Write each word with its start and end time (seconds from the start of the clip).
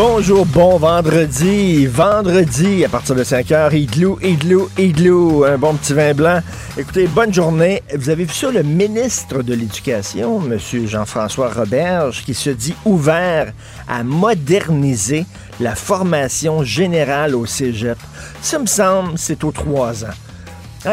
Bonjour, 0.00 0.46
bon 0.46 0.78
vendredi. 0.78 1.84
Vendredi, 1.86 2.84
à 2.84 2.88
partir 2.88 3.16
de 3.16 3.24
5 3.24 3.48
h, 3.48 3.76
igloo, 3.76 4.16
igloo, 4.22 4.70
igloo. 4.78 5.42
Un 5.42 5.58
bon 5.58 5.74
petit 5.74 5.92
vin 5.92 6.14
blanc. 6.14 6.38
Écoutez, 6.78 7.08
bonne 7.08 7.34
journée. 7.34 7.82
Vous 7.92 8.08
avez 8.08 8.22
vu 8.22 8.32
ça, 8.32 8.52
le 8.52 8.62
ministre 8.62 9.42
de 9.42 9.54
l'Éducation, 9.54 10.40
M. 10.40 10.56
Jean-François 10.86 11.52
Roberge, 11.52 12.22
qui 12.24 12.34
se 12.34 12.50
dit 12.50 12.76
ouvert 12.84 13.52
à 13.88 14.04
moderniser 14.04 15.26
la 15.58 15.74
formation 15.74 16.62
générale 16.62 17.34
au 17.34 17.44
cégep. 17.44 17.98
Ça 18.40 18.60
me 18.60 18.66
semble, 18.66 19.18
c'est 19.18 19.42
aux 19.42 19.50
trois 19.50 20.04
ans. 20.04 20.27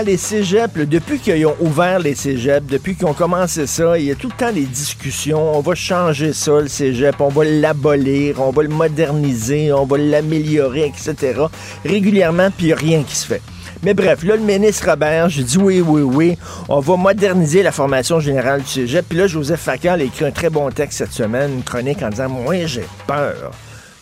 Les 0.03 0.17
cégeps, 0.17 0.75
depuis 0.75 1.19
qu'ils 1.19 1.45
ont 1.45 1.55
ouvert 1.61 1.99
les 1.99 2.15
cégeps, 2.15 2.67
depuis 2.67 2.95
qu'ils 2.95 3.05
ont 3.05 3.13
commencé 3.13 3.65
ça, 3.65 3.97
il 3.97 4.05
y 4.05 4.11
a 4.11 4.15
tout 4.15 4.27
le 4.27 4.35
temps 4.37 4.51
des 4.51 4.65
discussions. 4.65 5.55
On 5.57 5.61
va 5.61 5.73
changer 5.73 6.33
ça, 6.33 6.59
le 6.59 6.67
cégep, 6.67 7.21
on 7.21 7.29
va 7.29 7.45
l'abolir, 7.45 8.41
on 8.41 8.51
va 8.51 8.63
le 8.63 8.69
moderniser, 8.69 9.71
on 9.71 9.85
va 9.85 9.97
l'améliorer, 9.97 10.85
etc. 10.87 11.43
Régulièrement, 11.85 12.49
puis 12.51 12.65
il 12.65 12.67
n'y 12.67 12.73
a 12.73 12.75
rien 12.75 13.03
qui 13.03 13.15
se 13.15 13.25
fait. 13.25 13.41
Mais 13.83 13.93
bref, 13.93 14.23
là, 14.23 14.35
le 14.35 14.41
ministre 14.41 14.89
Robert, 14.89 15.29
j'ai 15.29 15.43
dit 15.43 15.57
oui, 15.57 15.79
oui, 15.79 16.01
oui, 16.01 16.37
on 16.67 16.79
va 16.79 16.97
moderniser 16.97 17.63
la 17.63 17.71
formation 17.71 18.19
générale 18.19 18.61
du 18.61 18.67
cégep. 18.67 19.05
Puis 19.07 19.17
là, 19.17 19.27
Joseph 19.27 19.61
Facal 19.61 20.01
a 20.01 20.03
écrit 20.03 20.25
un 20.25 20.31
très 20.31 20.49
bon 20.49 20.69
texte 20.71 20.97
cette 20.97 21.13
semaine, 21.13 21.53
une 21.53 21.63
chronique 21.63 22.01
en 22.03 22.09
disant 22.09 22.29
Moi, 22.29 22.65
j'ai 22.65 22.85
peur. 23.07 23.51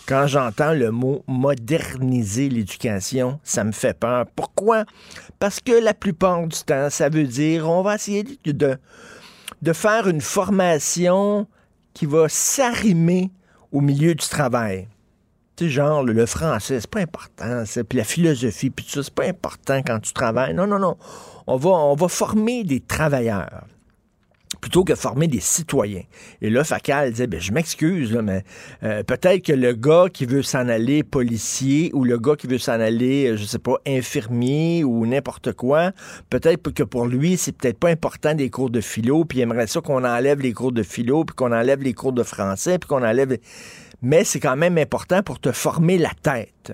Quand 0.05 0.27
j'entends 0.27 0.73
le 0.73 0.91
mot 0.91 1.23
moderniser 1.27 2.49
l'éducation, 2.49 3.39
ça 3.43 3.63
me 3.63 3.71
fait 3.71 3.97
peur. 3.97 4.25
Pourquoi? 4.35 4.83
Parce 5.43 5.59
que 5.59 5.73
la 5.73 5.93
plupart 5.93 6.47
du 6.47 6.57
temps, 6.65 6.89
ça 6.89 7.09
veut 7.09 7.25
dire 7.25 7.69
on 7.69 7.81
va 7.81 7.95
essayer 7.95 8.23
de, 8.45 8.77
faire 9.73 10.07
une 10.07 10.21
formation 10.21 11.47
qui 11.93 12.05
va 12.05 12.29
s'arrimer 12.29 13.29
au 13.73 13.81
milieu 13.81 14.15
du 14.15 14.25
travail. 14.25 14.87
Tu 15.57 15.65
sais, 15.65 15.69
genre, 15.69 16.01
le, 16.01 16.25
français, 16.25 16.79
c'est 16.79 16.89
pas 16.89 17.01
important, 17.01 17.65
puis 17.89 17.97
la 17.97 18.05
philosophie, 18.05 18.69
puis 18.69 18.85
tout 18.85 18.91
ça, 18.93 19.03
c'est 19.03 19.13
pas 19.13 19.25
important 19.25 19.81
quand 19.85 19.99
tu 19.99 20.13
travailles. 20.13 20.53
Non, 20.53 20.65
non, 20.65 20.79
non. 20.79 20.95
On 21.45 21.57
va, 21.57 21.71
on 21.71 21.95
va 21.95 22.07
former 22.07 22.63
des 22.63 22.79
travailleurs 22.79 23.65
plutôt 24.63 24.85
que 24.85 24.95
former 24.95 25.27
des 25.27 25.41
citoyens. 25.41 26.03
Et 26.41 26.49
là, 26.49 26.63
Facal 26.63 27.11
disait, 27.11 27.27
ben, 27.27 27.41
je 27.41 27.51
m'excuse, 27.51 28.17
mais 28.23 28.45
euh, 28.83 29.03
peut-être 29.03 29.43
que 29.43 29.51
le 29.51 29.73
gars 29.73 30.05
qui 30.11 30.25
veut 30.25 30.41
s'en 30.41 30.69
aller 30.69 31.03
policier 31.03 31.91
ou 31.93 32.05
le 32.05 32.17
gars 32.17 32.37
qui 32.37 32.47
veut 32.47 32.57
s'en 32.57 32.79
aller, 32.79 33.27
euh, 33.27 33.35
je 33.35 33.43
sais 33.43 33.59
pas, 33.59 33.75
infirmier 33.85 34.85
ou 34.85 35.05
n'importe 35.05 35.51
quoi, 35.51 35.91
peut-être 36.29 36.71
que 36.71 36.83
pour 36.83 37.07
lui, 37.07 37.35
c'est 37.35 37.51
peut-être 37.51 37.77
pas 37.77 37.89
important 37.89 38.35
des 38.35 38.49
cours 38.49 38.69
de 38.69 38.79
philo, 38.79 39.25
puis 39.25 39.39
il 39.39 39.41
aimerait 39.41 39.67
ça 39.67 39.81
qu'on 39.81 40.05
enlève 40.05 40.39
les 40.39 40.53
cours 40.53 40.71
de 40.71 40.83
philo, 40.83 41.25
puis 41.25 41.35
qu'on 41.35 41.51
enlève 41.51 41.83
les 41.83 41.93
cours 41.93 42.13
de 42.13 42.23
français, 42.23 42.79
puis 42.79 42.87
qu'on 42.87 43.03
enlève... 43.03 43.37
Mais 44.01 44.23
c'est 44.23 44.39
quand 44.39 44.55
même 44.55 44.77
important 44.77 45.23
pour 45.23 45.41
te 45.41 45.51
former 45.51 45.97
la 45.97 46.11
tête 46.21 46.71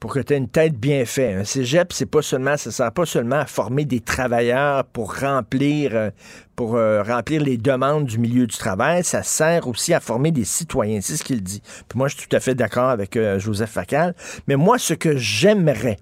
pour 0.00 0.14
que 0.14 0.20
tu 0.20 0.32
aies 0.32 0.38
une 0.38 0.48
tête 0.48 0.74
bien 0.74 1.04
faite. 1.04 1.36
Un 1.36 1.44
cégep, 1.44 1.92
c'est 1.92 2.06
pas 2.06 2.22
seulement, 2.22 2.56
ça 2.56 2.70
sert 2.70 2.90
pas 2.90 3.04
seulement 3.04 3.36
à 3.36 3.46
former 3.46 3.84
des 3.84 4.00
travailleurs 4.00 4.84
pour 4.86 5.14
remplir, 5.14 5.94
euh, 5.94 6.10
euh, 6.58 7.22
les 7.28 7.58
demandes 7.58 8.06
du 8.06 8.18
milieu 8.18 8.46
du 8.46 8.56
travail, 8.56 9.04
ça 9.04 9.22
sert 9.22 9.68
aussi 9.68 9.94
à 9.94 10.00
former 10.00 10.30
des 10.30 10.44
citoyens. 10.44 11.00
C'est 11.02 11.16
ce 11.16 11.24
qu'il 11.24 11.42
dit. 11.42 11.62
Moi, 11.94 12.08
je 12.08 12.16
suis 12.16 12.26
tout 12.26 12.36
à 12.36 12.40
fait 12.40 12.54
d'accord 12.54 12.88
avec 12.88 13.16
euh, 13.16 13.38
Joseph 13.38 13.70
Facal. 13.70 14.14
Mais 14.48 14.56
moi, 14.56 14.78
ce 14.78 14.94
que 14.94 15.16
j'aimerais, 15.16 15.98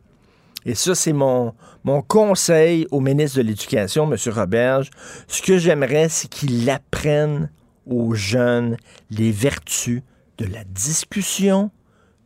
et 0.64 0.74
ça, 0.74 0.94
c'est 0.94 1.12
mon, 1.12 1.54
mon 1.82 2.00
conseil 2.00 2.86
au 2.90 3.00
ministre 3.00 3.38
de 3.38 3.42
l'Éducation, 3.42 4.10
M. 4.10 4.16
Roberge, 4.32 4.90
ce 5.26 5.42
que 5.42 5.58
j'aimerais, 5.58 6.08
c'est 6.08 6.28
qu'il 6.28 6.68
apprenne 6.70 7.50
aux 7.86 8.14
jeunes 8.14 8.76
les 9.10 9.32
vertus 9.32 10.02
de 10.38 10.44
la 10.44 10.62
discussion, 10.64 11.70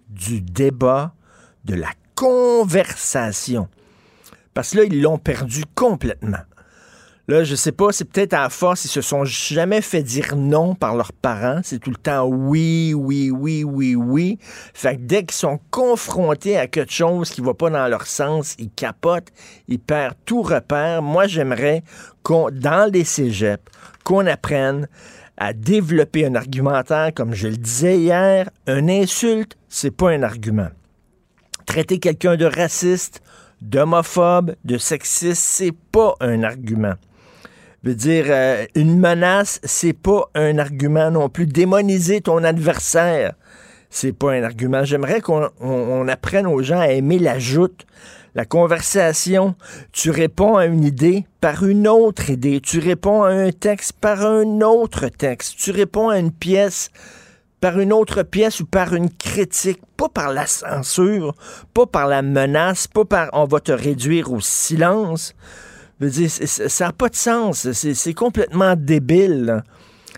du 0.09 0.43
débat, 0.43 1.15
de 1.65 1.75
la 1.75 1.91
conversation. 2.15 3.69
Parce 4.55 4.71
que 4.71 4.79
là, 4.79 4.85
ils 4.85 5.01
l'ont 5.01 5.19
perdu 5.19 5.65
complètement. 5.75 6.39
Là, 7.29 7.45
je 7.45 7.55
sais 7.55 7.71
pas, 7.71 7.93
c'est 7.93 8.05
peut-être 8.05 8.35
à 8.35 8.49
force, 8.49 8.85
ils 8.85 8.89
se 8.89 9.01
sont 9.01 9.25
jamais 9.25 9.81
fait 9.81 10.03
dire 10.03 10.35
non 10.35 10.75
par 10.75 10.97
leurs 10.97 11.13
parents. 11.13 11.61
C'est 11.63 11.79
tout 11.79 11.91
le 11.91 11.97
temps 11.97 12.25
oui, 12.25 12.95
oui, 12.95 13.31
oui, 13.31 13.63
oui, 13.63 13.95
oui. 13.95 14.39
Fait 14.75 14.97
que 14.97 15.03
dès 15.03 15.25
qu'ils 15.25 15.37
sont 15.37 15.61
confrontés 15.71 16.59
à 16.59 16.67
quelque 16.67 16.93
chose 16.93 17.31
qui 17.31 17.41
va 17.41 17.55
pas 17.55 17.71
dans 17.71 17.87
leur 17.87 18.09
sens, 18.09 18.57
ils 18.59 18.71
capotent, 18.71 19.29
ils 19.69 19.79
perdent 19.79 20.17
tout 20.27 20.43
repère. 20.43 21.01
Moi, 21.01 21.29
j'aimerais 21.29 21.85
qu'on, 22.25 22.51
dans 22.51 22.91
les 22.93 23.05
cégeps, 23.05 23.63
qu'on 24.03 24.27
apprenne 24.27 24.89
à 25.37 25.53
développer 25.53 26.27
un 26.27 26.35
argumentaire, 26.35 27.13
comme 27.15 27.35
je 27.35 27.47
le 27.47 27.57
disais 27.57 27.99
hier, 27.99 28.51
une 28.67 28.91
insulte, 28.91 29.57
c'est 29.69 29.93
pas 29.93 30.11
un 30.11 30.25
argument 30.25 30.69
traiter 31.65 31.99
quelqu'un 31.99 32.37
de 32.37 32.45
raciste, 32.45 33.23
d'homophobe, 33.61 34.55
de 34.65 34.79
sexiste, 34.79 35.43
c'est 35.43 35.75
pas 35.93 36.15
un 36.21 36.43
argument. 36.43 36.95
Veut 37.85 37.95
dire, 37.95 38.27
euh, 38.29 38.65
une 38.77 38.99
menace, 38.99 39.61
c'est 39.65 39.93
pas 39.93 40.31
un 40.35 40.59
argument 40.59 41.11
non 41.11 41.29
plus. 41.29 41.47
Démoniser 41.47 42.21
ton 42.21 42.45
adversaire, 42.45 43.35
c'est 43.91 44.13
pas 44.13 44.33
un 44.33 44.45
argument. 44.45 44.85
J'aimerais 44.85 45.21
qu'on 45.21 45.49
on, 45.61 46.07
apprenne 46.07 46.47
aux 46.47 46.63
gens 46.63 46.79
à 46.79 46.89
aimer 46.89 47.19
la 47.19 47.41
joute, 47.41 47.85
la 48.37 48.45
conversation. 48.45 49.57
Tu 49.91 50.11
réponds 50.11 50.57
à 50.57 50.67
une 50.67 50.85
idée 50.85 51.27
par 51.41 51.65
une 51.67 51.89
autre 51.89 52.31
idée. 52.31 52.61
Tu 52.61 52.79
réponds 52.79 53.25
à 53.25 53.31
un 53.31 53.51
texte 53.51 53.95
par 53.95 54.25
un 54.25 54.61
autre 54.61 55.09
texte. 55.09 55.57
Tu 55.59 55.73
réponds 55.73 56.09
à 56.09 56.19
une 56.19 56.31
pièce 56.33 56.91
par 57.63 57.79
une 57.79 57.93
autre 57.93 58.25
pièce 58.25 58.59
ou 58.59 58.67
par 58.67 58.93
une 58.93 59.09
critique, 59.09 59.81
pas 59.97 60.09
par 60.09 60.33
la 60.33 60.47
censure, 60.47 61.33
pas 61.73 61.87
par 61.87 62.09
la 62.09 62.21
menace, 62.21 62.89
pas 62.89 63.05
par 63.05 63.31
on 63.33 63.45
va 63.45 63.61
te 63.61 63.71
réduire 63.71 64.33
au 64.33 64.41
silence. 64.41 65.33
Ça 66.01 66.87
n'a 66.87 66.93
pas 66.93 67.09
de 67.09 67.15
sens. 67.15 67.71
C'est 67.71 68.15
complètement 68.15 68.75
débile. 68.75 69.63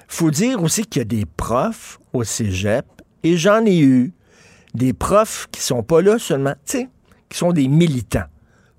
faut 0.09 0.31
dire 0.31 0.63
aussi 0.63 0.87
qu'il 0.87 1.01
y 1.01 1.03
a 1.03 1.05
des 1.05 1.27
profs 1.27 2.01
au 2.15 2.25
cégep, 2.25 2.87
et 3.23 3.37
j'en 3.37 3.67
ai 3.67 3.79
eu, 3.79 4.15
des 4.73 4.95
profs 4.95 5.47
qui 5.53 5.61
sont 5.61 5.83
pas 5.83 6.01
là 6.01 6.19
seulement, 6.19 6.55
tu 6.65 6.79
sais, 6.79 6.89
qui 7.29 7.37
sont 7.37 7.53
des 7.53 7.69
militants. 7.69 8.25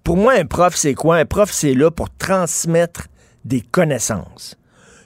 Pour 0.04 0.18
moi, 0.18 0.34
un 0.34 0.45
prof, 0.45 0.75
c'est 0.75 0.95
quoi? 0.95 1.18
Un 1.18 1.25
prof, 1.25 1.51
c'est 1.51 1.75
là 1.75 1.92
pour 1.92 2.10
transmettre 2.10 3.07
des 3.44 3.62
connaissances 3.62 4.57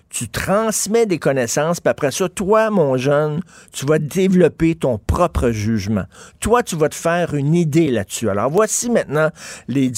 tu 0.09 0.27
transmets 0.27 1.05
des 1.05 1.19
connaissances, 1.19 1.79
puis 1.79 1.89
après 1.89 2.11
ça, 2.11 2.27
toi, 2.29 2.69
mon 2.71 2.97
jeune, 2.97 3.41
tu 3.71 3.85
vas 3.85 3.99
développer 3.99 4.75
ton 4.75 4.97
propre 4.97 5.51
jugement. 5.51 6.05
Toi, 6.39 6.63
tu 6.63 6.75
vas 6.75 6.89
te 6.89 6.95
faire 6.95 7.35
une 7.35 7.53
idée 7.53 7.91
là-dessus. 7.91 8.29
Alors, 8.29 8.49
voici 8.49 8.89
maintenant 8.89 9.29
les 9.67 9.91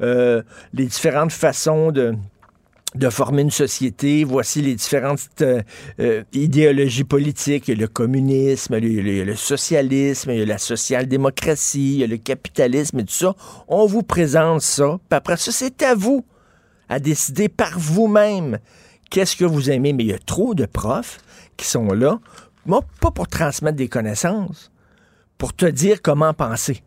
euh, 0.00 0.42
les 0.72 0.86
différentes 0.86 1.32
façons 1.32 1.92
de 1.92 2.14
de 2.96 3.10
former 3.10 3.42
une 3.42 3.50
société. 3.50 4.24
Voici 4.24 4.62
les 4.62 4.74
différentes 4.74 5.20
euh, 5.42 5.62
euh, 6.00 6.22
idéologies 6.32 7.04
politiques. 7.04 7.68
Il 7.68 7.74
y 7.74 7.76
a 7.76 7.80
le 7.80 7.88
communisme, 7.88 8.74
a 8.74 8.80
le, 8.80 9.36
socialisme, 9.36 10.30
il 10.30 10.38
y 10.38 10.42
a 10.42 10.46
la 10.46 10.58
social-démocratie, 10.58 11.94
il 11.94 11.98
y 11.98 12.04
a 12.04 12.06
le 12.06 12.16
capitalisme 12.16 13.00
et 13.00 13.04
tout 13.04 13.14
ça. 13.14 13.34
On 13.68 13.86
vous 13.86 14.02
présente 14.02 14.62
ça. 14.62 14.98
Puis 15.08 15.16
après 15.16 15.36
ça, 15.36 15.52
c'est 15.52 15.82
à 15.82 15.94
vous 15.94 16.24
à 16.88 16.98
décider 17.00 17.48
par 17.48 17.78
vous-même 17.78 18.58
qu'est-ce 19.10 19.36
que 19.36 19.44
vous 19.44 19.70
aimez, 19.70 19.92
mais 19.92 20.04
il 20.04 20.10
y 20.10 20.12
a 20.12 20.18
trop 20.18 20.54
de 20.54 20.66
profs 20.66 21.18
qui 21.56 21.66
sont 21.66 21.92
là 21.92 22.18
moi, 22.66 22.82
pas 23.00 23.12
pour 23.12 23.28
transmettre 23.28 23.76
des 23.76 23.88
connaissances, 23.88 24.72
pour 25.38 25.54
te 25.54 25.66
dire 25.66 26.02
comment 26.02 26.34
penser. 26.34 26.82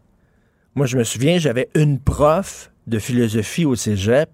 Moi, 0.75 0.85
je 0.85 0.97
me 0.97 1.03
souviens, 1.03 1.37
j'avais 1.37 1.69
une 1.73 1.99
prof 1.99 2.71
de 2.85 2.99
philosophie 2.99 3.65
au 3.65 3.75
cégep. 3.75 4.29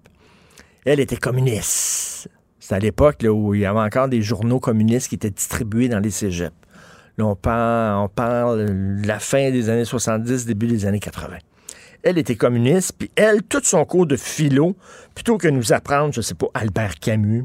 Elle 0.84 1.00
était 1.00 1.16
communiste. 1.16 2.28
C'était 2.58 2.74
à 2.74 2.78
l'époque 2.80 3.24
où 3.28 3.54
il 3.54 3.60
y 3.60 3.66
avait 3.66 3.78
encore 3.78 4.08
des 4.08 4.22
journaux 4.22 4.58
communistes 4.58 5.08
qui 5.08 5.14
étaient 5.14 5.30
distribués 5.30 5.88
dans 5.88 6.00
les 6.00 6.10
cégeps. 6.10 6.56
Là, 7.16 7.26
on 7.26 7.36
parle, 7.36 8.04
on 8.04 8.08
parle 8.08 8.66
de 8.66 9.06
la 9.06 9.20
fin 9.20 9.50
des 9.50 9.68
années 9.68 9.84
70, 9.84 10.46
début 10.46 10.66
des 10.66 10.84
années 10.84 11.00
80. 11.00 11.38
Elle 12.02 12.18
était 12.18 12.36
communiste, 12.36 12.94
puis 12.98 13.10
elle, 13.14 13.42
tout 13.42 13.62
son 13.62 13.84
cours 13.84 14.06
de 14.06 14.16
philo, 14.16 14.76
plutôt 15.14 15.38
que 15.38 15.48
nous 15.48 15.72
apprendre, 15.72 16.12
je 16.12 16.20
sais 16.20 16.34
pas, 16.34 16.46
Albert 16.54 16.96
Camus, 16.96 17.44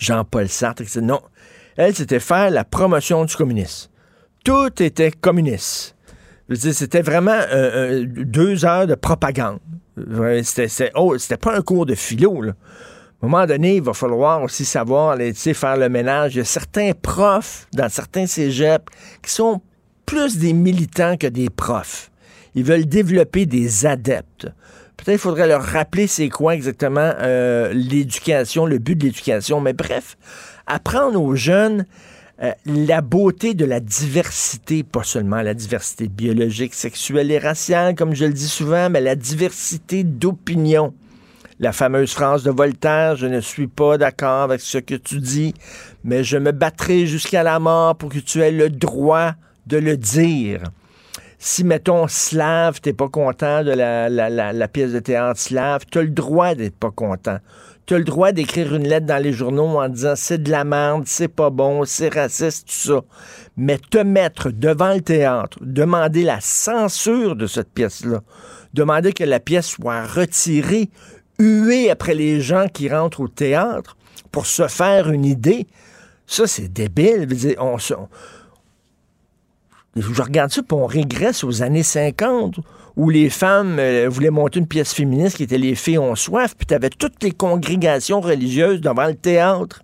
Jean-Paul 0.00 0.48
Sartre, 0.48 0.82
etc., 0.82 1.00
non, 1.02 1.20
elle, 1.76 1.94
c'était 1.94 2.20
faire 2.20 2.50
la 2.50 2.64
promotion 2.64 3.24
du 3.24 3.36
communisme. 3.36 3.90
Tout 4.44 4.82
était 4.82 5.12
communiste. 5.12 5.94
C'était 6.52 7.02
vraiment 7.02 7.30
euh, 7.30 8.02
euh, 8.02 8.06
deux 8.06 8.64
heures 8.64 8.86
de 8.86 8.96
propagande. 8.96 9.60
Oh, 9.96 11.18
c'était 11.18 11.36
pas 11.36 11.56
un 11.56 11.62
cours 11.62 11.86
de 11.86 11.94
philo. 11.94 12.42
À 12.42 12.48
un 12.48 13.28
moment 13.28 13.46
donné, 13.46 13.76
il 13.76 13.82
va 13.82 13.92
falloir 13.92 14.42
aussi 14.42 14.64
savoir 14.64 15.16
faire 15.16 15.76
le 15.76 15.88
ménage. 15.88 16.34
Il 16.34 16.38
y 16.38 16.40
a 16.40 16.44
certains 16.44 16.92
profs 16.92 17.68
dans 17.74 17.88
certains 17.88 18.26
cégeps 18.26 18.84
qui 19.22 19.30
sont 19.30 19.60
plus 20.06 20.38
des 20.38 20.54
militants 20.54 21.16
que 21.16 21.26
des 21.26 21.50
profs. 21.50 22.10
Ils 22.54 22.64
veulent 22.64 22.86
développer 22.86 23.46
des 23.46 23.86
adeptes. 23.86 24.48
Peut-être 25.00 25.16
qu'il 25.16 25.18
faudrait 25.18 25.48
leur 25.48 25.62
rappeler 25.62 26.06
c'est 26.06 26.28
quoi 26.28 26.54
exactement 26.54 27.14
euh, 27.20 27.72
l'éducation, 27.72 28.66
le 28.66 28.76
but 28.76 28.96
de 28.96 29.04
l'éducation. 29.04 29.58
Mais 29.58 29.72
bref, 29.72 30.18
apprendre 30.66 31.22
aux 31.22 31.34
jeunes 31.34 31.86
euh, 32.42 32.52
la 32.66 33.00
beauté 33.00 33.54
de 33.54 33.64
la 33.64 33.80
diversité, 33.80 34.82
pas 34.82 35.02
seulement 35.02 35.40
la 35.40 35.54
diversité 35.54 36.06
biologique, 36.06 36.74
sexuelle 36.74 37.30
et 37.30 37.38
raciale, 37.38 37.94
comme 37.94 38.14
je 38.14 38.26
le 38.26 38.34
dis 38.34 38.48
souvent, 38.48 38.90
mais 38.90 39.00
la 39.00 39.14
diversité 39.14 40.04
d'opinion. 40.04 40.92
La 41.60 41.72
fameuse 41.72 42.12
phrase 42.12 42.42
de 42.42 42.50
Voltaire, 42.50 43.16
je 43.16 43.26
ne 43.26 43.40
suis 43.40 43.68
pas 43.68 43.96
d'accord 43.96 44.42
avec 44.42 44.60
ce 44.60 44.76
que 44.76 44.94
tu 44.94 45.18
dis, 45.18 45.54
mais 46.04 46.24
je 46.24 46.36
me 46.36 46.52
battrai 46.52 47.06
jusqu'à 47.06 47.42
la 47.42 47.58
mort 47.58 47.96
pour 47.96 48.10
que 48.10 48.18
tu 48.18 48.42
aies 48.42 48.50
le 48.50 48.68
droit 48.68 49.32
de 49.66 49.78
le 49.78 49.96
dire. 49.96 50.60
Si, 51.42 51.64
mettons, 51.64 52.06
slave, 52.06 52.82
t'es 52.82 52.92
pas 52.92 53.08
content 53.08 53.64
de 53.64 53.70
la, 53.70 54.10
la- 54.10 54.28
la- 54.28 54.52
la 54.52 54.68
pièce 54.68 54.92
de 54.92 54.98
théâtre 54.98 55.40
slave, 55.40 55.84
t'as 55.90 56.02
le 56.02 56.10
droit 56.10 56.54
d'être 56.54 56.76
pas 56.76 56.90
content. 56.90 57.38
T'as 57.86 57.96
le 57.96 58.04
droit 58.04 58.32
d'écrire 58.32 58.74
une 58.74 58.86
lettre 58.86 59.06
dans 59.06 59.20
les 59.22 59.32
journaux 59.32 59.78
en 59.80 59.88
disant 59.88 60.12
c'est 60.16 60.42
de 60.42 60.50
la 60.50 60.64
merde, 60.64 61.04
c'est 61.06 61.28
pas 61.28 61.48
bon, 61.48 61.86
c'est 61.86 62.12
raciste, 62.12 62.68
tout 62.68 62.74
ça. 62.92 63.00
Mais 63.56 63.78
te 63.78 63.96
mettre 63.96 64.50
devant 64.50 64.92
le 64.92 65.00
théâtre, 65.00 65.56
demander 65.62 66.24
la 66.24 66.42
censure 66.42 67.36
de 67.36 67.46
cette 67.46 67.72
pièce-là, 67.72 68.20
demander 68.74 69.14
que 69.14 69.24
la 69.24 69.40
pièce 69.40 69.66
soit 69.66 70.04
retirée, 70.04 70.90
huée 71.38 71.90
après 71.90 72.14
les 72.14 72.42
gens 72.42 72.66
qui 72.68 72.90
rentrent 72.90 73.20
au 73.20 73.28
théâtre 73.28 73.96
pour 74.30 74.44
se 74.44 74.68
faire 74.68 75.10
une 75.10 75.24
idée, 75.24 75.66
ça, 76.26 76.46
c'est 76.46 76.68
débile. 76.70 77.26
Dire, 77.26 77.56
je 79.96 80.22
regarde 80.22 80.52
ça, 80.52 80.62
puis 80.62 80.76
on 80.76 80.86
régresse 80.86 81.42
aux 81.44 81.62
années 81.62 81.82
50, 81.82 82.56
où 82.96 83.10
les 83.10 83.30
femmes 83.30 83.78
euh, 83.78 84.08
voulaient 84.08 84.30
monter 84.30 84.60
une 84.60 84.66
pièce 84.66 84.92
féministe 84.92 85.36
qui 85.36 85.44
était 85.44 85.58
Les 85.58 85.74
filles 85.74 85.98
ont 85.98 86.14
soif, 86.14 86.54
puis 86.56 86.66
tu 86.66 86.74
avais 86.74 86.90
toutes 86.90 87.22
les 87.22 87.32
congrégations 87.32 88.20
religieuses 88.20 88.80
devant 88.80 89.06
le 89.06 89.14
théâtre 89.14 89.82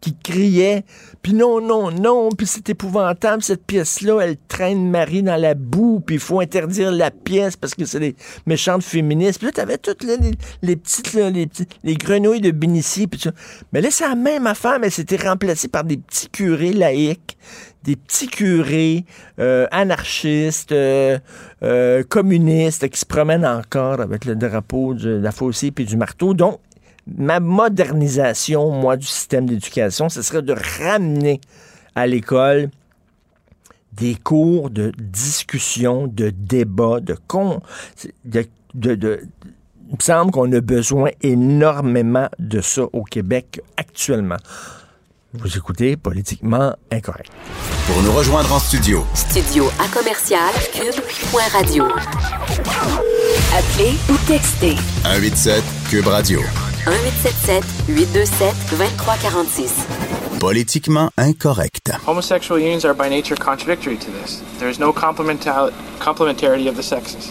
qui 0.00 0.16
criaient, 0.16 0.84
puis 1.22 1.34
non, 1.34 1.60
non, 1.60 1.90
non, 1.90 2.30
puis 2.30 2.46
c'est 2.46 2.70
épouvantable, 2.70 3.42
cette 3.42 3.66
pièce-là, 3.66 4.20
elle 4.20 4.36
traîne 4.48 4.90
Marie 4.90 5.22
dans 5.22 5.36
la 5.36 5.54
boue, 5.54 6.00
puis 6.00 6.16
il 6.16 6.20
faut 6.20 6.40
interdire 6.40 6.90
la 6.90 7.10
pièce 7.10 7.56
parce 7.56 7.74
que 7.74 7.84
c'est 7.84 8.00
des 8.00 8.16
méchantes 8.46 8.82
féministes. 8.82 9.38
Puis 9.38 9.46
là, 9.48 9.52
t'avais 9.52 9.76
toutes 9.76 10.02
les, 10.62 10.76
petites, 10.76 11.12
les, 11.84 11.94
grenouilles 11.96 12.40
de 12.40 12.50
Benici, 12.50 13.06
puis 13.06 13.20
ça. 13.20 13.32
Mais 13.72 13.82
là, 13.82 13.88
c'est 13.90 14.08
la 14.08 14.14
même 14.14 14.46
affaire, 14.46 14.78
mais 14.80 14.88
c'était 14.88 15.16
remplacé 15.16 15.68
par 15.68 15.84
des 15.84 15.98
petits 15.98 16.30
curés 16.30 16.72
laïcs, 16.72 17.36
des 17.82 17.96
petits 17.96 18.28
curés 18.28 19.04
euh, 19.38 19.66
anarchistes, 19.70 20.72
euh, 20.72 21.18
euh, 21.62 22.02
communistes 22.02 22.88
qui 22.88 22.98
se 22.98 23.06
promènent 23.06 23.46
encore 23.46 24.00
avec 24.00 24.24
le 24.24 24.36
drapeau 24.36 24.94
de 24.94 25.10
la 25.10 25.32
faucille 25.32 25.70
puis 25.70 25.84
du 25.84 25.96
marteau. 25.96 26.34
Donc, 26.34 26.60
ma 27.06 27.40
modernisation, 27.40 28.70
moi, 28.70 28.96
du 28.96 29.06
système 29.06 29.46
d'éducation, 29.46 30.08
ce 30.08 30.22
serait 30.22 30.42
de 30.42 30.54
ramener 30.82 31.40
à 31.94 32.06
l'école 32.06 32.70
des 33.92 34.14
cours 34.14 34.70
de 34.70 34.92
discussion, 34.98 36.06
de 36.06 36.30
débat, 36.30 37.00
de 37.00 37.16
con, 37.26 37.60
de- 38.24 38.46
il 38.74 39.96
me 39.96 40.02
semble 40.02 40.30
qu'on 40.30 40.52
a 40.52 40.60
besoin 40.60 41.10
énormément 41.20 42.28
de 42.38 42.60
ça 42.60 42.84
au 42.92 43.02
Québec 43.02 43.60
actuellement. 43.76 44.36
Vous 45.32 45.56
écoutez 45.56 45.96
Politiquement 45.96 46.74
Incorrect. 46.90 47.30
Pour 47.86 48.02
nous 48.02 48.12
rejoindre 48.12 48.52
en 48.52 48.58
studio, 48.58 49.04
Studio 49.14 49.66
à 49.78 49.86
commercial 49.88 50.52
cube.radio. 50.72 51.84
Appelez 53.54 53.94
ou 54.10 54.16
textez 54.26 54.76
187 55.04 55.62
Cube 55.88 56.06
Radio. 56.08 56.40
1877 56.86 57.62
827 57.88 58.54
2346. 58.70 59.86
Politiquement 60.40 61.10
incorrect. 61.16 61.92
Homosexual 62.06 62.58
unions 62.58 62.84
are 62.84 62.94
by 62.94 63.08
nature 63.08 63.36
contradictory 63.36 63.96
to 63.98 64.10
this. 64.10 64.42
There 64.58 64.68
is 64.70 64.78
no 64.80 64.92
complemental- 64.92 65.70
complementarity 66.00 66.68
of 66.68 66.74
the 66.76 66.82
sexes. 66.82 67.30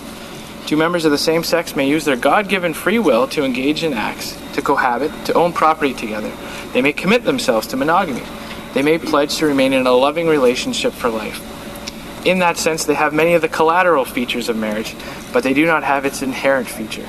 Two 0.69 0.77
members 0.77 1.03
of 1.03 1.09
the 1.09 1.17
same 1.17 1.43
sex 1.43 1.75
may 1.75 1.89
use 1.89 2.05
their 2.05 2.15
God 2.15 2.47
given 2.47 2.75
free 2.75 2.99
will 2.99 3.27
to 3.29 3.43
engage 3.43 3.83
in 3.83 3.91
acts, 3.91 4.37
to 4.53 4.61
cohabit, 4.61 5.11
to 5.25 5.33
own 5.33 5.51
property 5.51 5.95
together. 5.95 6.31
They 6.73 6.83
may 6.83 6.93
commit 6.93 7.23
themselves 7.23 7.65
to 7.69 7.75
monogamy. 7.75 8.21
They 8.75 8.83
may 8.83 8.99
pledge 8.99 9.37
to 9.37 9.47
remain 9.47 9.73
in 9.73 9.87
a 9.87 9.91
loving 9.91 10.27
relationship 10.27 10.93
for 10.93 11.09
life. 11.09 11.41
In 12.23 12.37
that 12.37 12.57
sense, 12.57 12.85
they 12.85 12.93
have 12.93 13.15
many 13.15 13.33
of 13.33 13.41
the 13.41 13.47
collateral 13.47 14.05
features 14.05 14.47
of 14.47 14.57
marriage, 14.57 14.95
but 15.33 15.41
they 15.41 15.55
do 15.55 15.65
not 15.65 15.81
have 15.81 16.05
its 16.05 16.21
inherent 16.21 16.67
feature. 16.67 17.07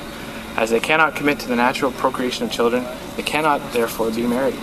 As 0.55 0.71
they 0.71 0.79
cannot 0.79 1.15
commit 1.15 1.37
to 1.41 1.47
the 1.47 1.55
natural 1.55 1.91
procreation 1.91 2.45
of 2.45 2.51
children, 2.51 2.83
they 3.15 3.21
cannot 3.21 3.73
therefore 3.73 4.09
be 4.09 4.25
married. 4.25 4.57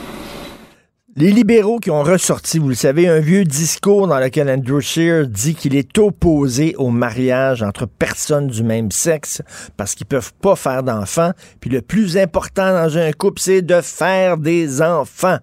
Les 1.21 1.33
libéraux 1.33 1.81
qui 1.81 1.91
ont 1.91 2.05
ressorti, 2.05 2.61
vous 2.61 2.69
le 2.69 2.77
savez, 2.77 3.09
un 3.09 3.19
vieux 3.19 3.43
discours 3.43 4.07
dans 4.07 4.21
lequel 4.21 4.49
Andrew 4.49 4.79
Scheer 4.79 5.27
dit 5.27 5.57
qu'il 5.57 5.75
est 5.75 5.99
opposé 5.99 6.77
au 6.77 6.91
mariage 6.91 7.61
entre 7.61 7.87
personnes 7.87 8.47
du 8.47 8.63
même 8.63 8.93
sexe 8.93 9.43
parce 9.77 9.97
qu'ils 9.97 10.07
peuvent 10.07 10.33
pas 10.35 10.55
faire 10.55 10.85
d'enfants. 10.85 11.33
Puis 11.61 11.71
le 11.71 11.83
plus 11.83 12.17
important 12.17 12.73
dans 12.73 12.97
un 12.97 13.11
couple, 13.11 13.41
c'est 13.41 13.63
de 13.63 13.81
faire 13.81 14.37
des 14.37 14.81
enfants. 14.81 15.39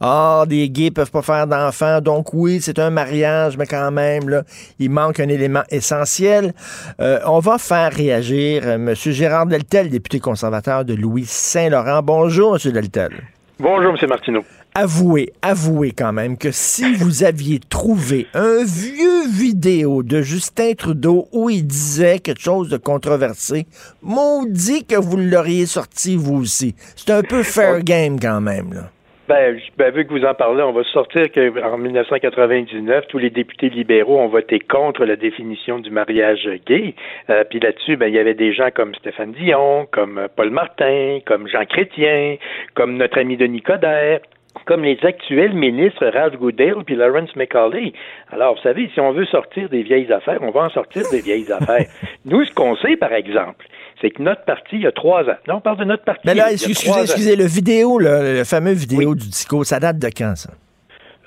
Ah, 0.00 0.44
des 0.46 0.70
gays 0.70 0.92
peuvent 0.92 1.10
pas 1.10 1.22
faire 1.22 1.48
d'enfants, 1.48 2.00
donc 2.00 2.32
oui, 2.32 2.60
c'est 2.60 2.78
un 2.78 2.90
mariage, 2.90 3.56
mais 3.58 3.66
quand 3.66 3.90
même, 3.90 4.28
là, 4.28 4.44
il 4.78 4.90
manque 4.90 5.18
un 5.18 5.28
élément 5.28 5.64
essentiel. 5.70 6.52
Euh, 7.00 7.18
on 7.26 7.40
va 7.40 7.58
faire 7.58 7.92
réagir 7.92 8.62
euh, 8.64 8.74
M. 8.74 8.94
Gérard 8.94 9.46
Deltel, 9.46 9.90
député 9.90 10.20
conservateur 10.20 10.84
de 10.84 10.94
Louis-Saint-Laurent. 10.94 12.02
Bonjour, 12.04 12.56
M. 12.64 12.70
Deltel 12.70 13.24
Bonjour, 13.58 13.92
M. 14.00 14.08
Martineau. 14.08 14.44
Avouez, 14.76 15.32
avouez 15.40 15.92
quand 15.92 16.12
même 16.12 16.36
que 16.36 16.50
si 16.50 16.92
vous 16.92 17.24
aviez 17.24 17.58
trouvé 17.58 18.26
un 18.34 18.62
vieux 18.62 19.26
vidéo 19.26 20.02
de 20.02 20.20
Justin 20.20 20.74
Trudeau 20.74 21.28
où 21.32 21.48
il 21.48 21.66
disait 21.66 22.18
quelque 22.18 22.42
chose 22.42 22.68
de 22.68 22.76
controversé, 22.76 23.64
maudit 24.02 24.84
que 24.86 24.96
vous 24.96 25.16
l'auriez 25.16 25.64
sorti 25.64 26.16
vous 26.16 26.42
aussi. 26.42 26.74
C'est 26.94 27.10
un 27.10 27.22
peu 27.22 27.42
fair 27.42 27.82
game 27.82 28.20
quand 28.20 28.42
même, 28.42 28.74
là. 28.74 28.82
Ben, 29.28 29.58
ben, 29.76 29.92
vu 29.92 30.06
que 30.06 30.12
vous 30.12 30.24
en 30.24 30.34
parlez, 30.34 30.62
on 30.62 30.72
va 30.72 30.84
sortir 30.84 31.32
qu'en 31.32 31.78
1999, 31.78 33.06
tous 33.08 33.18
les 33.18 33.30
députés 33.30 33.70
libéraux 33.70 34.20
ont 34.20 34.28
voté 34.28 34.60
contre 34.60 35.04
la 35.04 35.16
définition 35.16 35.80
du 35.80 35.90
mariage 35.90 36.48
gay. 36.64 36.94
Euh, 37.28 37.42
Puis 37.50 37.58
là-dessus, 37.58 37.96
ben, 37.96 38.06
il 38.06 38.14
y 38.14 38.20
avait 38.20 38.34
des 38.34 38.52
gens 38.52 38.68
comme 38.72 38.94
Stéphane 38.94 39.32
Dion, 39.32 39.88
comme 39.90 40.18
euh, 40.18 40.28
Paul 40.28 40.50
Martin, 40.50 41.18
comme 41.26 41.48
Jean 41.48 41.64
Chrétien, 41.64 42.36
comme 42.74 42.98
notre 42.98 43.18
ami 43.18 43.36
Denis 43.36 43.62
Coderre 43.62 44.20
comme 44.64 44.82
les 44.84 44.98
actuels 45.02 45.52
ministres 45.54 46.06
Ralph 46.06 46.36
Goodale 46.36 46.84
puis 46.84 46.96
Lawrence 46.96 47.34
McCauley. 47.36 47.92
Alors, 48.32 48.54
vous 48.56 48.62
savez, 48.62 48.90
si 48.94 49.00
on 49.00 49.12
veut 49.12 49.26
sortir 49.26 49.68
des 49.68 49.82
vieilles 49.82 50.12
affaires, 50.12 50.38
on 50.42 50.50
va 50.50 50.62
en 50.62 50.70
sortir 50.70 51.02
des 51.10 51.20
vieilles 51.20 51.50
affaires. 51.52 51.86
Nous, 52.24 52.44
ce 52.44 52.52
qu'on 52.54 52.76
sait, 52.76 52.96
par 52.96 53.12
exemple, 53.12 53.66
c'est 54.00 54.10
que 54.10 54.22
notre 54.22 54.44
parti, 54.44 54.76
il 54.76 54.82
y 54.82 54.86
a 54.86 54.92
trois 54.92 55.22
ans. 55.24 55.36
Là, 55.46 55.56
on 55.56 55.60
parle 55.60 55.78
de 55.78 55.84
notre 55.84 56.04
parti. 56.04 56.22
Mais 56.24 56.34
là, 56.34 56.52
excusez, 56.52 56.90
excusez, 57.02 57.36
le 57.36 57.44
vidéo, 57.46 57.98
là, 57.98 58.22
le 58.34 58.44
fameux 58.44 58.72
vidéo 58.72 59.14
du 59.14 59.28
discours, 59.28 59.64
ça 59.66 59.78
date 59.80 59.98
de 59.98 60.08
quand, 60.08 60.34
ça? 60.36 60.50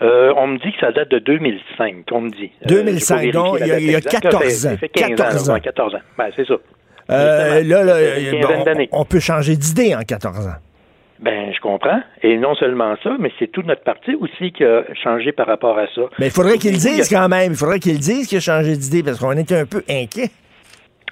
Euh, 0.02 0.32
on 0.38 0.48
me 0.48 0.58
dit 0.60 0.72
que 0.72 0.80
ça 0.80 0.92
date 0.94 1.10
de 1.10 1.20
2005, 1.20 2.06
on 2.12 2.22
me 2.22 2.30
dit. 2.30 2.52
Euh, 2.64 2.68
2005, 2.70 3.18
je 3.20 3.26
vais 3.26 3.32
donc, 3.32 3.58
il 3.60 3.68
y 3.68 3.72
a- 3.72 3.74
la 3.74 3.80
il 3.80 3.86
y 3.92 3.96
a 3.96 4.00
date 4.00 4.06
exacte. 4.06 4.24
14 4.32 4.44
Ça 4.44 4.50
fait- 4.50 4.68
ans. 4.68 4.72
Ça 4.72 4.78
fait 4.78 4.90
15 4.90 5.10
14 5.10 5.50
ans. 5.50 5.52
ans. 5.52 5.56
ouais, 5.56 5.62
14 5.62 5.96
ans. 5.96 6.00
Ben, 6.18 6.26
c'est 6.36 6.48
ça. 6.48 6.54
Euh, 7.12 7.64
là, 7.64 7.84
bon, 7.86 8.88
on 8.92 9.04
peut 9.04 9.20
changer 9.20 9.56
d'idée 9.56 9.96
en 9.96 10.02
14 10.04 10.48
ans. 10.48 10.54
Ben, 11.22 11.52
je 11.54 11.60
comprends. 11.60 12.00
Et 12.24 12.38
non 12.38 12.56
seulement 12.56 12.96
ça, 13.04 13.18
mais 13.20 13.32
c'est 13.40 13.52
tout 13.52 13.62
notre 13.64 13.84
parti 13.84 14.16
aussi 14.16 14.52
qui 14.54 14.64
a 14.64 14.84
changé 15.04 15.34
par 15.34 15.48
rapport 15.48 15.78
à 15.78 15.86
ça. 15.94 16.04
Mais 16.18 16.28
il 16.28 16.32
faudrait 16.32 16.58
qu'ils 16.58 16.72
le 16.72 16.78
disent 16.78 17.10
quand 17.10 17.28
même. 17.28 17.52
Il 17.52 17.58
faudrait 17.58 17.80
qu'ils 17.80 17.94
le 17.94 18.00
disent 18.00 18.28
qu'il 18.28 18.38
a 18.38 18.42
changé 18.42 18.78
d'idée 18.78 19.04
parce 19.04 19.20
qu'on 19.20 19.32
était 19.34 19.58
un 19.58 19.66
peu 19.66 19.84
inquiets. 19.90 20.32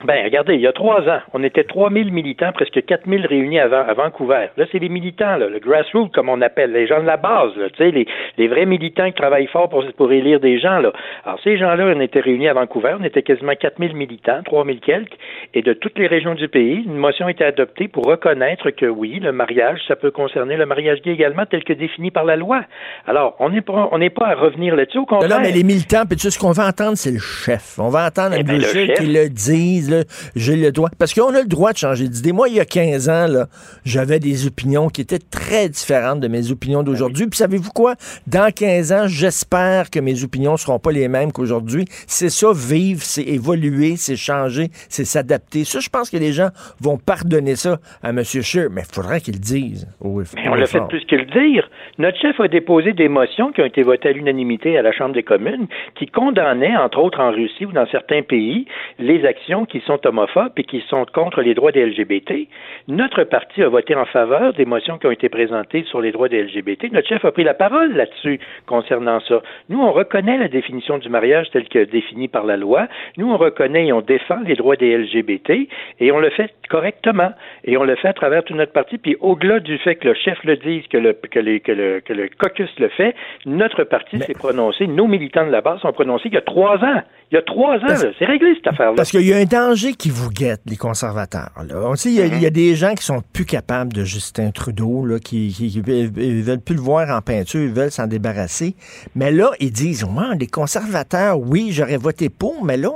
Ben, 0.03 0.23
regardez, 0.23 0.53
il 0.53 0.61
y 0.61 0.67
a 0.67 0.73
trois 0.73 1.01
ans, 1.09 1.21
on 1.33 1.43
était 1.43 1.63
3000 1.63 2.11
militants, 2.11 2.51
presque 2.53 2.85
4000 2.85 3.25
réunis 3.25 3.59
à, 3.59 3.65
à 3.65 3.93
Vancouver. 3.93 4.47
Là, 4.55 4.65
c'est 4.71 4.77
les 4.77 4.89
militants, 4.89 5.37
là, 5.37 5.49
le 5.49 5.59
grassroots, 5.59 6.11
comme 6.13 6.29
on 6.29 6.41
appelle, 6.41 6.71
les 6.71 6.85
gens 6.85 7.01
de 7.01 7.07
la 7.07 7.17
base, 7.17 7.55
là, 7.57 7.69
tu 7.69 7.77
sais, 7.77 7.91
les, 7.91 8.05
les 8.37 8.47
vrais 8.47 8.67
militants 8.67 9.07
qui 9.07 9.15
travaillent 9.19 9.47
fort 9.47 9.69
pour, 9.69 9.83
pour 9.97 10.11
élire 10.11 10.39
des 10.39 10.59
gens, 10.59 10.79
là. 10.79 10.93
Alors, 11.25 11.39
ces 11.43 11.57
gens-là, 11.57 11.93
on 11.95 11.99
était 11.99 12.19
réunis 12.19 12.47
à 12.47 12.53
Vancouver, 12.53 12.95
on 12.99 13.03
était 13.03 13.23
quasiment 13.23 13.53
4000 13.59 13.95
militants, 13.95 14.41
3000 14.45 14.79
quelques, 14.81 15.17
et 15.55 15.63
de 15.63 15.73
toutes 15.73 15.97
les 15.97 16.07
régions 16.07 16.35
du 16.35 16.47
pays, 16.47 16.83
une 16.85 16.97
motion 16.97 17.25
a 17.25 17.31
été 17.31 17.43
adoptée 17.43 17.87
pour 17.87 18.05
reconnaître 18.05 18.69
que 18.69 18.85
oui, 18.85 19.19
le 19.19 19.31
mariage, 19.31 19.79
ça 19.87 19.95
peut 19.95 20.11
concerner 20.11 20.57
le 20.57 20.67
mariage 20.67 21.01
gay 21.01 21.11
également, 21.11 21.45
tel 21.45 21.63
que 21.63 21.73
défini 21.73 22.11
par 22.11 22.25
la 22.25 22.35
loi. 22.35 22.61
Alors, 23.07 23.35
on 23.39 23.49
n'est 23.49 23.61
pas, 23.61 23.89
on 23.91 23.97
n'est 23.97 24.11
pas 24.11 24.27
à 24.27 24.35
revenir 24.35 24.75
là-dessus, 24.75 24.99
au 24.99 25.05
contraire. 25.05 25.29
Non, 25.29 25.41
mais 25.41 25.51
les 25.51 25.63
militants, 25.63 26.05
puis 26.07 26.17
tu 26.17 26.23
sais, 26.23 26.31
ce 26.31 26.39
qu'on 26.39 26.51
va 26.51 26.67
entendre, 26.67 26.97
c'est 26.97 27.11
le 27.11 27.19
chef. 27.19 27.79
On 27.79 27.89
va 27.89 28.05
entendre 28.05 28.35
Eh 28.37 28.41
un 28.41 28.43
ben, 28.43 28.59
qui 28.59 29.05
le 29.05 29.29
dise, 29.29 29.86
là, 29.89 30.03
j'ai 30.35 30.55
le 30.55 30.71
droit. 30.71 30.89
Parce 30.97 31.13
qu'on 31.13 31.33
a 31.33 31.41
le 31.41 31.47
droit 31.47 31.73
de 31.73 31.77
changer 31.77 32.07
d'idée. 32.07 32.31
Moi, 32.31 32.49
il 32.49 32.55
y 32.55 32.59
a 32.59 32.65
15 32.65 33.09
ans, 33.09 33.27
là, 33.27 33.47
j'avais 33.85 34.19
des 34.19 34.47
opinions 34.47 34.89
qui 34.89 35.01
étaient 35.01 35.19
très 35.19 35.69
différentes 35.69 36.19
de 36.19 36.27
mes 36.27 36.51
opinions 36.51 36.83
d'aujourd'hui. 36.83 37.27
Puis 37.27 37.37
savez-vous 37.37 37.71
quoi? 37.71 37.95
Dans 38.27 38.51
15 38.51 38.91
ans, 38.91 39.07
j'espère 39.07 39.89
que 39.89 39.99
mes 39.99 40.23
opinions 40.23 40.53
ne 40.53 40.57
seront 40.57 40.79
pas 40.79 40.91
les 40.91 41.07
mêmes 41.07 41.31
qu'aujourd'hui. 41.31 41.85
C'est 42.07 42.29
ça, 42.29 42.51
vivre, 42.53 43.01
c'est 43.01 43.23
évoluer, 43.23 43.95
c'est 43.97 44.15
changer, 44.15 44.69
c'est 44.89 45.05
s'adapter. 45.05 45.63
Ça, 45.63 45.79
je 45.79 45.89
pense 45.89 46.09
que 46.09 46.17
les 46.17 46.31
gens 46.31 46.49
vont 46.81 46.97
pardonner 46.97 47.55
ça 47.55 47.77
à 48.03 48.09
M. 48.09 48.23
Scheer, 48.23 48.69
mais 48.71 48.81
il 48.81 48.93
faudrait 48.93 49.21
qu'ils 49.21 49.35
le 49.35 49.39
disent. 49.39 49.87
Oui, 50.01 50.25
Mais 50.35 50.49
on 50.49 50.55
l'a 50.55 50.65
fait 50.65 50.85
plus 50.87 51.05
que 51.05 51.15
le 51.15 51.25
dire. 51.25 51.69
Notre 51.97 52.19
chef 52.19 52.39
a 52.39 52.47
déposé 52.47 52.93
des 52.93 53.07
motions 53.07 53.51
qui 53.51 53.61
ont 53.61 53.65
été 53.65 53.83
votées 53.83 54.09
à 54.09 54.11
l'unanimité 54.11 54.77
à 54.77 54.81
la 54.81 54.91
Chambre 54.91 55.13
des 55.13 55.23
communes 55.23 55.67
qui 55.95 56.07
condamnaient, 56.07 56.75
entre 56.75 56.99
autres 56.99 57.19
en 57.19 57.31
Russie 57.31 57.65
ou 57.65 57.71
dans 57.71 57.87
certains 57.87 58.21
pays, 58.21 58.65
les 58.99 59.25
actions 59.25 59.65
qui 59.65 59.76
sont 59.81 59.99
homophobes 60.05 60.51
et 60.57 60.63
qui 60.63 60.83
sont 60.89 61.05
contre 61.13 61.41
les 61.41 61.53
droits 61.53 61.71
des 61.71 61.85
LGBT. 61.85 62.47
Notre 62.87 63.23
parti 63.23 63.61
a 63.63 63.69
voté 63.69 63.95
en 63.95 64.05
faveur 64.05 64.53
des 64.53 64.65
motions 64.65 64.97
qui 64.97 65.07
ont 65.07 65.11
été 65.11 65.29
présentées 65.29 65.83
sur 65.89 66.01
les 66.01 66.11
droits 66.11 66.29
des 66.29 66.43
LGBT. 66.43 66.91
Notre 66.91 67.07
chef 67.07 67.23
a 67.25 67.31
pris 67.31 67.43
la 67.43 67.53
parole 67.53 67.93
là-dessus 67.93 68.39
concernant 68.65 69.19
ça. 69.21 69.41
Nous, 69.69 69.81
on 69.81 69.91
reconnaît 69.91 70.37
la 70.37 70.47
définition 70.47 70.97
du 70.97 71.09
mariage 71.09 71.47
telle 71.51 71.67
que 71.67 71.83
définie 71.85 72.27
par 72.27 72.45
la 72.45 72.57
loi. 72.57 72.87
Nous, 73.17 73.29
on 73.31 73.37
reconnaît 73.37 73.87
et 73.87 73.93
on 73.93 74.01
défend 74.01 74.39
les 74.45 74.55
droits 74.55 74.75
des 74.75 74.97
LGBT 74.97 75.67
et 75.99 76.11
on 76.11 76.19
le 76.19 76.29
fait 76.29 76.51
correctement. 76.69 77.31
Et 77.63 77.77
on 77.77 77.83
le 77.83 77.95
fait 77.95 78.07
à 78.09 78.13
travers 78.13 78.43
tout 78.43 78.53
notre 78.55 78.71
parti. 78.73 78.97
Puis 78.97 79.15
au-delà 79.19 79.59
du 79.59 79.77
fait 79.79 79.95
que 79.95 80.07
le 80.09 80.13
chef 80.13 80.37
le 80.43 80.57
dise, 80.57 80.85
que 80.87 80.97
le, 80.97 81.13
que 81.13 81.39
les- 81.39 81.59
que 81.59 81.71
le, 81.71 81.99
que 82.01 82.13
le 82.13 82.29
caucus 82.37 82.69
le 82.79 82.89
fait, 82.89 83.15
notre 83.45 83.83
parti 83.83 84.19
s'est 84.19 84.33
prononcé, 84.33 84.87
nos 84.87 85.07
militants 85.07 85.45
de 85.45 85.51
la 85.51 85.61
base 85.61 85.79
sont 85.81 85.91
prononcés 85.91 86.29
il 86.29 86.33
y 86.33 86.37
a 86.37 86.41
trois 86.41 86.77
ans. 86.83 87.01
Il 87.31 87.35
y 87.35 87.37
a 87.37 87.41
trois 87.41 87.75
ans, 87.75 87.95
c'est 88.17 88.25
réglé 88.25 88.53
cette 88.55 88.67
affaire-là. 88.67 88.93
Parce 88.95 89.11
qu'il 89.11 89.27
y 89.27 89.33
a 89.33 89.37
un 89.37 89.45
danger 89.67 89.93
qui 89.93 90.09
vous 90.09 90.29
guette, 90.29 90.61
les 90.65 90.77
conservateurs. 90.77 91.51
Là. 91.67 91.75
On 91.85 91.95
sait, 91.95 92.11
il 92.11 92.35
y, 92.37 92.41
y 92.41 92.45
a 92.45 92.49
des 92.49 92.75
gens 92.75 92.93
qui 92.95 93.03
sont 93.03 93.21
plus 93.33 93.45
capables 93.45 93.91
de 93.93 94.03
Justin 94.03 94.51
Trudeau, 94.51 95.05
là, 95.05 95.19
qui, 95.19 95.53
qui, 95.53 95.69
qui 95.69 95.81
veulent- 95.81 96.11
ils 96.17 96.43
veulent 96.43 96.61
plus 96.61 96.75
le 96.75 96.81
voir 96.81 97.09
en 97.09 97.21
peinture, 97.21 97.61
ils 97.61 97.71
veulent 97.73 97.91
s'en 97.91 98.07
débarrasser. 98.07 98.75
Mais 99.15 99.31
là, 99.31 99.51
ils 99.59 99.71
disent, 99.71 100.03
ouais, 100.03 100.35
les 100.39 100.47
conservateurs, 100.47 101.39
oui, 101.39 101.69
j'aurais 101.71 101.97
voté 101.97 102.29
pour, 102.29 102.63
mais 102.63 102.77
là, 102.77 102.91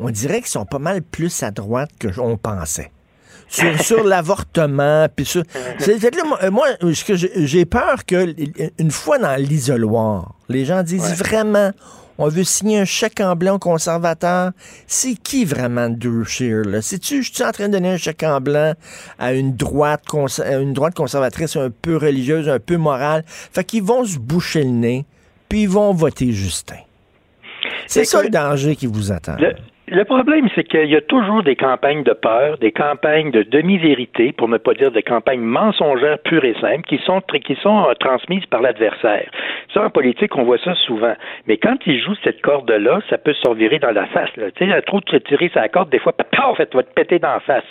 on 0.00 0.10
dirait 0.10 0.38
qu'ils 0.40 0.48
sont 0.50 0.64
pas 0.66 0.78
mal 0.78 1.02
plus 1.02 1.42
à 1.42 1.50
droite 1.50 1.90
que 1.98 2.08
on 2.20 2.36
pensait. 2.36 2.90
Sur, 3.48 3.80
sur 3.82 4.04
l'avortement, 4.04 5.06
puis 5.14 5.24
sur... 5.26 5.42
Là, 5.86 6.50
moi, 6.50 6.66
euh, 6.82 6.92
j'ai 7.36 7.64
peur 7.64 8.04
que, 8.06 8.34
une 8.78 8.90
fois 8.90 9.18
dans 9.18 9.36
l'isoloir, 9.40 10.34
les 10.48 10.64
gens 10.64 10.82
disent 10.82 11.14
vraiment, 11.18 11.70
on 12.22 12.28
veut 12.28 12.44
signer 12.44 12.78
un 12.78 12.84
chèque 12.84 13.20
en 13.20 13.34
blanc 13.34 13.56
aux 13.56 13.58
conservateurs. 13.58 14.52
C'est 14.86 15.14
qui 15.14 15.44
vraiment 15.44 15.88
Drew 15.88 16.24
là? 16.64 16.80
C'est-tu, 16.80 17.24
je 17.24 17.32
suis 17.32 17.42
en 17.42 17.50
train 17.50 17.66
de 17.66 17.72
donner 17.72 17.90
un 17.90 17.96
chèque 17.96 18.22
en 18.22 18.40
blanc 18.40 18.74
à 19.18 19.32
une 19.32 19.56
droite, 19.56 20.04
à 20.38 20.56
une 20.58 20.72
droite 20.72 20.94
conservatrice 20.94 21.56
un 21.56 21.70
peu 21.70 21.96
religieuse, 21.96 22.48
un 22.48 22.60
peu 22.60 22.76
morale? 22.76 23.24
Fait 23.26 23.64
qu'ils 23.64 23.82
vont 23.82 24.04
se 24.04 24.18
boucher 24.18 24.62
le 24.62 24.70
nez, 24.70 25.04
puis 25.48 25.62
ils 25.62 25.68
vont 25.68 25.92
voter 25.92 26.30
Justin. 26.30 26.76
C'est 27.88 28.04
ça 28.04 28.22
le 28.22 28.30
danger 28.30 28.76
qui 28.76 28.86
vous 28.86 29.10
attend. 29.10 29.34
Le, 29.38 29.54
le 29.88 30.04
problème, 30.04 30.48
c'est 30.54 30.62
qu'il 30.62 30.88
y 30.88 30.96
a 30.96 31.00
toujours 31.00 31.42
des 31.42 31.56
campagnes 31.56 32.04
de 32.04 32.12
peur, 32.12 32.56
des 32.58 32.70
campagnes 32.70 33.32
de 33.32 33.42
demi-vérité, 33.42 34.32
pour 34.32 34.48
ne 34.48 34.56
pas 34.56 34.74
dire 34.74 34.92
des 34.92 35.02
campagnes 35.02 35.40
mensongères 35.40 36.20
pures 36.20 36.44
et 36.44 36.54
simples, 36.60 36.82
qui 36.82 36.98
sont, 36.98 37.20
qui 37.20 37.56
sont 37.56 37.88
euh, 37.88 37.94
transmises 37.94 38.46
par 38.46 38.60
l'adversaire. 38.60 39.28
Ça, 39.74 39.84
en 39.84 39.90
politique, 39.90 40.36
on 40.36 40.44
voit 40.44 40.58
ça 40.58 40.74
souvent. 40.86 41.14
Mais 41.48 41.56
quand 41.56 41.76
ils 41.86 42.00
jouent 42.00 42.14
cette 42.22 42.42
corde-là, 42.42 43.00
ça 43.10 43.18
peut 43.18 43.34
se 43.34 43.48
revirer 43.48 43.80
dans 43.80 43.90
la 43.90 44.06
face. 44.06 44.30
Tu 44.34 44.70
sais, 44.70 44.82
trop 44.82 45.00
de 45.00 45.18
tirer 45.18 45.50
sa 45.52 45.68
corde, 45.68 45.90
des 45.90 45.98
fois, 45.98 46.12
paf, 46.12 46.56
fait, 46.56 46.72
va 46.74 46.82
te 46.84 46.92
péter 46.92 47.18
dans 47.18 47.32
la 47.32 47.40
face. 47.40 47.64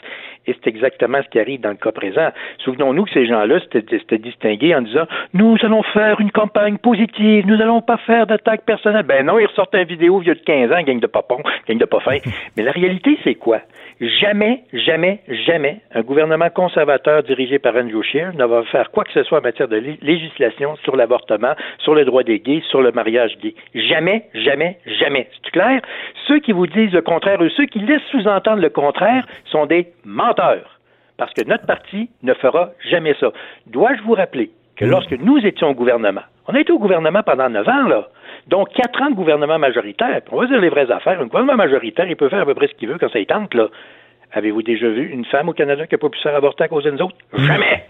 Et 0.47 0.55
c'est 0.55 0.69
exactement 0.69 1.19
ce 1.23 1.29
qui 1.29 1.39
arrive 1.39 1.61
dans 1.61 1.69
le 1.69 1.75
cas 1.75 1.91
présent. 1.91 2.29
Souvenons-nous 2.59 3.05
que 3.05 3.11
ces 3.11 3.27
gens-là 3.27 3.59
s'étaient 3.71 4.17
distingués 4.17 4.73
en 4.73 4.81
disant 4.81 5.05
Nous 5.33 5.55
allons 5.61 5.83
faire 5.83 6.19
une 6.19 6.31
campagne 6.31 6.77
positive, 6.77 7.45
nous 7.45 7.57
n'allons 7.57 7.81
pas 7.81 7.97
faire 7.97 8.25
d'attaque 8.25 8.65
personnelle. 8.65 9.03
Ben 9.03 9.25
non, 9.25 9.37
ils 9.37 9.45
ressortent 9.45 9.75
une 9.75 9.83
vidéo 9.83 10.17
vieux 10.19 10.33
de 10.33 10.39
15 10.39 10.71
ans, 10.71 10.81
gang 10.81 10.99
de 10.99 11.07
papons, 11.07 11.43
gang 11.67 11.77
de 11.77 11.85
pas 11.85 11.99
fin. 12.19 12.29
Mais 12.57 12.63
la 12.63 12.71
réalité, 12.71 13.17
c'est 13.23 13.35
quoi? 13.35 13.59
Jamais, 13.99 14.63
jamais, 14.73 15.19
jamais 15.45 15.79
un 15.93 16.01
gouvernement 16.01 16.49
conservateur 16.49 17.21
dirigé 17.21 17.59
par 17.59 17.75
Andrew 17.75 18.01
Scheer 18.01 18.33
ne 18.33 18.45
va 18.45 18.63
faire 18.63 18.89
quoi 18.89 19.03
que 19.03 19.11
ce 19.11 19.21
soit 19.23 19.39
en 19.39 19.41
matière 19.43 19.67
de 19.67 19.77
lé- 19.77 19.99
législation 20.01 20.75
sur 20.83 20.95
l'avortement, 20.95 21.53
sur 21.79 21.93
le 21.93 22.03
droit 22.03 22.23
des 22.23 22.39
gays, 22.39 22.63
sur 22.69 22.81
le 22.81 22.91
mariage 22.91 23.37
gay. 23.41 23.53
Jamais, 23.75 24.25
jamais, 24.33 24.79
jamais. 24.99 25.29
C'est 25.43 25.51
clair? 25.51 25.81
Ceux 26.27 26.39
qui 26.39 26.51
vous 26.51 26.65
disent 26.65 26.93
le 26.93 27.01
contraire 27.03 27.39
ou 27.41 27.49
ceux 27.49 27.65
qui 27.65 27.77
laissent 27.79 28.01
sous-entendre 28.11 28.61
le 28.61 28.69
contraire 28.69 29.27
sont 29.45 29.67
des 29.67 29.87
menteurs. 30.03 30.79
Parce 31.17 31.33
que 31.33 31.45
notre 31.47 31.67
parti 31.67 32.09
ne 32.23 32.33
fera 32.33 32.71
jamais 32.89 33.13
ça. 33.19 33.31
Dois-je 33.67 34.01
vous 34.01 34.13
rappeler 34.13 34.49
que 34.77 34.85
lorsque 34.85 35.11
nous 35.11 35.37
étions 35.45 35.69
au 35.69 35.73
gouvernement, 35.75 36.21
on 36.47 36.55
a 36.55 36.59
été 36.59 36.71
au 36.71 36.79
gouvernement 36.79 37.21
pendant 37.21 37.49
neuf 37.49 37.67
ans, 37.67 37.87
là. 37.87 38.07
Donc, 38.47 38.69
quatre 38.73 39.01
ans 39.01 39.09
de 39.09 39.15
gouvernement 39.15 39.59
majoritaire. 39.59 40.21
On 40.31 40.39
va 40.39 40.47
dire 40.47 40.59
les 40.59 40.69
vraies 40.69 40.91
affaires. 40.91 41.19
Un 41.19 41.25
gouvernement 41.25 41.55
majoritaire, 41.55 42.07
il 42.07 42.15
peut 42.15 42.29
faire 42.29 42.41
à 42.41 42.45
peu 42.45 42.55
près 42.55 42.67
ce 42.67 42.73
qu'il 42.73 42.89
veut 42.89 42.97
quand 42.97 43.11
ça 43.11 43.19
y 43.19 43.25
tente, 43.25 43.53
là. 43.53 43.67
Avez-vous 44.33 44.61
déjà 44.63 44.87
vu 44.87 45.09
une 45.09 45.25
femme 45.25 45.49
au 45.49 45.53
Canada 45.53 45.85
qui 45.85 45.93
n'a 45.93 45.99
pas 45.99 46.09
pu 46.09 46.17
se 46.17 46.23
faire 46.23 46.35
avorter 46.35 46.63
à 46.63 46.67
cause 46.69 46.83
d'une 46.83 47.01
autre? 47.01 47.15
Jamais! 47.33 47.85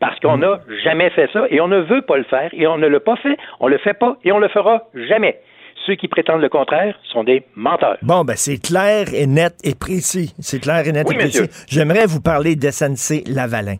Parce 0.00 0.18
qu'on 0.20 0.38
n'a 0.38 0.60
jamais 0.82 1.10
fait 1.10 1.28
ça 1.32 1.44
et 1.50 1.60
on 1.60 1.68
ne 1.68 1.78
veut 1.78 2.02
pas 2.02 2.16
le 2.16 2.24
faire 2.24 2.50
et 2.52 2.66
on 2.66 2.76
ne 2.76 2.88
l'a 2.88 2.98
pas 2.98 3.16
fait, 3.16 3.36
on 3.60 3.68
le 3.68 3.78
fait 3.78 3.94
pas 3.94 4.16
et 4.24 4.32
on 4.32 4.38
le 4.38 4.48
fera 4.48 4.88
jamais. 5.08 5.38
Ceux 5.86 5.94
qui 5.94 6.08
prétendent 6.08 6.40
le 6.40 6.48
contraire 6.48 6.98
sont 7.04 7.24
des 7.24 7.44
menteurs. 7.54 7.98
Bon, 8.02 8.24
ben 8.24 8.34
c'est 8.36 8.58
clair 8.58 9.06
et 9.14 9.26
net 9.26 9.54
et 9.64 9.74
précis. 9.74 10.34
C'est 10.40 10.60
clair 10.60 10.86
et 10.86 10.92
net 10.92 11.06
Oui, 11.08 11.14
et 11.14 11.18
précis. 11.18 11.48
J'aimerais 11.68 12.06
vous 12.06 12.20
parler 12.20 12.56
d'SNC 12.56 13.28
Lavalin. 13.28 13.76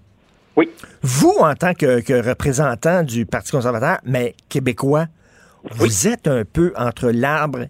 Oui. 0.57 0.69
Vous, 1.03 1.35
en 1.41 1.55
tant 1.55 1.75
que, 1.75 2.05
que 2.05 2.29
représentant 2.29 3.03
du 3.03 3.25
Parti 3.27 3.53
conservateur, 3.53 3.99
mais 4.05 4.35
québécois, 4.49 5.07
vous 5.71 6.09
êtes 6.09 6.27
un 6.27 6.45
peu 6.45 6.73
entre 6.77 7.11
l'arbre 7.11 7.67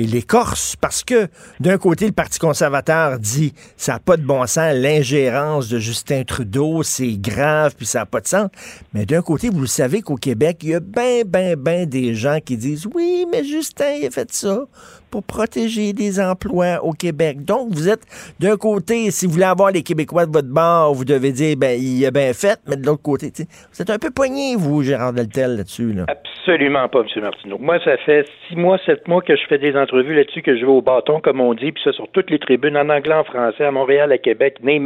et 0.00 0.06
l'écorce, 0.06 0.76
parce 0.80 1.04
que 1.04 1.28
d'un 1.60 1.76
côté, 1.76 2.06
le 2.06 2.12
Parti 2.12 2.38
conservateur 2.38 3.18
dit 3.18 3.52
ça 3.76 3.94
n'a 3.94 3.98
pas 3.98 4.16
de 4.16 4.22
bon 4.22 4.46
sens, 4.46 4.74
l'ingérence 4.74 5.68
de 5.68 5.78
Justin 5.78 6.24
Trudeau, 6.24 6.82
c'est 6.82 7.18
grave, 7.18 7.74
puis 7.76 7.84
ça 7.84 8.00
n'a 8.00 8.06
pas 8.06 8.20
de 8.20 8.26
sens. 8.26 8.48
Mais 8.94 9.04
d'un 9.04 9.20
côté, 9.20 9.50
vous 9.50 9.66
savez 9.66 10.00
qu'au 10.00 10.16
Québec, 10.16 10.60
il 10.62 10.70
y 10.70 10.74
a 10.74 10.80
ben, 10.80 11.24
ben, 11.26 11.54
ben 11.54 11.86
des 11.86 12.14
gens 12.14 12.38
qui 12.42 12.56
disent 12.56 12.86
oui, 12.94 13.26
mais 13.30 13.44
Justin, 13.44 13.92
il 14.00 14.06
a 14.06 14.10
fait 14.10 14.32
ça 14.32 14.64
pour 15.10 15.22
protéger 15.22 15.92
des 15.92 16.20
emplois 16.20 16.84
au 16.84 16.92
Québec. 16.92 17.44
Donc, 17.44 17.68
vous 17.70 17.88
êtes 17.88 18.02
d'un 18.38 18.56
côté, 18.56 19.10
si 19.10 19.26
vous 19.26 19.32
voulez 19.32 19.44
avoir 19.44 19.70
les 19.70 19.82
Québécois 19.82 20.26
de 20.26 20.32
votre 20.32 20.48
bord, 20.48 20.94
vous 20.94 21.04
devez 21.04 21.32
dire, 21.32 21.56
ben, 21.56 21.78
il 21.80 22.04
a 22.04 22.10
bien 22.10 22.32
fait, 22.32 22.58
mais 22.68 22.76
de 22.76 22.84
l'autre 22.84 23.02
côté, 23.02 23.30
vous 23.72 23.82
êtes 23.82 23.90
un 23.90 23.98
peu 23.98 24.10
poigné, 24.10 24.56
vous, 24.56 24.82
Gérard 24.82 25.12
Deltel, 25.12 25.56
là-dessus. 25.56 25.92
Là. 25.92 26.06
Absolument 26.08 26.88
pas, 26.88 27.00
M. 27.00 27.22
Martineau. 27.22 27.58
Moi, 27.58 27.78
ça 27.84 27.96
fait 27.98 28.26
six 28.48 28.56
mois, 28.56 28.78
sept 28.84 29.06
mois 29.08 29.22
que 29.22 29.36
je 29.36 29.42
fais 29.48 29.58
des 29.58 29.76
entrevues 29.76 30.14
là-dessus, 30.14 30.42
que 30.42 30.56
je 30.56 30.64
vais 30.64 30.72
au 30.72 30.82
bâton, 30.82 31.20
comme 31.20 31.40
on 31.40 31.54
dit, 31.54 31.72
puis 31.72 31.82
ça 31.82 31.92
sur 31.92 32.08
toutes 32.08 32.30
les 32.30 32.38
tribunes, 32.38 32.76
en 32.76 32.88
anglais, 32.88 33.14
en 33.14 33.24
français, 33.24 33.64
à 33.64 33.70
Montréal, 33.70 34.12
à 34.12 34.18
Québec, 34.18 34.56
name 34.62 34.80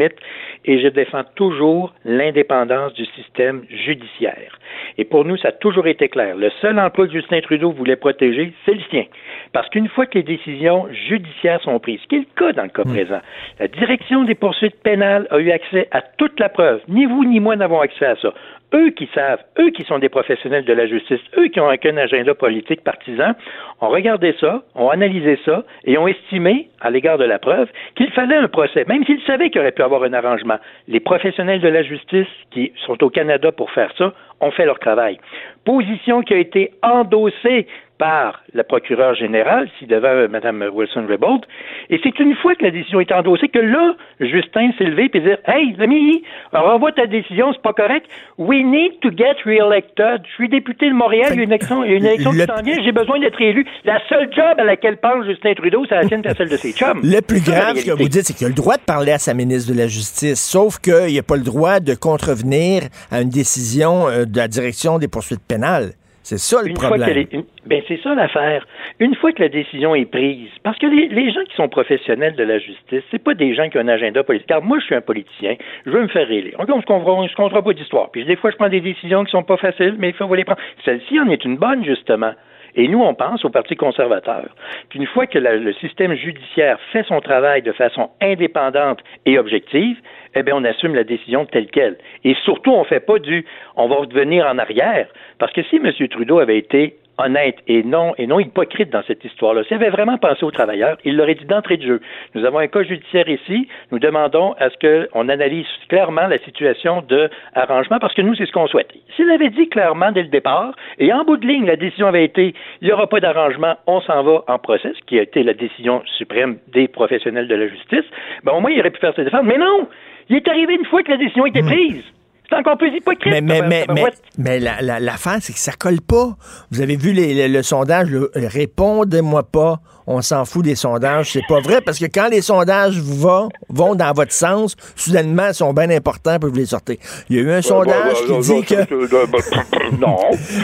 et 0.65 0.81
je 0.81 0.89
défends 0.89 1.25
toujours 1.35 1.95
l'indépendance 2.05 2.93
du 2.95 3.05
système 3.17 3.65
judiciaire. 3.69 4.59
Et 4.99 5.05
pour 5.05 5.25
nous, 5.25 5.37
ça 5.37 5.49
a 5.49 5.53
toujours 5.53 5.87
été 5.87 6.09
clair. 6.09 6.37
Le 6.37 6.51
seul 6.61 6.79
emploi 6.79 7.07
que 7.07 7.13
Justin 7.13 7.41
Trudeau 7.41 7.73
voulait 7.73 7.97
protéger, 7.97 8.53
c'est 8.65 8.75
le 8.75 8.81
sien. 8.91 9.05
Parce 9.53 9.69
qu'une 9.69 9.89
fois 9.89 10.07
que 10.07 10.19
les 10.19 10.25
décisions 10.25 10.89
judiciaires 11.09 11.61
sont 11.63 11.79
prises, 11.79 12.01
ce 12.03 12.09
qui 12.09 12.17
est 12.17 12.19
le 12.19 12.25
cas 12.37 12.53
dans 12.53 12.65
le 12.65 12.69
cas 12.69 12.85
présent, 12.85 13.21
la 13.61 13.69
direction 13.69 14.25
des 14.25 14.35
poursuites 14.35 14.81
pénales 14.83 15.27
a 15.31 15.39
eu 15.39 15.51
accès 15.51 15.89
à 15.91 16.01
toute 16.01 16.39
la 16.41 16.49
preuve. 16.49 16.81
Ni 16.89 17.07
vous 17.07 17.25
ni 17.25 17.41
moi 17.41 17.57
n'avons 17.57 17.81
accès 17.81 18.07
à 18.07 18.17
ça. 18.17 18.33
Eux 18.75 18.91
qui 18.91 19.09
savent, 19.15 19.39
eux 19.61 19.71
qui 19.71 19.85
sont 19.85 20.01
des 20.01 20.09
professionnels 20.09 20.65
de 20.65 20.73
la 20.73 20.87
justice, 20.87 21.21
eux 21.39 21.47
qui 21.47 21.61
ont 21.61 21.71
aucun 21.71 21.97
agenda 21.97 22.35
politique 22.35 22.83
partisan, 22.83 23.35
ont 23.81 23.89
regardé 23.89 24.35
ça, 24.41 24.63
ont 24.75 24.89
analysé 24.89 25.39
ça 25.45 25.63
et 25.85 25.97
ont 25.97 26.09
estimé, 26.09 26.69
à 26.81 26.91
l'égard 26.91 27.17
de 27.17 27.25
la 27.25 27.39
preuve 27.39 27.69
qu'il 27.95 28.11
fallait 28.11 28.37
un 28.37 28.49
procès, 28.49 28.85
même 28.89 29.05
s'il 29.05 29.21
savait 29.23 29.51
qu'il 29.51 29.61
aurait 29.61 29.73
pu 29.73 29.83
avoir 29.83 30.03
un 30.03 30.13
arrangement. 30.13 30.59
Les 30.89 30.99
professionnels 30.99 31.61
de 31.61 31.69
la 31.69 31.83
justice 31.85 32.27
qui 32.51 32.73
sont 32.85 33.03
au 33.05 33.11
Canada 33.11 33.53
pour 33.53 33.71
faire 33.71 33.93
ça 33.97 34.13
ont 34.41 34.51
fait 34.51 34.65
leur 34.65 34.79
travail. 34.79 35.19
Position 35.65 36.23
qui 36.23 36.35
a 36.35 36.39
été 36.39 36.73
endossée 36.83 37.67
par 37.99 38.43
le 38.53 38.63
procureur 38.63 39.15
général, 39.15 39.69
si 39.79 39.87
devant 39.87 40.29
Mme 40.29 40.71
Wilson-Raybould. 40.73 41.43
Et 41.91 42.01
c'est 42.03 42.19
une 42.19 42.35
fois 42.37 42.55
que 42.55 42.65
la 42.65 42.71
décision 42.71 43.01
est 43.01 43.13
endossée 43.13 43.49
que 43.49 43.59
là, 43.59 43.95
Justin 44.21 44.71
s'est 44.79 44.85
levé 44.85 45.11
et 45.13 45.21
dire 45.21 45.39
Hey, 45.47 45.75
l'ami, 45.79 46.23
renvoie 46.53 46.93
ta 46.93 47.07
décision, 47.07 47.53
c'est 47.53 47.63
pas 47.63 47.73
correct. 47.73 48.07
We 48.39 48.65
need 48.65 49.01
to 49.01 49.11
get 49.11 49.37
re-elected. 49.45 50.23
Je 50.29 50.35
suis 50.35 50.49
député 50.49 50.89
de 50.89 50.95
Montréal, 50.95 51.31
il 51.33 51.37
y 51.37 51.41
a 51.41 51.45
une 51.45 51.51
élection, 51.51 51.85
il 51.85 51.91
y 51.91 51.95
a 51.95 51.97
une 51.99 52.07
élection 52.07 52.33
qui 52.33 52.39
s'en 52.39 52.63
vient, 52.63 52.83
j'ai 52.83 52.93
besoin 52.93 53.21
d'être 53.21 53.41
élu. 53.41 53.65
La 53.85 54.01
seule 54.09 54.33
job 54.35 54.59
à 54.59 54.65
laquelle 54.65 54.97
pense 54.97 55.25
Justin 55.27 55.55
Trudeau, 55.55 55.85
c'est 55.89 55.95
la 55.95 56.07
sienne 56.09 56.23
et 56.25 56.35
celle 56.35 56.49
de 56.49 56.57
ses 56.57 56.73
chums. 56.73 57.01
Le 57.03 57.21
plus 57.21 57.45
grave, 57.45 57.77
ce 57.77 57.87
que 57.87 57.91
vous 57.93 58.09
dites, 58.09 58.25
c'est 58.25 58.35
qu'il 58.35 58.47
a 58.47 58.51
le 58.51 58.55
droit 58.55 58.77
de 58.77 58.83
parler 58.83 59.13
à 59.13 59.19
sa 59.19 59.35
ministre 59.35 59.73
de 59.73 59.79
la 59.79 59.87
Justice, 59.87 60.41
sauf 60.41 60.79
qu'il 60.79 61.15
n'a 61.15 61.23
pas 61.23 61.37
le 61.37 61.43
droit 61.43 61.81
de 61.81 61.95
contrevenir 61.95 62.83
à 63.11 63.21
une 63.21 63.29
décision 63.29 64.09
euh, 64.09 64.25
de 64.25 64.37
la 64.37 64.49
direction 64.49 64.99
des 64.99 65.09
poursuites 65.09 65.47
pénales. 65.47 65.93
C'est 66.25 66.39
ça 66.39 66.63
le 66.63 66.71
une 66.71 66.75
problème. 66.75 67.27
Ben 67.67 67.83
c'est 67.87 68.01
ça 68.03 68.15
l'affaire. 68.15 68.67
Une 68.99 69.15
fois 69.15 69.33
que 69.33 69.43
la 69.43 69.51
décision 69.51 69.95
est 69.95 70.07
prise, 70.07 70.49
parce 70.63 70.79
que 70.79 70.87
les, 70.87 71.09
les, 71.09 71.31
gens 71.31 71.45
qui 71.45 71.55
sont 71.55 71.69
professionnels 71.69 72.35
de 72.35 72.43
la 72.43 72.59
justice, 72.59 73.03
c'est 73.11 73.23
pas 73.23 73.35
des 73.35 73.55
gens 73.55 73.69
qui 73.69 73.77
ont 73.77 73.83
un 73.83 73.89
agenda 73.89 74.25
politique. 74.25 74.49
Car 74.49 74.63
moi, 74.63 74.79
je 74.81 74.87
suis 74.87 74.95
un 74.95 75.03
politicien, 75.03 75.57
je 75.85 75.91
veux 75.91 76.01
me 76.01 76.09
faire 76.09 76.31
élire. 76.31 76.55
On 76.59 76.65
ne 76.65 77.29
se 77.29 77.35
comptera 77.35 77.63
pas 77.63 77.73
d'histoire. 77.75 78.11
Puis 78.11 78.25
des 78.25 78.37
fois, 78.37 78.51
je 78.51 78.57
prends 78.57 78.71
des 78.71 78.81
décisions 78.81 79.23
qui 79.25 79.33
sont 79.33 79.43
pas 79.43 79.59
faciles, 79.59 79.97
mais 79.99 80.09
il 80.09 80.15
faut 80.15 80.35
les 80.35 80.45
prendre. 80.45 80.61
Celle-ci 80.87 81.21
en 81.21 81.29
est 81.29 81.45
une 81.45 81.59
bonne, 81.59 81.85
justement. 81.85 82.33
Et 82.77 82.89
nous, 82.89 83.01
on 83.01 83.15
pense 83.15 83.45
au 83.45 83.51
Parti 83.51 83.77
conservateur 83.77 84.49
qu'une 84.91 85.07
fois 85.07 85.27
que 85.27 85.39
la, 85.39 85.57
le 85.57 85.73
système 85.75 86.15
judiciaire 86.15 86.79
fait 86.93 87.05
son 87.05 87.21
travail 87.21 87.63
de 87.63 87.73
façon 87.73 88.11
indépendante 88.21 89.01
et 89.27 89.39
objective, 89.39 89.97
eh 90.35 90.43
bien, 90.43 90.55
on 90.57 90.65
assume 90.65 90.95
la 90.95 91.05
décision 91.05 91.47
telle 91.47 91.67
qu'elle. 91.67 91.97
Et 92.25 92.35
surtout, 92.45 92.73
on 92.73 92.81
ne 92.81 92.87
fait 92.87 93.01
pas 93.01 93.19
du 93.19 93.45
on 93.77 93.89
va 93.89 93.97
revenir 93.97 94.47
en 94.47 94.59
arrière. 94.59 95.09
Parce 95.39 95.53
que 95.53 95.63
si 95.65 95.77
M. 95.77 95.93
Trudeau 96.09 96.39
avait 96.39 96.59
été 96.59 96.97
honnête 97.19 97.57
et 97.67 97.83
non, 97.83 98.15
et 98.19 98.27
non 98.27 98.41
hypocrite 98.41 98.91
dans 98.91 99.03
cette 99.07 99.25
histoire-là. 99.25 99.63
S'il 99.65 99.77
avait 99.77 99.91
vraiment 99.91 100.19
pensé 100.19 100.45
aux 100.45 100.51
travailleurs, 100.51 100.97
il 101.05 101.17
l'aurait 101.17 101.35
dit 101.35 101.45
d'entrée 101.45 101.77
de 101.77 101.87
jeu. 101.87 102.01
Nous 102.35 102.45
avons 102.45 102.59
un 102.59 102.67
cas 102.67 102.83
judiciaire 102.83 103.29
ici. 103.29 103.69
Nous 103.93 103.99
demandons 103.99 104.55
à 104.59 104.71
ce 104.71 105.11
qu'on 105.11 105.29
analyse 105.29 105.67
clairement 105.89 106.27
la 106.27 106.39
situation 106.39 107.03
de 107.09 107.31
arrangement 107.55 107.99
parce 107.99 108.15
que 108.15 108.23
nous, 108.23 108.35
c'est 108.35 108.47
ce 108.47 108.53
qu'on 108.53 108.67
souhaite. 108.67 108.93
S'il 109.17 109.31
avait 109.31 109.51
dit 109.51 109.69
clairement 109.69 110.13
dès 110.13 110.23
le 110.23 110.29
départ, 110.29 110.75
et 110.99 111.13
en 111.13 111.25
bout 111.25 111.37
de 111.37 111.47
ligne, 111.47 111.67
la 111.67 111.77
décision 111.77 112.09
avait 112.09 112.25
été, 112.25 112.55
il 112.81 112.87
n'y 112.87 112.93
aura 112.93 113.07
pas 113.07 113.21
d'arrangement, 113.21 113.77
on 113.87 114.01
s'en 114.01 114.23
va 114.23 114.45
en 114.49 114.59
procès, 114.59 114.93
ce 114.99 115.05
qui 115.07 115.19
a 115.19 115.23
été 115.23 115.43
la 115.43 115.55
décision 115.55 116.03
suprême 116.19 116.59
des 116.73 116.89
professionnels 116.89 117.49
de 117.49 117.55
la 117.55 117.69
justice, 117.69 118.05
ben, 118.43 118.53
au 118.53 118.61
moins, 118.61 118.71
il 118.71 118.81
aurait 118.81 118.91
pu 118.91 119.01
faire 119.01 119.15
ses 119.15 119.25
défenses. 119.25 119.45
Mais 119.45 119.59
non! 119.59 119.89
Il 120.29 120.37
est 120.37 120.49
arrivé 120.49 120.75
une 120.75 120.87
fois 120.87 121.03
que 121.03 121.11
la 121.11 121.17
décision 121.17 121.47
était 121.47 121.63
prise. 121.63 122.03
C'est 122.49 122.57
encore 122.57 122.77
plus 122.77 122.95
hypocrite. 122.95 123.33
Mais, 123.33 123.41
mais, 123.41 123.63
mais, 123.63 123.87
mais, 123.89 124.05
mais 124.37 124.61
la, 124.61 124.81
la, 124.83 125.01
l'affaire, 125.01 125.39
c'est 125.41 125.53
que 125.53 125.59
ça 125.59 125.73
colle 125.73 126.01
pas. 126.01 126.37
Vous 126.71 126.83
avez 126.83 126.97
vu 126.97 127.13
les, 127.13 127.49
le, 127.49 127.53
le, 127.53 127.63
sondage, 127.63 128.11
le, 128.11 128.31
répondez-moi 128.35 129.45
pas, 129.45 129.81
on 130.07 130.23
s'en 130.23 130.45
fout 130.45 130.65
des 130.65 130.75
sondages. 130.75 131.33
C'est 131.33 131.47
pas 131.49 131.61
vrai, 131.61 131.81
parce 131.81 131.99
que 131.99 132.07
quand 132.07 132.29
les 132.29 132.43
sondages 132.43 132.99
vont, 132.99 133.49
vont 133.69 133.95
dans 133.95 134.13
votre 134.13 134.33
sens, 134.33 134.77
soudainement, 134.97 135.49
ils 135.49 135.55
sont 135.55 135.73
bien 135.73 135.91
importants, 135.91 136.39
pour 136.39 136.51
vous 136.51 136.57
les 136.57 136.67
sortir. 136.67 136.97
Il 137.29 137.37
y 137.37 137.39
a 137.39 137.43
eu 137.43 137.53
un 137.53 137.63
sondage 137.63 138.17
qui 138.27 138.39
dit 138.39 138.63
que... 138.63 139.99
non. 139.99 140.19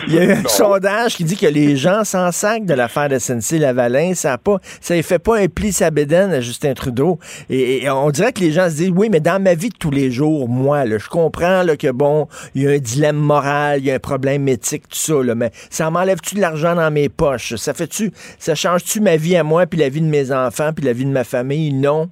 Il 0.08 0.14
y 0.14 0.18
a 0.18 0.24
eu 0.24 0.32
un 0.32 0.48
sondage 0.48 1.16
qui 1.16 1.24
dit 1.24 1.36
que 1.36 1.46
les 1.46 1.76
gens 1.76 2.04
s'en 2.04 2.32
sacent 2.32 2.62
de 2.62 2.74
l'affaire 2.74 3.08
de 3.08 3.18
SNC-Lavalin. 3.18 4.14
Ça 4.14 4.34
a 4.34 4.38
pas, 4.38 4.58
ça 4.80 4.96
ne 4.96 5.02
fait 5.02 5.18
pas 5.18 5.38
un 5.38 5.46
pli 5.46 5.72
sa 5.72 5.90
bédaine 5.90 6.32
à 6.32 6.40
Justin 6.40 6.74
Trudeau. 6.74 7.18
Et, 7.48 7.84
et, 7.84 7.90
on 7.90 8.10
dirait 8.10 8.32
que 8.32 8.40
les 8.40 8.52
gens 8.52 8.68
se 8.68 8.76
disent, 8.76 8.92
oui, 8.94 9.08
mais 9.10 9.20
dans 9.20 9.42
ma 9.42 9.54
vie 9.54 9.68
de 9.68 9.76
tous 9.76 9.90
les 9.90 10.10
jours, 10.10 10.48
moi, 10.48 10.84
là, 10.84 10.98
je 10.98 11.08
comprends 11.08 11.62
là, 11.62 11.76
que, 11.76 11.90
bon, 11.90 12.28
il 12.54 12.62
y 12.62 12.66
a 12.66 12.70
un 12.70 12.78
dilemme 12.78 13.16
moral, 13.16 13.80
il 13.80 13.86
y 13.86 13.90
a 13.90 13.94
un 13.94 14.00
problème 14.00 14.48
éthique, 14.48 14.88
tout 14.88 14.98
ça, 14.98 15.22
là, 15.22 15.34
mais 15.34 15.50
ça 15.70 15.90
m'enlève-tu 15.90 16.34
de 16.34 16.40
l'argent 16.40 16.74
dans 16.74 16.90
mes 16.90 17.08
poches? 17.08 17.54
Ça 17.56 17.74
fait-tu, 17.74 18.12
ça 18.38 18.54
change-tu 18.54 19.00
ma 19.00 19.16
vie 19.16 19.29
à 19.36 19.42
moi, 19.42 19.66
puis 19.66 19.78
la 19.78 19.88
vie 19.88 20.00
de 20.00 20.06
mes 20.06 20.32
enfants, 20.32 20.70
puis 20.74 20.84
la 20.84 20.92
vie 20.92 21.04
de 21.04 21.10
ma 21.10 21.24
famille? 21.24 21.72
Non. 21.72 22.08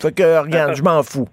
Fait 0.00 0.14
que, 0.14 0.42
regarde, 0.42 0.74
je 0.74 0.82
m'en 0.82 1.02
fous. 1.02 1.28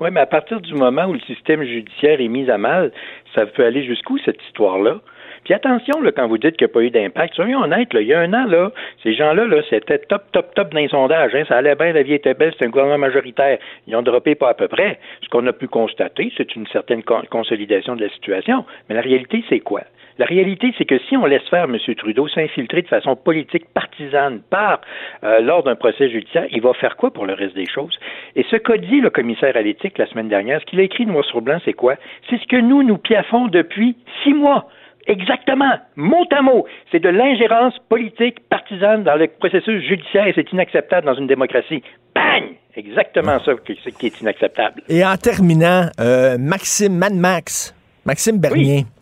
Oui, 0.00 0.10
mais 0.12 0.20
à 0.20 0.26
partir 0.26 0.60
du 0.60 0.74
moment 0.74 1.06
où 1.06 1.12
le 1.12 1.20
système 1.20 1.62
judiciaire 1.64 2.20
est 2.20 2.28
mis 2.28 2.48
à 2.50 2.58
mal, 2.58 2.92
ça 3.34 3.46
peut 3.46 3.64
aller 3.64 3.84
jusqu'où, 3.84 4.18
cette 4.18 4.40
histoire-là? 4.48 5.00
Puis 5.44 5.54
attention, 5.54 6.00
là, 6.00 6.12
quand 6.12 6.28
vous 6.28 6.38
dites 6.38 6.56
qu'il 6.56 6.66
n'y 6.66 6.70
a 6.70 6.74
pas 6.74 6.82
eu 6.82 6.90
d'impact, 6.90 7.34
soyons 7.34 7.62
honnêtes, 7.62 7.92
là, 7.94 8.00
il 8.00 8.06
y 8.06 8.14
a 8.14 8.20
un 8.20 8.32
an, 8.34 8.44
là, 8.46 8.70
ces 9.02 9.14
gens-là, 9.14 9.46
là, 9.46 9.62
c'était 9.70 9.98
top, 9.98 10.24
top, 10.32 10.54
top 10.54 10.72
dans 10.72 10.78
les 10.78 10.88
sondages. 10.88 11.34
Hein, 11.34 11.44
ça 11.48 11.56
allait 11.56 11.74
bien, 11.74 11.92
la 11.92 12.02
vie 12.02 12.14
était 12.14 12.34
belle, 12.34 12.52
c'était 12.52 12.66
un 12.66 12.70
gouvernement 12.70 12.98
majoritaire. 12.98 13.58
Ils 13.86 13.96
ont 13.96 14.02
droppé 14.02 14.34
pas 14.34 14.50
à 14.50 14.54
peu 14.54 14.68
près. 14.68 14.98
Ce 15.22 15.28
qu'on 15.28 15.46
a 15.46 15.52
pu 15.52 15.66
constater, 15.66 16.32
c'est 16.36 16.54
une 16.54 16.66
certaine 16.66 17.02
consolidation 17.02 17.96
de 17.96 18.04
la 18.04 18.10
situation. 18.10 18.64
Mais 18.88 18.94
la 18.94 19.00
réalité, 19.00 19.42
c'est 19.48 19.60
quoi? 19.60 19.82
La 20.18 20.26
réalité, 20.26 20.74
c'est 20.76 20.84
que 20.84 20.98
si 21.08 21.16
on 21.16 21.26
laisse 21.26 21.48
faire 21.48 21.64
M. 21.64 21.76
Trudeau 21.96 22.26
s'infiltrer 22.28 22.82
de 22.82 22.88
façon 22.88 23.14
politique 23.14 23.66
partisane 23.72 24.40
par 24.50 24.80
euh, 25.22 25.40
lors 25.40 25.62
d'un 25.62 25.76
procès 25.76 26.10
judiciaire, 26.10 26.46
il 26.50 26.60
va 26.60 26.74
faire 26.74 26.96
quoi 26.96 27.12
pour 27.12 27.24
le 27.24 27.34
reste 27.34 27.54
des 27.54 27.70
choses? 27.72 27.96
Et 28.34 28.44
ce 28.50 28.56
qu'a 28.56 28.78
dit 28.78 29.00
le 29.00 29.10
commissaire 29.10 29.56
à 29.56 29.62
l'éthique 29.62 29.96
la 29.96 30.06
semaine 30.06 30.28
dernière, 30.28 30.60
ce 30.60 30.66
qu'il 30.66 30.80
a 30.80 30.82
écrit 30.82 31.06
noir 31.06 31.24
sur 31.24 31.40
blanc, 31.40 31.58
c'est 31.64 31.72
quoi? 31.72 31.94
C'est 32.28 32.38
ce 32.40 32.46
que 32.48 32.56
nous, 32.56 32.82
nous 32.82 32.98
piaffons 32.98 33.46
depuis 33.46 33.96
six 34.24 34.34
mois. 34.34 34.68
Exactement, 35.06 35.72
mot 35.96 36.26
à 36.32 36.42
mot. 36.42 36.66
C'est 36.90 37.00
de 37.00 37.08
l'ingérence 37.08 37.74
politique 37.88 38.40
partisane 38.50 39.04
dans 39.04 39.14
le 39.14 39.28
processus 39.28 39.82
judiciaire 39.82 40.26
et 40.26 40.32
c'est 40.34 40.52
inacceptable 40.52 41.06
dans 41.06 41.14
une 41.14 41.28
démocratie. 41.28 41.82
Bang! 42.14 42.56
Exactement 42.76 43.38
ça 43.44 43.52
qui 43.64 44.06
est 44.06 44.20
inacceptable. 44.20 44.82
Et 44.88 45.04
en 45.04 45.16
terminant, 45.16 45.86
euh, 45.98 46.36
Maxime, 46.38 46.94
Mad 46.94 47.14
Max, 47.14 47.74
Maxime 48.04 48.38
Bernier. 48.38 48.84
Oui. 48.84 48.97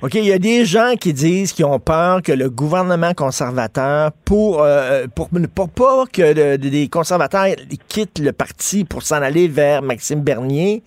OK, 0.00 0.14
il 0.14 0.26
y 0.26 0.32
a 0.32 0.38
des 0.38 0.64
gens 0.64 0.94
qui 0.94 1.12
disent 1.12 1.52
qu'ils 1.52 1.64
ont 1.64 1.80
peur 1.80 2.22
que 2.22 2.30
le 2.30 2.48
gouvernement 2.50 3.14
conservateur, 3.14 4.12
pour, 4.24 4.62
euh, 4.62 5.08
pour, 5.12 5.28
pour 5.52 5.68
pas 5.68 6.04
que 6.12 6.22
le, 6.22 6.54
les 6.54 6.88
conservateurs 6.88 7.48
quittent 7.88 8.20
le 8.20 8.32
parti 8.32 8.84
pour 8.84 9.02
s'en 9.02 9.16
aller 9.16 9.48
vers 9.48 9.82
Maxime 9.82 10.20
Bernier, 10.20 10.84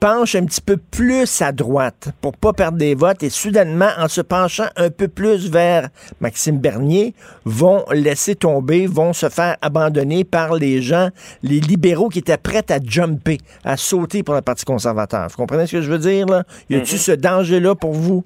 penche 0.00 0.34
un 0.34 0.44
petit 0.44 0.60
peu 0.60 0.76
plus 0.76 1.42
à 1.42 1.52
droite 1.52 2.08
pour 2.20 2.36
pas 2.36 2.52
perdre 2.52 2.78
des 2.78 2.94
votes 2.94 3.22
et 3.22 3.30
soudainement, 3.30 3.90
en 3.98 4.08
se 4.08 4.20
penchant 4.20 4.66
un 4.76 4.90
peu 4.90 5.08
plus 5.08 5.50
vers 5.50 5.88
Maxime 6.20 6.58
Bernier, 6.58 7.14
vont 7.44 7.84
laisser 7.92 8.34
tomber, 8.34 8.86
vont 8.86 9.12
se 9.12 9.28
faire 9.28 9.56
abandonner 9.62 10.24
par 10.24 10.54
les 10.54 10.82
gens, 10.82 11.10
les 11.42 11.60
libéraux 11.60 12.08
qui 12.08 12.18
étaient 12.18 12.36
prêts 12.36 12.64
à 12.70 12.78
jumper, 12.82 13.38
à 13.64 13.76
sauter 13.76 14.22
pour 14.22 14.34
le 14.34 14.42
Parti 14.42 14.64
conservateur. 14.64 15.28
Vous 15.28 15.36
comprenez 15.36 15.66
ce 15.66 15.72
que 15.72 15.82
je 15.82 15.90
veux 15.90 15.98
dire, 15.98 16.26
là? 16.26 16.44
Y 16.70 16.76
a-t-il 16.76 16.94
mm 16.94 16.98
-hmm. 16.98 16.98
ce 16.98 17.12
danger-là 17.12 17.74
pour 17.74 17.92
vous? 17.92 18.24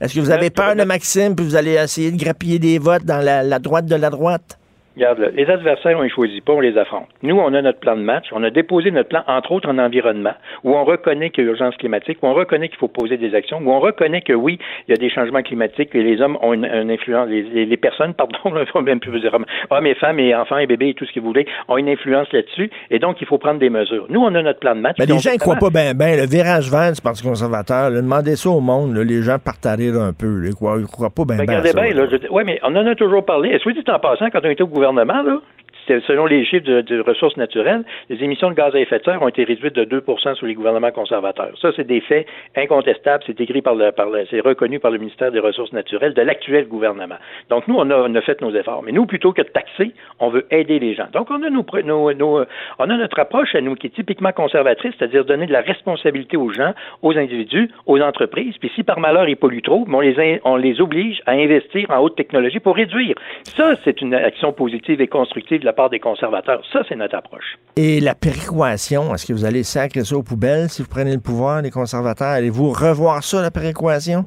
Est-ce 0.00 0.14
que 0.14 0.20
vous 0.20 0.30
avez 0.30 0.50
peur 0.50 0.74
de 0.74 0.84
Maxime 0.84 1.36
puis 1.36 1.46
vous 1.46 1.54
allez 1.54 1.74
essayer 1.74 2.10
de 2.10 2.16
grappiller 2.16 2.58
des 2.58 2.78
votes 2.78 3.04
dans 3.04 3.18
la, 3.18 3.44
la 3.44 3.58
droite 3.60 3.86
de 3.86 3.94
la 3.94 4.10
droite? 4.10 4.58
Regarde, 4.94 5.32
les 5.34 5.48
adversaires, 5.48 5.98
on 5.98 6.02
les 6.02 6.10
choisit 6.10 6.44
pas, 6.44 6.52
on 6.52 6.60
les 6.60 6.76
affronte. 6.76 7.08
Nous, 7.22 7.34
on 7.34 7.54
a 7.54 7.62
notre 7.62 7.80
plan 7.80 7.96
de 7.96 8.02
match. 8.02 8.26
On 8.32 8.42
a 8.44 8.50
déposé 8.50 8.90
notre 8.90 9.08
plan, 9.08 9.22
entre 9.26 9.52
autres, 9.52 9.68
en 9.68 9.78
environnement, 9.78 10.34
où 10.64 10.74
on 10.74 10.84
reconnaît 10.84 11.30
qu'il 11.30 11.44
y 11.44 11.46
a 11.46 11.50
urgence 11.50 11.74
climatique, 11.76 12.18
où 12.22 12.26
on 12.26 12.34
reconnaît 12.34 12.68
qu'il 12.68 12.76
faut 12.76 12.88
poser 12.88 13.16
des 13.16 13.34
actions, 13.34 13.58
où 13.64 13.70
on 13.70 13.80
reconnaît 13.80 14.20
que 14.20 14.34
oui, 14.34 14.58
il 14.86 14.90
y 14.90 14.94
a 14.94 14.98
des 14.98 15.08
changements 15.08 15.42
climatiques 15.42 15.94
et 15.94 16.02
les 16.02 16.20
hommes 16.20 16.36
ont 16.42 16.52
une, 16.52 16.66
une 16.66 16.90
influence, 16.90 17.28
les, 17.28 17.42
les, 17.42 17.64
les, 17.64 17.76
personnes, 17.78 18.12
pardon, 18.12 18.36
même 18.82 19.00
plus 19.00 19.18
dire 19.20 19.34
hommes 19.70 19.86
et 19.86 19.94
femmes 19.94 20.18
et 20.18 20.34
enfants 20.34 20.58
et 20.58 20.66
bébés 20.66 20.90
et 20.90 20.94
tout 20.94 21.06
ce 21.06 21.12
que 21.12 21.20
vous 21.20 21.28
voulez, 21.28 21.46
ont 21.68 21.78
une 21.78 21.88
influence 21.88 22.30
là-dessus, 22.32 22.70
et 22.90 22.98
donc 22.98 23.20
il 23.22 23.26
faut 23.26 23.38
prendre 23.38 23.60
des 23.60 23.70
mesures. 23.70 24.06
Nous, 24.10 24.20
on 24.20 24.34
a 24.34 24.42
notre 24.42 24.60
plan 24.60 24.74
de 24.74 24.80
match. 24.80 24.96
Mais 24.98 25.06
les 25.06 25.18
gens 25.18 25.32
ne 25.32 25.38
croient 25.38 25.56
pas 25.56 25.70
bien, 25.70 25.94
ben, 25.94 26.18
le 26.18 26.26
virage 26.26 26.70
vert 26.70 26.92
du 26.92 27.00
Parti 27.00 27.22
conservateur, 27.22 27.88
là, 27.88 28.00
demandez 28.02 28.36
ça 28.36 28.50
au 28.50 28.60
monde, 28.60 28.94
là, 28.94 29.04
les 29.04 29.22
gens 29.22 29.38
partent 29.38 29.64
à 29.64 29.74
rire 29.74 29.94
un 29.94 30.12
peu, 30.12 30.42
ils 30.44 30.50
ils 30.50 30.86
croient 30.86 31.10
pas 31.10 31.24
bien. 31.24 31.36
Ben, 31.36 31.46
regardez 31.48 31.72
bien, 31.72 31.94
là, 31.94 32.06
oui, 32.30 32.42
mais 32.44 32.60
on 32.62 32.76
en 32.76 32.86
a 32.86 32.94
toujours 32.94 33.24
parlé. 33.24 33.50
Est-ce 33.50 33.64
que 33.64 33.70
vous 33.70 33.74
dites 33.74 33.88
en 33.88 33.98
passant, 33.98 34.28
quand 34.30 34.40
on 34.44 34.50
était 34.50 34.62
au 34.62 34.66
gouvernement, 34.66 34.81
là, 34.90 35.40
selon 35.86 36.26
les 36.26 36.44
chiffres 36.44 36.64
de, 36.64 37.00
ressources 37.00 37.36
naturelles, 37.36 37.84
les 38.10 38.22
émissions 38.22 38.50
de 38.50 38.54
gaz 38.54 38.74
à 38.74 38.80
effet 38.80 38.98
de 38.98 39.04
serre 39.04 39.22
ont 39.22 39.28
été 39.28 39.44
réduites 39.44 39.74
de 39.74 39.84
2% 39.84 40.34
sous 40.34 40.46
les 40.46 40.54
gouvernements 40.54 40.90
conservateurs. 40.90 41.52
Ça, 41.60 41.70
c'est 41.76 41.86
des 41.86 42.00
faits 42.00 42.26
incontestables. 42.56 43.24
C'est 43.26 43.40
écrit 43.40 43.62
par 43.62 43.74
le, 43.74 43.92
par 43.92 44.08
le, 44.10 44.24
c'est 44.30 44.40
reconnu 44.40 44.78
par 44.78 44.90
le 44.90 44.98
ministère 44.98 45.32
des 45.32 45.40
Ressources 45.40 45.72
naturelles 45.72 46.14
de 46.14 46.22
l'actuel 46.22 46.68
gouvernement. 46.68 47.16
Donc, 47.50 47.66
nous, 47.68 47.74
on 47.76 47.90
a, 47.90 47.96
on 47.96 48.14
a, 48.14 48.20
fait 48.20 48.40
nos 48.40 48.54
efforts. 48.54 48.82
Mais 48.82 48.92
nous, 48.92 49.06
plutôt 49.06 49.32
que 49.32 49.42
de 49.42 49.48
taxer, 49.48 49.92
on 50.20 50.28
veut 50.28 50.46
aider 50.50 50.78
les 50.78 50.94
gens. 50.94 51.06
Donc, 51.12 51.30
on 51.30 51.42
a 51.42 51.50
nos, 51.50 51.64
nos, 51.84 52.12
nos 52.12 52.44
on 52.78 52.90
a 52.90 52.96
notre 52.96 53.18
approche 53.18 53.54
à 53.54 53.60
nous 53.60 53.74
qui 53.74 53.88
est 53.88 53.90
typiquement 53.90 54.32
conservatrice, 54.32 54.94
c'est-à-dire 54.98 55.24
donner 55.24 55.46
de 55.46 55.52
la 55.52 55.60
responsabilité 55.60 56.36
aux 56.36 56.50
gens, 56.50 56.72
aux 57.02 57.16
individus, 57.16 57.70
aux 57.86 58.00
entreprises. 58.00 58.56
Puis 58.58 58.70
si 58.74 58.82
par 58.82 59.00
malheur 59.00 59.28
ils 59.28 59.36
polluent 59.36 59.62
trop, 59.62 59.86
on 59.90 60.00
les, 60.00 60.40
on 60.44 60.56
les 60.56 60.80
oblige 60.80 61.22
à 61.26 61.32
investir 61.32 61.90
en 61.90 61.98
haute 61.98 62.16
technologie 62.16 62.60
pour 62.60 62.76
réduire. 62.76 63.14
Ça, 63.44 63.74
c'est 63.84 64.00
une 64.00 64.14
action 64.14 64.52
positive 64.52 65.00
et 65.00 65.06
constructive 65.06 65.60
de 65.60 65.64
la 65.64 65.71
part 65.72 65.90
des 65.90 66.00
conservateurs. 66.00 66.62
Ça, 66.72 66.80
c'est 66.88 66.96
notre 66.96 67.16
approche. 67.16 67.58
Et 67.76 68.00
la 68.00 68.14
péréquation, 68.14 69.14
est-ce 69.14 69.26
que 69.26 69.32
vous 69.32 69.44
allez 69.44 69.62
sacrer 69.62 70.04
ça 70.04 70.16
aux 70.16 70.22
poubelles 70.22 70.68
si 70.68 70.82
vous 70.82 70.88
prenez 70.88 71.12
le 71.12 71.20
pouvoir, 71.20 71.62
les 71.62 71.70
conservateurs? 71.70 72.28
Allez-vous 72.28 72.70
revoir 72.70 73.22
ça, 73.24 73.40
la 73.42 73.50
péréquation? 73.50 74.24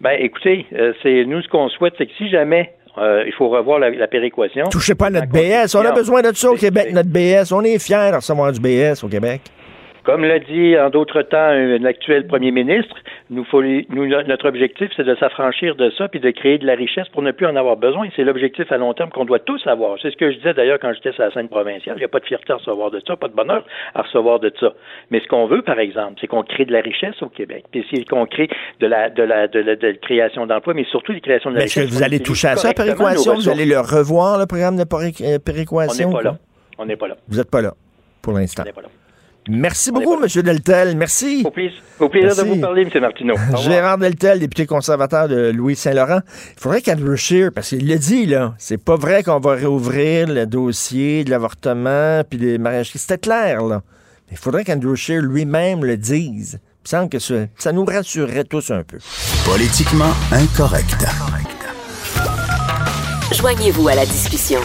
Ben, 0.00 0.16
écoutez, 0.18 0.66
euh, 0.74 0.92
c'est 1.02 1.24
nous 1.24 1.40
ce 1.42 1.48
qu'on 1.48 1.68
souhaite, 1.70 1.94
c'est 1.98 2.06
que 2.06 2.12
si 2.18 2.28
jamais 2.28 2.72
Euh, 2.98 3.24
il 3.26 3.32
faut 3.34 3.50
revoir 3.50 3.78
la, 3.78 3.90
la 3.90 4.06
péréquation. 4.06 4.64
Touchez 4.70 4.94
pas 4.94 5.08
à 5.08 5.10
notre 5.10 5.28
BS. 5.28 5.74
On 5.76 5.84
a 5.84 5.92
besoin 5.92 6.22
de 6.22 6.34
ça 6.34 6.50
au 6.50 6.54
Québec, 6.54 6.88
notre 6.92 7.10
BS. 7.10 7.52
On 7.52 7.60
est 7.62 7.78
fiers 7.78 8.10
de 8.10 8.16
recevoir 8.16 8.50
du 8.52 8.58
BS 8.58 9.04
au 9.04 9.08
Québec. 9.08 9.42
Comme 10.06 10.24
l'a 10.24 10.38
dit 10.38 10.78
en 10.78 10.88
d'autres 10.88 11.22
temps 11.22 11.36
un 11.48 11.84
actuel 11.84 12.28
premier 12.28 12.52
ministre, 12.52 12.94
nous, 13.28 13.44
faut, 13.44 13.60
nous 13.60 14.06
notre 14.06 14.48
objectif, 14.48 14.88
c'est 14.96 15.02
de 15.02 15.16
s'affranchir 15.16 15.74
de 15.74 15.90
ça 15.98 16.06
puis 16.06 16.20
de 16.20 16.30
créer 16.30 16.58
de 16.58 16.64
la 16.64 16.76
richesse 16.76 17.08
pour 17.08 17.22
ne 17.22 17.32
plus 17.32 17.44
en 17.44 17.56
avoir 17.56 17.76
besoin. 17.76 18.06
C'est 18.14 18.22
l'objectif 18.22 18.70
à 18.70 18.76
long 18.76 18.94
terme 18.94 19.10
qu'on 19.10 19.24
doit 19.24 19.40
tous 19.40 19.66
avoir. 19.66 19.98
C'est 20.00 20.12
ce 20.12 20.16
que 20.16 20.30
je 20.30 20.36
disais 20.36 20.54
d'ailleurs 20.54 20.78
quand 20.80 20.92
j'étais 20.94 21.10
sur 21.10 21.24
la 21.24 21.32
scène 21.32 21.48
provinciale. 21.48 21.96
Il 21.96 21.98
n'y 21.98 22.04
a 22.04 22.08
pas 22.08 22.20
de 22.20 22.24
fierté 22.24 22.52
à 22.52 22.56
recevoir 22.56 22.92
de 22.92 23.02
ça, 23.04 23.16
pas 23.16 23.26
de 23.26 23.34
bonheur 23.34 23.64
à 23.96 24.02
recevoir 24.02 24.38
de 24.38 24.52
ça. 24.60 24.74
Mais 25.10 25.18
ce 25.18 25.26
qu'on 25.26 25.48
veut, 25.48 25.62
par 25.62 25.80
exemple, 25.80 26.18
c'est 26.20 26.28
qu'on 26.28 26.44
crée 26.44 26.66
de 26.66 26.72
la 26.72 26.82
richesse 26.82 27.20
au 27.20 27.28
Québec. 27.28 27.64
Puis 27.72 27.84
c'est 27.92 28.04
qu'on 28.04 28.26
crée 28.26 28.48
de 28.78 28.86
la, 28.86 29.10
de 29.10 29.24
la, 29.24 29.48
de 29.48 29.58
la, 29.58 29.74
de 29.74 29.88
la 29.88 29.94
création 29.94 30.46
d'emplois, 30.46 30.74
mais 30.74 30.84
surtout 30.84 31.14
des 31.14 31.20
créations 31.20 31.50
de 31.50 31.56
la 31.56 31.62
Mais 31.62 31.64
est-ce 31.64 31.80
que 31.80 31.86
vous 31.92 32.04
allez 32.04 32.20
toucher 32.20 32.46
à 32.46 32.54
ça, 32.54 32.72
péréquation? 32.72 33.34
Vous 33.34 33.48
allez 33.48 33.66
le 33.66 33.80
revoir, 33.80 34.38
le 34.38 34.46
programme 34.46 34.76
de 34.76 34.82
euh, 34.82 35.36
On 35.36 35.38
péréquation? 35.40 36.08
n'est 36.10 36.14
pas 36.14 36.22
là. 36.22 36.36
On 36.78 36.86
n'est 36.86 36.96
pas 36.96 37.08
là. 37.08 37.16
Vous 37.26 37.38
n'êtes 37.38 37.50
pas 37.50 37.60
là 37.60 37.72
pour 38.22 38.34
l'instant. 38.34 38.62
On 38.62 38.66
n'est 38.66 38.72
pas 38.72 38.82
là. 38.82 38.88
Merci 39.48 39.92
beaucoup, 39.92 40.14
M. 40.22 40.42
Deltel. 40.42 40.96
Merci. 40.96 41.42
Au 41.44 41.50
plaisir, 41.50 41.80
au 42.00 42.08
plaisir 42.08 42.30
Merci. 42.34 42.42
de 42.50 42.54
vous 42.54 42.60
parler, 42.60 42.82
M. 42.92 43.00
Martineau. 43.00 43.34
Gérard 43.58 43.98
Deltel, 43.98 44.40
député 44.40 44.66
conservateur 44.66 45.28
de 45.28 45.50
Louis-Saint-Laurent. 45.50 46.20
Il 46.56 46.60
faudrait 46.60 46.82
qu'Andrew 46.82 47.16
Scheer, 47.16 47.50
parce 47.54 47.68
qu'il 47.68 47.88
l'a 47.88 47.96
dit, 47.96 48.26
là, 48.26 48.54
c'est 48.58 48.82
pas 48.82 48.96
vrai 48.96 49.22
qu'on 49.22 49.38
va 49.38 49.52
réouvrir 49.52 50.26
le 50.28 50.46
dossier 50.46 51.24
de 51.24 51.30
l'avortement 51.30 52.22
puis 52.28 52.38
des 52.38 52.58
mariages. 52.58 52.90
C'était 52.94 53.18
clair, 53.18 53.62
là. 53.62 53.82
Mais 54.28 54.32
il 54.32 54.38
faudrait 54.38 54.64
qu'Andrew 54.64 54.96
Scheer 54.96 55.22
lui-même 55.22 55.84
le 55.84 55.96
dise. 55.96 56.58
Il 56.60 56.82
me 56.84 56.88
semble 56.88 57.08
que 57.08 57.18
ça, 57.18 57.34
ça 57.56 57.72
nous 57.72 57.84
rassurerait 57.84 58.44
tous 58.44 58.70
un 58.70 58.82
peu. 58.82 58.98
Politiquement 59.44 60.12
incorrect. 60.32 61.04
Joignez-vous 63.32 63.88
à 63.88 63.94
la 63.94 64.06
discussion. 64.06 64.60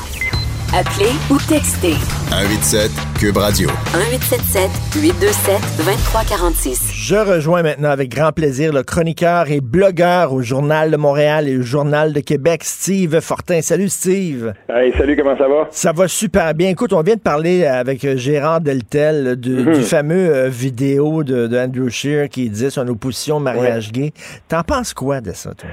Appelez 0.73 1.12
ou 1.29 1.38
textez 1.49 1.95
187 2.29 2.89
Cube 3.19 3.36
Radio. 3.36 3.67
1877 3.93 4.69
827 5.03 5.55
2346. 5.86 6.91
Je 6.93 7.15
rejoins 7.15 7.62
maintenant 7.62 7.89
avec 7.89 8.10
grand 8.10 8.31
plaisir 8.31 8.71
le 8.71 8.81
chroniqueur 8.84 9.51
et 9.51 9.60
blogueur 9.60 10.31
au 10.31 10.41
Journal 10.41 10.89
de 10.89 10.95
Montréal 10.95 11.49
et 11.49 11.57
au 11.57 11.62
Journal 11.62 12.13
de 12.13 12.21
Québec, 12.21 12.63
Steve 12.63 13.19
Fortin. 13.19 13.62
Salut, 13.62 13.89
Steve. 13.89 14.53
Hey, 14.69 14.93
salut, 14.97 15.17
comment 15.17 15.38
ça 15.38 15.49
va? 15.49 15.67
Ça 15.71 15.91
va 15.91 16.07
super 16.07 16.53
bien. 16.53 16.69
Écoute, 16.69 16.93
on 16.93 17.01
vient 17.01 17.15
de 17.15 17.19
parler 17.21 17.65
avec 17.65 18.05
euh, 18.05 18.15
Gérard 18.15 18.62
Deltel 18.62 19.36
du, 19.36 19.51
Mhm. 19.65 19.73
du 19.73 19.81
fameux 19.81 20.34
euh, 20.34 20.47
vidéo 20.47 21.23
de, 21.25 21.47
de 21.47 21.57
Andrew 21.57 21.89
Scheer 21.89 22.29
qui 22.29 22.49
dit 22.49 22.71
son 22.71 22.88
opposition 22.88 23.38
au 23.38 23.41
mariage 23.41 23.91
gay. 23.91 24.13
T'en 24.47 24.63
penses 24.63 24.93
quoi 24.93 25.19
de 25.19 25.34
ça, 25.34 25.53
toi? 25.53 25.69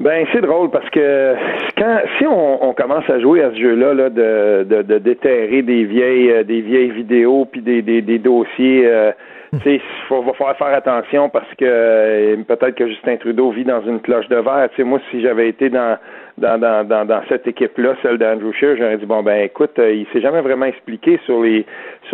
Ben, 0.00 0.26
c'est 0.32 0.40
drôle 0.40 0.70
parce 0.70 0.90
que 0.90 1.34
quand 1.78 1.98
si 2.18 2.26
on, 2.26 2.68
on 2.68 2.74
commence 2.74 3.08
à 3.08 3.20
jouer 3.20 3.42
à 3.42 3.50
ce 3.52 3.60
jeu-là 3.60 3.94
là, 3.94 4.10
de, 4.10 4.64
de, 4.64 4.82
de 4.82 4.98
déterrer 4.98 5.62
des 5.62 5.84
vieilles 5.84 6.32
euh, 6.32 6.42
des 6.42 6.62
vieilles 6.62 6.90
vidéos 6.90 7.44
puis 7.44 7.60
des, 7.60 7.80
des, 7.80 8.02
des 8.02 8.18
dossiers, 8.18 8.86
euh, 8.86 9.12
faut 10.08 10.22
va 10.22 10.32
falloir 10.32 10.56
faire 10.56 10.74
attention 10.74 11.28
parce 11.28 11.48
que 11.56 11.64
euh, 11.64 12.36
peut-être 12.48 12.74
que 12.74 12.88
Justin 12.88 13.16
Trudeau 13.18 13.50
vit 13.52 13.64
dans 13.64 13.82
une 13.82 14.00
cloche 14.00 14.28
de 14.28 14.36
verre. 14.36 14.68
Tu 14.70 14.76
sais, 14.78 14.84
moi, 14.84 14.98
si 15.12 15.20
j'avais 15.22 15.48
été 15.48 15.70
dans 15.70 15.96
dans, 16.38 16.58
dans, 16.58 16.84
dans, 16.84 17.04
dans 17.04 17.22
cette 17.28 17.46
équipe-là, 17.46 17.94
celle 18.02 18.18
d'Andrew 18.18 18.52
Scheer, 18.52 18.76
j'aurais 18.76 18.96
dit 18.96 19.06
bon 19.06 19.22
ben 19.22 19.44
écoute, 19.44 19.78
euh, 19.78 19.92
il 19.92 20.06
s'est 20.12 20.20
jamais 20.20 20.40
vraiment 20.40 20.66
expliqué 20.66 21.20
sur 21.24 21.42
les 21.42 21.64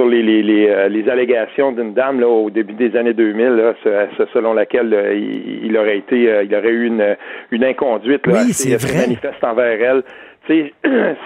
sur 0.00 0.08
les 0.08 0.22
les, 0.22 0.42
les, 0.42 0.68
euh, 0.68 0.88
les 0.88 1.08
allégations 1.10 1.72
d'une 1.72 1.92
dame 1.92 2.20
là 2.20 2.26
au 2.28 2.48
début 2.50 2.72
des 2.72 2.96
années 2.96 3.12
2000, 3.12 3.48
là, 3.48 3.74
ce- 3.84 4.06
ce- 4.16 4.26
selon 4.32 4.54
laquelle 4.54 4.94
euh, 4.94 5.14
il, 5.14 5.76
aurait 5.76 5.98
été 5.98 6.30
euh, 6.32 6.42
il 6.44 6.54
aurait 6.54 6.70
eu 6.70 6.86
une 6.86 7.16
une 7.50 7.64
inconduite 7.64 8.26
là, 8.26 8.32
Oui, 8.34 8.38
assez, 8.50 8.70
c'est 8.70 8.74
assez 8.76 8.86
vrai. 8.94 9.06
manifeste 9.06 9.44
envers 9.44 9.78
elle. 9.82 10.02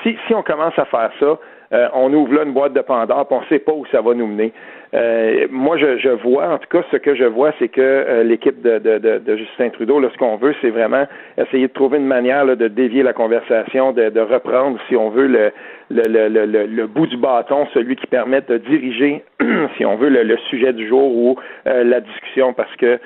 Si 0.02 0.16
si 0.26 0.34
on 0.34 0.42
commence 0.42 0.76
à 0.78 0.84
faire 0.86 1.10
ça, 1.20 1.38
euh, 1.72 1.88
on 1.94 2.12
ouvre 2.12 2.34
là 2.34 2.42
une 2.42 2.52
boîte 2.52 2.72
de 2.74 2.80
Pandore, 2.80 3.26
puis 3.28 3.38
on 3.40 3.44
sait 3.48 3.58
pas 3.60 3.72
où 3.72 3.86
ça 3.92 4.00
va 4.02 4.12
nous 4.14 4.26
mener. 4.26 4.52
Euh, 4.94 5.46
moi, 5.50 5.76
je, 5.76 5.98
je 5.98 6.08
vois, 6.08 6.48
en 6.50 6.58
tout 6.58 6.68
cas, 6.70 6.84
ce 6.92 6.96
que 6.98 7.14
je 7.16 7.24
vois, 7.24 7.52
c'est 7.58 7.68
que 7.68 7.80
euh, 7.80 8.22
l'équipe 8.22 8.62
de, 8.62 8.78
de, 8.78 8.98
de, 8.98 9.18
de 9.18 9.36
Justin 9.36 9.70
Trudeau, 9.70 9.98
là, 9.98 10.08
ce 10.12 10.18
qu'on 10.18 10.36
veut, 10.36 10.54
c'est 10.60 10.70
vraiment 10.70 11.04
essayer 11.36 11.66
de 11.66 11.72
trouver 11.72 11.98
une 11.98 12.06
manière 12.06 12.44
là, 12.44 12.54
de 12.54 12.68
dévier 12.68 13.02
la 13.02 13.12
conversation, 13.12 13.92
de, 13.92 14.10
de 14.10 14.20
reprendre, 14.20 14.78
si 14.88 14.94
on 14.94 15.10
veut, 15.10 15.26
le, 15.26 15.50
le, 15.90 16.28
le, 16.28 16.46
le, 16.46 16.66
le- 16.66 16.86
bout 16.86 17.06
du 17.08 17.16
bâton, 17.16 17.66
celui 17.74 17.96
qui 17.96 18.06
permet 18.06 18.40
de 18.42 18.58
diriger, 18.58 19.24
si 19.76 19.84
on 19.84 19.96
veut, 19.96 20.10
le, 20.10 20.22
le 20.22 20.36
sujet 20.48 20.72
du 20.72 20.86
jour 20.86 21.12
ou 21.16 21.36
euh, 21.66 21.82
la 21.82 22.00
discussion, 22.00 22.52
parce 22.52 22.74
que 22.76 22.98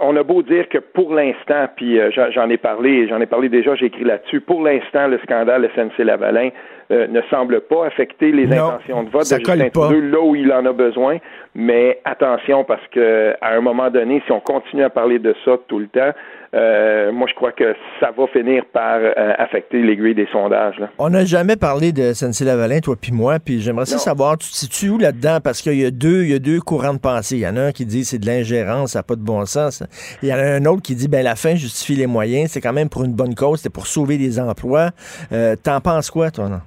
on 0.00 0.16
a 0.16 0.22
beau 0.22 0.42
dire 0.42 0.68
que 0.68 0.78
pour 0.78 1.14
l'instant, 1.14 1.66
puis 1.76 1.98
euh, 1.98 2.10
j'en 2.10 2.30
j'en 2.30 2.50
ai 2.50 2.58
parlé, 2.58 3.06
j'en 3.08 3.20
ai 3.20 3.26
parlé 3.26 3.48
déjà, 3.48 3.74
j'ai 3.74 3.86
écrit 3.86 4.04
là-dessus, 4.04 4.40
pour 4.40 4.62
l'instant, 4.62 5.06
le 5.08 5.18
scandale 5.18 5.68
SNC-Lavalin 5.76 6.50
euh, 6.90 7.06
ne 7.06 7.20
semble 7.30 7.60
pas 7.62 7.86
affecter 7.86 8.32
les 8.32 8.46
Non, 8.46 8.68
intentions 8.68 9.02
de 9.02 9.10
vote 9.10 9.30
de 9.30 9.36
Justin. 9.36 9.68
Trudeau 9.68 10.00
là 10.00 10.20
où 10.20 10.34
il 10.34 10.50
en 10.52 10.64
a 10.64 10.72
besoin, 10.72 11.18
mais 11.54 12.00
attention 12.04 12.64
parce 12.64 12.86
que 12.92 13.34
à 13.42 13.54
un 13.54 13.60
moment 13.60 13.90
donné, 13.90 14.22
si 14.24 14.32
on 14.32 14.40
continue 14.40 14.84
à 14.84 14.90
parler 14.90 15.18
de 15.18 15.34
ça 15.44 15.52
tout 15.68 15.78
le 15.78 15.88
temps, 15.88 16.12
euh, 16.54 17.12
moi 17.12 17.26
je 17.28 17.34
crois 17.34 17.52
que 17.52 17.74
ça 18.00 18.10
va 18.16 18.26
finir 18.28 18.64
par 18.72 19.00
euh, 19.00 19.12
affecter 19.36 19.82
l'aiguille 19.82 20.14
des 20.14 20.28
sondages. 20.32 20.78
Là. 20.78 20.88
On 20.98 21.10
n'a 21.10 21.26
jamais 21.26 21.56
parlé 21.56 21.92
de 21.92 22.14
SNC-Lavalin, 22.14 22.80
toi 22.80 22.96
puis 22.98 23.12
moi, 23.12 23.38
puis 23.38 23.60
j'aimerais 23.60 23.84
ça 23.84 23.98
savoir, 23.98 24.38
tu 24.38 24.48
te 24.48 24.54
situes 24.54 24.88
où 24.88 24.98
là-dedans? 24.98 25.40
Parce 25.44 25.60
qu'il 25.60 25.78
y 25.78 25.84
a 25.84 25.90
deux, 25.90 26.22
il 26.22 26.30
y 26.30 26.34
a 26.34 26.38
deux 26.38 26.60
courants 26.60 26.94
de 26.94 27.00
pensée. 27.00 27.36
Il 27.36 27.42
y 27.42 27.46
en 27.46 27.56
a 27.56 27.64
un 27.64 27.72
qui 27.72 27.84
dit 27.84 28.06
c'est 28.06 28.18
de 28.18 28.26
l'ingérence, 28.26 28.92
ça 28.92 29.00
n'a 29.00 29.02
pas 29.02 29.16
de 29.16 29.22
bon 29.22 29.44
sens. 29.44 29.82
Il 30.22 30.30
y 30.30 30.32
en 30.32 30.38
a 30.38 30.42
un 30.42 30.64
autre 30.64 30.80
qui 30.80 30.94
dit 30.94 31.08
ben 31.08 31.22
la 31.22 31.36
fin 31.36 31.54
justifie 31.54 31.96
les 31.96 32.06
moyens, 32.06 32.52
c'est 32.52 32.62
quand 32.62 32.72
même 32.72 32.88
pour 32.88 33.04
une 33.04 33.12
bonne 33.14 33.34
cause, 33.34 33.60
c'est 33.60 33.72
pour 33.72 33.86
sauver 33.86 34.16
des 34.16 34.40
emplois. 34.40 34.90
Euh, 35.32 35.54
T'en 35.62 35.80
penses 35.80 36.10
quoi, 36.10 36.30
toi, 36.30 36.48
non? 36.48 36.60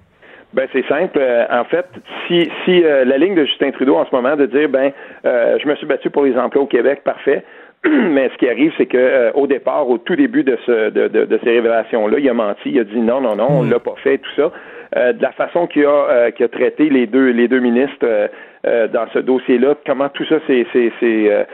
Ben 0.54 0.68
c'est 0.74 0.86
simple. 0.88 1.18
Euh, 1.18 1.46
en 1.50 1.64
fait, 1.64 1.86
si, 2.28 2.50
si 2.66 2.84
euh, 2.84 3.06
la 3.06 3.18
ligne 3.18 3.36
de 3.36 3.46
Justin 3.46 3.72
Trudeau 3.72 3.96
en 3.96 4.06
ce 4.06 4.14
moment 4.14 4.36
de 4.36 4.46
dire 4.46 4.68
ben 4.70 4.92
euh, 5.26 5.58
je 5.62 5.68
me 5.68 5.76
suis 5.76 5.86
battu 5.86 6.10
pour 6.10 6.26
les 6.26 6.38
emplois 6.38 6.64
au 6.64 6.68
Québec, 6.68 7.02
parfait. 7.04 7.44
Mais 7.86 8.30
ce 8.30 8.38
qui 8.38 8.50
arrive, 8.50 8.74
c'est 8.78 8.86
que 8.86 8.98
euh, 8.98 9.32
au 9.34 9.48
départ, 9.48 9.90
au 9.90 9.98
tout 9.98 10.16
début 10.16 10.44
de, 10.44 10.58
ce, 10.66 10.90
de, 10.90 11.08
de, 11.08 11.26
de 11.26 11.40
ces 11.44 11.52
révélations-là, 11.52 12.20
il 12.20 12.30
a 12.30 12.34
menti, 12.34 12.70
il 12.70 12.80
a 12.80 12.84
dit 12.84 13.00
non, 13.00 13.22
non, 13.22 13.36
non, 13.36 13.48
on 13.50 13.64
l'a 13.64 13.80
pas 13.80 13.96
fait, 14.04 14.18
tout 14.18 14.32
ça. 14.36 14.52
Euh, 14.98 15.14
de 15.14 15.22
la 15.22 15.32
façon 15.32 15.68
qu'il 15.68 15.86
a, 15.86 15.90
euh, 15.90 16.32
qu'il 16.32 16.44
a 16.46 16.50
traité 16.50 16.90
les 16.90 17.08
deux, 17.08 17.30
les 17.30 17.48
deux 17.48 17.60
ministres 17.60 18.04
euh, 18.04 18.28
euh, 18.68 18.88
dans 18.90 19.08
ce 19.14 19.20
dossier-là, 19.20 19.76
comment 19.88 20.10
tout 20.10 20.26
ça 20.26 20.36
s'est, 20.46 20.66
euh, 21.02 21.46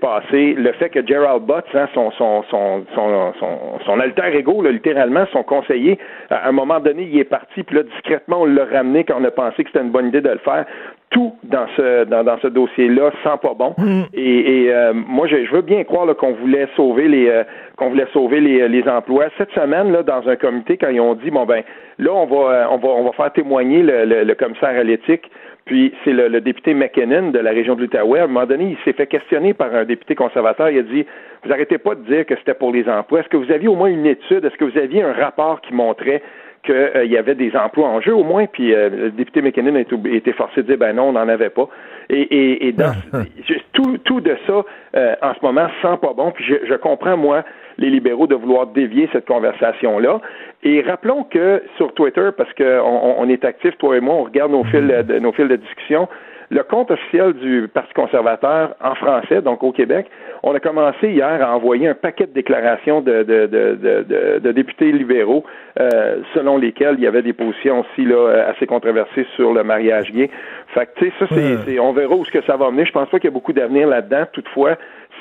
passé, 0.00 0.54
le 0.58 0.72
fait 0.72 0.88
que 0.90 1.06
Gerald 1.06 1.44
Butts, 1.44 1.72
hein, 1.74 1.88
son, 1.94 2.10
son, 2.12 2.42
son, 2.50 2.84
son, 2.94 3.32
son, 3.38 3.78
son 3.86 4.00
alter 4.00 4.36
ego, 4.36 4.60
là, 4.62 4.72
littéralement, 4.72 5.24
son 5.32 5.44
conseiller, 5.44 5.98
à 6.30 6.48
un 6.48 6.52
moment 6.52 6.80
donné, 6.80 7.04
il 7.04 7.18
est 7.18 7.24
parti, 7.24 7.62
puis 7.62 7.76
là, 7.76 7.84
discrètement, 7.84 8.42
on 8.42 8.46
l'a 8.46 8.64
ramené 8.64 9.04
quand 9.04 9.20
on 9.20 9.24
a 9.24 9.30
pensé 9.30 9.62
que 9.62 9.70
c'était 9.70 9.84
une 9.84 9.92
bonne 9.92 10.08
idée 10.08 10.20
de 10.20 10.28
le 10.28 10.38
faire. 10.38 10.66
Tout 11.10 11.34
dans 11.42 11.66
ce 11.76 12.04
dans, 12.04 12.22
dans 12.22 12.38
ce 12.38 12.46
dossier-là 12.46 13.10
sent 13.24 13.38
pas 13.42 13.54
bon. 13.54 13.74
Et, 14.14 14.64
et, 14.64 14.72
euh, 14.72 14.92
moi, 14.94 15.26
je, 15.26 15.44
je 15.44 15.50
veux 15.50 15.62
bien 15.62 15.82
croire 15.82 16.14
qu'on 16.16 16.34
voulait 16.34 16.68
sauver 16.76 17.08
les 17.08 17.28
euh, 17.28 17.42
qu'on 17.76 17.90
voulait 17.90 18.06
sauver 18.12 18.40
les, 18.40 18.68
les 18.68 18.88
emplois. 18.88 19.26
Cette 19.36 19.50
semaine, 19.50 19.90
là, 19.90 20.04
dans 20.04 20.28
un 20.28 20.36
comité, 20.36 20.76
quand 20.76 20.88
ils 20.88 21.00
ont 21.00 21.14
dit 21.14 21.30
bon 21.32 21.46
ben 21.46 21.62
là, 21.98 22.12
on 22.12 22.26
va 22.26 22.36
euh, 22.36 22.64
on 22.70 22.76
va 22.76 22.88
on 22.88 23.04
va 23.04 23.12
faire 23.12 23.32
témoigner 23.32 23.82
le, 23.82 24.04
le, 24.04 24.22
le 24.22 24.34
commissaire 24.34 24.68
à 24.78 24.84
l'éthique. 24.84 25.28
Puis 25.66 25.92
c'est 26.04 26.12
le, 26.12 26.28
le 26.28 26.40
député 26.40 26.74
McKinnon 26.74 27.30
de 27.30 27.38
la 27.38 27.50
région 27.50 27.74
de 27.74 27.82
l'Outaouais. 27.82 28.20
À 28.20 28.24
un 28.24 28.26
moment 28.26 28.46
donné, 28.46 28.70
il 28.70 28.84
s'est 28.84 28.96
fait 28.96 29.06
questionner 29.06 29.52
par 29.54 29.74
un 29.74 29.84
député 29.84 30.14
conservateur. 30.14 30.70
Il 30.70 30.78
a 30.78 30.82
dit 30.82 31.04
Vous 31.44 31.52
arrêtez 31.52 31.78
pas 31.78 31.94
de 31.94 32.02
dire 32.02 32.24
que 32.26 32.36
c'était 32.36 32.54
pour 32.54 32.72
les 32.72 32.88
emplois. 32.88 33.20
Est-ce 33.20 33.28
que 33.28 33.36
vous 33.36 33.50
aviez 33.52 33.68
au 33.68 33.74
moins 33.74 33.88
une 33.88 34.06
étude? 34.06 34.44
Est-ce 34.44 34.56
que 34.56 34.64
vous 34.64 34.78
aviez 34.78 35.02
un 35.02 35.12
rapport 35.12 35.60
qui 35.60 35.74
montrait 35.74 36.22
qu'il 36.64 36.74
euh, 36.74 37.04
y 37.04 37.16
avait 37.16 37.34
des 37.34 37.54
emplois 37.56 37.88
en 37.88 38.00
jeu 38.00 38.14
au 38.14 38.22
moins, 38.22 38.46
puis 38.46 38.74
euh, 38.74 38.88
le 38.90 39.10
député 39.10 39.42
McKinnon 39.42 39.74
a 39.76 39.80
été, 39.80 40.32
forcé 40.32 40.62
de 40.62 40.66
dire 40.66 40.78
ben 40.78 40.94
non, 40.94 41.08
on 41.08 41.12
n'en 41.12 41.28
avait 41.28 41.50
pas. 41.50 41.68
Et, 42.08 42.20
et, 42.20 42.68
et 42.68 42.72
dans, 42.72 42.92
tout, 43.72 43.98
tout 43.98 44.20
de 44.20 44.36
ça, 44.46 44.64
euh, 44.96 45.14
en 45.22 45.34
ce 45.34 45.38
moment, 45.42 45.68
sent 45.80 45.98
pas 46.02 46.12
bon. 46.12 46.32
Puis 46.32 46.44
je, 46.44 46.66
je 46.66 46.74
comprends, 46.74 47.16
moi, 47.16 47.44
les 47.78 47.90
libéraux 47.90 48.26
de 48.26 48.34
vouloir 48.34 48.66
dévier 48.66 49.08
cette 49.12 49.26
conversation-là. 49.26 50.20
Et 50.62 50.82
rappelons 50.82 51.24
que 51.24 51.62
sur 51.76 51.92
Twitter, 51.94 52.28
parce 52.36 52.52
qu'on 52.52 53.14
on, 53.18 53.28
est 53.28 53.44
actifs, 53.44 53.76
toi 53.78 53.96
et 53.96 54.00
moi, 54.00 54.14
on 54.14 54.24
regarde 54.24 54.52
nos 54.52 54.64
fils 54.64 54.82
de, 54.82 55.18
nos 55.18 55.32
fils 55.32 55.48
de 55.48 55.56
discussion, 55.56 56.08
le 56.50 56.62
compte 56.64 56.90
officiel 56.90 57.32
du 57.34 57.68
Parti 57.72 57.92
conservateur 57.94 58.74
en 58.82 58.94
français, 58.96 59.40
donc 59.40 59.62
au 59.62 59.70
Québec, 59.72 60.06
on 60.42 60.52
a 60.54 60.60
commencé 60.60 61.08
hier 61.10 61.40
à 61.46 61.54
envoyer 61.54 61.86
un 61.86 61.94
paquet 61.94 62.26
de 62.26 62.32
déclarations 62.32 63.00
de, 63.00 63.22
de, 63.22 63.46
de, 63.46 64.38
de, 64.38 64.52
députés 64.52 64.90
libéraux 64.90 65.44
euh, 65.78 66.16
selon 66.34 66.58
lesquels 66.58 66.96
il 66.98 67.04
y 67.04 67.06
avait 67.06 67.22
des 67.22 67.32
positions 67.32 67.80
aussi 67.80 68.04
là, 68.04 68.46
assez 68.48 68.66
controversées 68.66 69.26
sur 69.36 69.52
le 69.52 69.62
mariage 69.62 70.10
gay. 70.12 70.28
Fait 70.74 70.86
que, 70.86 70.98
tu 70.98 71.04
sais, 71.06 71.12
ça, 71.20 71.26
c'est, 71.30 71.56
c'est- 71.66 71.78
on 71.78 71.92
verra 71.92 72.14
où 72.16 72.24
ce 72.24 72.32
que 72.32 72.42
ça 72.42 72.56
va 72.56 72.70
mener. 72.70 72.84
Je 72.84 72.92
pense 72.92 73.08
pas 73.08 73.18
qu'il 73.18 73.28
y 73.30 73.32
a 73.32 73.34
beaucoup 73.34 73.52
d'avenir 73.52 73.86
là-dedans. 73.86 74.24
Toutefois, 74.32 74.76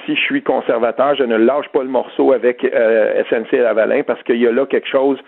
si 0.06 0.16
je 0.16 0.22
suis 0.22 0.42
conservateur, 0.42 1.16
je 1.16 1.24
ne 1.24 1.36
lâche 1.38 1.68
pas 1.70 1.84
le 1.84 1.90
morceau 1.90 2.32
avec 2.34 2.64
euh, 2.64 3.24
SNC 3.30 3.52
Lavalin 3.58 4.02
parce 4.04 4.22
qu'il 4.24 4.38
y 4.38 4.48
a 4.48 4.52
là 4.52 4.66
quelque 4.66 4.88
chose 4.88 5.20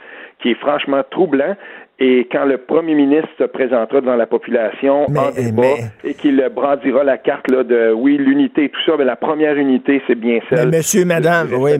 qui 0.41 0.51
est 0.51 0.59
franchement 0.59 1.01
troublant. 1.09 1.55
Et 2.03 2.27
quand 2.31 2.45
le 2.45 2.57
premier 2.57 2.95
ministre 2.95 3.29
se 3.37 3.43
présentera 3.43 4.01
devant 4.01 4.15
la 4.15 4.25
population 4.25 5.05
Mais- 5.07 5.19
en 5.19 5.31
débat 5.31 5.61
mais- 5.61 6.09
et 6.09 6.13
qu'il 6.15 6.43
brandira 6.53 7.03
la 7.03 7.19
carte 7.19 7.51
là, 7.51 7.63
de 7.63 7.93
oui, 7.95 8.17
l'unité, 8.17 8.69
tout 8.69 8.79
ça, 8.87 8.93
mais 8.97 9.05
la 9.05 9.15
première 9.15 9.55
unité, 9.55 10.01
c'est 10.07 10.15
bien 10.15 10.39
celle 10.49 10.69
Mais 10.69 10.77
monsieur, 10.77 11.05
madame, 11.05 11.47
respect 11.49 11.61
oui, 11.61 11.71
de 11.73 11.77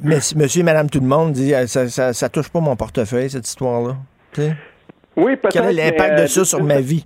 mais- 0.00 0.14
monsieur 0.36 0.60
et 0.60 0.64
madame 0.64 0.88
tout 0.88 1.00
le 1.00 1.06
monde 1.08 1.32
dit 1.32 1.52
euh, 1.54 1.66
ça, 1.66 1.88
ça, 1.88 2.12
ça 2.12 2.28
touche 2.28 2.50
pas 2.50 2.60
mon 2.60 2.76
portefeuille, 2.76 3.28
cette 3.30 3.48
histoire-là. 3.48 3.96
Oui, 5.16 5.36
peut-être. 5.36 5.52
Quel 5.52 5.64
est 5.78 5.84
l'impact 5.84 6.12
mais, 6.14 6.20
euh, 6.20 6.22
de 6.22 6.26
ça 6.28 6.44
sur 6.44 6.62
ma 6.62 6.80
vie? 6.80 7.04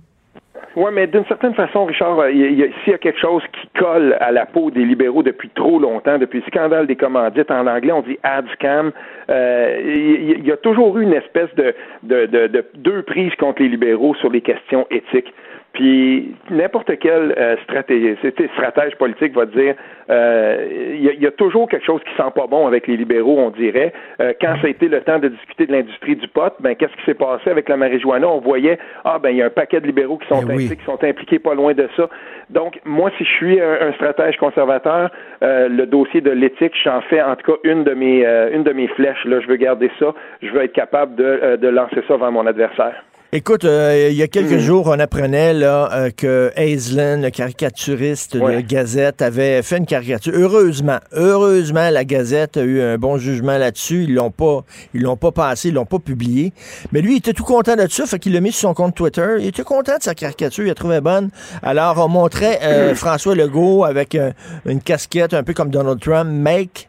Oui, 0.75 0.91
mais 0.93 1.07
d'une 1.07 1.25
certaine 1.25 1.53
façon, 1.53 1.85
Richard, 1.85 2.19
euh, 2.19 2.29
s'il 2.31 2.91
y 2.91 2.93
a 2.93 2.97
quelque 2.97 3.19
chose 3.19 3.41
qui 3.53 3.67
colle 3.79 4.15
à 4.19 4.31
la 4.31 4.45
peau 4.45 4.69
des 4.69 4.85
libéraux 4.85 5.23
depuis 5.23 5.49
trop 5.49 5.79
longtemps, 5.79 6.17
depuis 6.17 6.39
le 6.39 6.45
scandale 6.45 6.87
des 6.87 6.95
commandites, 6.95 7.49
en 7.49 7.65
anglais, 7.67 7.91
on 7.91 8.01
dit 8.01 8.17
ad 8.23 8.45
scam, 8.53 8.91
euh, 9.29 9.81
il 9.83 10.37
il 10.37 10.45
y, 10.45 10.51
a 10.51 10.57
toujours 10.57 10.97
eu 10.97 11.03
une 11.03 11.13
espèce 11.13 11.53
de, 11.55 11.73
de, 12.03 12.25
de, 12.25 12.47
de 12.47 12.65
deux 12.75 13.01
prises 13.01 13.33
contre 13.35 13.61
les 13.61 13.69
libéraux 13.69 14.15
sur 14.15 14.29
les 14.29 14.41
questions 14.41 14.85
éthiques. 14.91 15.33
Puis 15.73 16.33
n'importe 16.49 16.91
quel 16.99 17.35
euh, 17.37 17.55
c'était 17.67 18.47
stratège 18.55 18.95
politique 18.95 19.33
va 19.33 19.45
dire, 19.45 19.75
euh, 20.09 20.65
il 20.95 21.03
y, 21.03 21.09
a- 21.09 21.13
il 21.13 21.21
y 21.21 21.27
a 21.27 21.31
toujours 21.31 21.69
quelque 21.69 21.85
chose 21.85 22.01
qui 22.03 22.15
sent 22.15 22.31
pas 22.33 22.47
bon 22.47 22.65
avec 22.65 22.87
les 22.87 22.97
libéraux, 22.97 23.37
on 23.37 23.51
dirait. 23.51 23.93
Euh, 24.19 24.33
quand 24.41 24.55
ça 24.61 24.67
a 24.67 24.69
été 24.69 24.87
le 24.87 25.01
temps 25.01 25.19
de 25.19 25.27
discuter 25.27 25.67
de 25.67 25.71
l'industrie 25.73 26.15
du 26.15 26.27
pot, 26.29 26.51
ben 26.61 26.75
qu'est-ce 26.75 26.93
qui 26.97 27.03
s'est 27.05 27.13
passé 27.13 27.49
avec 27.51 27.69
la 27.69 27.77
marijuana? 27.77 28.27
On 28.27 28.39
voyait, 28.39 28.79
ah 29.05 29.19
ben 29.21 29.29
il 29.29 29.37
y 29.37 29.41
a 29.43 29.45
un 29.45 29.49
paquet 29.51 29.79
de 29.79 29.85
libéraux 29.85 30.17
qui 30.17 30.27
sont 30.27 30.41
Eh 30.41 30.45
oui. 30.45 30.53
impliqués, 30.65 30.75
qui 30.77 30.85
sont 30.85 31.03
impliqués 31.03 31.39
pas 31.39 31.53
loin 31.53 31.73
de 31.73 31.87
ça. 31.95 32.09
Donc 32.49 32.79
moi, 32.85 33.11
si 33.17 33.23
je 33.25 33.29
suis 33.33 33.61
un, 33.61 33.77
un 33.89 33.93
stratège 33.93 34.37
conservateur, 34.37 35.11
euh, 35.43 35.67
le 35.69 35.85
dossier 35.85 36.21
de 36.21 36.31
l'éthique, 36.31 36.73
j'en 36.83 37.01
fais 37.01 37.21
en 37.21 37.35
tout 37.35 37.51
cas 37.51 37.57
une 37.63 37.83
de 37.83 37.93
mes 37.93 38.25
euh, 38.25 38.49
une 38.51 38.63
de 38.63 38.71
mes 38.73 38.87
flèches. 38.87 39.25
Là, 39.25 39.41
je 39.41 39.47
veux 39.47 39.57
garder 39.57 39.91
ça. 39.99 40.13
Je 40.41 40.49
veux 40.49 40.63
être 40.63 40.73
capable 40.73 41.15
de, 41.15 41.23
euh, 41.23 41.57
de 41.57 41.67
lancer 41.67 42.01
ça 42.07 42.17
vers 42.17 42.31
mon 42.31 42.47
adversaire. 42.47 43.03
Écoute, 43.33 43.65
euh, 43.65 44.07
il 44.09 44.15
y 44.15 44.23
a 44.23 44.27
quelques 44.29 44.53
Mm. 44.53 44.59
jours, 44.59 44.87
on 44.87 44.97
apprenait 44.99 45.53
là, 45.53 45.89
euh, 45.91 46.09
que 46.15 46.49
Aislinn, 46.55 47.21
le 47.21 47.29
caricaturiste 47.29 48.35
Ouais. 48.35 48.55
de 48.55 48.61
Gazette, 48.61 49.21
avait 49.21 49.61
fait 49.63 49.77
une 49.79 49.85
caricature. 49.85 50.31
Heureusement, 50.33 50.99
heureusement, 51.11 51.89
la 51.89 52.05
Gazette 52.05 52.55
a 52.55 52.61
eu 52.61 52.79
un 52.81 52.97
bon 52.97 53.17
jugement 53.17 53.57
là-dessus. 53.57 54.05
Ils 54.05 54.13
l'ont 54.15 54.31
pas, 54.31 54.63
ils 54.93 55.01
l'ont 55.01 55.17
pas 55.17 55.33
passé, 55.33 55.67
ils 55.67 55.73
l'ont 55.73 55.85
pas 55.85 55.99
publié. 55.99 56.53
Mais 56.93 57.01
lui, 57.01 57.15
il 57.15 57.17
était 57.17 57.33
tout 57.33 57.43
content 57.43 57.75
de 57.75 57.85
ça, 57.89 58.05
fait 58.05 58.17
qu'il 58.17 58.31
l'a 58.31 58.39
mis 58.39 58.53
sur 58.53 58.69
son 58.69 58.73
compte 58.73 58.95
Twitter. 58.95 59.35
Il 59.39 59.47
était 59.47 59.63
content 59.63 59.97
de 59.97 60.03
sa 60.03 60.15
caricature, 60.15 60.63
il 60.63 60.69
la 60.69 60.75
trouvait 60.75 61.01
bonne. 61.01 61.29
Alors, 61.61 61.97
on 61.97 62.07
montrait 62.07 62.59
euh, 62.63 62.95
François 62.95 63.35
Legault 63.35 63.83
avec 63.83 64.15
euh, 64.15 64.31
une 64.65 64.79
casquette 64.79 65.33
un 65.33 65.43
peu 65.43 65.53
comme 65.53 65.69
Donald 65.69 65.99
Trump, 65.99 66.29
Make 66.31 66.87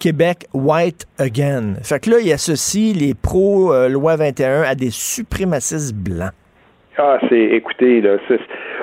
Québec 0.00 0.46
White 0.54 1.06
Again. 1.18 1.74
Fait 1.84 2.00
que 2.00 2.10
là, 2.10 2.16
il 2.20 2.32
associe 2.32 2.96
les 2.96 3.14
pro-loi 3.14 4.16
21 4.16 4.62
à 4.62 4.74
des 4.74 4.90
suprémacistes 4.90 5.94
blancs. 5.94 6.32
Ah, 6.98 7.18
c'est, 7.28 7.40
écoutez, 7.40 8.00
là, 8.00 8.16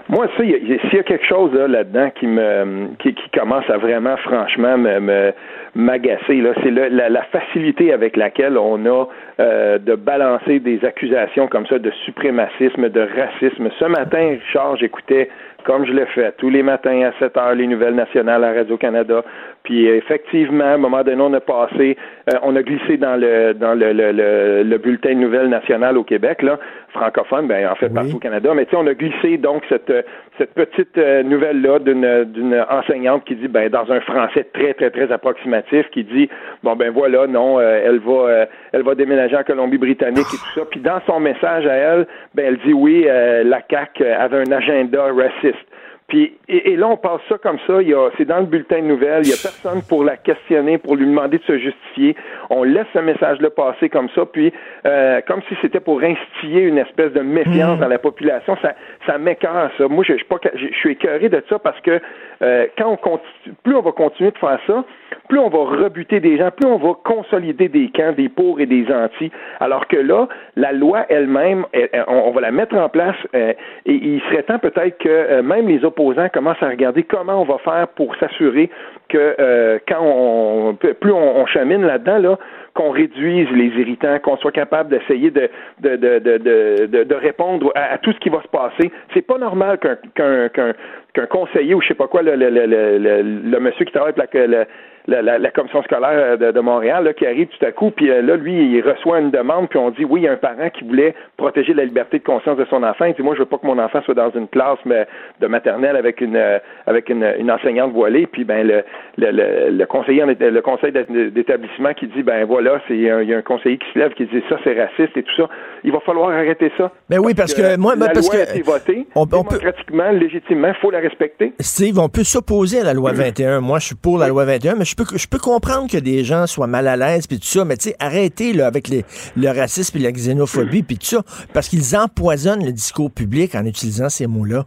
moi, 0.10 0.27
ça, 0.38 0.43
s'il 0.43 0.49
y 0.49 0.99
a 0.99 1.03
quelque 1.03 1.25
chose 1.25 1.53
là, 1.53 1.67
là-dedans 1.67 2.10
qui 2.17 2.27
me, 2.27 2.88
qui, 2.99 3.13
commence 3.38 3.69
à 3.69 3.77
vraiment, 3.77 4.15
franchement, 4.17 4.77
me, 4.77 5.34
m'agacer, 5.75 6.36
là, 6.36 6.53
c'est 6.63 6.71
la, 6.71 7.10
la 7.10 7.23
facilité 7.23 7.91
avec 7.91 8.15
laquelle 8.15 8.58
on 8.58 8.86
a 8.86 9.06
euh, 9.39 9.78
de 9.78 9.95
balancer 9.95 10.60
des 10.60 10.84
accusations 10.84 11.47
comme 11.47 11.67
ça 11.67 11.78
de 11.80 11.91
suprémacisme, 12.06 12.89
de 12.89 13.02
racisme. 13.02 13.69
Ce 13.80 13.86
matin, 13.86 14.38
Richard, 14.39 14.78
j'écoutais, 14.78 15.30
comme 15.63 15.86
je 15.86 15.91
le 15.93 16.06
fais 16.08 16.32
tous 16.38 16.50
les 16.50 16.63
matins 16.63 17.02
à 17.04 17.12
7 17.19 17.38
heures, 17.38 17.54
les 17.56 17.67
nouvelles 17.67 17.95
nationales 17.95 18.43
à 18.43 18.54
Radio-Canada. 18.54 19.23
Puis 19.63 19.86
effectivement, 19.86 20.63
à 20.63 20.69
un 20.69 20.78
moment 20.78 21.04
donné, 21.04 21.21
on 21.21 21.34
a 21.34 21.39
passé, 21.41 21.97
euh, 22.34 22.38
on 22.41 22.56
a 22.56 22.63
glissé 22.63 22.97
dans 22.97 23.15
le 23.15 23.54
dans 23.54 23.73
le, 23.73 23.91
le, 23.91 24.12
le, 24.12 24.63
le 24.63 24.78
bulletin 24.78 25.10
de 25.10 25.19
nouvelles 25.19 25.50
nationales 25.50 25.97
au 25.97 26.04
Québec, 26.04 26.41
là, 26.41 26.58
francophone, 26.93 27.47
ben 27.47 27.67
en 27.69 27.76
fait 27.76 27.88
Oui. 27.88 27.93
partout 27.93 28.15
au 28.15 28.19
Canada. 28.19 28.52
Mais 28.56 28.65
tu 28.65 28.71
sais, 28.71 28.78
on 28.78 28.88
a 28.88 28.93
glissé 28.93 29.38
donc 29.38 29.63
cette 29.67 29.91
cette 30.38 30.54
petite 30.54 30.97
euh, 30.97 31.21
nouvelle 31.23 31.62
là 31.62 31.80
d'une 31.80 32.23
d'une 32.26 32.65
enseignante 32.69 33.26
qui 33.26 33.36
dit 33.36 33.47
ben 33.50 33.69
dans 33.69 33.91
un 33.91 34.00
français 34.00 34.47
très 34.54 34.73
très 34.73 34.89
très 34.89 35.12
approximatif, 35.12 35.89
qui 35.91 36.04
dit 36.06 36.30
bon 36.63 36.76
ben 36.78 36.89
voilà 36.91 37.28
non, 37.28 37.60
euh, 37.60 37.82
elle 37.86 38.00
va 38.00 38.13
euh, 38.30 38.45
elle 38.71 38.84
va 38.84 38.95
déménager 38.95 39.27
en 39.36 39.44
Colombie-Britannique 39.44 40.28
et 40.34 40.38
tout 40.38 40.60
ça. 40.60 40.66
Puis 40.70 40.80
dans 40.80 41.02
son 41.06 41.20
message 41.20 41.66
à 41.66 41.74
elle, 41.74 42.08
ben 42.34 42.46
elle 42.48 42.58
dit 42.66 42.74
oui, 42.74 43.06
euh, 43.08 43.44
la 43.44 43.62
CAC 43.62 44.02
avait 44.02 44.44
un 44.48 44.52
agenda 44.52 45.04
raciste. 45.13 45.66
Puis, 46.08 46.38
et, 46.48 46.72
et 46.72 46.76
là, 46.78 46.88
on 46.88 46.96
passe 46.96 47.20
ça 47.28 47.38
comme 47.38 47.58
ça. 47.68 47.82
Il 47.82 47.90
y 47.90 47.94
a, 47.94 48.10
c'est 48.18 48.24
dans 48.24 48.40
le 48.40 48.46
bulletin 48.46 48.78
de 48.78 48.88
nouvelles. 48.88 49.24
Il 49.26 49.30
y 49.30 49.34
a 49.34 49.42
personne 49.42 49.82
pour 49.90 50.06
la 50.06 50.16
questionner, 50.16 50.78
pour 50.78 50.96
lui 50.96 51.06
demander 51.06 51.38
de 51.38 51.44
se 51.44 51.58
justifier. 51.58 52.16
On 52.50 52.63
laisse 52.63 52.88
ce 52.94 53.00
message-là 53.00 53.50
passer 53.50 53.90
comme 53.90 54.08
ça. 54.16 54.26
Puis, 54.26 54.54
euh, 54.86 55.20
comme 55.28 55.42
si 55.50 55.56
c'était 55.62 55.82
pour 55.82 56.02
instiller 56.02 56.62
une 56.62 56.78
espèce 56.78 57.12
de 57.12 57.20
méfiance 57.20 57.80
dans 57.80 57.90
la 57.90 58.00
population. 58.00 58.58
Ça, 58.62 58.74
ça 59.06 59.18
m'écœure, 59.18 59.70
ça. 59.78 59.88
Moi, 59.90 60.06
je, 60.08 60.13
je, 60.13 60.18
suis 60.20 60.26
pas, 60.26 60.38
je, 60.54 60.68
je 60.72 60.78
suis 60.78 60.92
écœuré 60.92 61.28
de 61.28 61.44
ça 61.50 61.60
parce 61.60 61.80
que 61.82 62.00
euh, 62.42 62.68
quand 62.78 62.88
on 62.88 62.98
continue, 62.98 63.56
plus 63.63 63.76
on 63.76 63.82
va 63.82 63.92
continuer 63.92 64.32
de 64.32 64.38
faire 64.38 64.60
ça, 64.66 64.86
plus 65.30 65.39
on 65.39 65.50
va 65.50 65.60
rebuter 65.84 66.20
des 66.20 66.38
gens, 66.38 66.50
plus 66.52 66.67
on 66.67 66.78
va 66.78 66.93
consolider 67.04 67.67
des 67.70 67.89
camps, 67.89 68.12
des 68.13 68.30
pour 68.30 68.60
et 68.60 68.65
des 68.65 68.86
anti. 68.91 69.32
Alors 69.60 69.88
que 69.88 69.98
là, 69.98 70.28
la 70.56 70.72
loi 70.72 71.06
elle-même, 71.10 71.65
elle- 71.74 71.89
elle- 71.91 72.06
on, 72.08 72.32
va 72.32 72.41
la 72.41 72.52
mettre 72.52 72.76
en 72.76 72.89
place 72.89 73.15
euh, 73.36 73.54
et 73.86 73.93
il 73.93 74.22
serait 74.30 74.43
temps 74.43 74.60
peut-être 74.60 74.98
que 74.98 75.10
euh, 75.10 75.41
même 75.43 75.67
les 75.67 75.84
opposants 75.86 76.30
commencent 76.30 76.62
à 76.62 76.70
regarder 76.70 77.04
comment 77.04 77.41
on 77.41 77.46
va 77.46 77.58
faire 77.60 77.88
pour 77.89 78.15
s'assurer 78.17 78.70
que 79.10 79.36
euh, 79.39 79.80
quand 79.88 80.00
on 80.02 80.78
plus 81.00 81.12
on, 81.12 81.46
chemine 81.48 81.86
là-dedans, 81.86 82.17
là, 82.20 82.38
qu'on 82.74 82.89
réduise 82.91 83.50
les 83.52 83.67
irritants, 83.80 84.20
qu'on 84.20 84.36
soit 84.38 84.52
capable 84.52 84.89
d'essayer 84.89 85.32
de, 85.32 85.50
de, 85.80 85.96
de, 85.96 86.20
de, 86.20 87.04
de, 87.04 87.15
répondre 87.15 87.72
à, 87.76 87.98
tout 87.98 88.12
ce 88.12 88.20
qui 88.20 88.30
va 88.30 88.41
se 88.41 88.48
passer. 88.50 88.91
C'est 89.13 89.26
pas 89.26 89.38
normal 89.38 89.78
qu'un 89.80 89.96
qu'un 90.13 90.50
qu'un 90.50 90.74
qu'un 91.13 91.26
conseiller 91.26 91.74
ou 91.74 91.82
je 91.82 91.88
sais 91.88 91.93
pas 91.96 92.08
quoi, 92.08 92.22
le, 92.22 92.36
le, 92.36 92.50
le, 92.50 92.65
le, 92.65 92.98
le- 92.98 93.22
le 93.50 93.60
monsieur 93.60 93.86
qui 93.86 93.93
travaille 93.93 94.13
avec 94.17 94.34
la, 94.34 94.65
la, 95.08 95.22
la, 95.22 95.38
la 95.39 95.52
commission 95.52 95.82
scolaire 95.84 96.38
de, 96.38 96.52
de 96.52 96.60
Montréal, 96.60 97.04
là, 97.06 97.13
qui 97.13 97.26
arrive 97.26 97.48
tout 97.48 97.65
à 97.65 97.72
coup, 97.72 97.91
puis 97.91 98.10
euh, 98.12 98.22
là, 98.22 98.36
lui, 98.36 98.76
il 98.76 98.82
reçoit 98.82 99.20
une 99.20 99.32
demande, 99.32 99.70
puis 99.70 99.80
on 99.80 99.89
dit, 99.91 100.04
oui, 100.06 100.22
il 100.22 100.24
y 100.24 100.28
a 100.28 100.34
un 100.34 100.38
parent 100.38 100.70
qui 100.70 100.84
voulait 100.84 101.15
protéger 101.38 101.74
la 101.74 101.86
liberté 101.86 102.20
de 102.20 102.24
conscience 102.24 102.58
de 102.58 102.65
son 102.70 102.84
enfant. 102.84 103.06
Il 103.06 103.13
dit, 103.13 103.22
moi, 103.22 103.34
je 103.36 103.39
veux 103.39 103.46
pas 103.46 103.58
que 103.58 103.65
mon 103.65 103.80
enfant 103.80 104.02
soit 104.04 104.13
dans 104.13 104.32
une 104.32 104.48
classe 104.48 104.80
mais, 104.86 105.06
de 105.39 105.48
maternelle 105.48 105.96
avec 105.96 106.20
une 106.22 106.36
euh, 106.36 106.60
avec 106.86 107.10
une, 107.10 107.26
une 107.39 107.52
enseignante 107.52 107.93
voilée, 107.93 108.28
puis 108.28 108.43
ben 108.43 108.65
le, 108.67 108.84
le, 109.17 109.32
le, 109.32 109.72
le 109.78 109.86
conseiller 109.86 110.24
le 110.26 110.62
conseil 110.62 110.91
d'é- 110.91 111.32
d'établissement 111.32 111.93
qui 111.93 112.08
dit, 112.08 112.24
ben 112.24 112.46
voilà, 112.46 112.82
c'est 112.88 113.10
un- 113.10 113.22
il 113.22 113.30
y 113.30 113.34
a 113.34 113.38
un 113.38 113.41
conseiller 113.41 113.78
qui 113.78 113.88
se 113.93 114.00
lève 114.00 114.13
qui 114.13 114.26
dit 114.26 114.43
ça, 114.50 114.58
c'est 114.63 114.74
raciste 114.80 115.15
et 115.15 115.24
tout 115.24 115.36
ça. 115.38 115.48
Il 115.84 115.91
va 115.91 116.00
falloir 116.02 116.30
arrêter 116.32 116.72
ça. 116.78 116.91
Ben 117.10 117.20
oui, 117.20 117.34
parce 117.34 117.54
que 117.54 117.78
moi, 117.78 117.96
ben, 117.96 118.08
la 118.08 118.12
parce 118.13 118.28
loi 118.28 118.43
que 118.43 118.50
a 118.50 118.54
été 118.56 118.62
votée 118.62 119.08
on- 119.15 119.22
on 119.22 119.26
peut- 119.26 119.58
démocratiquement, 119.58 120.10
légitimement, 120.12 120.74
faut 120.82 120.91
la 120.91 121.00
respecter. 121.00 121.54
Steve, 121.60 121.98
on 122.00 122.10
peut 122.10 122.24
s'opposer 122.24 122.82
à 122.82 122.84
la 122.84 122.93
loi 122.93 123.12
21. 123.13 123.62
Moi, 123.62 123.80
je 123.80 123.86
suis 123.88 123.96
pour 123.96 124.17
la 124.17 124.28
loi 124.28 124.43
21, 124.46 124.76
mais 124.76 124.86
je 124.86 124.96
peux, 124.97 125.17
je 125.17 125.27
peux 125.27 125.38
comprendre 125.38 125.89
que 125.89 125.97
des 125.97 126.23
gens 126.23 126.47
soient 126.47 126.67
mal 126.67 126.88
à 126.88 126.97
l'aise 126.97 127.27
puis 127.27 127.38
tout 127.38 127.45
ça, 127.45 127.63
mais 127.63 127.77
tu 127.77 127.89
sais, 127.89 127.95
arrêtez 127.99 128.51
là, 128.53 128.67
avec 128.67 128.88
les, 128.89 129.03
le 129.38 129.47
racisme 129.47 129.97
et 129.97 130.01
la 130.01 130.12
xénophobie 130.12 130.83
puis 130.83 130.97
tout 130.97 131.05
ça, 131.05 131.21
parce 131.53 131.69
qu'ils 131.69 131.95
empoisonnent 131.95 132.65
le 132.65 132.71
discours 132.71 133.12
public 133.12 133.55
en 133.55 133.65
utilisant 133.65 134.10
ces 134.10 134.27
mots-là. 134.27 134.63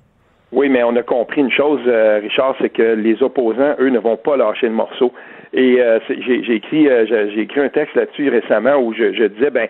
Oui, 0.52 0.68
mais 0.68 0.82
on 0.82 0.96
a 0.96 1.02
compris 1.02 1.42
une 1.42 1.52
chose, 1.52 1.80
euh, 1.86 2.18
Richard, 2.22 2.56
c'est 2.60 2.70
que 2.70 2.82
les 2.82 3.22
opposants, 3.22 3.74
eux, 3.78 3.88
ne 3.90 3.98
vont 4.00 4.16
pas 4.16 4.36
lâcher 4.36 4.66
le 4.66 4.72
morceau. 4.74 5.12
Et 5.52 5.80
euh, 5.80 5.98
j'ai 6.08 6.54
écrit, 6.54 6.88
euh, 6.88 7.06
j'ai 7.08 7.32
j'ai 7.34 7.40
écrit 7.42 7.60
un 7.60 7.68
texte 7.68 7.94
là-dessus 7.94 8.28
récemment 8.30 8.76
où 8.76 8.92
je, 8.94 9.12
je 9.12 9.24
disais, 9.24 9.50
ben, 9.50 9.68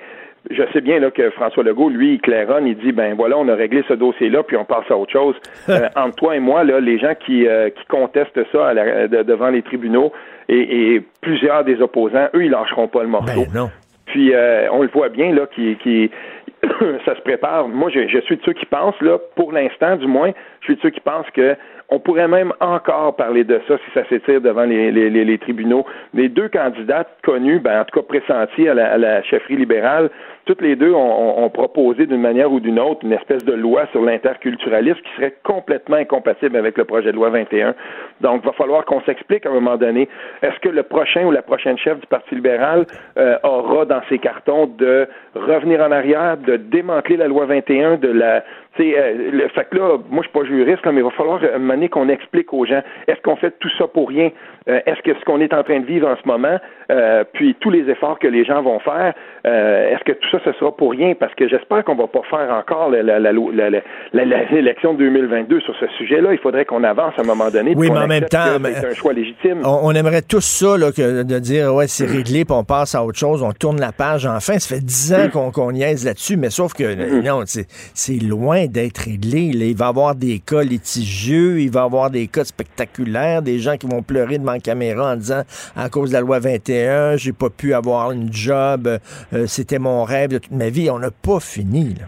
je 0.50 0.62
sais 0.72 0.80
bien 0.80 0.98
là 1.00 1.10
que 1.10 1.28
François 1.32 1.62
Legault, 1.62 1.90
lui, 1.90 2.14
il 2.14 2.20
claironne, 2.20 2.66
il 2.66 2.78
dit, 2.78 2.92
ben 2.92 3.14
voilà, 3.14 3.36
on 3.36 3.46
a 3.48 3.54
réglé 3.54 3.82
ce 3.88 3.92
dossier-là, 3.94 4.42
puis 4.42 4.56
on 4.56 4.64
passe 4.64 4.90
à 4.90 4.96
autre 4.96 5.12
chose. 5.12 5.34
Euh, 5.68 5.88
entre 5.96 6.16
toi 6.16 6.34
et 6.36 6.40
moi, 6.40 6.64
là, 6.64 6.80
les 6.80 6.98
gens 6.98 7.12
qui, 7.26 7.46
euh, 7.46 7.68
qui 7.68 7.84
contestent 7.86 8.40
ça 8.50 8.68
à 8.68 8.74
la- 8.74 9.06
de- 9.06 9.22
devant 9.22 9.50
les 9.50 9.60
tribunaux 9.62 10.12
et, 10.50 10.94
et 10.94 11.02
plusieurs 11.20 11.64
des 11.64 11.80
opposants, 11.80 12.28
eux, 12.34 12.44
ils 12.44 12.50
lâcheront 12.50 12.88
pas 12.88 13.02
le 13.02 13.08
morceau. 13.08 13.46
Ben 13.52 13.60
non. 13.60 13.70
Puis 14.06 14.34
euh, 14.34 14.68
on 14.72 14.82
le 14.82 14.88
voit 14.88 15.08
bien 15.08 15.32
là, 15.32 15.46
qui, 15.54 15.76
qui 15.76 16.10
ça 17.06 17.14
se 17.14 17.20
prépare. 17.22 17.68
Moi, 17.68 17.90
je, 17.94 18.08
je 18.08 18.18
suis 18.20 18.36
de 18.36 18.42
ceux 18.44 18.52
qui 18.52 18.66
pensent 18.66 19.00
là, 19.00 19.18
pour 19.36 19.52
l'instant, 19.52 19.96
du 19.96 20.06
moins, 20.06 20.32
je 20.60 20.64
suis 20.66 20.76
de 20.76 20.80
ceux 20.80 20.90
qui 20.90 21.00
pensent 21.00 21.30
que 21.32 21.56
on 21.92 21.98
pourrait 21.98 22.28
même 22.28 22.52
encore 22.60 23.16
parler 23.16 23.42
de 23.42 23.60
ça 23.66 23.76
si 23.78 23.90
ça 23.92 24.08
s'étire 24.08 24.40
devant 24.40 24.64
les, 24.64 24.92
les, 24.92 25.10
les, 25.10 25.24
les 25.24 25.38
tribunaux. 25.38 25.84
Les 26.14 26.28
deux 26.28 26.48
candidates 26.48 27.08
connues, 27.24 27.58
ben, 27.58 27.80
en 27.80 27.84
tout 27.84 28.00
cas 28.00 28.06
pressenties 28.06 28.68
à 28.68 28.74
la, 28.74 28.92
à 28.92 28.98
la 28.98 29.22
chefferie 29.24 29.56
libérale, 29.56 30.08
toutes 30.50 30.62
les 30.62 30.74
deux 30.74 30.92
ont, 30.92 31.44
ont- 31.44 31.48
proposé 31.48 32.06
d'une 32.06 32.20
manière 32.20 32.50
ou 32.50 32.58
d'une 32.58 32.80
autre 32.80 33.00
une 33.04 33.12
espèce 33.12 33.44
de 33.44 33.52
loi 33.52 33.86
sur 33.92 34.02
l'interculturalisme 34.02 34.98
qui 35.00 35.10
serait 35.14 35.34
complètement 35.44 35.96
incompatible 35.96 36.56
avec 36.56 36.76
le 36.76 36.84
projet 36.84 37.12
de 37.12 37.16
loi 37.16 37.30
21. 37.30 37.74
Donc, 38.20 38.40
il 38.42 38.46
va 38.46 38.52
falloir 38.52 38.84
qu'on 38.84 39.00
s'explique 39.02 39.46
à 39.46 39.50
un 39.50 39.52
moment 39.52 39.76
donné. 39.76 40.08
Est-ce 40.42 40.58
que 40.58 40.68
le 40.68 40.82
prochain 40.82 41.24
ou 41.24 41.30
la 41.30 41.42
prochaine 41.42 41.78
chef 41.78 42.00
du 42.00 42.06
Parti 42.08 42.34
libéral 42.34 42.84
euh, 43.16 43.36
aura 43.44 43.84
dans 43.84 44.00
ses 44.08 44.18
cartons 44.18 44.66
de 44.66 45.06
revenir 45.36 45.80
en 45.82 45.92
arrière, 45.92 46.36
de 46.36 46.56
démanteler 46.56 47.16
la 47.16 47.28
loi 47.28 47.46
21, 47.46 47.96
de 47.98 48.08
la 48.08 48.42
euh, 48.78 49.30
le 49.32 49.48
fait 49.48 49.68
que 49.68 49.76
là, 49.76 49.98
moi 50.10 50.22
je 50.22 50.28
suis 50.28 50.38
pas 50.38 50.44
juriste, 50.44 50.84
là, 50.86 50.92
mais 50.92 51.00
il 51.00 51.04
va 51.04 51.10
falloir 51.10 51.40
euh, 51.42 51.58
mener 51.58 51.88
qu'on 51.88 52.08
explique 52.08 52.52
aux 52.52 52.64
gens 52.64 52.82
est-ce 53.08 53.20
qu'on 53.22 53.36
fait 53.36 53.52
tout 53.58 53.68
ça 53.78 53.86
pour 53.86 54.08
rien? 54.08 54.30
Euh, 54.68 54.80
Est-ce 54.86 55.00
que 55.02 55.12
ce 55.18 55.24
qu'on 55.24 55.40
est 55.40 55.52
en 55.52 55.62
train 55.62 55.80
de 55.80 55.86
vivre 55.86 56.08
en 56.08 56.16
ce 56.16 56.26
moment, 56.26 56.58
euh, 56.90 57.24
puis 57.32 57.54
tous 57.60 57.70
les 57.70 57.88
efforts 57.90 58.18
que 58.18 58.28
les 58.28 58.44
gens 58.44 58.62
vont 58.62 58.78
faire, 58.78 59.14
euh, 59.46 59.90
est-ce 59.90 60.04
que 60.04 60.12
tout 60.12 60.28
ça 60.30 60.38
ce 60.44 60.52
sera 60.58 60.76
pour 60.76 60.90
rien? 60.90 61.14
Parce 61.18 61.34
que 61.34 61.48
j'espère 61.48 61.84
qu'on 61.84 61.96
va 61.96 62.06
pas 62.06 62.22
faire 62.28 62.50
encore 62.52 62.90
l'élection 62.90 64.94
de 64.94 64.98
2022 64.98 65.60
sur 65.60 65.74
ce 65.76 65.86
sujet-là. 65.98 66.32
Il 66.32 66.38
faudrait 66.38 66.64
qu'on 66.64 66.84
avance 66.84 67.14
à 67.18 67.22
un 67.22 67.26
moment 67.26 67.50
donné. 67.50 67.74
Oui, 67.76 67.90
mais 67.90 67.98
en 67.98 68.06
même 68.06 68.24
temps, 68.24 68.58
c'est 68.62 68.86
un 68.86 68.94
choix 68.94 69.12
légitime. 69.12 69.60
On, 69.64 69.80
on 69.82 69.92
aimerait 69.92 70.22
tous 70.22 70.44
ça, 70.44 70.76
là, 70.76 70.92
que 70.92 71.22
de 71.22 71.38
dire, 71.38 71.74
ouais, 71.74 71.86
c'est 71.86 72.06
réglé, 72.06 72.44
puis 72.44 72.54
on 72.54 72.64
passe 72.64 72.94
à 72.94 73.04
autre 73.04 73.18
chose, 73.18 73.42
on 73.42 73.52
tourne 73.52 73.80
la 73.80 73.92
page. 73.92 74.26
Enfin, 74.26 74.58
ça 74.58 74.74
fait 74.74 74.84
dix 74.84 75.12
ans 75.14 75.28
qu'on 75.32 75.50
qu'on 75.50 75.72
niaise 75.72 76.04
là-dessus, 76.04 76.36
mais 76.36 76.50
sauf 76.50 76.74
que, 76.74 77.20
non, 77.22 77.42
c'est 77.46 77.66
c'est 77.94 78.22
loin 78.22 78.66
d'être 78.66 78.98
réglé. 78.98 79.52
là. 79.52 79.64
Il 79.64 79.76
va 79.76 79.86
y 79.86 79.88
avoir 79.88 80.14
des 80.14 80.38
cas 80.38 80.62
litigieux, 80.62 81.60
il 81.60 81.70
va 81.70 81.80
y 81.80 81.84
avoir 81.84 82.10
des 82.10 82.26
cas 82.26 82.44
spectaculaires, 82.44 83.42
des 83.42 83.58
gens 83.58 83.76
qui 83.76 83.86
vont 83.86 84.02
pleurer 84.02 84.38
devant 84.38 84.52
la 84.52 84.60
caméra 84.60 85.12
en 85.12 85.16
disant, 85.16 85.42
à 85.76 85.88
cause 85.88 86.10
de 86.10 86.14
la 86.14 86.20
loi 86.20 86.38
21, 86.38 87.16
j'ai 87.16 87.32
pas 87.32 87.50
pu 87.50 87.74
avoir 87.74 88.12
une 88.12 88.32
job, 88.32 88.88
euh, 89.32 89.46
c'était 89.46 89.78
mon 89.78 90.04
rêve 90.04 90.30
de 90.30 90.38
toute 90.38 90.52
ma 90.52 90.68
vie. 90.68 90.90
On 90.90 90.98
n'a 90.98 91.10
pas 91.10 91.40
fini, 91.40 91.94
là. 91.94 92.06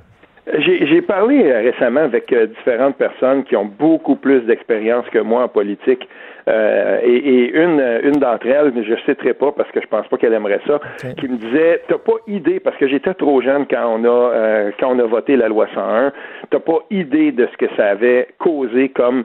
J'ai 0.58 1.02
parlé 1.02 1.44
euh, 1.44 1.60
récemment 1.60 2.00
avec 2.00 2.32
euh, 2.32 2.46
différentes 2.46 2.96
personnes 2.96 3.44
qui 3.44 3.54
ont 3.54 3.64
beaucoup 3.64 4.16
plus 4.16 4.40
d'expérience 4.40 5.06
que 5.12 5.20
moi 5.20 5.44
en 5.44 5.48
politique. 5.48 6.08
Euh, 6.48 6.98
et, 7.04 7.14
et 7.14 7.52
une, 7.56 7.80
une 8.02 8.18
d'entre 8.18 8.48
elles, 8.48 8.72
mais 8.74 8.82
je 8.82 8.90
ne 8.90 8.96
citerai 9.06 9.32
pas 9.34 9.52
parce 9.52 9.70
que 9.70 9.80
je 9.80 9.86
pense 9.86 10.08
pas 10.08 10.16
qu'elle 10.16 10.32
aimerait 10.32 10.60
ça, 10.66 10.80
qui 11.16 11.28
me 11.28 11.36
disait 11.36 11.80
T'as 11.86 11.98
pas 11.98 12.16
idée, 12.26 12.58
parce 12.58 12.76
que 12.78 12.88
j'étais 12.88 13.14
trop 13.14 13.40
jeune 13.40 13.64
quand 13.70 13.86
on 13.86 14.04
a 14.04 14.08
euh, 14.34 14.70
quand 14.80 14.88
on 14.90 14.98
a 14.98 15.04
voté 15.04 15.36
la 15.36 15.46
loi 15.46 15.68
101, 15.72 16.12
t'as 16.50 16.58
pas 16.58 16.78
idée 16.90 17.30
de 17.30 17.46
ce 17.46 17.56
que 17.56 17.72
ça 17.76 17.90
avait 17.90 18.26
causé 18.38 18.88
comme 18.88 19.22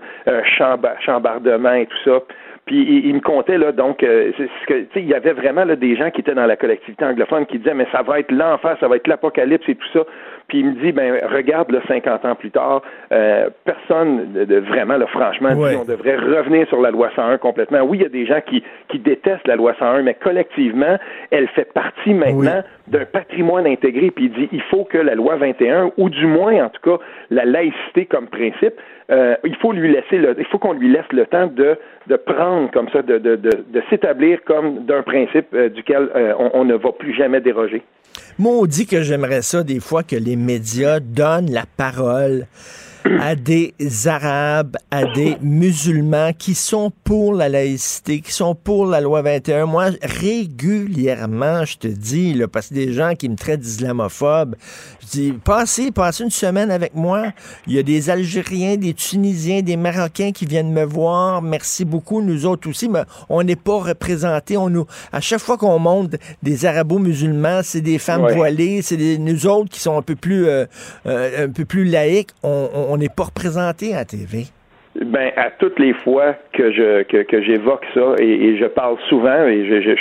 chamba- 0.60 0.94
chambardement 1.04 1.74
et 1.74 1.88
tout 1.88 1.98
ça. 2.06 2.20
Puis 2.68 2.82
il, 2.82 3.08
il 3.08 3.16
me 3.16 3.22
comptait 3.22 3.58
là 3.58 3.72
donc 3.72 4.04
euh, 4.04 4.32
c'est 4.38 4.50
ce 4.62 4.66
que 4.68 5.00
il 5.00 5.08
y 5.08 5.14
avait 5.14 5.34
vraiment 5.34 5.66
là 5.66 5.76
des 5.76 5.96
gens 5.96 6.12
qui 6.12 6.22
étaient 6.22 6.36
dans 6.36 6.46
la 6.46 6.58
collectivité 6.58 7.04
anglophone 7.04 7.46
qui 7.46 7.58
disaient 7.58 7.74
mais 7.74 7.88
ça 7.92 8.04
va 8.04 8.20
être 8.20 8.32
l'enfer, 8.32 8.78
ça 8.80 8.88
va 8.88 8.98
être 8.98 9.08
l'apocalypse 9.08 9.68
et 9.68 9.76
tout 9.76 9.88
ça. 9.94 10.06
Puis 10.48 10.60
il 10.60 10.66
me 10.66 10.72
dit 10.82 10.92
ben 10.92 11.14
regarde 11.32 11.72
là 11.72 11.80
50 11.88 12.26
ans 12.26 12.36
plus 12.36 12.52
tard, 12.52 12.82
euh, 13.12 13.50
personne 13.66 14.32
de, 14.34 14.46
de 14.46 14.60
vraiment 14.60 14.98
là 14.98 15.06
franchement 15.08 15.54
Ouais. 15.54 15.72
dit 15.72 15.78
on 15.82 15.86
devrait 15.86 16.16
revenir 16.16 16.68
sur 16.68 16.82
la 16.82 16.92
loi 16.92 17.10
101 17.16 17.38
complètement. 17.38 17.82
Oui, 17.82 17.98
il 18.00 18.04
y 18.04 18.06
a 18.06 18.10
des 18.10 18.26
gens 18.26 18.42
qui 18.46 18.64
qui 18.90 19.00
détestent 19.00 19.48
la 19.48 19.56
loi 19.56 19.74
101 19.78 20.04
mais 20.04 20.14
collectivement, 20.14 20.98
elle 21.32 21.48
fait 21.50 21.72
partie 21.74 22.14
maintenant 22.14 22.64
d'un 22.88 23.06
patrimoine 23.06 23.68
intégré 23.68 24.12
puis 24.12 24.26
il 24.26 24.32
dit 24.32 24.50
il 24.52 24.62
faut 24.64 24.86
que 24.86 24.98
la 24.98 25.16
loi 25.16 25.36
21 25.36 25.92
ou 25.98 26.10
du 26.10 26.26
moins 26.26 26.64
en 26.66 26.70
tout 26.70 26.82
cas 26.98 27.04
la 27.30 27.44
laïcité 27.46 28.06
comme 28.06 28.28
principe 28.28 28.76
euh, 29.10 29.36
il 29.46 29.56
faut 29.56 29.72
lui 29.72 29.92
laisser 29.92 30.18
le, 30.18 30.36
il 30.38 30.46
faut 30.46 30.58
qu'on 30.60 30.74
lui 30.74 30.90
laisse 30.90 31.12
le 31.12 31.26
temps 31.26 31.48
de, 31.48 31.78
de 32.08 32.16
prendre 32.18 32.70
comme 32.72 32.90
ça, 32.90 33.02
de, 33.02 33.18
de, 33.18 33.38
de, 33.38 33.50
de 33.70 33.82
s'établir 33.90 34.44
comme 34.44 34.86
d'un 34.86 35.02
principe 35.02 35.48
euh, 35.54 35.70
duquel 35.70 36.10
euh, 36.14 36.34
on, 36.38 36.52
on 36.54 36.66
ne 36.66 36.76
va 36.76 36.92
plus 36.92 37.14
jamais 37.14 37.40
déroger. 37.40 37.84
Maudit 38.40 38.86
que 38.86 39.02
j'aimerais 39.02 39.42
ça 39.42 39.64
des 39.64 39.80
fois 39.80 40.04
que 40.04 40.16
les 40.16 40.36
médias 40.36 41.00
donnent 41.00 41.50
la 41.52 41.66
parole 41.66 42.46
à 43.22 43.36
des 43.36 43.74
Arabes, 44.06 44.78
à 44.92 45.06
des 45.06 45.38
musulmans 45.42 46.32
qui 46.38 46.54
sont 46.56 46.92
pour 47.04 47.34
la 47.34 47.50
laïcité, 47.50 48.22
qui 48.22 48.32
sont 48.32 48.56
pour 48.56 48.86
la 48.86 49.02
loi 49.02 49.22
21. 49.22 49.66
Moi, 49.66 49.90
régulièrement, 50.02 51.66
je 51.66 51.78
te 51.78 51.88
dis, 51.88 52.34
là, 52.34 52.48
parce 52.48 52.70
que 52.70 52.74
des 52.76 52.94
gens 52.94 53.14
qui 53.16 53.30
me 53.30 53.36
traitent 53.36 53.60
d'islamophobe, 53.62 54.56
je 55.02 55.08
dis, 55.08 55.34
passez, 55.44 55.92
passez 55.92 56.24
une 56.24 56.32
semaine 56.32 56.72
avec 56.72 56.94
moi. 56.96 57.32
Il 57.68 57.74
y 57.74 57.80
a 57.80 57.84
des 57.84 58.10
Algériens, 58.10 58.76
des 58.76 58.94
Tunisiens, 58.94 59.62
des 59.62 59.78
Marocains 59.78 60.32
qui 60.32 60.46
viennent 60.46 60.72
me 60.72 60.84
voir. 60.84 61.42
Merci 61.42 61.86
beaucoup, 61.86 62.22
nous 62.22 62.46
autres 62.46 62.70
aussi, 62.70 62.90
mais 62.90 63.02
on 63.30 63.44
n'est 63.44 63.56
pas 63.56 63.78
représentés. 63.80 64.58
On 64.58 64.70
nous, 64.70 64.86
à 65.12 65.22
chaque 65.22 65.40
fois 65.40 65.58
qu'on 65.58 65.80
monte 65.80 66.16
des 66.44 66.66
arabo-musulmans, 66.66 67.62
c'est 67.64 67.82
des 67.82 68.00
femmes 68.00 68.24
Ouais. 68.24 68.36
voilées, 68.36 68.82
c'est 68.82 68.98
nous 69.18 69.46
autres 69.48 69.70
qui 69.70 69.80
sont 69.80 69.98
un 69.98 70.02
peu 70.02 70.16
plus, 70.16 70.48
euh, 70.48 70.66
euh, 71.06 71.46
un 71.46 71.50
peu 71.50 71.66
plus 71.66 71.86
laïques. 71.86 72.30
On- 72.44 72.68
On 72.90 72.97
on 72.98 73.00
n'est 73.00 73.10
pas 73.10 73.26
représentés 73.26 73.96
à 73.96 74.06
TV. 74.06 74.46
Ben, 75.00 75.32
à 75.38 75.52
toutes 75.52 75.78
les 75.78 75.94
fois 75.94 76.34
que 76.54 76.72
je 76.72 77.04
que, 77.04 77.22
que 77.22 77.44
j'évoque 77.44 77.86
ça 77.94 78.16
et, 78.18 78.58
je 78.58 78.66
parle 78.66 78.98
souvent 79.08 79.46
et 79.46 79.68
je, 79.68 79.82
je, 79.82 79.96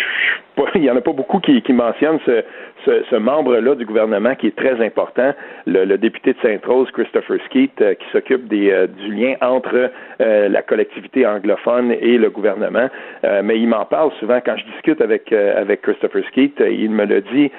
il 0.75 0.85
y 0.85 0.91
en 0.91 0.97
a 0.97 1.03
pas 1.03 1.13
beaucoup 1.13 1.39
qui, 1.39 1.61
qui 1.61 1.75
mentionnent 1.75 2.21
ce, 2.25 2.43
ce, 2.87 3.03
ce 3.11 3.17
membre-là 3.17 3.75
du 3.75 3.85
gouvernement 3.85 4.35
qui 4.35 4.47
est 4.47 4.57
très 4.57 4.81
important, 4.85 5.35
le, 5.67 5.85
le 5.85 5.99
député 5.99 6.33
de 6.33 6.39
Sainte-Rose, 6.41 6.89
Christopher 6.93 7.39
Skeet, 7.47 7.73
euh, 7.81 7.95
qui 7.95 8.07
s'occupe 8.13 8.51
euh, 8.53 8.87
du 8.87 9.13
lien 9.13 9.35
entre 9.41 9.91
euh, 10.21 10.49
la 10.49 10.63
collectivité 10.63 11.27
anglophone 11.27 11.93
et 11.93 12.17
le 12.17 12.31
gouvernement. 12.31 12.89
Euh, 13.25 13.43
mais 13.45 13.59
il 13.59 13.69
m'en 13.69 13.85
parle 13.85 14.13
souvent 14.21 14.41
quand 14.45 14.57
je 14.57 14.65
discute 14.73 15.01
avec 15.01 15.33
euh, 15.33 15.61
avec 15.61 15.83
Christopher 15.83 16.25
Skeet, 16.29 16.55
il 16.61 16.91
me 16.91 17.05
le 17.05 17.21
dit. 17.21 17.51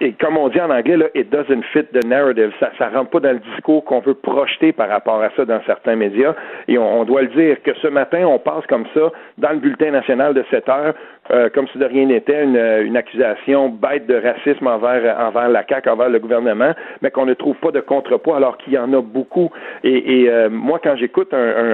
et 0.00 0.12
comme 0.20 0.36
on 0.36 0.48
dit 0.48 0.60
en 0.60 0.70
anglais, 0.70 0.96
là, 0.96 1.06
it 1.14 1.30
doesn't 1.30 1.62
fit 1.72 1.84
the 1.92 2.04
narrative. 2.04 2.52
Ça, 2.60 2.70
ça 2.78 2.88
rentre 2.88 3.10
pas 3.10 3.20
dans 3.20 3.32
le 3.32 3.38
discours 3.38 3.84
qu'on 3.84 4.00
veut 4.00 4.14
projeter 4.14 4.72
par 4.72 4.88
rapport 4.88 5.22
à 5.22 5.30
ça 5.36 5.44
dans 5.44 5.60
certains 5.66 5.96
médias. 5.96 6.34
Et 6.68 6.78
on, 6.78 7.00
on 7.00 7.04
doit 7.04 7.22
le 7.22 7.28
dire 7.28 7.62
que 7.62 7.74
ce 7.74 7.88
matin, 7.88 8.24
on 8.26 8.38
passe 8.38 8.66
comme 8.66 8.86
ça 8.94 9.12
dans 9.38 9.50
le 9.50 9.58
bulletin 9.58 9.90
national 9.90 10.34
de 10.34 10.44
7 10.50 10.68
heures, 10.68 10.94
euh, 11.30 11.48
comme 11.54 11.66
si 11.68 11.78
de 11.78 11.84
rien 11.84 12.06
n'était, 12.06 12.44
une, 12.44 12.56
une 12.56 12.96
accusation 12.96 13.68
bête 13.68 14.06
de 14.06 14.14
racisme 14.14 14.66
envers, 14.66 15.18
envers 15.18 15.48
la 15.48 15.64
CAQ, 15.66 15.88
envers 15.88 16.08
le 16.08 16.18
gouvernement, 16.18 16.72
mais 17.02 17.10
qu'on 17.10 17.26
ne 17.26 17.34
trouve 17.34 17.56
pas 17.56 17.70
de 17.70 17.80
contrepoids 17.80 18.36
alors 18.36 18.56
qu'il 18.58 18.74
y 18.74 18.78
en 18.78 18.92
a 18.92 19.00
beaucoup. 19.00 19.50
Et, 19.82 20.22
et 20.22 20.30
euh, 20.30 20.48
moi, 20.50 20.78
quand 20.82 20.96
j'écoute 20.96 21.32
un, 21.32 21.38
un, 21.38 21.72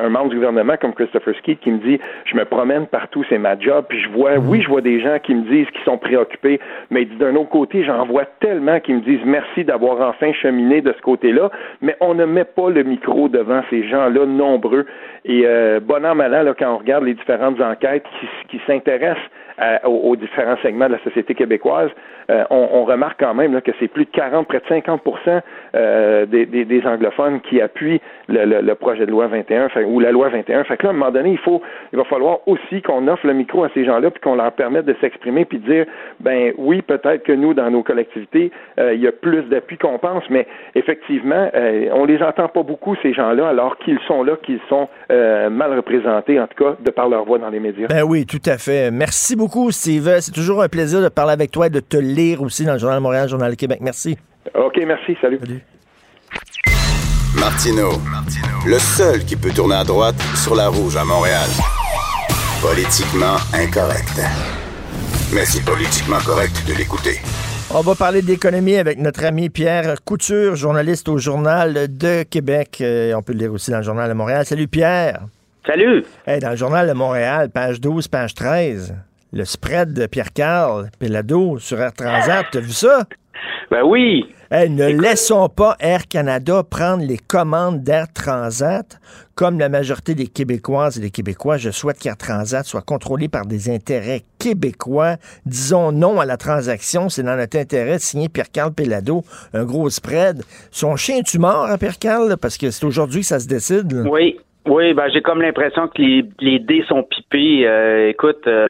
un, 0.00 0.06
un 0.06 0.08
membre 0.08 0.30
du 0.30 0.36
gouvernement 0.36 0.76
comme 0.80 0.94
Christopher 0.94 1.34
Skeet 1.36 1.58
qui 1.60 1.70
me 1.70 1.78
dit 1.78 1.98
je 2.24 2.36
me 2.36 2.44
promène 2.44 2.86
partout, 2.86 3.24
c'est 3.28 3.38
ma 3.38 3.58
job, 3.58 3.86
puis 3.88 4.00
je 4.00 4.08
vois, 4.10 4.36
oui, 4.36 4.62
je 4.62 4.68
vois 4.68 4.80
des 4.80 5.00
gens 5.00 5.18
qui 5.22 5.34
me 5.34 5.42
disent 5.42 5.68
qu'ils 5.70 5.84
sont 5.84 5.98
préoccupés, 5.98 6.60
mais 6.90 7.04
d'un 7.04 7.34
autre 7.36 7.50
côté, 7.50 7.84
j'en 7.84 8.06
vois 8.06 8.24
tellement 8.40 8.80
qui 8.80 8.92
me 8.94 9.00
disent 9.00 9.24
merci 9.24 9.64
d'avoir 9.64 10.08
enfin 10.08 10.32
cheminé 10.32 10.80
de 10.80 10.92
ce 10.92 11.02
côté-là, 11.02 11.50
mais 11.80 11.96
on 12.00 12.14
ne 12.14 12.24
met 12.24 12.44
pas 12.44 12.70
le 12.70 12.82
micro 12.82 13.28
devant 13.28 13.62
ces 13.70 13.88
gens-là 13.88 14.26
nombreux. 14.26 14.86
Et 15.28 15.42
euh, 15.44 15.80
bon 15.80 16.04
an, 16.06 16.14
mal 16.14 16.34
an, 16.34 16.42
là, 16.42 16.54
quand 16.54 16.74
on 16.74 16.78
regarde 16.78 17.04
les 17.04 17.14
différentes 17.14 17.60
enquêtes 17.60 18.04
qui, 18.20 18.26
qui 18.48 18.64
s'intéressent 18.66 19.22
à- 19.58 19.88
aux, 19.88 20.10
aux 20.10 20.16
différents 20.16 20.56
segments 20.62 20.86
de 20.88 20.92
la 20.92 21.02
société 21.04 21.34
québécoise, 21.34 21.90
euh, 22.30 22.44
on, 22.50 22.68
on 22.72 22.84
remarque 22.84 23.20
quand 23.20 23.34
même 23.34 23.52
là, 23.54 23.60
que 23.60 23.70
c'est 23.78 23.88
plus 23.88 24.04
de 24.04 24.10
40, 24.10 24.46
près 24.48 24.58
de 24.58 24.64
50 24.68 25.00
euh, 25.74 26.26
des, 26.26 26.46
des, 26.46 26.64
des 26.64 26.84
anglophones 26.86 27.40
qui 27.42 27.60
appuient 27.60 28.00
le, 28.28 28.44
le, 28.44 28.60
le 28.62 28.74
projet 28.74 29.06
de 29.06 29.10
loi 29.10 29.26
21 29.28 29.68
fait- 29.68 29.84
ou 29.84 30.00
la 30.00 30.10
loi 30.12 30.28
21. 30.28 30.64
Fait 30.64 30.76
que 30.76 30.82
là, 30.84 30.88
à 30.90 30.92
un 30.92 30.96
moment 30.96 31.10
donné, 31.12 31.30
il 31.30 31.38
faut, 31.38 31.62
il 31.92 31.98
va 31.98 32.04
falloir 32.04 32.38
aussi 32.46 32.82
qu'on 32.82 33.06
offre 33.08 33.26
le 33.26 33.32
micro 33.34 33.64
à 33.64 33.68
ces 33.74 33.84
gens-là 33.84 34.10
puis 34.10 34.20
qu'on 34.20 34.34
leur 34.34 34.52
permette 34.52 34.84
de 34.86 34.96
s'exprimer 35.00 35.44
puis 35.44 35.58
de 35.58 35.70
dire, 35.72 35.86
ben 36.20 36.52
oui, 36.58 36.82
peut-être 36.82 37.22
que 37.22 37.32
nous, 37.32 37.54
dans 37.54 37.70
nos 37.70 37.82
collectivités, 37.82 38.50
euh, 38.80 38.94
il 38.94 39.00
y 39.00 39.06
a 39.06 39.12
plus 39.12 39.42
d'appui 39.44 39.78
qu'on 39.78 39.98
pense, 39.98 40.24
mais 40.30 40.46
effectivement, 40.74 41.50
euh, 41.54 41.88
on 41.92 42.04
les 42.04 42.22
entend 42.22 42.48
pas 42.48 42.62
beaucoup 42.62 42.96
ces 43.02 43.12
gens-là, 43.12 43.48
alors 43.48 43.78
qu'ils 43.78 43.98
sont 44.06 44.22
là, 44.22 44.34
qu'ils 44.42 44.60
sont 44.68 44.88
euh, 45.12 45.48
mal 45.50 45.74
représentés, 45.76 46.40
en 46.40 46.46
tout 46.46 46.62
cas, 46.64 46.76
de 46.80 46.90
par 46.90 47.08
leur 47.08 47.24
voix 47.24 47.38
dans 47.38 47.50
les 47.50 47.60
médias. 47.60 47.86
Ben 47.88 48.02
oui, 48.02 48.26
tout 48.26 48.42
à 48.46 48.58
fait. 48.58 48.90
Merci 48.90 49.36
beaucoup, 49.36 49.45
Steve. 49.70 50.20
C'est 50.20 50.32
toujours 50.32 50.62
un 50.62 50.68
plaisir 50.68 51.00
de 51.00 51.08
parler 51.08 51.32
avec 51.32 51.50
toi 51.50 51.66
et 51.66 51.70
de 51.70 51.80
te 51.80 51.96
lire 51.96 52.42
aussi 52.42 52.64
dans 52.64 52.74
le 52.74 52.78
Journal 52.78 52.98
de 52.98 53.02
Montréal, 53.02 53.24
le 53.24 53.30
Journal 53.30 53.50
de 53.50 53.56
Québec. 53.56 53.78
Merci. 53.80 54.16
Ok, 54.54 54.78
merci, 54.86 55.16
salut. 55.20 55.40
Martino, 57.38 57.90
le 58.66 58.78
seul 58.78 59.24
qui 59.24 59.36
peut 59.36 59.50
tourner 59.50 59.76
à 59.76 59.84
droite 59.84 60.16
sur 60.34 60.54
la 60.54 60.68
rouge 60.68 60.96
à 60.96 61.04
Montréal. 61.04 61.48
Politiquement 62.62 63.36
incorrect. 63.52 64.20
Mais 65.34 65.44
c'est 65.44 65.64
politiquement 65.64 66.18
correct 66.24 66.64
de 66.66 66.74
l'écouter. 66.74 67.20
On 67.74 67.80
va 67.80 67.94
parler 67.94 68.22
d'économie 68.22 68.76
avec 68.76 68.98
notre 68.98 69.24
ami 69.24 69.50
Pierre 69.50 69.96
Couture, 70.04 70.54
journaliste 70.54 71.08
au 71.08 71.18
Journal 71.18 71.88
de 71.94 72.22
Québec. 72.22 72.78
Euh, 72.80 73.12
on 73.14 73.22
peut 73.22 73.32
le 73.32 73.40
lire 73.40 73.52
aussi 73.52 73.70
dans 73.70 73.78
le 73.78 73.82
Journal 73.82 74.08
de 74.08 74.14
Montréal. 74.14 74.46
Salut 74.46 74.68
Pierre. 74.68 75.20
Salut! 75.66 76.04
Hey, 76.26 76.38
dans 76.38 76.50
le 76.50 76.56
Journal 76.56 76.86
de 76.86 76.92
Montréal, 76.92 77.50
page 77.50 77.80
12, 77.80 78.06
page 78.06 78.34
13, 78.34 78.94
le 79.32 79.44
spread 79.44 79.92
de 79.92 80.06
Pierre-Carl 80.06 80.90
Pelado 80.98 81.58
sur 81.58 81.80
Air 81.80 81.92
Transat. 81.92 82.46
T'as 82.50 82.60
vu 82.60 82.72
ça? 82.72 83.04
Ben 83.70 83.82
oui! 83.84 84.24
Hey, 84.50 84.70
ne 84.70 84.86
laissons 84.86 85.48
pas 85.48 85.76
Air 85.80 86.06
Canada 86.06 86.62
prendre 86.62 87.04
les 87.04 87.18
commandes 87.18 87.82
d'Air 87.82 88.06
Transat. 88.12 89.00
Comme 89.34 89.58
la 89.58 89.68
majorité 89.68 90.14
des 90.14 90.28
Québécoises 90.28 90.96
et 90.96 91.00
des 91.00 91.10
Québécois, 91.10 91.56
je 91.56 91.70
souhaite 91.70 91.98
qu'Air 91.98 92.16
Transat 92.16 92.64
soit 92.64 92.82
contrôlé 92.82 93.28
par 93.28 93.44
des 93.44 93.68
intérêts 93.68 94.22
québécois. 94.38 95.16
Disons 95.44 95.90
non 95.90 96.20
à 96.20 96.24
la 96.24 96.36
transaction, 96.36 97.08
c'est 97.08 97.24
dans 97.24 97.36
notre 97.36 97.58
intérêt 97.58 97.96
de 97.96 98.02
signer 98.02 98.28
Pierre-Carl 98.28 98.72
Pelado, 98.72 99.24
un 99.52 99.64
gros 99.64 99.90
spread. 99.90 100.42
Son 100.70 100.94
chien 100.94 101.18
est-tu 101.18 101.40
mort, 101.40 101.66
hein, 101.66 101.76
Pierre-Carl? 101.76 102.36
Parce 102.36 102.56
que 102.56 102.70
c'est 102.70 102.84
aujourd'hui 102.84 103.22
que 103.22 103.26
ça 103.26 103.40
se 103.40 103.48
décide. 103.48 103.92
là. 103.92 104.08
Oui, 104.08 104.38
oui, 104.66 104.94
ben 104.94 105.08
j'ai 105.08 105.22
comme 105.22 105.42
l'impression 105.42 105.88
que 105.88 106.00
les, 106.00 106.24
les 106.40 106.58
dés 106.58 106.84
sont 106.88 107.02
pipés. 107.02 107.66
Euh, 107.66 108.08
écoute, 108.08 108.46
euh, 108.46 108.66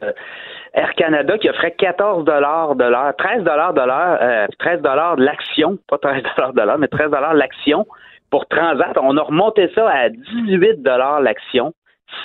Air 0.74 0.94
Canada 0.94 1.38
qui 1.38 1.48
offrait 1.48 1.72
14 1.72 2.24
dollars 2.24 2.74
de 2.74 2.84
l'heure, 2.84 3.14
13 3.16 3.44
dollars 3.44 3.72
de 3.72 3.80
l'heure, 3.80 4.18
euh, 4.20 4.46
13 4.58 4.82
dollars 4.82 5.16
de 5.16 5.24
l'action, 5.24 5.78
pas 5.88 5.98
13 5.98 6.22
dollars 6.36 6.52
de 6.52 6.60
l'heure, 6.62 6.78
mais 6.78 6.88
13 6.88 7.10
dollars 7.10 7.34
l'action 7.34 7.86
pour 8.30 8.46
Transat. 8.46 8.96
On 9.00 9.16
a 9.16 9.22
remonté 9.22 9.70
ça 9.74 9.88
à 9.88 10.08
18 10.10 10.82
dollars 10.82 11.20
l'action, 11.20 11.72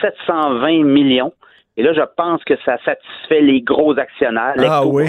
720 0.01 0.83
millions. 0.83 1.33
Et 1.77 1.83
là, 1.83 1.93
je 1.93 2.01
pense 2.17 2.43
que 2.43 2.55
ça 2.65 2.77
satisfait 2.83 3.39
les 3.39 3.61
gros 3.61 3.97
actionnaires, 3.97 4.55
Ah 4.59 4.85
oui. 4.85 5.05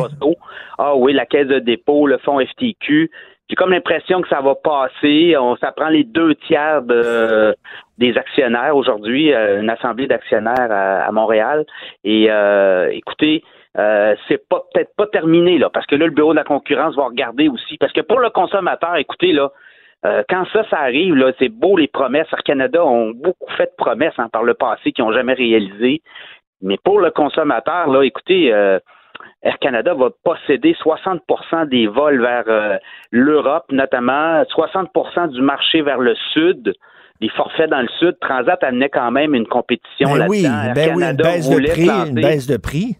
Ah 0.79 0.95
oui, 0.95 1.13
la 1.13 1.27
caisse 1.27 1.49
de 1.49 1.59
dépôt, 1.59 2.07
le 2.07 2.19
fonds 2.19 2.39
FTQ. 2.39 3.11
J'ai 3.53 3.57
comme 3.57 3.73
l'impression 3.73 4.23
que 4.23 4.31
ça 4.31 4.41
va 4.41 4.55
passer. 4.55 5.37
On, 5.37 5.57
ça 5.57 5.73
prend 5.73 5.91
les 5.91 6.05
deux 6.05 6.35
tiers 6.37 6.81
de, 6.81 7.55
des 7.99 8.17
actionnaires 8.17 8.75
aujourd'hui, 8.75 9.35
euh, 9.35 9.61
une 9.61 9.69
assemblée 9.69 10.07
d'actionnaires 10.07 10.71
à, 10.71 11.13
Montréal. 11.13 11.67
Et 12.03 12.29
euh, 12.31 12.89
écoutez, 12.91 13.45
euh, 13.77 14.17
c'est 14.27 14.49
peut-être 14.49 14.97
pas 14.97 15.07
terminé 15.07 15.59
là, 15.59 15.69
parce 15.69 15.85
que 15.85 15.97
là, 15.97 16.07
le 16.07 16.13
bureau 16.13 16.33
de 16.33 16.39
la 16.39 16.45
concurrence 16.45 16.97
va 16.97 17.05
regarder 17.05 17.51
aussi. 17.51 17.77
Parce 17.77 17.93
que 17.93 18.01
pour 18.01 18.21
le 18.21 18.31
consommateur, 18.31 18.97
écoutez 18.97 19.33
là, 19.33 19.51
euh, 20.07 20.23
quand 20.31 20.47
ça, 20.55 20.65
ça 20.71 20.79
arrive, 20.79 21.15
là, 21.15 21.33
c'est 21.39 21.51
beau 21.51 21.77
les 21.77 21.89
promesses. 21.89 22.29
Air 22.33 22.45
Canada 22.45 22.83
ont 22.83 23.11
beaucoup 23.11 23.51
fait 23.59 23.67
de 23.67 23.77
promesses 23.77 24.15
hein, 24.17 24.31
par 24.33 24.45
le 24.45 24.55
passé 24.55 24.93
qui 24.93 25.03
n'ont 25.03 25.13
jamais 25.13 25.35
réalisé. 25.35 26.01
Mais 26.63 26.79
pour 26.83 27.01
le 27.01 27.11
consommateur, 27.11 27.89
là, 27.89 28.03
écoutez, 28.03 28.51
euh, 28.51 28.79
Air 29.43 29.59
Canada 29.59 29.95
va 29.95 30.11
posséder 30.25 30.75
60% 30.85 31.69
des 31.69 31.87
vols 31.89 32.21
vers 32.21 32.45
euh, 32.47 32.77
l'Europe, 33.11 33.65
notamment 33.73 34.43
60% 34.43 35.31
du 35.31 35.43
marché 35.43 35.83
vers 35.83 35.99
le 35.99 36.15
sud. 36.33 36.73
Les 37.21 37.29
forfaits 37.29 37.71
dans 37.71 37.81
le 37.83 37.89
sud, 37.99 38.17
Transat 38.21 38.63
amenait 38.63 38.89
quand 38.89 39.11
même 39.11 39.35
une 39.35 39.47
compétition 39.47 40.11
Ben 40.13 40.19
là-dedans. 40.19 40.31
oui, 40.31 40.45
Air 40.45 40.75
ben 40.75 40.89
oui, 40.89 40.93
une 40.93 41.01
Canada 41.01 41.25
baisse 41.25 41.49
de 41.49 41.71
prix, 41.71 41.89
une 41.89 42.15
baisse 42.15 42.47
de 42.47 42.57
prix. 42.57 42.97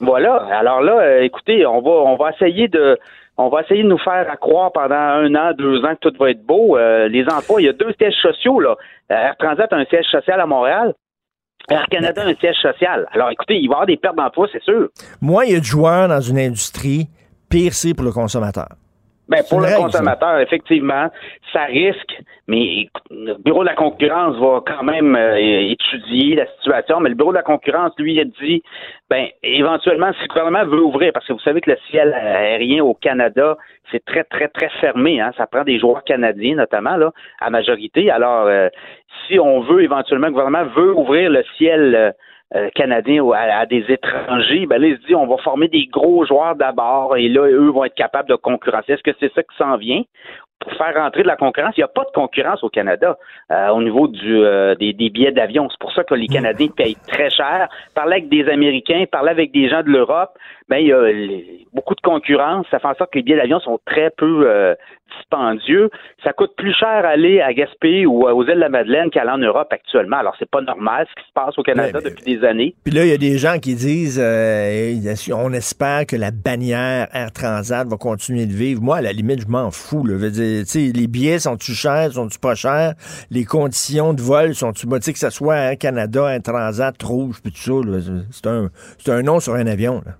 Voilà. 0.00 0.34
Alors 0.52 0.82
là, 0.82 0.98
euh, 1.00 1.22
écoutez, 1.22 1.64
on 1.66 1.80
va 1.80 1.90
on 1.90 2.16
va 2.16 2.30
essayer 2.30 2.68
de 2.68 2.98
on 3.38 3.48
va 3.48 3.62
essayer 3.62 3.82
de 3.82 3.88
nous 3.88 3.98
faire 3.98 4.30
à 4.30 4.36
croire 4.36 4.72
pendant 4.72 4.94
un 4.94 5.34
an, 5.34 5.52
deux 5.56 5.84
ans 5.84 5.94
que 5.94 6.08
tout 6.08 6.14
va 6.18 6.30
être 6.30 6.44
beau. 6.44 6.76
Euh, 6.76 7.08
les 7.08 7.24
emplois, 7.24 7.60
il 7.60 7.64
y 7.64 7.68
a 7.68 7.72
deux 7.72 7.92
sièges 7.98 8.14
sociaux 8.20 8.60
là. 8.60 8.76
Air 9.08 9.36
Transat 9.38 9.72
a 9.72 9.76
un 9.76 9.84
siège 9.86 10.06
social 10.06 10.40
à 10.40 10.46
Montréal. 10.46 10.94
Air 11.68 11.86
Canada 11.90 12.22
a 12.22 12.28
un 12.28 12.34
siège 12.36 12.56
social. 12.56 13.06
Alors 13.12 13.30
écoutez, 13.30 13.56
il 13.56 13.68
va 13.68 13.72
y 13.72 13.74
avoir 13.74 13.86
des 13.86 13.96
pertes 13.96 14.16
d'emplois, 14.16 14.48
c'est 14.52 14.62
sûr. 14.62 14.88
Moins 15.20 15.44
il 15.44 15.52
y 15.52 15.56
a 15.56 15.60
de 15.60 15.64
joueurs 15.64 16.08
dans 16.08 16.20
une 16.20 16.38
industrie, 16.38 17.08
pire 17.48 17.74
c'est 17.74 17.94
pour 17.94 18.04
le 18.04 18.12
consommateur. 18.12 18.68
Ben, 19.28 19.42
pour 19.48 19.60
le 19.60 19.74
consommateur, 19.76 20.38
effectivement, 20.38 21.08
ça 21.52 21.64
risque, 21.64 22.22
mais 22.46 22.82
écoute, 22.82 23.02
le 23.10 23.34
bureau 23.42 23.62
de 23.62 23.68
la 23.68 23.74
concurrence 23.74 24.36
va 24.36 24.62
quand 24.64 24.84
même 24.84 25.16
euh, 25.16 25.36
étudier 25.36 26.36
la 26.36 26.46
situation, 26.58 27.00
mais 27.00 27.08
le 27.08 27.16
bureau 27.16 27.32
de 27.32 27.36
la 27.36 27.42
concurrence, 27.42 27.92
lui, 27.98 28.20
a 28.20 28.24
dit, 28.24 28.62
ben, 29.10 29.26
éventuellement, 29.42 30.12
si 30.12 30.22
le 30.22 30.28
gouvernement 30.28 30.64
veut 30.64 30.80
ouvrir, 30.80 31.12
parce 31.12 31.26
que 31.26 31.32
vous 31.32 31.40
savez 31.40 31.60
que 31.60 31.70
le 31.70 31.78
ciel 31.90 32.14
aérien 32.14 32.84
au 32.84 32.94
Canada, 32.94 33.56
c'est 33.90 34.04
très, 34.04 34.22
très, 34.22 34.46
très 34.46 34.68
fermé, 34.80 35.20
hein, 35.20 35.32
ça 35.36 35.48
prend 35.48 35.64
des 35.64 35.80
joueurs 35.80 36.04
canadiens, 36.04 36.54
notamment, 36.54 36.96
là, 36.96 37.12
à 37.40 37.50
majorité. 37.50 38.10
Alors, 38.12 38.46
euh, 38.46 38.68
si 39.26 39.40
on 39.40 39.60
veut, 39.60 39.82
éventuellement, 39.82 40.28
le 40.28 40.32
gouvernement 40.34 40.66
veut 40.76 40.94
ouvrir 40.94 41.30
le 41.30 41.42
ciel 41.56 41.94
euh, 41.96 42.10
euh, 42.54 42.70
canadien 42.74 43.22
ou 43.22 43.32
à, 43.32 43.38
à 43.38 43.66
des 43.66 43.84
étrangers, 43.88 44.66
ben 44.66 44.80
là, 44.80 44.88
il 44.88 44.96
se 44.98 45.06
dit 45.06 45.14
on 45.14 45.26
va 45.26 45.36
former 45.38 45.68
des 45.68 45.86
gros 45.86 46.24
joueurs 46.24 46.54
d'abord 46.54 47.16
et 47.16 47.28
là, 47.28 47.46
eux 47.48 47.70
vont 47.70 47.84
être 47.84 47.94
capables 47.94 48.28
de 48.28 48.36
concurrencer. 48.36 48.92
Est-ce 48.92 49.02
que 49.02 49.16
c'est 49.18 49.32
ça 49.34 49.42
qui 49.42 49.56
s'en 49.56 49.76
vient? 49.76 50.02
Pour 50.58 50.72
faire 50.72 50.94
rentrer 50.94 51.22
de 51.22 51.28
la 51.28 51.36
concurrence, 51.36 51.74
il 51.76 51.80
n'y 51.80 51.84
a 51.84 51.88
pas 51.88 52.04
de 52.04 52.10
concurrence 52.14 52.64
au 52.64 52.70
Canada 52.70 53.18
euh, 53.52 53.68
au 53.68 53.82
niveau 53.82 54.08
du, 54.08 54.38
euh, 54.38 54.74
des, 54.74 54.94
des 54.94 55.10
billets 55.10 55.30
d'avion. 55.30 55.68
C'est 55.70 55.78
pour 55.78 55.92
ça 55.92 56.02
que 56.02 56.14
les 56.14 56.28
Canadiens 56.28 56.68
payent 56.68 56.96
très 57.06 57.28
cher. 57.30 57.68
Parler 57.94 58.14
avec 58.14 58.28
des 58.30 58.48
Américains, 58.48 59.04
parler 59.10 59.30
avec 59.30 59.52
des 59.52 59.68
gens 59.68 59.82
de 59.82 59.90
l'Europe, 59.90 60.30
ben 60.68 60.78
il 60.78 60.86
y 60.88 60.92
a 60.92 61.02
les- 61.10 61.66
beaucoup 61.72 61.94
de 61.94 62.00
concurrence. 62.00 62.66
Ça 62.70 62.78
fait 62.78 62.88
en 62.88 62.94
sorte 62.94 63.12
que 63.12 63.18
les 63.18 63.22
billets 63.22 63.36
d'avion 63.36 63.60
sont 63.60 63.78
très 63.84 64.10
peu 64.10 64.44
euh, 64.50 64.74
dispendieux. 65.18 65.90
Ça 66.24 66.32
coûte 66.32 66.52
plus 66.56 66.72
cher 66.74 67.04
aller 67.04 67.40
à 67.40 67.52
Gaspé 67.52 68.06
ou 68.06 68.24
aux 68.26 68.42
îles 68.44 68.54
de 68.54 68.60
la 68.60 68.68
Madeleine 68.68 69.10
qu'aller 69.10 69.30
en 69.30 69.38
Europe 69.38 69.68
actuellement. 69.70 70.16
Alors 70.16 70.34
c'est 70.38 70.50
pas 70.50 70.60
normal 70.62 71.06
ce 71.10 71.20
qui 71.22 71.28
se 71.28 71.32
passe 71.34 71.58
au 71.58 71.62
Canada 71.62 71.98
Ouais, 71.98 72.04
mais- 72.04 72.10
depuis 72.10 72.24
des 72.38 72.44
années. 72.46 72.74
Puis 72.84 72.92
là, 72.94 73.04
il 73.04 73.10
y 73.10 73.14
a 73.14 73.18
des 73.18 73.38
gens 73.38 73.58
qui 73.58 73.74
disent 73.74 74.20
euh, 74.22 74.94
on 75.34 75.52
espère 75.52 76.06
que 76.06 76.16
la 76.16 76.30
bannière 76.30 77.08
Air 77.12 77.30
Transat 77.32 77.86
va 77.86 77.96
continuer 77.96 78.46
de 78.46 78.52
vivre. 78.52 78.82
Moi, 78.82 78.96
à 78.96 79.02
la 79.02 79.12
limite, 79.12 79.42
je 79.42 79.48
m'en 79.48 79.70
fous. 79.70 80.04
Là. 80.04 80.14
Je 80.14 80.24
veux 80.24 80.30
dire, 80.30 80.60
tu 80.64 80.66
sais, 80.66 80.92
les 80.94 81.06
billets 81.06 81.38
sont-tu 81.38 81.72
chers, 81.72 82.12
sont-tu 82.12 82.38
pas 82.38 82.54
chers? 82.54 82.94
Les 83.30 83.44
conditions 83.44 84.14
de 84.14 84.22
vol 84.22 84.54
sont-tu 84.54 84.86
sais, 85.00 85.12
que 85.12 85.18
ce 85.18 85.30
soit 85.30 85.56
Air 85.56 85.78
Canada, 85.78 86.32
Air 86.34 86.42
Transat, 86.42 86.94
Rouge, 87.02 87.36
puis 87.42 87.52
tout 87.52 87.82
ça, 87.84 88.10
c'est 88.30 88.46
un, 88.48 88.68
c'est 88.98 89.12
un 89.12 89.22
nom 89.22 89.40
sur 89.40 89.54
un 89.54 89.66
avion. 89.66 90.02
Là. 90.04 90.12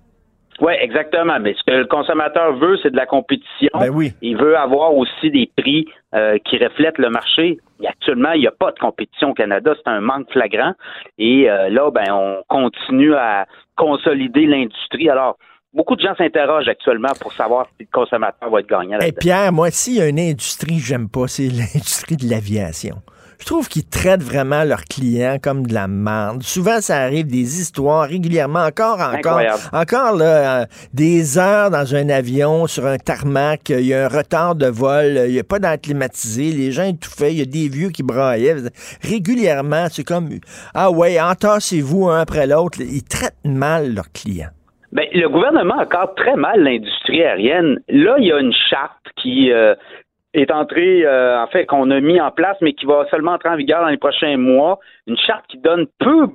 Oui, 0.61 0.73
exactement. 0.81 1.39
Mais 1.41 1.55
ce 1.55 1.63
que 1.65 1.77
le 1.77 1.87
consommateur 1.87 2.57
veut, 2.57 2.79
c'est 2.83 2.91
de 2.91 2.97
la 2.97 3.07
compétition. 3.07 3.69
Ben 3.79 3.91
oui. 3.91 4.13
Il 4.23 4.37
veut 4.37 4.57
avoir 4.57 4.95
aussi 4.95 5.31
des 5.31 5.51
prix 5.57 5.87
euh, 6.15 6.39
qui 6.45 6.59
reflètent 6.59 6.99
le 6.99 7.11
marché. 7.11 7.59
Et 7.81 7.87
actuellement, 7.87 8.33
il 8.33 8.41
n'y 8.41 8.47
a 8.47 8.53
pas 8.53 8.73
de 8.73 8.79
compétition 8.79 9.31
au 9.31 9.35
Canada. 9.35 9.75
C'est 9.77 9.91
un 9.91 10.01
manque 10.01 10.31
flagrant. 10.33 10.73
Et 11.19 11.51
euh, 11.51 11.69
là, 11.69 11.91
ben, 11.91 12.07
on 12.11 12.43
continue 12.49 13.15
à 13.15 13.47
consolider 13.77 14.47
l'industrie. 14.47 15.11
Alors, 15.11 15.37
beaucoup 15.75 15.95
de 15.95 16.01
gens 16.01 16.15
s'interrogent 16.17 16.69
actuellement 16.69 17.13
pour 17.21 17.33
savoir 17.35 17.67
si 17.77 17.85
le 17.85 17.89
consommateur 17.93 18.49
va 18.49 18.61
être 18.61 18.69
gagnant. 18.69 18.99
Et 18.99 19.07
là-dedans. 19.07 19.19
Pierre, 19.21 19.53
moi, 19.53 19.71
s'il 19.71 19.97
y 19.97 20.01
a 20.01 20.09
une 20.09 20.21
industrie 20.21 20.79
que 20.79 20.85
j'aime 20.85 21.09
pas, 21.09 21.29
c'est 21.29 21.49
l'industrie 21.49 22.17
de 22.17 22.29
l'aviation. 22.31 22.97
Je 23.39 23.47
trouve 23.47 23.69
qu'ils 23.69 23.87
traitent 23.87 24.23
vraiment 24.23 24.65
leurs 24.65 24.85
clients 24.85 25.37
comme 25.43 25.67
de 25.67 25.75
la 25.75 25.89
merde. 25.89 26.43
Souvent, 26.43 26.81
ça 26.81 26.99
arrive 26.99 27.27
des 27.27 27.61
histoires 27.61 28.09
régulièrement, 28.09 28.61
encore, 28.61 29.01
encore, 29.01 29.39
Incroyable. 29.39 29.63
encore 29.73 30.17
là, 30.17 30.63
euh, 30.63 30.67
des 30.95 31.39
heures 31.39 31.71
dans 31.71 31.95
un 31.95 32.09
avion 32.09 32.67
sur 32.67 32.87
un 32.87 32.97
tarmac. 32.97 33.69
Il 33.69 33.87
y 33.87 33.95
a 33.95 34.07
un 34.07 34.09
retard 34.09 34.55
de 34.55 34.67
vol, 34.67 35.23
il 35.27 35.33
n'y 35.33 35.39
a 35.39 35.45
pas 35.45 35.59
d'air 35.59 35.81
climatisé, 35.81 36.53
les 36.53 36.73
gens 36.73 36.85
étouffaient, 36.85 37.33
il 37.33 37.39
y 37.39 37.43
a 37.43 37.47
des 37.47 37.69
vieux 37.69 37.91
qui 37.91 38.03
braillaient. 38.03 38.57
Régulièrement, 39.03 39.87
c'est 39.91 40.05
comme 40.05 40.29
ah 40.75 40.91
ouais, 40.91 41.21
entassez-vous 41.21 42.09
un 42.09 42.21
après 42.21 42.47
l'autre. 42.47 42.79
Ils 42.81 43.05
traitent 43.05 43.35
mal 43.45 43.95
leurs 43.95 44.11
clients. 44.13 44.51
Ben, 44.93 45.05
le 45.13 45.29
gouvernement 45.29 45.75
encadre 45.79 46.15
très 46.15 46.37
mal 46.37 46.63
l'industrie 46.63 47.23
aérienne. 47.23 47.79
Là, 47.89 48.17
il 48.19 48.27
y 48.29 48.33
a 48.33 48.39
une 48.39 48.55
charte 48.71 49.05
qui 49.21 49.53
euh, 49.53 49.75
est 50.37 50.51
entrée, 50.51 51.05
euh, 51.05 51.41
en 51.41 51.47
fait, 51.47 51.67
qu'on 51.67 51.91
a 51.91 52.01
mis 52.01 52.21
en 52.21 52.31
place, 52.31 52.57
mais 52.61 52.73
qui 52.73 52.87
va 52.87 53.07
seulement 53.11 53.33
entrer 53.33 53.49
en 53.49 53.57
vigueur 53.57 53.81
dans 53.81 53.89
les 53.89 53.97
prochains 53.97 54.37
mois. 54.37 54.79
Une 55.07 55.17
charte 55.17 55.47
qui 55.49 55.59
donne 55.59 55.87
peu, 55.99 56.29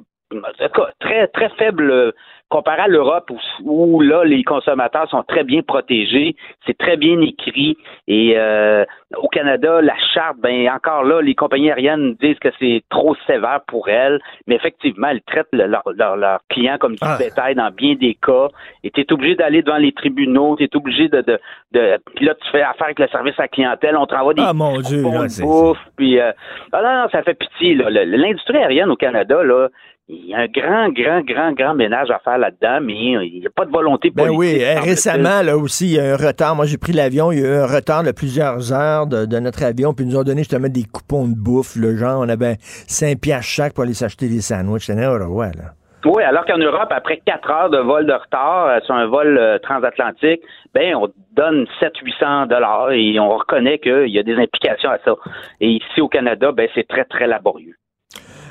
très, 1.00 1.28
très 1.28 1.50
faible 1.50 1.92
euh, 1.92 2.12
comparé 2.52 2.82
à 2.82 2.88
l'Europe 2.88 3.32
où, 3.32 3.40
où, 3.64 4.02
là, 4.02 4.24
les 4.26 4.44
consommateurs 4.44 5.10
sont 5.10 5.24
très 5.24 5.44
bien 5.44 5.62
protégés. 5.62 6.36
C'est 6.68 6.78
très 6.78 6.98
bien 6.98 7.20
écrit. 7.22 7.78
Et 8.08 8.34
euh, 8.36 8.84
au 9.18 9.30
Canada, 9.30 9.82
la 9.82 9.96
charte, 10.14 10.38
ben 10.40 10.70
encore 10.70 11.04
là, 11.04 11.22
les 11.22 11.34
compagnies 11.34 11.72
aériennes 11.72 12.16
disent 12.22 12.40
que 12.40 12.50
c'est 12.60 12.84
trop 12.90 13.16
sévère 13.26 13.62
pour 13.68 13.88
elles. 13.88 14.20
Mais 14.48 14.56
effectivement, 14.56 15.08
elles 15.08 15.22
traitent 15.22 15.48
leurs 15.54 15.82
leur, 15.96 16.18
leur, 16.18 16.40
clients 16.50 16.78
comme 16.78 16.94
du 16.94 17.00
Ah. 17.02 17.18
bétail 17.18 17.56
dans 17.56 17.72
bien 17.72 17.96
des 17.96 18.16
cas. 18.16 18.50
Et 18.84 18.92
tu 18.92 19.02
es 19.02 19.14
obligé 19.14 19.36
d'aller 19.36 19.62
devant 19.62 19.78
les 19.78 19.94
tribunaux, 19.94 20.58
tu 20.58 20.66
es 20.66 20.76
obligé 20.76 21.08
de, 21.08 21.22
de, 21.22 21.40
de. 21.72 21.98
Puis 22.16 22.26
là, 22.26 22.36
tu 22.36 22.52
fais 22.52 22.62
affaire 22.62 22.88
avec 22.88 23.00
le 23.00 23.08
service 23.08 23.40
à 23.40 23.44
la 23.44 23.48
clientèle, 23.48 23.96
on 23.96 24.06
te 24.06 24.14
renvoie 24.14 24.34
des 24.34 24.44
Ah, 24.46 24.54
mon 24.54 24.78
Dieu, 24.80 25.02
bouffe, 25.02 25.78
puis 25.96 26.20
euh, 26.20 26.32
ah 26.74 26.82
non, 26.84 27.04
non, 27.04 27.10
ça 27.12 27.24
fait 27.24 27.34
pitié. 27.34 27.76
L'industrie 27.76 28.58
aérienne 28.58 28.92
au 28.92 28.98
Canada, 28.98 29.42
là, 29.42 29.70
il 30.12 30.28
y 30.28 30.34
a 30.34 30.40
un 30.40 30.48
grand, 30.48 30.90
grand, 30.90 31.22
grand, 31.22 31.52
grand 31.54 31.74
ménage 31.74 32.10
à 32.12 32.20
faire 32.20 32.38
là-dedans, 32.38 32.80
mais 32.82 32.94
il 32.94 33.40
n'y 33.40 33.48
a 33.48 33.50
pas 33.50 33.66
de 33.66 33.72
volonté 33.72 34.10
Ben 34.10 34.28
politique. 34.28 34.40
oui, 34.40 34.64
euh, 34.64 34.74
semble-t-il. 34.74 34.90
récemment, 34.90 35.42
là 35.42 35.58
aussi, 35.58 35.86
il 35.86 35.94
y 35.94 36.00
a 36.00 36.14
un 36.14 36.18
retard. 36.18 36.56
Moi, 36.56 36.66
j'ai 36.66 36.78
pris 36.78 36.92
l'avion, 36.92 37.32
il 37.32 37.40
y 37.40 37.46
a 37.46 37.50
eu 37.50 37.56
un 37.62 37.66
retard 37.66 38.04
de 38.04 38.12
plusieurs 38.12 38.74
heures 38.74 39.08
de, 39.08 39.26
de 39.26 39.40
notre 39.40 39.64
avion, 39.64 39.94
puis 39.94 40.06
ils 40.06 40.10
nous 40.10 40.18
ont 40.18 40.24
donné 40.24 40.40
justement 40.40 40.68
des 40.68 40.84
coupons 40.84 41.28
de 41.28 41.36
bouffe. 41.36 41.76
Le 41.76 41.96
genre, 41.96 42.20
on 42.20 42.30
avait 42.30 42.58
5 42.60 43.20
piastres 43.20 43.46
chaque 43.52 43.74
pour 43.74 43.84
aller 43.84 43.94
s'acheter 43.94 44.28
des 44.28 44.42
sandwichs. 44.42 44.86
C'était 44.86 45.00
n'importe 45.00 45.32
quoi, 45.32 45.46
là. 45.48 45.72
Oui, 46.04 46.24
alors 46.24 46.46
qu'en 46.46 46.58
Europe, 46.58 46.88
après 46.90 47.22
quatre 47.24 47.50
heures 47.52 47.70
de 47.70 47.78
vol 47.78 48.08
de 48.08 48.14
retard 48.14 48.66
euh, 48.66 48.80
sur 48.86 48.96
un 48.96 49.06
vol 49.06 49.38
euh, 49.38 49.60
transatlantique, 49.60 50.42
ben 50.74 50.96
on 50.96 51.10
donne 51.36 51.68
700-800 51.80 52.48
dollars 52.48 52.92
et 52.92 53.20
on 53.20 53.30
reconnaît 53.30 53.78
qu'il 53.78 54.08
y 54.08 54.18
a 54.18 54.24
des 54.24 54.36
implications 54.36 54.90
à 54.90 54.98
ça. 55.06 55.14
Et 55.60 55.70
ici 55.70 56.02
au 56.02 56.08
Canada, 56.08 56.52
ben 56.54 56.68
c'est 56.74 56.88
très 56.88 57.06
très 57.06 57.28
laborieux. 57.28 57.76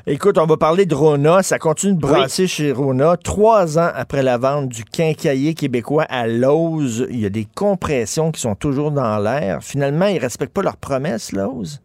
Écoute, 0.07 0.39
on 0.39 0.47
va 0.47 0.57
parler 0.57 0.87
de 0.87 0.95
Rona. 0.95 1.43
Ça 1.43 1.59
continue 1.59 1.95
de 1.95 2.01
brasser 2.01 2.47
chez 2.47 2.73
Rona. 2.73 3.17
Trois 3.17 3.79
ans 3.79 3.91
après 3.95 4.23
la 4.23 4.39
vente 4.39 4.69
du 4.69 4.85
quincailler 4.85 5.55
québécois 5.55 6.05
à 6.09 6.27
Lowe's, 6.27 7.05
il 7.11 7.21
y 7.21 7.27
a 7.27 7.31
des 7.31 7.47
compressions 7.55 8.33
qui 8.33 8.41
sont 8.41 8.55
toujours 8.55 8.91
dans 8.91 9.19
l'air. 9.19 9.59
Finalement, 9.63 10.07
ils 10.07 10.19
respectent 10.19 10.55
pas 10.55 10.63
leurs 10.63 10.79
promesses, 10.79 11.33
Lowe's? 11.33 11.81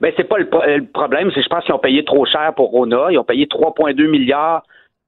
Ben 0.00 0.12
c'est 0.16 0.24
pas 0.28 0.38
le, 0.38 0.48
pro- 0.48 0.62
le 0.66 0.84
problème, 0.86 1.28
c'est 1.30 1.40
que 1.40 1.44
je 1.44 1.48
pense 1.48 1.64
qu'ils 1.64 1.74
ont 1.74 1.78
payé 1.78 2.04
trop 2.04 2.24
cher 2.26 2.52
pour 2.56 2.70
Rona. 2.70 3.08
Ils 3.10 3.18
ont 3.18 3.24
payé 3.24 3.46
3,2 3.46 4.08
milliards. 4.08 4.62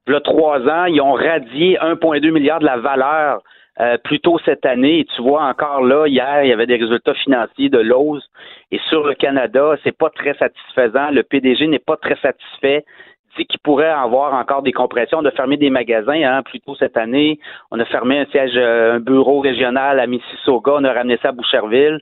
Là, 0.07 0.21
trois 0.21 0.61
ans, 0.61 0.85
ils 0.85 1.01
ont 1.01 1.13
radié 1.15 1.77
1,2 1.81 2.31
milliard 2.31 2.61
de 2.61 2.67
la 2.67 2.79
valeur 2.79 3.43
euh, 3.81 3.97
plus 4.05 4.21
tôt 4.21 4.39
cette 4.45 4.65
année. 4.67 5.01
Et 5.01 5.07
tu 5.17 5.23
vois 5.23 5.43
encore 5.45 5.83
là, 5.83 6.07
hier, 6.07 6.45
il 6.45 6.49
y 6.51 6.53
avait 6.53 6.67
des 6.67 6.77
résultats 6.77 7.15
financiers 7.15 7.69
de 7.71 7.79
Lowe's. 7.79 8.23
Et 8.71 8.79
sur 8.91 9.07
le 9.07 9.15
Canada, 9.15 9.77
c'est 9.83 9.97
pas 9.97 10.11
très 10.11 10.35
satisfaisant. 10.35 11.11
Le 11.11 11.23
PDG 11.23 11.67
n'est 11.69 11.79
pas 11.79 11.97
très 11.97 12.17
satisfait. 12.17 12.85
Qui 13.47 13.59
pourrait 13.59 13.89
avoir 13.89 14.35
encore 14.35 14.63
des 14.63 14.73
compressions. 14.73 15.19
On 15.19 15.25
a 15.25 15.31
fermé 15.31 15.57
des 15.57 15.71
magasins 15.71 16.21
hein, 16.23 16.43
plus 16.43 16.61
tôt 16.61 16.75
cette 16.77 16.97
année. 16.97 17.39
On 17.71 17.79
a 17.79 17.85
fermé 17.85 18.19
un 18.19 18.27
siège, 18.27 18.53
euh, 18.57 18.97
un 18.97 19.01
bureau 19.01 19.41
régional 19.41 20.01
à 20.01 20.07
Mississauga. 20.07 20.73
On 20.77 20.85
a 20.85 20.93
ramené 20.93 21.19
ça 21.23 21.29
à 21.29 21.33
Boucherville. 21.33 21.99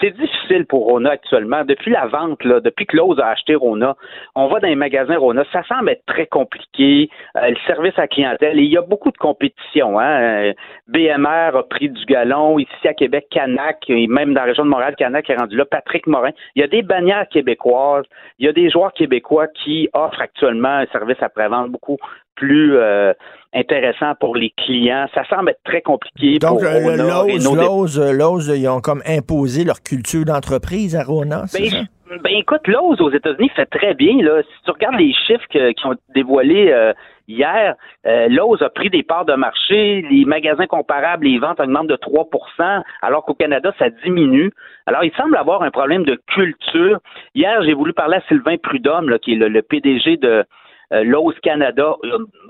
C'est 0.00 0.16
difficile 0.16 0.66
pour 0.66 0.86
Rona 0.86 1.10
actuellement. 1.10 1.64
Depuis 1.64 1.90
la 1.90 2.06
vente, 2.06 2.42
là, 2.44 2.60
depuis 2.60 2.86
que 2.86 2.96
Lowe's 2.96 3.18
a 3.18 3.28
acheté 3.28 3.54
Rona, 3.54 3.96
on 4.34 4.48
va 4.48 4.60
dans 4.60 4.68
les 4.68 4.76
magasins 4.76 5.18
Rona. 5.18 5.44
Ça 5.52 5.62
semble 5.64 5.90
être 5.90 6.04
très 6.06 6.26
compliqué. 6.26 7.08
Euh, 7.36 7.50
le 7.50 7.56
service 7.66 7.98
à 7.98 8.06
clientèle, 8.06 8.58
et 8.58 8.62
il 8.62 8.72
y 8.72 8.78
a 8.78 8.82
beaucoup 8.82 9.10
de 9.10 9.18
compétition. 9.18 9.98
Hein. 9.98 10.20
Euh, 10.20 10.52
BMR 10.88 11.56
a 11.56 11.62
pris 11.68 11.88
du 11.88 12.04
galon. 12.06 12.58
Ici 12.58 12.88
à 12.88 12.94
Québec, 12.94 13.26
Canac, 13.30 13.78
et 13.88 14.06
même 14.06 14.34
dans 14.34 14.40
la 14.40 14.46
région 14.46 14.64
de 14.64 14.70
Montréal, 14.70 14.94
Canac 14.96 15.28
est 15.30 15.36
rendu 15.36 15.56
là. 15.56 15.64
Patrick 15.64 16.06
Morin. 16.06 16.30
Il 16.56 16.60
y 16.60 16.64
a 16.64 16.68
des 16.68 16.82
bannières 16.82 17.28
québécoises. 17.28 18.04
Il 18.38 18.46
y 18.46 18.48
a 18.48 18.52
des 18.52 18.70
joueurs 18.70 18.92
québécois 18.92 19.46
qui 19.48 19.88
offrent 19.92 20.20
actuellement 20.20 20.79
un 20.80 20.86
service 20.92 21.16
après-vente 21.20 21.70
beaucoup 21.70 21.96
plus 22.36 22.76
euh, 22.76 23.12
intéressant 23.54 24.14
pour 24.18 24.36
les 24.36 24.50
clients. 24.56 25.06
Ça 25.14 25.24
semble 25.28 25.50
être 25.50 25.62
très 25.64 25.82
compliqué 25.82 26.38
Donc, 26.38 26.60
pour 26.60 26.64
euh, 26.64 26.78
Rona 26.82 27.24
et 27.28 27.38
Lowe's, 27.38 27.44
nos 27.44 28.00
euh, 28.00 28.56
ils 28.56 28.68
ont 28.68 28.80
comme 28.80 29.02
imposé 29.06 29.64
leur 29.64 29.82
culture 29.82 30.24
d'entreprise 30.24 30.96
à 30.96 31.02
Rona, 31.02 31.42
c'est 31.46 31.62
Ben, 31.62 31.70
ça? 31.70 32.18
ben, 32.22 32.32
écoute, 32.36 32.66
Lowe's 32.66 33.00
aux 33.00 33.10
États-Unis 33.10 33.50
fait 33.54 33.66
très 33.66 33.94
bien. 33.94 34.22
Là. 34.22 34.42
Si 34.42 34.64
tu 34.64 34.70
regardes 34.70 34.96
les 34.98 35.12
chiffres 35.26 35.46
que- 35.50 35.72
qui 35.72 35.86
ont 35.86 35.94
dévoilés 36.14 36.70
euh, 36.72 36.92
hier, 37.28 37.74
euh, 38.06 38.28
Lowe's 38.28 38.62
a 38.62 38.70
pris 38.70 38.88
des 38.90 39.02
parts 39.02 39.24
de 39.26 39.34
marché. 39.34 40.02
Les 40.10 40.24
magasins 40.24 40.66
comparables, 40.66 41.26
les 41.26 41.38
ventes 41.38 41.60
augmentent 41.60 41.88
de 41.88 41.96
3% 41.96 42.82
alors 43.02 43.24
qu'au 43.24 43.34
Canada, 43.34 43.72
ça 43.78 43.90
diminue. 44.04 44.50
Alors, 44.86 45.04
il 45.04 45.12
semble 45.12 45.36
avoir 45.36 45.62
un 45.62 45.70
problème 45.70 46.04
de 46.04 46.18
culture. 46.34 46.98
Hier, 47.34 47.62
j'ai 47.64 47.74
voulu 47.74 47.92
parler 47.92 48.16
à 48.16 48.22
Sylvain 48.28 48.56
Prudhomme, 48.62 49.08
là, 49.10 49.18
qui 49.18 49.34
est 49.34 49.36
le, 49.36 49.48
le 49.48 49.62
PDG 49.62 50.16
de 50.16 50.44
euh, 50.92 51.04
Lowe's 51.04 51.38
Canada. 51.40 51.94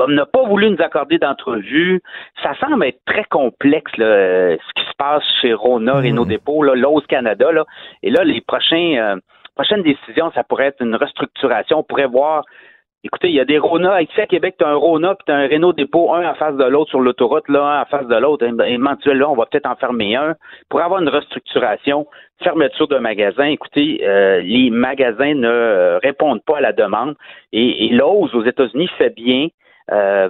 N'a 0.08 0.26
pas 0.26 0.42
voulu 0.44 0.70
nous 0.70 0.82
accorder 0.82 1.18
d'entrevue. 1.18 2.00
Ça 2.42 2.54
semble 2.58 2.84
être 2.84 3.00
très 3.06 3.24
complexe, 3.24 3.96
là, 3.96 4.06
euh, 4.06 4.56
ce 4.56 4.80
qui 4.80 4.88
se 4.88 4.94
passe 4.96 5.24
chez 5.40 5.52
Rona, 5.52 5.94
Renault 5.94 6.24
Dépôt, 6.24 6.62
là, 6.62 6.74
Lowe's 6.74 7.06
Canada. 7.06 7.52
Là. 7.52 7.64
Et 8.02 8.10
là, 8.10 8.24
les 8.24 8.40
prochains, 8.40 8.96
euh, 8.96 9.16
prochaines 9.54 9.82
décisions, 9.82 10.30
ça 10.34 10.44
pourrait 10.44 10.66
être 10.66 10.82
une 10.82 10.96
restructuration. 10.96 11.80
On 11.80 11.82
pourrait 11.82 12.06
voir 12.06 12.44
Écoutez, 13.02 13.28
il 13.28 13.34
y 13.34 13.40
a 13.40 13.46
des 13.46 13.56
Rona. 13.56 14.02
Ici 14.02 14.20
à 14.20 14.26
Québec, 14.26 14.56
tu 14.58 14.64
as 14.64 14.68
un 14.68 14.74
Rona 14.74 15.14
puis 15.14 15.24
tu 15.24 15.32
as 15.32 15.36
un 15.36 15.48
Renault 15.48 15.72
dépôt, 15.72 16.12
un 16.12 16.28
en 16.28 16.34
face 16.34 16.54
de 16.56 16.64
l'autre 16.64 16.90
sur 16.90 17.00
l'autoroute, 17.00 17.48
là, 17.48 17.62
un 17.62 17.82
en 17.82 17.84
face 17.86 18.06
de 18.06 18.16
l'autre. 18.16 18.44
Éventuellement, 18.44 19.32
on 19.32 19.36
va 19.36 19.46
peut-être 19.46 19.70
en 19.70 19.76
fermer 19.76 20.16
un. 20.16 20.34
Pour 20.68 20.82
avoir 20.82 21.00
une 21.00 21.08
restructuration, 21.08 22.06
fermeture 22.42 22.88
de 22.88 22.98
magasin, 22.98 23.46
écoutez, 23.46 24.06
euh, 24.06 24.42
les 24.42 24.68
magasins 24.68 25.32
ne 25.32 25.48
euh, 25.48 25.98
répondent 25.98 26.42
pas 26.44 26.58
à 26.58 26.60
la 26.60 26.74
demande. 26.74 27.16
Et, 27.54 27.86
et 27.86 27.88
Lowe's 27.88 28.34
aux 28.34 28.44
États-Unis 28.44 28.90
fait 28.98 29.14
bien. 29.14 29.48
Euh, 29.90 30.28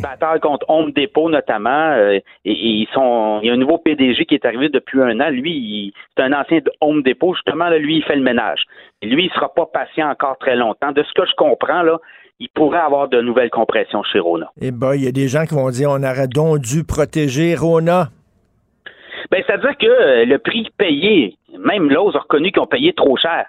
bataille 0.00 0.38
contre 0.40 0.64
Home 0.68 0.92
Depot 0.92 1.28
notamment, 1.28 1.92
euh, 1.92 2.12
et, 2.12 2.22
et 2.44 2.52
ils 2.52 2.88
sont. 2.94 3.40
Il 3.42 3.48
y 3.48 3.50
a 3.50 3.54
un 3.54 3.56
nouveau 3.56 3.78
PDG 3.78 4.24
qui 4.24 4.34
est 4.34 4.44
arrivé 4.44 4.68
depuis 4.68 5.00
un 5.00 5.18
an. 5.20 5.30
Lui, 5.30 5.92
c'est 6.16 6.22
un 6.22 6.32
ancien 6.32 6.58
de 6.58 6.70
Home 6.80 7.02
Depot. 7.02 7.34
Justement, 7.34 7.68
là, 7.68 7.78
lui, 7.78 7.96
il 7.96 8.04
fait 8.04 8.14
le 8.14 8.22
ménage. 8.22 8.62
Et 9.02 9.06
lui, 9.06 9.24
il 9.24 9.30
sera 9.32 9.52
pas 9.52 9.66
patient 9.66 10.10
encore 10.10 10.38
très 10.38 10.54
longtemps. 10.54 10.92
De 10.92 11.02
ce 11.02 11.12
que 11.12 11.26
je 11.26 11.34
comprends, 11.36 11.82
là, 11.82 11.98
il 12.38 12.48
pourrait 12.50 12.78
avoir 12.78 13.08
de 13.08 13.20
nouvelles 13.20 13.50
compressions 13.50 14.02
chez 14.04 14.18
Rona. 14.18 14.50
Eh 14.60 14.70
ben, 14.70 14.94
il 14.94 15.04
y 15.04 15.08
a 15.08 15.12
des 15.12 15.28
gens 15.28 15.44
qui 15.44 15.54
vont 15.54 15.70
dire 15.70 15.90
on 15.90 16.02
aurait 16.02 16.28
donc 16.28 16.60
dû 16.60 16.84
protéger 16.84 17.54
Rona. 17.54 18.08
Ben, 19.30 19.42
c'est-à-dire 19.46 19.76
que 19.76 19.86
euh, 19.86 20.24
le 20.24 20.38
prix 20.38 20.68
payé, 20.76 21.36
même 21.58 21.90
Lowe's 21.90 22.16
a 22.16 22.20
reconnu 22.20 22.50
qu'ils 22.50 22.62
ont 22.62 22.66
payé 22.66 22.92
trop 22.92 23.16
cher. 23.16 23.46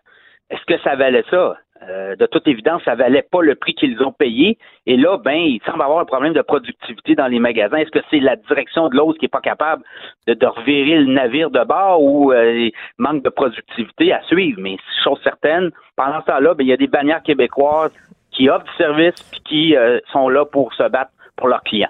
Est-ce 0.50 0.66
que 0.66 0.80
ça 0.84 0.96
valait 0.96 1.24
ça? 1.30 1.56
Euh, 1.90 2.16
de 2.16 2.26
toute 2.28 2.48
évidence, 2.48 2.84
ça 2.84 2.94
valait 2.94 3.24
pas 3.24 3.42
le 3.42 3.56
prix 3.56 3.74
qu'ils 3.74 4.02
ont 4.04 4.12
payé. 4.12 4.58
Et 4.86 4.98
là, 4.98 5.18
ben, 5.18 5.34
il 5.34 5.60
semble 5.66 5.82
avoir 5.82 6.00
un 6.00 6.06
problème 6.06 6.34
de 6.34 6.42
productivité 6.42 7.16
dans 7.16 7.28
les 7.28 7.40
magasins. 7.40 7.78
Est-ce 7.78 7.92
que 7.92 8.04
c'est 8.12 8.20
la 8.20 8.36
direction 8.36 8.88
de 8.88 8.96
Lowe's 8.96 9.18
qui 9.18 9.26
est 9.26 9.30
pas 9.30 9.42
capable 9.42 9.84
de, 10.28 10.34
de 10.34 10.46
revirer 10.46 11.00
le 11.00 11.12
navire 11.12 11.50
de 11.50 11.64
bord 11.64 12.04
ou 12.04 12.32
euh, 12.32 12.70
manque 12.98 13.24
de 13.24 13.30
productivité 13.30 14.14
à 14.14 14.22
suivre? 14.24 14.60
Mais 14.62 14.78
chose 15.04 15.20
certaine, 15.24 15.72
pendant 15.96 16.22
ce 16.22 16.26
temps-là, 16.28 16.54
ben, 16.54 16.64
il 16.64 16.70
y 16.70 16.74
a 16.74 16.78
des 16.78 16.88
bannières 16.88 17.24
québécoises 17.24 17.94
qui 18.32 18.48
offrent 18.50 18.66
du 18.66 18.78
service 18.78 19.22
puis 19.32 19.42
qui 19.42 19.76
euh, 19.76 20.00
sont 20.12 20.30
là 20.30 20.46
pour 20.46 20.74
se 20.74 20.88
battre 20.88 21.12
pour 21.36 21.48
leurs 21.48 21.64
clients. 21.64 21.90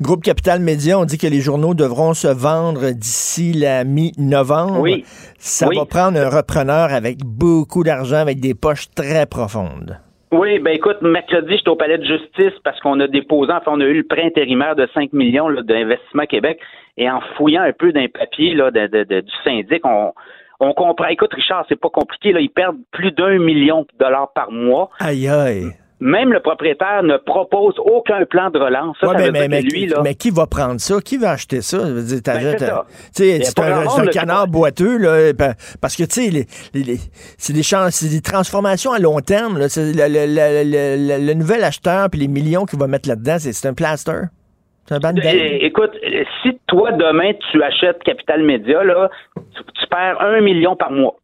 Groupe 0.00 0.22
Capital 0.22 0.60
Média, 0.60 0.98
on 0.98 1.04
dit 1.04 1.18
que 1.18 1.26
les 1.26 1.40
journaux 1.40 1.74
devront 1.74 2.14
se 2.14 2.28
vendre 2.28 2.90
d'ici 2.92 3.52
la 3.52 3.84
mi-novembre. 3.84 4.80
Oui. 4.80 5.04
Ça 5.38 5.68
Oui. 5.68 5.76
va 5.76 5.84
prendre 5.86 6.18
un 6.18 6.28
repreneur 6.28 6.92
avec 6.92 7.18
beaucoup 7.24 7.84
d'argent, 7.84 8.16
avec 8.18 8.40
des 8.40 8.54
poches 8.54 8.90
très 8.94 9.26
profondes. 9.26 9.98
Oui, 10.32 10.58
ben 10.60 10.70
écoute, 10.74 10.96
mercredi, 11.02 11.56
j'étais 11.58 11.68
au 11.68 11.76
palais 11.76 11.98
de 11.98 12.04
justice 12.04 12.58
parce 12.64 12.80
qu'on 12.80 12.98
a 13.00 13.06
déposé, 13.06 13.52
enfin, 13.52 13.72
on 13.74 13.80
a 13.80 13.84
eu 13.84 13.98
le 13.98 14.04
prêt 14.06 14.24
intérimaire 14.24 14.74
de 14.74 14.88
5 14.94 15.12
millions 15.12 15.50
d'Investissement 15.50 16.24
Québec 16.24 16.58
et 16.96 17.10
en 17.10 17.20
fouillant 17.36 17.62
un 17.62 17.72
peu 17.72 17.92
d'un 17.92 18.06
papier 18.08 18.54
là, 18.54 18.70
de, 18.70 18.86
de- 18.86 19.04
de- 19.04 19.20
du 19.20 19.32
syndic, 19.44 19.84
on, 19.84 20.12
on 20.60 20.72
comprend. 20.72 21.06
Écoute, 21.08 21.34
Richard, 21.34 21.66
c'est 21.68 21.78
pas 21.78 21.90
compliqué, 21.90 22.32
là, 22.32 22.40
ils 22.40 22.48
perdent 22.48 22.78
plus 22.92 23.12
d'un 23.12 23.38
million 23.38 23.82
de 23.82 23.88
dollars 24.04 24.32
par 24.34 24.50
mois. 24.50 24.88
Aïe, 25.00 25.28
aïe. 25.28 25.66
Même 26.04 26.32
le 26.32 26.40
propriétaire 26.40 27.04
ne 27.04 27.16
propose 27.16 27.74
aucun 27.78 28.24
plan 28.24 28.50
de 28.50 28.58
relance. 28.58 28.96
Ça, 29.00 29.06
Ouais, 29.06 29.12
ça 29.12 29.18
mais, 29.20 29.26
veut 29.26 29.32
mais, 29.32 29.40
dire 29.40 29.50
mais- 29.50 29.62
que 29.62 29.72
lui, 29.72 29.86
là, 29.86 30.00
mais 30.02 30.14
qui 30.16 30.30
va 30.30 30.48
prendre 30.48 30.80
ça? 30.80 31.00
Qui 31.00 31.16
va 31.16 31.30
acheter 31.30 31.60
ça? 31.60 31.78
Ben, 31.78 32.04
c'est 33.12 33.58
un, 33.60 34.06
canard 34.06 34.48
boiteux, 34.48 34.98
là, 34.98 35.32
pa- 35.32 35.54
parce 35.80 35.94
que, 35.94 36.02
tu 36.02 36.32
sais, 36.32 36.46
c'est 37.38 37.52
des, 37.52 38.20
transformations 38.20 38.90
à 38.92 38.98
long 38.98 39.20
terme. 39.20 39.58
là. 39.58 39.66
Le, 39.76 41.34
nouvel 41.34 41.62
acheteur 41.62 42.10
puis 42.10 42.18
les 42.20 42.28
millions 42.28 42.64
qu'il 42.64 42.80
va 42.80 42.88
mettre 42.88 43.08
là-dedans, 43.08 43.36
c'est, 43.38 43.68
un 43.68 43.74
plaster. 43.74 44.22
C'est 44.86 44.96
un 44.96 44.98
band 44.98 45.14
É- 45.22 45.64
Écoute, 45.64 45.92
si 46.42 46.58
toi, 46.66 46.90
demain, 46.90 47.30
tu 47.52 47.62
achètes 47.62 48.02
Capital 48.02 48.42
Média, 48.42 48.82
là, 48.82 49.08
tu, 49.36 49.62
tu 49.80 49.86
perds 49.88 50.20
un 50.20 50.40
million 50.40 50.74
par 50.74 50.90
mois 50.90 51.14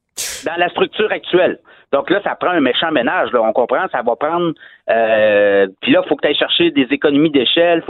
dans 0.47 0.55
la 0.57 0.69
structure 0.69 1.11
actuelle. 1.11 1.59
Donc 1.93 2.11
là, 2.11 2.21
ça 2.23 2.35
prend 2.35 2.51
un 2.51 2.61
méchant 2.61 2.91
ménage, 2.91 3.33
là, 3.33 3.41
on 3.43 3.53
comprend, 3.53 3.87
ça 3.91 4.03
va 4.03 4.17
prendre... 4.17 4.53
Euh, 4.91 5.67
Puis 5.81 5.93
là, 5.93 6.03
il 6.05 6.09
faut 6.09 6.17
que 6.17 6.23
tu 6.23 6.29
ailles 6.29 6.35
chercher 6.37 6.71
des 6.71 6.87
économies 6.91 7.31
d'échelle. 7.31 7.83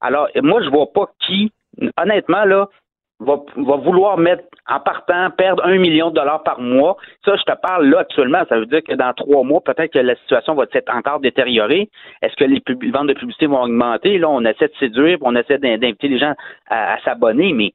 Alors, 0.00 0.28
moi, 0.36 0.62
je 0.62 0.68
vois 0.70 0.92
pas 0.92 1.06
qui, 1.20 1.52
honnêtement, 2.00 2.44
là, 2.44 2.68
va, 3.20 3.36
va 3.56 3.76
vouloir 3.76 4.16
mettre 4.16 4.44
en 4.68 4.80
partant, 4.80 5.30
perdre 5.30 5.64
un 5.64 5.76
million 5.76 6.10
de 6.10 6.14
dollars 6.14 6.42
par 6.42 6.60
mois. 6.60 6.96
Ça, 7.24 7.36
je 7.36 7.42
te 7.42 7.58
parle 7.60 7.86
là 7.88 7.98
actuellement. 8.00 8.42
Ça 8.48 8.58
veut 8.58 8.66
dire 8.66 8.82
que 8.82 8.94
dans 8.94 9.12
trois 9.12 9.42
mois, 9.42 9.60
peut-être 9.60 9.92
que 9.92 9.98
la 9.98 10.14
situation 10.16 10.54
va 10.54 10.64
s'être 10.72 10.94
encore 10.94 11.20
détériorée. 11.20 11.90
Est-ce 12.22 12.34
que 12.36 12.44
les, 12.44 12.62
ventes 12.90 13.08
de 13.08 13.14
publicité 13.14 13.46
vont 13.46 13.62
augmenter? 13.62 14.18
Là, 14.18 14.28
on 14.30 14.44
essaie 14.44 14.68
de 14.68 14.76
séduire, 14.78 15.18
on 15.20 15.36
essaie 15.36 15.58
d'in- 15.58 15.76
d'inviter 15.76 16.08
les 16.08 16.18
gens 16.18 16.34
à, 16.68 16.94
à 16.94 17.00
s'abonner, 17.00 17.52
mais 17.52 17.72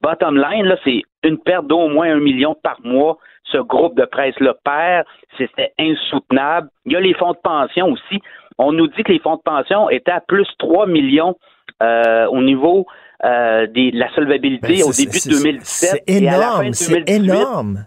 bottom 0.00 0.36
line, 0.36 0.66
là, 0.66 0.76
c'est 0.84 1.02
une 1.24 1.38
perte 1.38 1.66
d'au 1.66 1.88
moins 1.88 2.10
un 2.12 2.20
million 2.20 2.54
par 2.54 2.78
mois. 2.84 3.16
Ce 3.52 3.58
groupe 3.58 3.96
de 3.96 4.04
presse-là 4.04 4.54
perd. 4.64 5.06
C'était 5.38 5.72
insoutenable. 5.78 6.68
Il 6.86 6.92
y 6.92 6.96
a 6.96 7.00
les 7.00 7.14
fonds 7.14 7.32
de 7.32 7.38
pension 7.42 7.88
aussi. 7.88 8.20
On 8.58 8.72
nous 8.72 8.86
dit 8.88 9.02
que 9.02 9.12
les 9.12 9.18
fonds 9.20 9.36
de 9.36 9.42
pension 9.42 9.90
étaient 9.90 10.12
à 10.12 10.20
plus 10.20 10.46
3 10.58 10.86
millions 10.86 11.36
euh, 11.82 12.26
au 12.26 12.40
niveau 12.42 12.86
euh, 13.24 13.66
des- 13.68 13.90
de 13.90 13.98
la 13.98 14.12
solvabilité 14.14 14.68
Ben, 14.78 14.82
au 14.84 14.92
début 14.92 15.18
de 15.18 15.30
2017. 15.30 16.02
C'est 16.06 16.14
énorme, 16.16 16.72
c'est 16.72 16.92
2018, 16.94 17.24
énorme. 17.32 17.84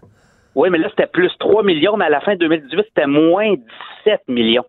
Oui, 0.54 0.68
mais 0.70 0.78
là, 0.78 0.88
c'était 0.90 1.06
plus 1.06 1.30
3 1.38 1.62
millions, 1.62 1.96
mais 1.96 2.06
à 2.06 2.10
la 2.10 2.20
fin 2.20 2.32
de 2.34 2.38
2018, 2.40 2.84
c'était 2.88 3.06
moins 3.06 3.54
17 4.04 4.22
millions. 4.28 4.64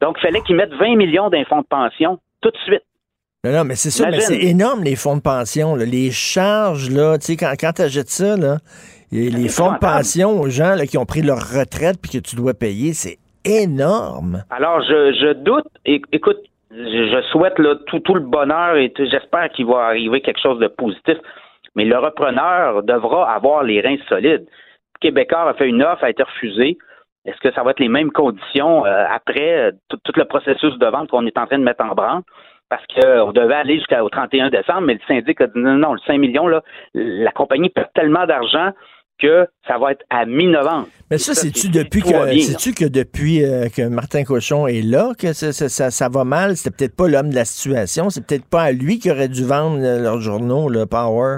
Donc, 0.00 0.16
il 0.18 0.22
fallait 0.22 0.40
qu'ils 0.42 0.56
mettent 0.56 0.74
20 0.74 0.96
millions 0.96 1.30
d'un 1.30 1.44
fonds 1.44 1.60
de 1.62 1.66
pension 1.66 2.18
tout 2.40 2.50
de 2.50 2.56
suite. 2.64 2.82
Non, 3.44 3.52
non, 3.52 3.64
mais 3.64 3.74
c'est 3.74 3.90
ça, 3.90 4.08
mais 4.08 4.20
c'est 4.20 4.38
énorme, 4.38 4.84
les 4.84 4.94
fonds 4.96 5.16
de 5.16 5.20
pension. 5.22 5.74
là. 5.74 5.84
Les 5.84 6.10
charges, 6.12 6.90
là, 6.90 7.18
tu 7.18 7.26
sais, 7.26 7.36
quand, 7.36 7.52
quand 7.58 7.72
tu 7.72 7.82
achètes 7.82 8.08
ça, 8.08 8.36
là, 8.36 8.58
et 9.12 9.30
les 9.30 9.48
fonds 9.48 9.72
de 9.72 9.78
pension 9.78 10.40
aux 10.40 10.48
gens 10.48 10.74
là, 10.74 10.86
qui 10.86 10.96
ont 10.96 11.04
pris 11.04 11.22
leur 11.22 11.38
retraite 11.38 11.98
puis 12.00 12.10
que 12.10 12.18
tu 12.18 12.34
dois 12.34 12.54
payer, 12.54 12.94
c'est 12.94 13.18
énorme. 13.44 14.44
Alors, 14.50 14.80
je, 14.82 15.12
je 15.12 15.32
doute. 15.34 15.66
Écoute, 15.84 16.38
je, 16.70 17.22
souhaite 17.30 17.58
là, 17.58 17.76
tout, 17.86 18.00
tout 18.00 18.14
le 18.14 18.20
bonheur 18.20 18.76
et 18.76 18.92
j'espère 18.96 19.50
qu'il 19.50 19.66
va 19.66 19.86
arriver 19.86 20.22
quelque 20.22 20.40
chose 20.40 20.58
de 20.58 20.68
positif. 20.68 21.18
Mais 21.74 21.84
le 21.84 21.98
repreneur 21.98 22.82
devra 22.82 23.30
avoir 23.32 23.62
les 23.62 23.80
reins 23.80 23.96
solides. 24.08 24.46
Québécois 25.00 25.48
a 25.48 25.54
fait 25.54 25.68
une 25.68 25.82
offre, 25.82 26.04
a 26.04 26.10
été 26.10 26.22
refusée. 26.22 26.78
Est-ce 27.24 27.38
que 27.40 27.52
ça 27.54 27.62
va 27.62 27.72
être 27.72 27.80
les 27.80 27.88
mêmes 27.88 28.10
conditions 28.10 28.84
euh, 28.86 29.04
après 29.10 29.68
euh, 29.68 29.70
tout, 29.88 29.98
tout 30.04 30.12
le 30.16 30.24
processus 30.24 30.76
de 30.78 30.86
vente 30.86 31.08
qu'on 31.08 31.26
est 31.26 31.38
en 31.38 31.46
train 31.46 31.58
de 31.58 31.64
mettre 31.64 31.84
en 31.84 31.94
branle? 31.94 32.22
Parce 32.68 32.84
qu'on 32.86 33.32
devait 33.32 33.54
aller 33.54 33.76
jusqu'au 33.76 34.08
31 34.08 34.48
décembre, 34.48 34.82
mais 34.82 34.94
le 34.94 35.00
syndic 35.06 35.40
a 35.40 35.46
dit 35.46 35.58
non, 35.58 35.74
non, 35.74 35.92
le 35.92 36.00
5 36.06 36.18
millions, 36.18 36.48
là, 36.48 36.62
la 36.94 37.30
compagnie 37.30 37.68
perd 37.68 37.88
tellement 37.94 38.26
d'argent 38.26 38.72
que 39.22 39.46
ça 39.68 39.78
va 39.78 39.92
être 39.92 40.04
à 40.10 40.26
mi-novembre. 40.26 40.88
Mais 41.10 41.18
ça, 41.18 41.32
c'est-tu 41.34 41.68
c'est- 41.68 41.68
depuis 41.84 42.02
que 42.02 42.08
c'est-tu 42.40 42.72
que 42.74 42.84
depuis 42.88 43.44
euh, 43.44 43.68
que 43.68 43.88
Martin 43.88 44.24
Cochon 44.24 44.66
est 44.66 44.82
là 44.82 45.12
que 45.18 45.32
ça, 45.32 45.52
ça, 45.52 45.68
ça- 45.68 45.90
ça 45.92 46.08
va 46.08 46.24
mal? 46.24 46.56
C'était 46.56 46.76
peut-être 46.76 46.96
pas 46.96 47.08
l'homme 47.08 47.30
de 47.30 47.34
la 47.36 47.44
situation, 47.44 48.10
c'est 48.10 48.26
peut-être 48.26 48.44
pas 48.50 48.62
à 48.62 48.72
lui 48.72 48.98
qui 48.98 49.10
aurait 49.10 49.28
dû 49.28 49.44
vendre 49.44 49.78
euh, 49.80 50.00
leurs 50.02 50.20
journaux, 50.20 50.68
le 50.68 50.84
Power. 50.86 51.36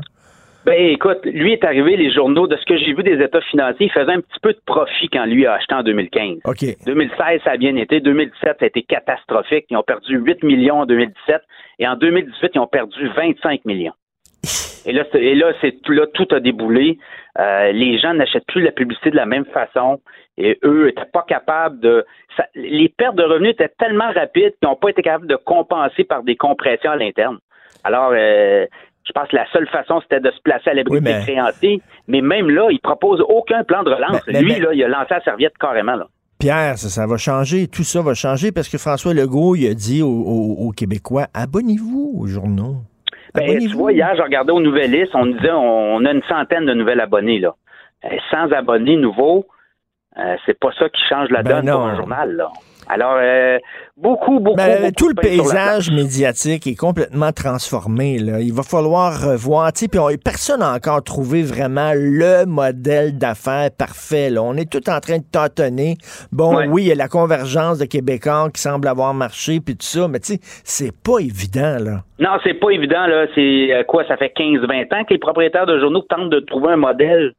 Ben 0.67 0.81
écoute, 0.93 1.19
lui 1.27 1.53
est 1.53 1.63
arrivé, 1.63 1.95
les 1.95 2.11
journaux, 2.11 2.47
de 2.47 2.57
ce 2.57 2.65
que 2.65 2.79
j'ai 2.79 2.95
vu 2.95 3.03
des 3.03 3.23
états 3.23 3.43
financiers, 3.51 3.85
il 3.85 3.93
faisait 3.93 4.13
un 4.13 4.21
petit 4.23 4.41
peu 4.43 4.55
de 4.55 4.61
profit 4.65 5.11
quand 5.13 5.27
lui 5.27 5.45
a 5.45 5.53
acheté 5.53 5.75
en 5.75 5.83
2015. 5.83 6.39
OK. 6.47 6.65
2016, 6.87 7.41
ça 7.45 7.51
a 7.51 7.57
bien 7.59 7.77
été. 7.77 8.01
2017, 8.01 8.57
ça 8.59 8.65
a 8.65 8.67
été 8.67 8.83
catastrophique. 8.83 9.67
Ils 9.69 9.77
ont 9.77 9.83
perdu 9.83 10.17
8 10.17 10.43
millions 10.43 10.81
en 10.81 10.87
2017. 10.87 11.43
Et 11.81 11.87
en 11.87 11.97
2018, 11.97 12.53
ils 12.55 12.59
ont 12.61 12.67
perdu 12.67 12.97
25 13.15 13.63
millions. 13.67 13.93
Et 14.87 14.93
là, 14.93 15.05
et 15.15 15.35
là, 15.35 15.53
c'est 15.61 15.75
là, 15.89 16.07
tout 16.13 16.27
a 16.33 16.41
déboulé. 16.41 16.99
Euh, 17.39 17.73
les 17.73 17.99
gens 17.99 18.15
n'achètent 18.15 18.47
plus 18.47 18.63
la 18.63 18.71
publicité 18.73 19.11
de 19.11 19.17
la 19.17 19.27
même 19.27 19.45
façon. 19.47 20.01
Et 20.37 20.59
eux 20.65 20.89
étaient 20.89 21.09
pas 21.13 21.25
capables 21.27 21.81
de. 21.81 22.05
ça- 22.37 22.47
les 22.55 22.89
pertes 22.89 23.17
de 23.17 23.23
revenus 23.23 23.53
étaient 23.53 23.73
tellement 23.79 24.11
rapides 24.13 24.55
qu'ils 24.61 24.69
n'ont 24.69 24.77
pas 24.77 24.91
été 24.91 25.03
capables 25.03 25.27
de 25.27 25.37
compenser 25.37 26.05
par 26.05 26.23
des 26.23 26.37
compressions 26.37 26.91
à 26.91 26.97
l'interne. 26.97 27.39
Alors, 27.85 28.11
euh, 28.13 28.67
je 29.07 29.13
pense 29.13 29.29
que 29.29 29.37
la 29.37 29.47
seule 29.53 29.69
façon, 29.69 30.01
c'était 30.03 30.21
de 30.21 30.31
se 30.31 30.41
placer 30.43 30.71
à 30.71 30.75
l'abri 30.75 30.95
Oui, 30.97 31.01
mais- 31.03 31.19
des 31.19 31.23
créanciers. 31.23 31.81
Mais 32.09 32.21
même 32.21 32.51
là, 32.51 32.69
il 32.71 32.81
propose 32.81 33.21
aucun 33.29 33.63
plan 33.65 33.83
de 33.83 33.91
relance. 33.91 34.21
Mais- 34.27 34.33
mais- 34.35 34.43
Lui, 34.43 34.61
là, 34.61 34.69
il 34.73 34.83
a 34.85 34.89
lancé 34.89 35.09
la 35.11 35.21
serviette 35.23 35.57
carrément. 35.59 35.95
Là. 35.97 36.07
Pierre, 36.39 36.77
ça, 36.79 36.89
ça 36.89 37.07
va 37.07 37.17
changer. 37.17 37.69
Tout 37.69 37.85
ça 37.85 38.03
va 38.03 38.15
changer 38.15 38.51
parce 38.53 38.69
que 38.69 38.77
François 38.79 39.15
Legault, 39.15 39.55
il 39.57 39.67
a 39.69 39.75
dit 39.75 40.03
aux, 40.03 40.09
aux- 40.09 40.67
aux 40.67 40.71
Québécois, 40.73 41.27
abonnez-vous 41.33 42.17
aux 42.19 42.27
journaux. 42.27 42.77
Ben, 43.35 43.59
tu 43.59 43.69
vois, 43.75 43.93
hier, 43.93 44.15
je 44.17 44.23
regardais 44.23 44.53
aux 44.53 44.61
Nouvelles 44.61 45.09
on 45.15 45.27
disait 45.27 45.51
on 45.51 46.05
a 46.05 46.13
une 46.13 46.23
centaine 46.29 46.67
de 46.67 46.75
nouvelles 46.75 47.01
abonnés. 47.01 47.41
là. 47.41 47.55
Euh, 48.05 48.09
sans 48.31 48.53
abonnés 48.53 48.97
nouveaux, 48.97 49.47
euh, 50.19 50.37
c'est 50.47 50.59
pas 50.59 50.71
ça 50.79 50.89
qui 50.89 51.03
change 51.09 51.31
la 51.31 51.43
Ben 51.43 51.57
donne 51.63 51.71
pour 51.71 51.81
non. 51.81 51.87
un 51.87 51.97
journal. 51.97 52.33
Là. 52.37 52.51
Alors, 52.95 53.17
euh, 53.21 53.59
beaucoup, 53.97 54.39
beaucoup, 54.39 54.57
Ben, 54.57 54.83
beaucoup 54.83 54.93
tout 54.97 55.09
le 55.09 55.15
paysage 55.17 55.91
médiatique 55.91 56.65
est 56.69 56.77
complètement 56.77 57.33
transformé. 57.33 58.19
Là. 58.21 58.39
Il 58.41 58.53
va 58.53 58.63
falloir 58.63 59.21
revoir. 59.21 59.73
tu 59.73 59.81
sais, 59.81 59.89
Puis 59.89 59.99
on- 59.99 60.09
personne 60.25 60.61
n'a 60.61 60.73
encore 60.75 61.03
trouvé 61.03 61.43
vraiment 61.43 61.91
le 61.93 62.47
modèle 62.47 63.19
d'affaires 63.19 63.71
parfait. 63.77 64.31
là. 64.31 64.43
On 64.45 64.55
est 64.57 64.71
tout 64.71 64.89
en 64.89 65.01
train 65.01 65.19
de 65.19 65.25
tâtonner. 65.25 65.97
Bon, 66.31 66.55
Ouais. 66.57 66.69
oui, 66.69 66.83
il 66.85 66.89
y 66.89 66.93
a 66.93 66.95
la 66.95 67.09
convergence 67.09 67.79
de 67.79 67.85
Québécois 67.87 68.49
qui 68.55 68.61
semble 68.63 68.87
avoir 68.87 69.13
marché, 69.13 69.59
puis 69.61 69.75
tout 69.77 69.85
ça, 69.87 70.07
mais 70.07 70.21
tu 70.21 70.35
sais, 70.35 70.41
c'est 70.63 70.93
pas 70.97 71.19
évident. 71.19 71.79
là. 71.81 72.03
Non, 72.21 72.31
c'est 72.45 72.55
pas 72.55 72.71
évident, 72.71 73.07
là. 73.09 73.27
C'est 73.35 73.73
euh, 73.73 73.83
quoi, 73.83 74.07
ça 74.07 74.17
fait 74.17 74.33
15-20 74.37 74.93
ans 74.93 75.03
que 75.05 75.15
les 75.15 75.19
propriétaires 75.19 75.67
de 75.67 75.81
journaux 75.81 76.03
tentent 76.09 76.31
de 76.31 76.39
trouver 76.41 76.75
un 76.75 76.77
modèle 76.77 77.33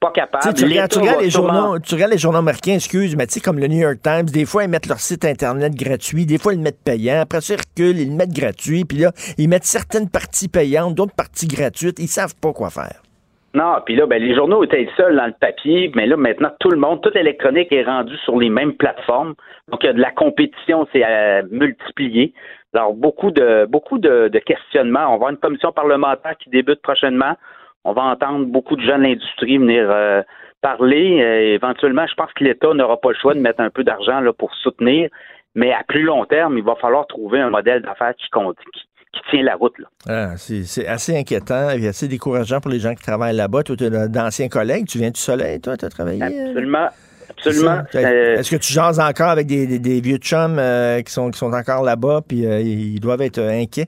pas 0.00 0.10
capable. 0.12 0.54
tu, 0.54 0.64
regardes, 0.64 0.90
tu 0.90 0.98
les 1.00 1.30
sûrement- 1.30 1.52
journaux, 1.52 1.78
tu 1.78 1.94
regardes 1.94 2.12
les 2.12 2.18
journaux 2.18 2.38
américains, 2.38 2.74
excuse, 2.74 3.14
mais 3.16 3.26
tu 3.26 3.34
sais, 3.34 3.40
comme 3.40 3.58
le 3.58 3.66
New 3.68 3.78
York 3.78 3.98
Times, 4.02 4.24
des 4.24 4.46
fois, 4.46 4.64
ils 4.64 4.70
mettent 4.70 4.86
leur 4.88 4.98
site 4.98 5.24
Internet 5.24 5.74
gratuit, 5.74 6.26
des 6.26 6.38
fois, 6.38 6.54
ils 6.54 6.56
le 6.56 6.62
mettent 6.62 6.82
payant, 6.82 7.20
après 7.20 7.40
ça, 7.42 7.54
ils 7.54 7.58
reculent, 7.60 8.00
ils 8.00 8.08
le 8.08 8.14
mettent 8.16 8.32
gratuit, 8.32 8.84
puis 8.84 8.98
là, 8.98 9.12
ils 9.38 9.48
mettent 9.48 9.64
certaines 9.64 10.08
parties 10.08 10.48
payantes, 10.48 10.94
d'autres 10.94 11.14
parties 11.14 11.46
gratuites, 11.46 11.98
ils 11.98 12.08
savent 12.08 12.34
pas 12.40 12.52
quoi 12.52 12.70
faire. 12.70 13.02
Non, 13.52 13.74
puis 13.84 13.96
là, 13.96 14.06
ben, 14.06 14.22
les 14.22 14.34
journaux 14.34 14.62
étaient 14.62 14.88
seuls 14.96 15.16
dans 15.16 15.26
le 15.26 15.34
papier, 15.38 15.90
mais 15.96 16.06
là, 16.06 16.16
maintenant, 16.16 16.50
tout 16.60 16.70
le 16.70 16.78
monde, 16.78 17.02
toute 17.02 17.16
l'électronique 17.16 17.72
est 17.72 17.82
rendue 17.82 18.16
sur 18.24 18.38
les 18.38 18.48
mêmes 18.48 18.74
plateformes. 18.74 19.34
Donc, 19.68 19.80
il 19.82 19.86
y 19.86 19.90
a 19.90 19.92
de 19.92 20.00
la 20.00 20.12
compétition, 20.12 20.86
c'est 20.92 21.02
à 21.02 21.42
multiplier. 21.50 22.32
Alors, 22.72 22.94
beaucoup 22.94 23.32
de 23.32 23.66
beaucoup 23.68 23.98
de, 23.98 24.28
de 24.28 24.38
questionnements. 24.38 25.00
On 25.06 25.08
va 25.08 25.14
avoir 25.14 25.30
une 25.30 25.36
commission 25.38 25.72
parlementaire 25.72 26.36
qui 26.38 26.48
débute 26.50 26.80
prochainement. 26.80 27.34
On 27.84 27.92
va 27.92 28.02
entendre 28.02 28.46
beaucoup 28.46 28.76
de 28.76 28.82
gens 28.82 28.98
de 28.98 29.02
l'industrie 29.04 29.58
venir 29.58 29.86
euh, 29.90 30.22
parler. 30.60 31.20
Euh, 31.22 31.54
éventuellement, 31.54 32.06
je 32.06 32.14
pense 32.14 32.30
que 32.34 32.44
l'État 32.44 32.72
n'aura 32.74 33.00
pas 33.00 33.10
le 33.10 33.16
choix 33.20 33.34
de 33.34 33.40
mettre 33.40 33.60
un 33.60 33.70
peu 33.70 33.84
d'argent 33.84 34.20
là, 34.20 34.32
pour 34.32 34.54
soutenir. 34.56 35.08
Mais 35.54 35.72
à 35.72 35.82
plus 35.88 36.02
long 36.02 36.24
terme, 36.26 36.58
il 36.58 36.64
va 36.64 36.74
falloir 36.76 37.06
trouver 37.06 37.40
un 37.40 37.50
modèle 37.50 37.82
d'affaires 37.82 38.14
qui 38.16 38.28
compte, 38.30 38.56
qui, 38.72 38.80
qui 39.14 39.20
tient 39.30 39.42
la 39.42 39.56
route. 39.56 39.76
Là. 39.78 39.86
Ah, 40.08 40.36
c'est 40.36 40.62
c'est 40.64 40.86
assez 40.86 41.16
inquiétant 41.18 41.70
et 41.70 41.88
assez 41.88 42.06
décourageant 42.06 42.60
pour 42.60 42.70
les 42.70 42.78
gens 42.78 42.94
qui 42.94 43.02
travaillent 43.02 43.34
là-bas. 43.34 43.62
Toi, 43.64 43.76
tu 43.76 43.84
as 43.86 44.06
d'anciens 44.08 44.48
collègues, 44.48 44.86
tu 44.86 44.98
viens 44.98 45.10
du 45.10 45.18
soleil, 45.20 45.60
toi, 45.60 45.76
tu 45.76 45.84
as 45.84 45.88
travaillé? 45.88 46.22
euh? 46.22 46.48
Absolument. 46.50 46.88
Absolument. 47.30 47.82
Euh, 47.94 48.36
Est-ce 48.36 48.50
que 48.50 48.56
tu 48.60 48.72
jases 48.72 49.00
encore 49.00 49.30
avec 49.30 49.46
des, 49.46 49.66
des- 49.66 49.78
des 49.78 50.00
vieux 50.00 50.18
chums 50.18 50.60
qui, 51.04 51.12
sont, 51.12 51.30
qui 51.30 51.38
sont 51.38 51.52
encore 51.52 51.82
là-bas, 51.82 52.20
puis 52.28 52.38
ils 52.42 53.00
doivent 53.00 53.22
être 53.22 53.40
inquiets? 53.40 53.86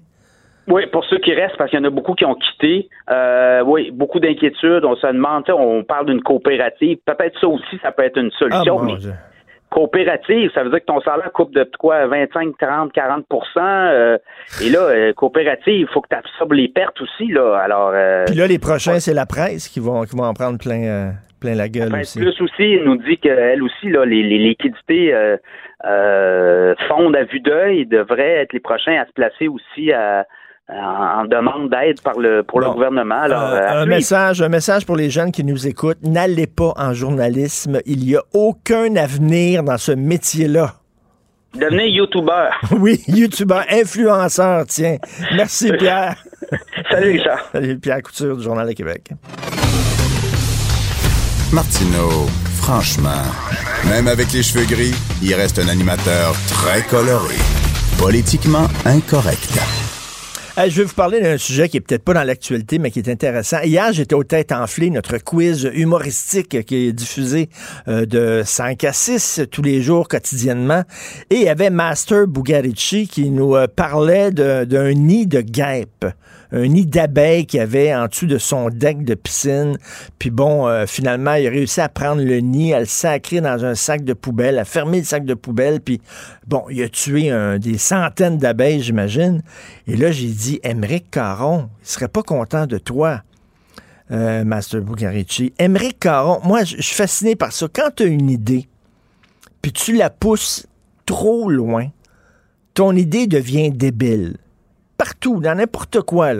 Oui, 0.68 0.86
pour 0.86 1.04
ceux 1.06 1.18
qui 1.18 1.34
restent, 1.34 1.56
parce 1.56 1.70
qu'il 1.70 1.78
y 1.78 1.82
en 1.82 1.86
a 1.86 1.90
beaucoup 1.90 2.14
qui 2.14 2.24
ont 2.24 2.36
quitté. 2.36 2.88
Euh, 3.10 3.62
oui, 3.66 3.90
beaucoup 3.90 4.20
d'inquiétudes. 4.20 4.84
On 4.84 4.94
se 4.94 5.06
demande, 5.06 5.44
tu 5.44 5.52
sais, 5.52 5.58
on 5.58 5.82
parle 5.82 6.06
d'une 6.06 6.22
coopérative. 6.22 6.98
Peut-être 7.04 7.38
ça 7.40 7.48
aussi, 7.48 7.78
ça 7.82 7.90
peut 7.90 8.04
être 8.04 8.16
une 8.18 8.30
solution. 8.32 8.78
Ah, 8.78 8.82
mon 8.84 8.94
mais 8.94 9.00
coopérative, 9.70 10.50
ça 10.54 10.62
veut 10.62 10.70
dire 10.70 10.80
que 10.80 10.84
ton 10.84 11.00
salaire 11.00 11.32
coupe 11.32 11.54
de 11.54 11.68
quoi, 11.78 12.06
25, 12.06 12.56
30, 12.58 12.92
40% 12.92 13.22
euh, 13.58 14.18
Et 14.62 14.68
là, 14.68 14.80
euh, 14.80 15.12
coopérative, 15.14 15.80
il 15.80 15.86
faut 15.88 16.00
que 16.02 16.08
tu 16.10 16.16
absorbes 16.16 16.52
les 16.52 16.68
pertes 16.68 17.00
aussi. 17.00 17.28
Là. 17.28 17.56
Alors, 17.56 17.90
euh, 17.94 18.24
Puis 18.26 18.36
là, 18.36 18.46
les 18.46 18.58
prochains, 18.58 19.00
c'est 19.00 19.14
la 19.14 19.26
presse 19.26 19.68
qui 19.68 19.80
vont, 19.80 20.02
qui 20.02 20.14
vont 20.14 20.24
en 20.24 20.34
prendre 20.34 20.58
plein, 20.58 20.84
euh, 20.84 21.10
plein 21.40 21.54
la 21.54 21.68
gueule 21.68 21.88
Enfin, 21.88 22.00
aussi. 22.00 22.18
Plus 22.20 22.38
aussi, 22.42 22.74
elle 22.74 22.84
nous 22.84 22.96
dit 22.98 23.16
qu'elle 23.18 23.62
aussi, 23.62 23.88
là, 23.88 24.04
les, 24.04 24.22
les 24.22 24.38
liquidités 24.38 25.14
euh, 25.14 25.36
euh, 25.86 26.74
fondent 26.88 27.16
à 27.16 27.24
vue 27.24 27.40
d'œil, 27.40 27.86
devraient 27.86 28.42
être 28.42 28.52
les 28.52 28.60
prochains 28.60 29.00
à 29.00 29.06
se 29.06 29.12
placer 29.12 29.48
aussi 29.48 29.90
à- 29.92 30.26
en, 30.74 31.24
demande 31.24 31.70
d'aide 31.70 32.00
par 32.02 32.18
le 32.18 32.42
pour 32.42 32.60
Bon. 32.60 32.68
le 32.68 32.72
gouvernement. 32.74 33.20
Alors, 33.22 33.42
Euh, 33.42 33.56
euh, 33.60 33.82
un, 33.82 33.86
message, 33.86 34.40
un 34.42 34.48
message 34.48 34.86
pour 34.86 34.96
les 34.96 35.10
jeunes 35.10 35.32
qui 35.32 35.44
nous 35.44 35.66
écoutent. 35.66 36.02
N'allez 36.02 36.46
pas 36.46 36.72
en 36.76 36.92
journalisme. 36.94 37.80
Il 37.86 37.98
n'y 38.04 38.16
a 38.16 38.22
aucun 38.32 38.94
avenir 38.96 39.62
dans 39.62 39.78
ce 39.78 39.92
métier-là. 39.92 40.74
Devenez 41.54 41.90
YouTuber. 41.90 42.48
Oui, 42.78 43.02
youtubeur, 43.08 43.64
influenceur, 43.70 44.64
tiens. 44.66 44.96
Merci, 45.36 45.70
Pierre. 45.78 46.16
Salut, 46.90 47.12
Richard. 47.12 47.38
Salut, 47.52 47.78
Pierre 47.78 48.02
Couture 48.02 48.36
du 48.36 48.42
Journal 48.42 48.66
de 48.66 48.72
Québec. 48.72 49.10
Martineau, 51.52 52.26
franchement, 52.56 53.22
même 53.90 54.08
avec 54.08 54.32
les 54.32 54.42
cheveux 54.42 54.64
gris, 54.64 54.94
il 55.22 55.34
reste 55.34 55.58
un 55.58 55.68
animateur 55.68 56.32
très 56.48 56.82
coloré. 56.82 57.36
Politiquement 57.98 58.66
incorrect. 58.86 59.58
Je 60.54 60.68
vais 60.68 60.84
vous 60.84 60.94
parler 60.94 61.20
d'un 61.22 61.38
sujet 61.38 61.70
qui 61.70 61.78
est 61.78 61.80
peut-être 61.80 62.04
pas 62.04 62.12
dans 62.12 62.24
l'actualité, 62.24 62.78
mais 62.78 62.90
qui 62.90 62.98
est 62.98 63.08
intéressant. 63.08 63.60
Hier, 63.62 63.90
j'étais 63.92 64.14
aux 64.14 64.22
têtes 64.22 64.52
enflées, 64.52 64.90
notre 64.90 65.16
quiz 65.16 65.70
humoristique 65.72 66.66
qui 66.66 66.88
est 66.88 66.92
diffusé 66.92 67.48
euh, 67.88 68.04
de 68.04 68.42
5 68.44 68.84
à 68.84 68.92
6 68.92 69.42
tous 69.50 69.62
les 69.62 69.80
jours 69.80 70.08
quotidiennement. 70.08 70.84
Et 71.30 71.36
il 71.36 71.42
y 71.42 71.48
avait 71.48 71.70
Master 71.70 72.26
Bugarici 72.26 73.08
qui 73.08 73.30
nous 73.30 73.56
euh, 73.56 73.66
parlait 73.66 74.30
d'un 74.30 74.92
nid 74.92 75.26
de 75.26 75.40
guêpes. 75.40 76.04
Un 76.52 76.68
nid 76.68 76.84
d'abeilles 76.86 77.46
qu'il 77.46 77.60
avait 77.60 77.94
en 77.94 78.06
dessous 78.08 78.26
de 78.26 78.36
son 78.36 78.68
deck 78.68 79.04
de 79.04 79.14
piscine. 79.14 79.78
Puis 80.18 80.30
bon, 80.30 80.68
euh, 80.68 80.84
finalement, 80.86 81.34
il 81.34 81.46
a 81.46 81.50
réussi 81.50 81.80
à 81.80 81.88
prendre 81.88 82.22
le 82.22 82.38
nid, 82.40 82.74
à 82.74 82.80
le 82.80 82.86
sacrer 82.86 83.40
dans 83.40 83.64
un 83.64 83.74
sac 83.74 84.04
de 84.04 84.12
poubelle, 84.12 84.58
à 84.58 84.64
fermer 84.66 84.98
le 84.98 85.04
sac 85.04 85.24
de 85.24 85.34
poubelle. 85.34 85.80
Puis 85.80 86.00
bon, 86.46 86.64
il 86.70 86.82
a 86.82 86.88
tué 86.90 87.30
un- 87.30 87.58
des 87.58 87.78
centaines 87.78 88.36
d'abeilles, 88.36 88.82
j'imagine. 88.82 89.42
Et 89.86 89.96
là, 89.96 90.12
j'ai 90.12 90.28
dit, 90.28 90.60
Émeric 90.62 91.10
Caron, 91.10 91.70
il 91.82 91.88
serait 91.88 92.08
pas 92.08 92.22
content 92.22 92.66
de 92.66 92.76
toi, 92.76 93.22
euh, 94.10 94.44
Master 94.44 94.82
Bugarici. 94.82 95.54
Émeric 95.58 96.00
Caron, 96.00 96.40
moi, 96.44 96.64
je 96.64 96.76
je 96.76 96.82
suis 96.82 96.94
fasciné 96.96 97.34
par 97.34 97.52
ça. 97.52 97.66
Quand 97.72 97.88
tu 97.96 98.02
as 98.02 98.06
une 98.06 98.28
idée, 98.28 98.68
puis 99.62 99.72
tu 99.72 99.96
la 99.96 100.10
pousses 100.10 100.66
trop 101.06 101.48
loin, 101.48 101.86
ton 102.74 102.94
idée 102.94 103.26
devient 103.26 103.70
débile. 103.70 104.36
Partout, 105.04 105.40
dans 105.40 105.56
n'importe 105.56 106.00
quoi. 106.02 106.30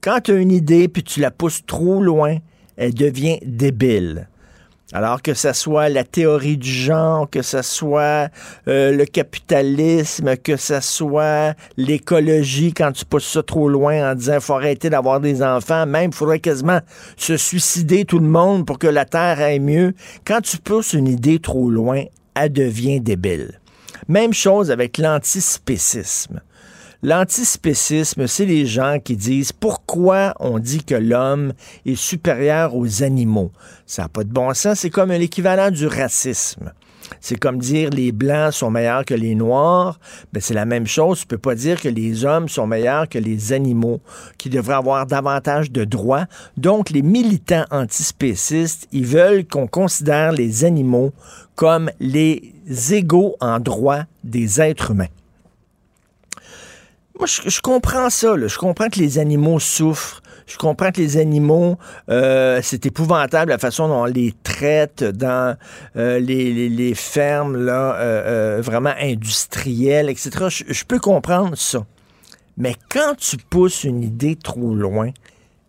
Quand 0.00 0.20
tu 0.24 0.30
as 0.32 0.36
une 0.36 0.52
idée, 0.52 0.88
puis 0.88 1.02
tu 1.02 1.20
la 1.20 1.30
pousses 1.30 1.66
trop 1.66 2.02
loin, 2.02 2.38
elle 2.78 2.94
devient 2.94 3.38
débile. 3.44 4.26
Alors 4.94 5.20
que 5.20 5.34
ce 5.34 5.52
soit 5.52 5.90
la 5.90 6.02
théorie 6.02 6.56
du 6.56 6.70
genre, 6.70 7.28
que 7.28 7.42
ce 7.42 7.60
soit 7.60 8.30
euh, 8.68 8.90
le 8.96 9.04
capitalisme, 9.04 10.38
que 10.38 10.56
ce 10.56 10.80
soit 10.80 11.54
l'écologie, 11.76 12.72
quand 12.72 12.92
tu 12.92 13.04
pousses 13.04 13.30
ça 13.30 13.42
trop 13.42 13.68
loin 13.68 14.12
en 14.12 14.14
disant 14.14 14.32
qu'il 14.32 14.40
faut 14.40 14.54
arrêter 14.54 14.88
d'avoir 14.88 15.20
des 15.20 15.42
enfants, 15.42 15.84
même 15.84 16.08
il 16.08 16.16
faudrait 16.16 16.40
quasiment 16.40 16.80
se 17.18 17.36
suicider 17.36 18.06
tout 18.06 18.18
le 18.18 18.28
monde 18.28 18.64
pour 18.64 18.78
que 18.78 18.86
la 18.86 19.04
Terre 19.04 19.40
aille 19.40 19.60
mieux. 19.60 19.92
Quand 20.24 20.40
tu 20.40 20.56
pousses 20.56 20.94
une 20.94 21.06
idée 21.06 21.38
trop 21.38 21.68
loin, 21.68 22.04
elle 22.34 22.54
devient 22.54 22.98
débile. 22.98 23.60
Même 24.08 24.32
chose 24.32 24.70
avec 24.70 24.96
l'antispécisme. 24.96 26.40
L'antispécisme, 27.02 28.26
c'est 28.26 28.44
les 28.44 28.66
gens 28.66 28.98
qui 29.02 29.16
disent 29.16 29.52
pourquoi 29.52 30.34
on 30.38 30.58
dit 30.58 30.84
que 30.84 30.94
l'homme 30.94 31.54
est 31.86 31.94
supérieur 31.94 32.76
aux 32.76 33.02
animaux. 33.02 33.52
Ça 33.86 34.02
n'a 34.02 34.08
pas 34.08 34.22
de 34.22 34.30
bon 34.30 34.52
sens, 34.52 34.80
c'est 34.80 34.90
comme 34.90 35.10
l'équivalent 35.10 35.70
du 35.70 35.86
racisme. 35.86 36.72
C'est 37.20 37.38
comme 37.38 37.58
dire 37.58 37.88
les 37.88 38.12
blancs 38.12 38.52
sont 38.52 38.70
meilleurs 38.70 39.06
que 39.06 39.14
les 39.14 39.34
noirs. 39.34 39.98
Ben, 40.32 40.40
c'est 40.40 40.54
la 40.54 40.66
même 40.66 40.86
chose. 40.86 41.20
Tu 41.20 41.26
peux 41.26 41.38
pas 41.38 41.54
dire 41.54 41.80
que 41.80 41.88
les 41.88 42.26
hommes 42.26 42.48
sont 42.50 42.66
meilleurs 42.66 43.08
que 43.08 43.18
les 43.18 43.54
animaux, 43.54 44.00
qui 44.38 44.50
devraient 44.50 44.74
avoir 44.74 45.06
davantage 45.06 45.72
de 45.72 45.84
droits. 45.84 46.26
Donc, 46.58 46.90
les 46.90 47.02
militants 47.02 47.64
antispécistes, 47.70 48.86
ils 48.92 49.06
veulent 49.06 49.46
qu'on 49.46 49.66
considère 49.66 50.32
les 50.32 50.64
animaux 50.64 51.12
comme 51.54 51.90
les 51.98 52.52
égaux 52.90 53.36
en 53.40 53.58
droit 53.58 54.02
des 54.22 54.60
êtres 54.60 54.92
humains. 54.92 55.06
Moi, 57.20 57.26
je, 57.26 57.60
comprends 57.60 58.08
ça. 58.08 58.34
Je 58.46 58.56
comprends 58.56 58.88
que 58.88 58.98
les 58.98 59.18
animaux 59.18 59.60
souffrent. 59.60 60.22
Je 60.46 60.56
comprends 60.56 60.90
que 60.90 61.02
les 61.02 61.18
animaux, 61.18 61.76
euh, 62.08 62.60
c'est 62.62 62.86
épouvantable 62.86 63.50
la 63.50 63.58
façon 63.58 63.88
dont 63.88 64.02
on 64.02 64.04
les 64.06 64.32
traite 64.42 65.04
dans 65.04 65.54
euh, 65.96 66.18
les, 66.18 66.70
les- 66.70 66.94
fermes 66.94 67.62
là, 67.62 67.94
euh, 67.96 68.62
vraiment 68.62 68.94
industrielles, 68.98 70.08
etc. 70.08 70.30
Je, 70.48 70.64
je 70.72 70.84
peux 70.86 70.98
comprendre 70.98 71.58
ça. 71.58 71.84
Mais 72.56 72.74
quand 72.88 73.14
tu 73.18 73.36
pousses 73.36 73.84
une 73.84 74.02
idée 74.02 74.34
trop 74.34 74.74
loin, 74.74 75.10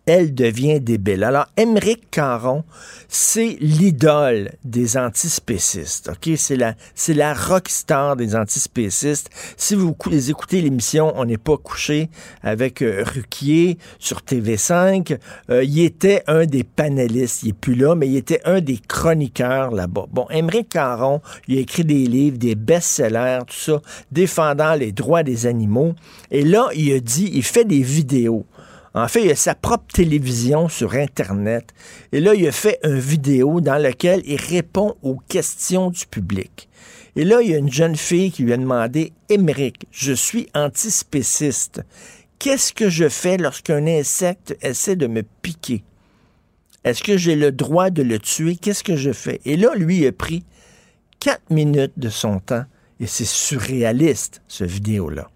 elle 0.06 0.34
devient 0.34 0.80
débile. 0.80 1.24
Alors, 1.24 1.46
Émeric 1.56 2.10
Caron, 2.10 2.64
c'est 3.08 3.56
l'idole 3.60 4.52
des 4.64 4.96
antispécistes. 4.96 6.10
OK? 6.10 6.34
C'est 6.36 6.56
la, 6.56 6.74
c'est 6.94 7.14
la 7.14 7.34
rockstar 7.34 8.16
des 8.16 8.34
antispécistes. 8.34 9.30
Si 9.56 9.74
vous 9.74 9.94
les 10.10 10.30
écoutez 10.30 10.60
l'émission 10.60 11.12
On 11.16 11.24
n'est 11.24 11.38
pas 11.38 11.56
couché 11.56 12.08
avec 12.42 12.82
euh, 12.82 13.04
Ruquier 13.04 13.78
sur 13.98 14.20
TV5, 14.20 15.18
euh, 15.50 15.62
il 15.62 15.80
était 15.80 16.24
un 16.26 16.46
des 16.46 16.64
panélistes. 16.64 17.42
Il 17.44 17.50
est 17.50 17.52
plus 17.52 17.74
là, 17.74 17.94
mais 17.94 18.08
il 18.08 18.16
était 18.16 18.40
un 18.44 18.60
des 18.60 18.78
chroniqueurs 18.78 19.70
là-bas. 19.70 20.06
Bon, 20.10 20.26
Émeric 20.30 20.70
Caron, 20.70 21.20
il 21.46 21.58
a 21.58 21.60
écrit 21.60 21.84
des 21.84 22.06
livres, 22.06 22.38
des 22.38 22.54
best-sellers, 22.54 23.40
tout 23.46 23.54
ça, 23.54 23.80
défendant 24.10 24.74
les 24.74 24.90
droits 24.90 25.22
des 25.22 25.46
animaux. 25.46 25.94
Et 26.30 26.42
là, 26.42 26.68
il 26.74 26.92
a 26.92 27.00
dit, 27.00 27.30
il 27.32 27.42
fait 27.44 27.64
des 27.64 27.82
vidéos. 27.82 28.46
En 28.94 29.08
fait, 29.08 29.24
il 29.24 29.30
a 29.30 29.36
sa 29.36 29.54
propre 29.54 29.86
télévision 29.92 30.68
sur 30.68 30.94
Internet. 30.94 31.72
Et 32.12 32.20
là, 32.20 32.34
il 32.34 32.46
a 32.46 32.52
fait 32.52 32.78
une 32.84 32.98
vidéo 32.98 33.60
dans 33.60 33.78
laquelle 33.78 34.22
il 34.26 34.40
répond 34.40 34.96
aux 35.02 35.16
questions 35.16 35.90
du 35.90 36.06
public. 36.06 36.68
Et 37.16 37.24
là, 37.24 37.40
il 37.42 37.50
y 37.50 37.54
a 37.54 37.58
une 37.58 37.72
jeune 37.72 37.96
fille 37.96 38.30
qui 38.30 38.42
lui 38.42 38.52
a 38.52 38.56
demandé 38.56 39.12
Émeric, 39.28 39.86
je 39.90 40.12
suis 40.12 40.48
antispéciste. 40.54 41.82
Qu'est-ce 42.38 42.72
que 42.72 42.88
je 42.88 43.08
fais 43.08 43.36
lorsqu'un 43.36 43.86
insecte 43.86 44.56
essaie 44.62 44.96
de 44.96 45.06
me 45.06 45.22
piquer? 45.22 45.84
Est-ce 46.84 47.02
que 47.02 47.16
j'ai 47.16 47.36
le 47.36 47.52
droit 47.52 47.90
de 47.90 48.02
le 48.02 48.18
tuer? 48.18 48.56
Qu'est-ce 48.56 48.82
que 48.82 48.96
je 48.96 49.12
fais? 49.12 49.40
Et 49.44 49.56
là, 49.56 49.74
lui, 49.76 49.98
il 49.98 50.06
a 50.06 50.12
pris 50.12 50.44
quatre 51.20 51.50
minutes 51.50 51.92
de 51.96 52.08
son 52.08 52.40
temps, 52.40 52.64
et 52.98 53.06
c'est 53.06 53.24
surréaliste, 53.24 54.42
ce 54.48 54.64
vidéo-là, 54.64 55.30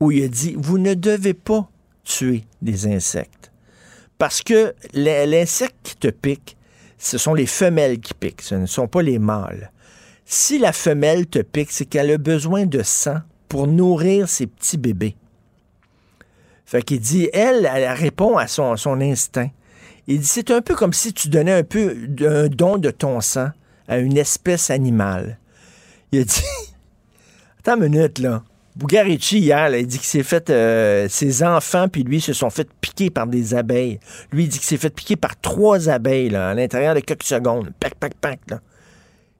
où 0.00 0.10
il 0.10 0.24
a 0.24 0.28
dit, 0.28 0.56
vous 0.58 0.78
ne 0.78 0.94
devez 0.94 1.34
pas 1.34 1.70
tuer 2.04 2.44
des 2.60 2.86
insectes. 2.86 3.50
Parce 4.18 4.42
que 4.42 4.74
l'insecte 4.94 5.76
qui 5.82 5.96
te 5.96 6.08
pique, 6.08 6.56
ce 6.98 7.18
sont 7.18 7.34
les 7.34 7.46
femelles 7.46 7.98
qui 7.98 8.14
piquent, 8.14 8.42
ce 8.42 8.54
ne 8.54 8.66
sont 8.66 8.86
pas 8.86 9.02
les 9.02 9.18
mâles. 9.18 9.72
Si 10.24 10.58
la 10.58 10.72
femelle 10.72 11.26
te 11.26 11.40
pique, 11.40 11.72
c'est 11.72 11.84
qu'elle 11.84 12.10
a 12.10 12.18
besoin 12.18 12.66
de 12.66 12.82
sang 12.82 13.18
pour 13.48 13.66
nourrir 13.66 14.28
ses 14.28 14.46
petits 14.46 14.78
bébés. 14.78 15.16
Fait 16.64 16.82
qu'il 16.82 17.00
dit, 17.00 17.28
elle, 17.32 17.68
elle 17.70 17.92
répond 17.92 18.38
à 18.38 18.46
son, 18.46 18.76
instinct. 19.00 19.50
Il 20.06 20.20
dit, 20.20 20.26
c'est 20.26 20.50
un 20.50 20.62
peu 20.62 20.74
comme 20.74 20.92
si 20.92 21.12
tu 21.12 21.28
donnais 21.28 21.52
un 21.52 21.64
peu 21.64 21.94
d'un 22.08 22.48
don 22.48 22.78
de 22.78 22.90
ton 22.90 23.20
sang 23.20 23.50
à 23.88 23.98
une 23.98 24.16
espèce 24.16 24.70
animale. 24.70 25.38
Il 26.12 26.20
a 26.20 26.24
dit, 26.24 26.42
attends 27.58 27.76
une 27.76 27.90
minute, 27.90 28.20
là. 28.20 28.42
Bugarici, 28.74 29.38
hier, 29.38 29.74
il 29.76 29.86
dit 29.86 29.98
qu'il 29.98 30.06
s'est 30.06 30.22
fait. 30.22 30.48
euh, 30.48 31.06
ses 31.08 31.42
enfants, 31.42 31.88
puis 31.88 32.04
lui, 32.04 32.20
se 32.20 32.32
sont 32.32 32.48
fait 32.50 32.68
piquer 32.80 33.10
par 33.10 33.26
des 33.26 33.54
abeilles. 33.54 34.00
Lui, 34.32 34.44
il 34.44 34.48
dit 34.48 34.58
qu'il 34.58 34.66
s'est 34.66 34.78
fait 34.78 34.94
piquer 34.94 35.16
par 35.16 35.38
trois 35.38 35.90
abeilles, 35.90 36.34
à 36.34 36.54
l'intérieur 36.54 36.94
de 36.94 37.00
quelques 37.00 37.24
secondes. 37.24 37.70
Pac, 37.78 37.94
pac, 37.96 38.14
pac, 38.14 38.40
là. 38.48 38.60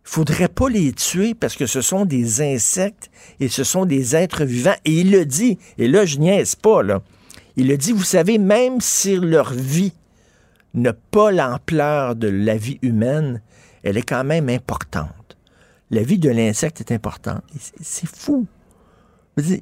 Il 0.05 0.11
faudrait 0.11 0.49
pas 0.49 0.69
les 0.69 0.93
tuer 0.93 1.33
parce 1.33 1.55
que 1.55 1.65
ce 1.67 1.81
sont 1.81 2.05
des 2.05 2.43
insectes 2.43 3.09
et 3.39 3.49
ce 3.49 3.63
sont 3.63 3.87
des 3.87 4.17
êtres 4.17 4.45
vivants. 4.45 4.75
Et 4.85 5.01
il 5.01 5.13
le 5.13 5.25
dit, 5.25 5.59
et 5.79 5.87
là, 5.87 6.05
je 6.05 6.19
niaise 6.19 6.57
pas, 6.57 6.83
là. 6.83 7.03
Il 7.57 7.69
le 7.69 7.77
dit, 7.77 7.93
vous 7.93 8.03
savez, 8.03 8.39
même 8.39 8.81
si 8.81 9.17
leur 9.17 9.53
vie 9.53 9.93
n'a 10.75 10.93
pas 10.93 11.31
l'ampleur 11.31 12.17
de 12.17 12.29
la 12.29 12.57
vie 12.57 12.79
humaine, 12.83 13.41
elle 13.83 13.97
est 13.97 14.03
quand 14.03 14.25
même 14.25 14.49
importante. 14.49 15.37
La 15.91 16.03
vie 16.03 16.19
de 16.19 16.31
l'insecte 16.31 16.81
est 16.81 16.93
importante. 16.93 17.43
C'est 17.81 18.09
fou. 18.09 18.47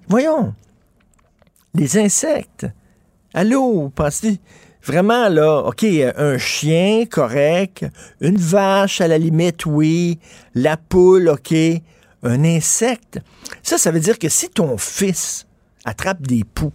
Voyons, 0.09 0.55
les 1.75 1.99
insectes. 1.99 2.67
Allô, 3.33 3.91
pensez 3.91 4.41
vraiment 4.83 5.29
là, 5.29 5.61
OK, 5.61 5.85
un 5.85 6.39
chien, 6.39 7.05
correct, 7.07 7.87
une 8.21 8.37
vache, 8.37 9.01
à 9.01 9.09
la 9.09 9.19
limite, 9.19 9.67
oui, 9.67 10.19
la 10.55 10.77
poule, 10.77 11.29
OK, 11.29 11.55
un 12.23 12.45
insecte. 12.45 13.21
Ça, 13.63 13.79
ça 13.79 13.91
veut 13.91 14.01
dire 14.01 14.19
que 14.19 14.29
si 14.29 14.49
ton 14.49 14.77
fils 14.77 15.47
attrape 15.85 16.23
des 16.23 16.45
poux, 16.45 16.73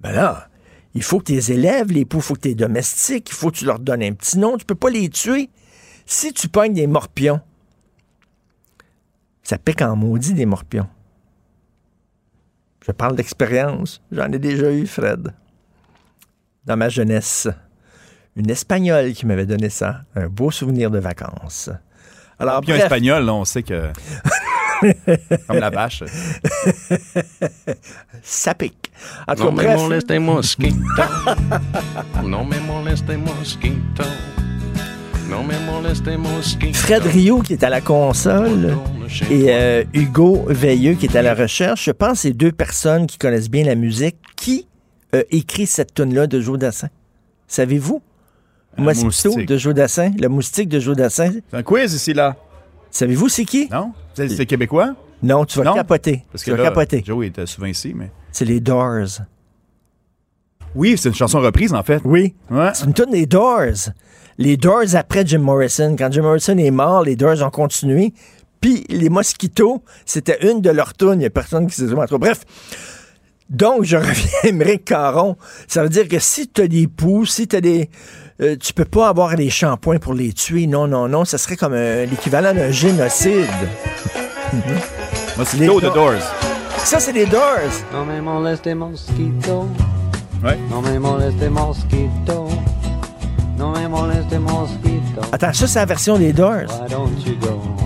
ben 0.00 0.12
là, 0.12 0.48
il 0.94 1.02
faut 1.02 1.20
que 1.20 1.26
tu 1.26 1.32
les 1.32 1.52
élèves, 1.52 1.92
les 1.92 2.04
poux, 2.04 2.18
il 2.18 2.22
faut 2.22 2.34
que 2.34 2.40
tu 2.40 2.48
les 2.48 2.54
domestiques, 2.54 3.30
il 3.30 3.34
faut 3.34 3.50
que 3.50 3.58
tu 3.58 3.64
leur 3.64 3.78
donnes 3.78 4.02
un 4.02 4.12
petit 4.12 4.38
nom, 4.38 4.56
tu 4.56 4.64
peux 4.64 4.74
pas 4.74 4.90
les 4.90 5.08
tuer. 5.08 5.48
Si 6.04 6.32
tu 6.32 6.48
pognes 6.48 6.74
des 6.74 6.88
morpions, 6.88 7.40
ça 9.42 9.58
pique 9.58 9.80
en 9.80 9.94
maudit 9.96 10.34
des 10.34 10.46
morpions. 10.46 10.88
Je 12.86 12.92
parle 12.92 13.16
d'expérience. 13.16 14.00
J'en 14.10 14.30
ai 14.32 14.38
déjà 14.38 14.70
eu, 14.70 14.86
Fred. 14.86 15.32
Dans 16.64 16.76
ma 16.76 16.88
jeunesse. 16.88 17.48
Une 18.36 18.50
Espagnole 18.50 19.12
qui 19.12 19.26
m'avait 19.26 19.46
donné 19.46 19.68
ça. 19.68 20.02
Un 20.14 20.26
beau 20.28 20.50
souvenir 20.50 20.90
de 20.90 20.98
vacances. 20.98 21.70
Alors, 22.38 22.60
Puis 22.60 22.72
un 22.72 22.76
bref, 22.76 22.84
espagnol, 22.84 23.24
là, 23.24 23.34
on 23.34 23.44
sait 23.44 23.62
que. 23.62 23.90
Comme 25.46 25.58
la 25.58 25.70
vache. 25.70 26.02
ça 28.22 28.54
pique. 28.54 28.90
En 29.28 29.34
tout 29.36 29.44
cas, 29.52 29.76
No 29.76 29.88
me 29.88 30.00
bref. 30.00 30.20
mosquito. 30.20 30.76
No 32.24 32.44
me 32.44 32.58
moleste 32.60 33.10
mosquito. 33.16 34.02
Fred 36.74 37.02
Rio 37.04 37.40
qui 37.40 37.54
est 37.54 37.64
à 37.64 37.70
la 37.70 37.80
console 37.80 38.76
et 39.30 39.46
euh, 39.48 39.82
Hugo 39.94 40.44
Veilleux 40.48 40.94
qui 40.94 41.06
est 41.06 41.16
à 41.16 41.22
la 41.22 41.34
recherche. 41.34 41.84
Je 41.86 41.90
pense 41.90 42.12
que 42.12 42.18
c'est 42.18 42.32
deux 42.32 42.52
personnes 42.52 43.06
qui 43.06 43.16
connaissent 43.16 43.48
bien 43.50 43.64
la 43.64 43.74
musique. 43.74 44.16
Qui 44.36 44.66
a 45.12 45.20
écrit 45.30 45.66
cette 45.66 45.94
tune-là 45.94 46.26
de 46.26 46.40
Joe 46.40 46.58
Dassin? 46.58 46.88
Savez-vous? 47.46 48.02
Mosquito 48.76 49.04
moustique. 49.30 49.48
de 49.48 49.56
Joe 49.56 49.74
Dassin, 49.74 50.10
le 50.18 50.28
moustique 50.28 50.68
de 50.68 50.80
Joe 50.80 50.96
Dassin. 50.96 51.30
C'est 51.50 51.56
un 51.56 51.62
quiz 51.62 51.92
ici, 51.94 52.12
là. 52.12 52.36
Savez-vous 52.90 53.28
c'est 53.28 53.44
qui? 53.44 53.68
Non? 53.70 53.92
C'est 54.14 54.28
c'est 54.28 54.46
québécois? 54.46 54.94
Non, 55.22 55.44
tu 55.44 55.58
vas 55.58 55.64
Non? 55.64 55.74
capoter. 55.74 56.24
Parce 56.32 56.42
tu 56.44 56.50
que 56.50 56.56
vas 56.56 56.62
là, 56.64 56.68
capoter. 56.70 57.02
Joe 57.06 57.24
était 57.26 57.46
souvent 57.46 57.66
ici, 57.68 57.92
mais. 57.94 58.10
C'est 58.32 58.44
les 58.44 58.60
Doors. 58.60 59.20
Oui, 60.74 60.96
c'est 60.96 61.08
une 61.08 61.14
chanson 61.14 61.40
reprise, 61.40 61.72
en 61.74 61.82
fait. 61.82 62.00
Oui. 62.04 62.34
Ouais. 62.50 62.70
C'est 62.74 62.84
une 62.86 62.94
tune 62.94 63.10
des 63.10 63.26
Doors. 63.26 63.90
Les 64.38 64.56
Doors 64.56 64.94
après 64.94 65.24
Jim 65.26 65.40
Morrison. 65.40 65.94
Quand 65.98 66.10
Jim 66.10 66.22
Morrison 66.22 66.56
est 66.56 66.70
mort, 66.70 67.02
les 67.02 67.16
Doors 67.16 67.42
ont 67.42 67.50
continué. 67.50 68.14
Puis 68.60 68.84
les 68.88 69.10
Mosquitos, 69.10 69.82
c'était 70.06 70.48
une 70.50 70.60
de 70.60 70.70
leurs 70.70 70.94
tunes. 70.94 71.14
Il 71.14 71.18
n'y 71.18 71.24
a 71.26 71.30
personne 71.30 71.66
qui 71.66 71.74
s'est 71.74 71.86
tout 71.88 71.96
cas, 71.96 72.18
Bref. 72.18 72.40
Donc, 73.50 73.84
je 73.84 73.96
reviens 73.98 74.30
à 74.44 74.46
Émeric 74.46 74.84
Caron. 74.86 75.36
Ça 75.68 75.82
veut 75.82 75.90
dire 75.90 76.08
que 76.08 76.18
si 76.18 76.48
tu 76.48 76.62
as 76.62 76.68
des 76.68 76.86
poux, 76.86 77.26
si 77.26 77.46
tu 77.46 77.56
as 77.56 77.60
des. 77.60 77.90
euh, 78.40 78.56
tu 78.56 78.72
peux 78.72 78.86
pas 78.86 79.08
avoir 79.08 79.34
des 79.36 79.50
shampoings 79.50 79.98
pour 79.98 80.14
les 80.14 80.32
tuer. 80.32 80.66
Non, 80.66 80.86
non, 80.86 81.06
non. 81.08 81.24
Ça 81.26 81.36
serait 81.36 81.56
comme 81.56 81.74
euh, 81.74 82.06
l'équivalent 82.06 82.54
d'un 82.54 82.70
génocide. 82.70 83.46
Mosquito 85.36 85.80
Les 85.80 85.90
Doors. 85.90 86.22
Ça, 86.78 86.98
c'est 86.98 87.12
les 87.12 87.26
Doors. 87.26 87.70
No 87.92 88.04
me 88.04 88.20
moleste 88.20 88.74
mosquito. 88.74 89.68
Ouais. 90.42 90.58
No 90.70 90.80
me 90.80 90.98
moleste 90.98 91.48
mosquito. 91.48 92.48
No 93.56 93.70
me 93.70 93.86
moleste 93.88 94.38
mosquito. 94.38 95.20
Attends, 95.30 95.52
ça, 95.52 95.66
c'est 95.68 95.78
la 95.78 95.84
version 95.86 96.18
des 96.18 96.32
Doors. 96.32 96.62
Why 96.68 96.88
don't 96.90 97.12
you 97.24 97.36
go 97.40 97.48
home? 97.50 97.76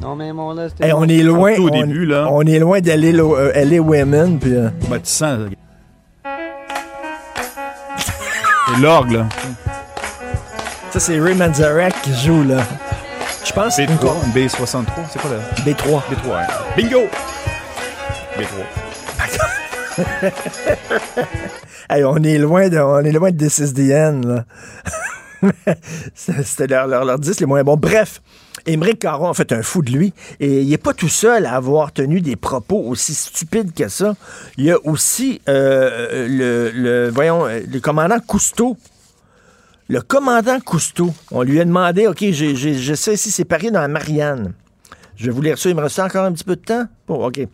No 0.00 0.14
me 0.14 0.32
moleste 0.32 0.80
Hey, 0.82 0.92
on 0.94 1.04
est 1.04 1.22
loin. 1.22 1.54
Au 1.58 1.68
on, 1.68 1.70
début, 1.70 2.06
là. 2.06 2.28
on 2.30 2.42
est 2.42 2.58
loin 2.58 2.80
d'aller 2.80 3.12
euh, 3.14 3.78
Women. 3.80 4.38
Puis, 4.38 4.54
euh, 4.54 4.70
Ben, 4.88 4.98
tu 5.00 5.10
sens. 5.10 5.38
C'est 8.68 8.80
l'orgue, 8.80 9.12
là. 9.12 9.26
ça, 10.92 10.98
c'est 11.00 11.20
Ray 11.20 11.34
Manzarek 11.34 11.94
qui 12.02 12.14
joue, 12.14 12.42
là. 12.44 12.62
Je 13.44 13.52
pense 13.52 13.76
que 13.76 13.82
c'est 13.82 13.84
une 13.84 13.96
B3, 13.96 14.12
une 14.26 14.32
B63, 14.32 14.84
c'est 15.10 15.20
quoi 15.20 15.30
le. 15.30 15.36
B3. 15.70 16.00
B3, 16.10 16.28
ouais. 16.30 16.46
Bingo! 16.76 17.02
B3. 18.38 18.85
Hey, 21.88 22.02
on 22.04 22.16
est 22.22 22.38
loin 22.38 22.68
de, 22.68 22.78
on 22.78 22.98
est 23.04 23.12
loin 23.12 23.30
de. 23.30 23.48
C'était 26.14 26.66
leur, 26.66 26.86
leur, 26.88 27.04
leur 27.04 27.18
10 27.18 27.38
les 27.40 27.46
moins 27.46 27.62
bons. 27.62 27.76
Bref, 27.76 28.20
Émeric 28.66 28.98
Caron 28.98 29.30
a 29.30 29.34
fait 29.34 29.52
un 29.52 29.62
fou 29.62 29.82
de 29.82 29.90
lui. 29.92 30.12
Et 30.40 30.62
il 30.62 30.68
n'est 30.70 30.78
pas 30.78 30.94
tout 30.94 31.08
seul 31.08 31.46
à 31.46 31.54
avoir 31.54 31.92
tenu 31.92 32.20
des 32.20 32.34
propos 32.36 32.82
aussi 32.82 33.14
stupides 33.14 33.72
que 33.72 33.88
ça. 33.88 34.14
Il 34.56 34.64
y 34.64 34.72
a 34.72 34.78
aussi 34.84 35.40
euh, 35.48 36.26
le, 36.28 36.70
le- 36.74 37.10
voyons, 37.10 37.44
le 37.46 37.78
commandant 37.78 38.18
Cousteau. 38.18 38.76
Le 39.88 40.00
commandant 40.00 40.58
Cousteau, 40.58 41.14
on 41.30 41.42
lui 41.42 41.60
a 41.60 41.64
demandé, 41.64 42.08
OK, 42.08 42.18
je 42.32 42.94
sais 42.96 43.16
si 43.16 43.30
c'est 43.30 43.44
Paris 43.44 43.70
dans 43.70 43.80
la 43.80 43.86
Marianne. 43.86 44.52
Je 45.14 45.26
vais 45.26 45.30
vous 45.30 45.42
lire 45.42 45.56
ça, 45.58 45.68
il 45.68 45.76
me 45.76 45.80
reste 45.82 46.00
encore 46.00 46.24
un 46.24 46.32
petit 46.32 46.42
peu 46.42 46.56
de 46.56 46.62
temps? 46.62 46.86
Bon, 47.06 47.24
OK. 47.24 47.46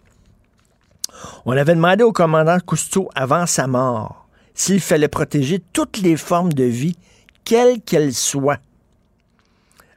On 1.44 1.52
avait 1.52 1.74
demandé 1.74 2.04
au 2.04 2.12
commandant 2.12 2.58
Cousteau 2.60 3.08
avant 3.14 3.46
sa 3.46 3.66
mort 3.66 4.26
s'il 4.54 4.80
fallait 4.80 5.08
protéger 5.08 5.62
toutes 5.72 5.98
les 5.98 6.16
formes 6.16 6.52
de 6.52 6.64
vie, 6.64 6.96
quelles 7.44 7.80
qu'elles 7.80 8.14
soient. 8.14 8.58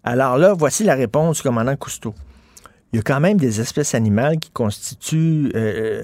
Alors 0.03 0.37
là, 0.37 0.53
voici 0.53 0.83
la 0.83 0.95
réponse 0.95 1.37
du 1.37 1.43
commandant 1.43 1.75
Cousteau. 1.75 2.13
Il 2.93 2.97
y 2.97 2.99
a 2.99 3.03
quand 3.03 3.19
même 3.19 3.37
des 3.37 3.59
espèces 3.59 3.95
animales 3.95 4.39
qui 4.39 4.51
constituent... 4.51 5.51
euh, 5.55 6.03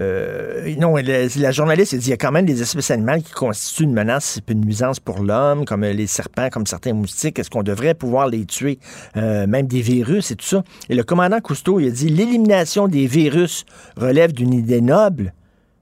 euh, 0.00 0.76
non, 0.76 0.94
la, 0.96 1.50
journaliste 1.50 1.94
a 1.94 1.96
dit 1.96 2.06
il 2.06 2.10
y 2.10 2.12
a 2.12 2.16
quand 2.16 2.30
même 2.30 2.46
des 2.46 2.62
espèces 2.62 2.90
animales 2.92 3.22
qui 3.22 3.32
constituent 3.32 3.84
une 3.84 3.92
menace, 3.92 4.40
une 4.48 4.60
nuisance 4.60 5.00
pour 5.00 5.22
l'homme, 5.22 5.64
comme 5.64 5.82
euh, 5.82 5.92
les 5.92 6.06
serpents, 6.06 6.50
comme 6.50 6.66
certains 6.66 6.92
moustiques. 6.92 7.38
Est-ce 7.38 7.50
qu'on 7.50 7.64
devrait 7.64 7.94
pouvoir 7.94 8.28
les 8.28 8.44
tuer, 8.46 8.78
euh, 9.16 9.46
même 9.48 9.66
des 9.66 9.80
virus 9.80 10.30
et 10.30 10.36
tout 10.36 10.46
ça? 10.46 10.62
Et 10.88 10.94
le 10.94 11.02
commandant 11.02 11.40
Cousteau, 11.40 11.80
il 11.80 11.88
a 11.88 11.90
dit 11.90 12.08
l'élimination 12.08 12.86
des 12.86 13.06
virus 13.06 13.64
relève 13.96 14.32
d'une 14.32 14.54
idée 14.54 14.80
noble, 14.80 15.32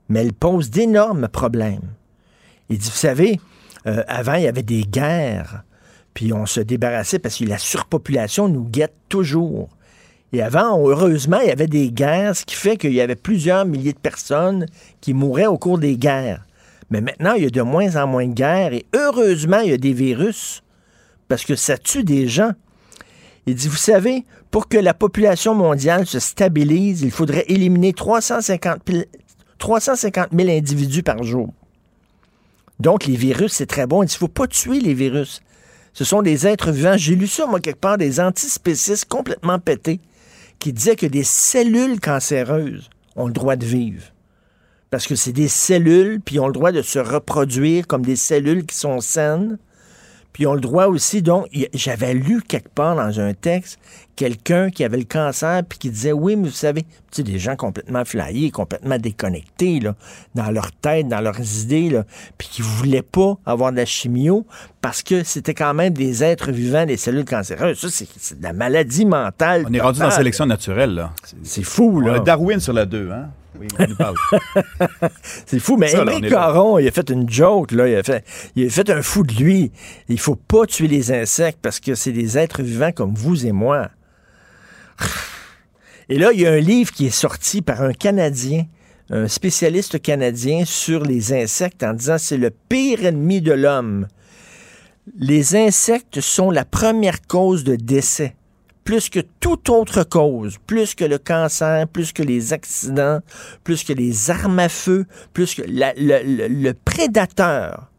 mais 0.08 0.20
elle 0.20 0.32
pose 0.32 0.70
d'énormes 0.70 1.28
problèmes. 1.28 1.92
Il 2.70 2.78
dit, 2.78 2.88
vous 2.88 2.96
savez, 2.96 3.40
avant, 4.08 4.34
il 4.34 4.42
y 4.42 4.48
avait 4.48 4.64
des 4.64 4.82
guerres, 4.82 5.62
puis 6.12 6.32
on 6.32 6.44
se 6.46 6.58
débarrassait 6.58 7.20
parce 7.20 7.36
que 7.36 7.44
la 7.44 7.58
surpopulation 7.58 8.48
nous 8.48 8.64
guette 8.64 8.96
toujours. 9.08 9.68
Et 10.32 10.42
avant, 10.42 10.78
heureusement, 10.88 11.40
il 11.40 11.48
y 11.48 11.52
avait 11.52 11.66
des 11.66 11.90
guerres, 11.90 12.36
ce 12.36 12.44
qui 12.44 12.56
fait 12.56 12.76
qu'il 12.76 12.92
y 12.92 13.00
avait 13.00 13.16
plusieurs 13.16 13.64
milliers 13.64 13.92
de 13.92 13.98
personnes 13.98 14.66
qui 15.00 15.14
mouraient 15.14 15.46
au 15.46 15.56
cours 15.56 15.78
des 15.78 15.96
guerres. 15.96 16.44
Mais 16.90 17.00
maintenant, 17.00 17.34
il 17.34 17.44
y 17.44 17.46
a 17.46 17.50
de 17.50 17.62
moins 17.62 17.96
en 17.96 18.06
moins 18.06 18.26
de 18.26 18.34
guerres 18.34 18.72
et 18.72 18.86
heureusement, 18.94 19.60
il 19.60 19.70
y 19.70 19.74
a 19.74 19.78
des 19.78 19.92
virus 19.92 20.62
parce 21.28 21.44
que 21.44 21.56
ça 21.56 21.78
tue 21.78 22.04
des 22.04 22.28
gens. 22.28 22.52
Il 23.46 23.54
dit, 23.54 23.68
vous 23.68 23.76
savez, 23.76 24.24
pour 24.50 24.68
que 24.68 24.76
la 24.76 24.94
population 24.94 25.54
mondiale 25.54 26.06
se 26.06 26.18
stabilise, 26.18 27.02
il 27.02 27.10
faudrait 27.10 27.44
éliminer 27.48 27.92
350 27.92 28.80
000, 28.88 29.04
350 29.58 30.28
000 30.32 30.50
individus 30.50 31.02
par 31.02 31.22
jour. 31.22 31.52
Donc, 32.80 33.06
les 33.06 33.16
virus, 33.16 33.52
c'est 33.52 33.66
très 33.66 33.86
bon. 33.86 34.02
Il 34.02 34.06
dit, 34.06 34.14
il 34.14 34.16
ne 34.16 34.18
faut 34.18 34.28
pas 34.28 34.46
tuer 34.46 34.80
les 34.80 34.94
virus. 34.94 35.40
Ce 35.92 36.04
sont 36.04 36.22
des 36.22 36.46
êtres 36.46 36.72
vivants. 36.72 36.96
J'ai 36.96 37.14
lu 37.14 37.26
ça, 37.26 37.46
moi, 37.46 37.60
quelque 37.60 37.80
part, 37.80 37.96
des 37.96 38.20
antispécistes 38.20 39.06
complètement 39.06 39.58
pétés 39.58 40.00
qui 40.58 40.72
disaient 40.72 40.96
que 40.96 41.06
des 41.06 41.24
cellules 41.24 42.00
cancéreuses 42.00 42.90
ont 43.16 43.26
le 43.26 43.32
droit 43.32 43.56
de 43.56 43.66
vivre. 43.66 44.02
Parce 44.90 45.06
que 45.06 45.16
c'est 45.16 45.32
des 45.32 45.48
cellules, 45.48 46.20
puis 46.20 46.38
ont 46.38 46.46
le 46.46 46.52
droit 46.52 46.72
de 46.72 46.82
se 46.82 46.98
reproduire 46.98 47.86
comme 47.86 48.04
des 48.04 48.16
cellules 48.16 48.64
qui 48.64 48.76
sont 48.76 49.00
saines. 49.00 49.58
Puis 50.36 50.42
ils 50.42 50.48
ont 50.48 50.54
le 50.54 50.60
droit 50.60 50.84
aussi, 50.84 51.22
donc, 51.22 51.46
j'avais 51.72 52.12
lu 52.12 52.42
quelque 52.42 52.68
part 52.68 52.94
dans 52.94 53.20
un 53.20 53.32
texte 53.32 53.78
quelqu'un 54.16 54.68
qui 54.68 54.84
avait 54.84 54.98
le 54.98 55.04
cancer, 55.04 55.62
puis 55.66 55.78
qui 55.78 55.88
disait, 55.88 56.12
oui, 56.12 56.36
mais 56.36 56.48
vous 56.48 56.54
savez, 56.54 56.82
tu 56.82 56.88
sais, 57.12 57.22
des 57.22 57.38
gens 57.38 57.56
complètement 57.56 58.04
flyés, 58.04 58.50
complètement 58.50 58.98
déconnectés, 58.98 59.80
là, 59.80 59.94
dans 60.34 60.50
leur 60.50 60.72
tête, 60.72 61.08
dans 61.08 61.22
leurs 61.22 61.40
idées, 61.62 61.88
là, 61.88 62.04
puis 62.36 62.48
qui 62.52 62.60
voulaient 62.60 63.00
pas 63.00 63.38
avoir 63.46 63.72
de 63.72 63.78
la 63.78 63.86
chimio 63.86 64.46
parce 64.82 65.02
que 65.02 65.24
c'était 65.24 65.54
quand 65.54 65.72
même 65.72 65.94
des 65.94 66.22
êtres 66.22 66.50
vivants, 66.50 66.84
des 66.84 66.98
cellules 66.98 67.24
cancéreuses. 67.24 67.78
Ça, 67.78 67.88
c'est 67.90 68.38
de 68.38 68.42
la 68.42 68.52
maladie 68.52 69.06
mentale. 69.06 69.64
On 69.66 69.72
est 69.72 69.80
rendu 69.80 70.00
dans 70.00 70.04
la 70.04 70.10
sélection 70.10 70.44
naturelle, 70.44 70.94
là. 70.94 71.12
C'est 71.44 71.64
fou, 71.64 71.98
là. 72.00 72.12
On 72.12 72.14
a 72.16 72.20
Darwin 72.20 72.60
sur 72.60 72.74
la 72.74 72.84
2, 72.84 73.10
hein? 73.10 73.30
Oui, 73.60 73.68
on 73.78 73.86
nous 73.86 73.96
parle. 73.96 74.16
C'est 75.46 75.58
fou, 75.58 75.76
mais 75.76 75.88
Ça, 75.88 76.04
là, 76.04 76.18
là. 76.18 76.28
Caron, 76.28 76.78
il 76.78 76.88
a 76.88 76.90
fait 76.90 77.10
une 77.10 77.28
joke, 77.28 77.72
là. 77.72 77.88
Il 77.88 77.94
a 77.96 78.02
fait, 78.02 78.24
il 78.54 78.66
a 78.66 78.70
fait 78.70 78.90
un 78.90 79.02
fou 79.02 79.22
de 79.22 79.34
lui. 79.34 79.72
Il 80.08 80.18
faut 80.18 80.36
pas 80.36 80.66
tuer 80.66 80.88
les 80.88 81.12
insectes 81.12 81.58
parce 81.62 81.80
que 81.80 81.94
c'est 81.94 82.12
des 82.12 82.38
êtres 82.38 82.62
vivants 82.62 82.92
comme 82.92 83.14
vous 83.14 83.46
et 83.46 83.52
moi. 83.52 83.90
Et 86.08 86.18
là, 86.18 86.30
il 86.32 86.40
y 86.40 86.46
a 86.46 86.52
un 86.52 86.60
livre 86.60 86.92
qui 86.92 87.06
est 87.06 87.10
sorti 87.10 87.62
par 87.62 87.82
un 87.82 87.92
Canadien, 87.92 88.66
un 89.10 89.26
spécialiste 89.26 90.00
canadien 90.00 90.64
sur 90.64 91.02
les 91.02 91.32
insectes 91.32 91.82
en 91.82 91.94
disant 91.94 92.16
c'est 92.16 92.36
le 92.36 92.50
pire 92.50 93.04
ennemi 93.04 93.40
de 93.40 93.52
l'homme. 93.52 94.06
Les 95.18 95.56
insectes 95.56 96.20
sont 96.20 96.52
la 96.52 96.64
première 96.64 97.22
cause 97.22 97.64
de 97.64 97.74
décès 97.74 98.36
plus 98.86 99.08
que 99.10 99.18
toute 99.40 99.68
autre 99.68 100.04
cause, 100.04 100.58
plus 100.64 100.94
que 100.94 101.04
le 101.04 101.18
cancer, 101.18 101.88
plus 101.88 102.12
que 102.12 102.22
les 102.22 102.52
accidents, 102.52 103.18
plus 103.64 103.82
que 103.82 103.92
les 103.92 104.30
armes 104.30 104.60
à 104.60 104.68
feu, 104.68 105.06
plus 105.34 105.56
que 105.56 105.62
le, 105.66 106.72
prédateur. 106.72 107.90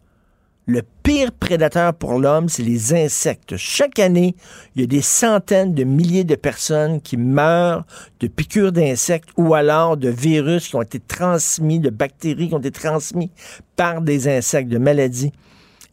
Le 0.66 0.82
pire 1.04 1.34
prédateur 1.34 1.94
pour 1.94 2.20
l'homme, 2.20 2.48
c'est 2.48 2.64
les 2.64 2.94
insectes. 2.94 3.58
Chaque 3.58 4.00
année, 4.00 4.36
il 4.76 4.82
y 4.82 4.84
a 4.86 4.88
des 4.88 5.02
centaines 5.02 5.74
de 5.74 5.84
milliers 5.84 6.24
de 6.24 6.36
personnes 6.36 7.02
qui 7.02 7.18
meurent 7.18 7.86
de 8.22 8.28
piqûres 8.28 8.72
d'insectes 8.72 9.30
ou 9.36 9.56
alors 9.56 9.98
de 9.98 10.10
virus 10.10 10.70
qui 10.70 10.76
ont 10.78 10.82
été 10.82 11.02
transmis, 11.02 11.80
de 11.80 11.90
bactéries 11.90 12.48
qui 12.48 12.56
ont 12.56 12.60
été 12.60 12.72
transmis 12.72 13.32
par 13.76 14.02
des 14.02 14.30
insectes, 14.30 14.70
de 14.70 14.78
maladies. 14.78 15.34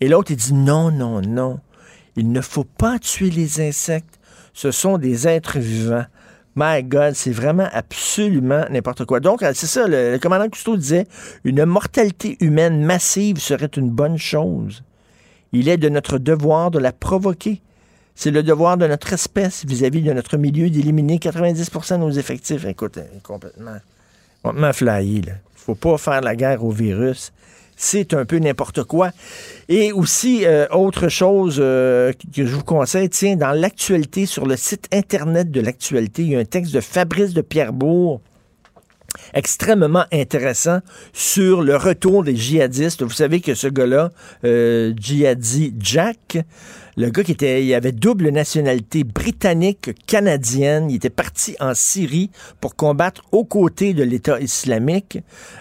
Et 0.01 0.07
l'autre, 0.07 0.31
il 0.31 0.37
dit 0.37 0.55
non, 0.55 0.93
non, 0.93 1.21
non. 1.21 1.59
Il 2.17 2.31
ne 2.31 2.41
faut 2.41 2.65
pas 2.65 3.01
tuer 3.01 3.31
les 3.31 3.61
insectes. 3.61 4.21
Ce 4.55 4.71
sont 4.71 4.99
des 4.99 5.29
êtres 5.29 5.59
vivants. 5.59 6.07
My 6.57 6.85
God, 6.85 7.15
c'est 7.15 7.33
vraiment 7.33 7.69
absolument 7.73 8.65
n'importe 8.71 9.05
quoi. 9.05 9.19
Donc, 9.19 9.43
euh, 9.43 9.51
c'est 9.55 9.67
ça, 9.67 9.87
le, 9.89 10.19
commandant 10.19 10.49
Cousteau 10.49 10.77
disait, 10.77 11.07
une 11.43 11.65
mortalité 11.65 12.37
humaine 12.41 12.85
massive 12.85 13.39
serait 13.39 13.71
une 13.77 13.91
bonne 13.91 14.17
chose. 14.17 14.85
Il 15.53 15.69
est 15.69 15.77
de 15.77 15.89
notre 15.89 16.19
devoir 16.19 16.71
de 16.71 16.79
la 16.79 16.93
provoquer. 16.93 17.61
C'est 18.15 18.31
le 18.31 18.45
devoir 18.45 18.77
de 18.77 18.87
notre 18.87 19.13
espèce 19.13 19.65
vis-à-vis 19.67 20.03
de 20.03 20.13
notre 20.13 20.37
milieu 20.37 20.71
d'éliminer 20.71 21.19
90% 21.19 21.95
de 21.95 21.99
nos 21.99 22.11
effectifs. 22.11 22.65
Écoute, 22.65 22.99
euh, 22.99 23.07
complètement, 23.25 23.79
complètement 24.43 24.73
flyé, 24.73 25.23
là. 25.23 25.33
Faut 25.57 25.75
pas 25.75 25.99
faire 25.99 26.21
la 26.21 26.37
guerre 26.37 26.63
au 26.63 26.71
virus. 26.71 27.33
C'est 27.77 28.15
un 28.15 28.25
peu 28.25 28.39
n'importe 28.39 28.85
quoi. 28.85 29.11
Et 29.69 29.93
aussi, 29.93 30.45
euh, 30.45 30.67
autre 30.71 31.09
chose 31.09 31.57
euh, 31.59 32.13
que 32.35 32.47
je 32.47 32.55
vous 32.55 32.65
conseille, 32.65 33.09
tiens, 33.09 33.37
dans 33.37 33.53
l'actualité, 33.53 34.27
sur 34.27 34.47
le 34.47 34.57
site 34.57 34.89
Internet 34.93 35.51
de 35.51 35.61
l'actualité, 35.61 36.23
il 36.23 36.29
y 36.29 36.37
a 36.37 36.39
un 36.39 36.45
texte 36.45 36.75
de 36.75 36.81
Fabrice 36.81 37.35
de 37.35 37.41
Pierrebourg 37.41 38.21
extrêmement 39.33 40.05
intéressant 40.13 40.81
sur 41.13 41.63
le 41.63 41.77
retour 41.77 42.25
des 42.25 42.37
djihadistes. 42.37 43.03
Vous 43.03 43.11
savez 43.11 43.41
que 43.41 43.55
ce 43.55 43.69
gars-là, 43.69 44.11
euh, 44.45 44.93
Djihadi 44.97 45.75
Jack, 45.79 46.39
le 46.97 47.11
gars 47.11 47.25
qui 47.25 47.33
était, 47.33 47.65
il 47.65 47.75
avait 47.75 47.93
double 47.93 48.29
nationalité 48.29 49.03
britannique, 49.03 49.91
canadienne, 50.07 50.91
il 50.91 50.97
était 50.97 51.11
parti 51.11 51.57
en 51.59 51.75
Syrie 51.75 52.31
pour 52.61 52.77
combattre 52.77 53.23
aux 53.33 53.45
côtés 53.45 53.95
de 53.95 54.05
l'État 54.05 54.41
islamique. 54.41 55.19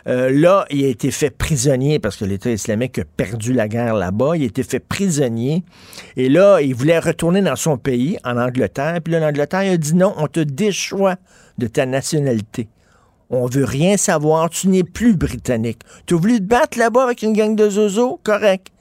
Euh, 0.07 0.29
là, 0.31 0.65
il 0.69 0.85
a 0.85 0.87
été 0.87 1.09
fait 1.09 1.31
prisonnier 1.31 1.99
parce 1.99 2.17
que 2.17 2.25
l'État 2.25 2.51
islamique 2.51 2.99
a 2.99 3.05
perdu 3.05 3.53
la 3.53 3.67
guerre 3.67 3.95
là-bas. 3.95 4.35
Il 4.35 4.43
a 4.43 4.45
été 4.45 4.63
fait 4.63 4.79
prisonnier. 4.79 5.63
Et 6.17 6.29
là, 6.29 6.61
il 6.61 6.75
voulait 6.75 6.99
retourner 6.99 7.41
dans 7.41 7.55
son 7.55 7.77
pays, 7.77 8.17
en 8.23 8.37
Angleterre. 8.37 8.99
Puis 9.03 9.13
là, 9.13 9.19
l'Angleterre 9.19 9.71
a 9.71 9.77
dit 9.77 9.95
non, 9.95 10.13
on 10.17 10.27
te 10.27 10.39
déchoit 10.39 11.15
de 11.57 11.67
ta 11.67 11.85
nationalité. 11.85 12.67
On 13.29 13.47
veut 13.47 13.65
rien 13.65 13.97
savoir, 13.97 14.49
tu 14.51 14.67
n'es 14.67 14.83
plus 14.83 15.15
britannique. 15.15 15.79
Tu 16.05 16.13
as 16.13 16.17
voulu 16.17 16.37
te 16.37 16.43
battre 16.43 16.77
là-bas 16.77 17.03
avec 17.03 17.23
une 17.23 17.33
gang 17.33 17.55
de 17.55 17.69
zozo? 17.69 18.19
Correct. 18.23 18.72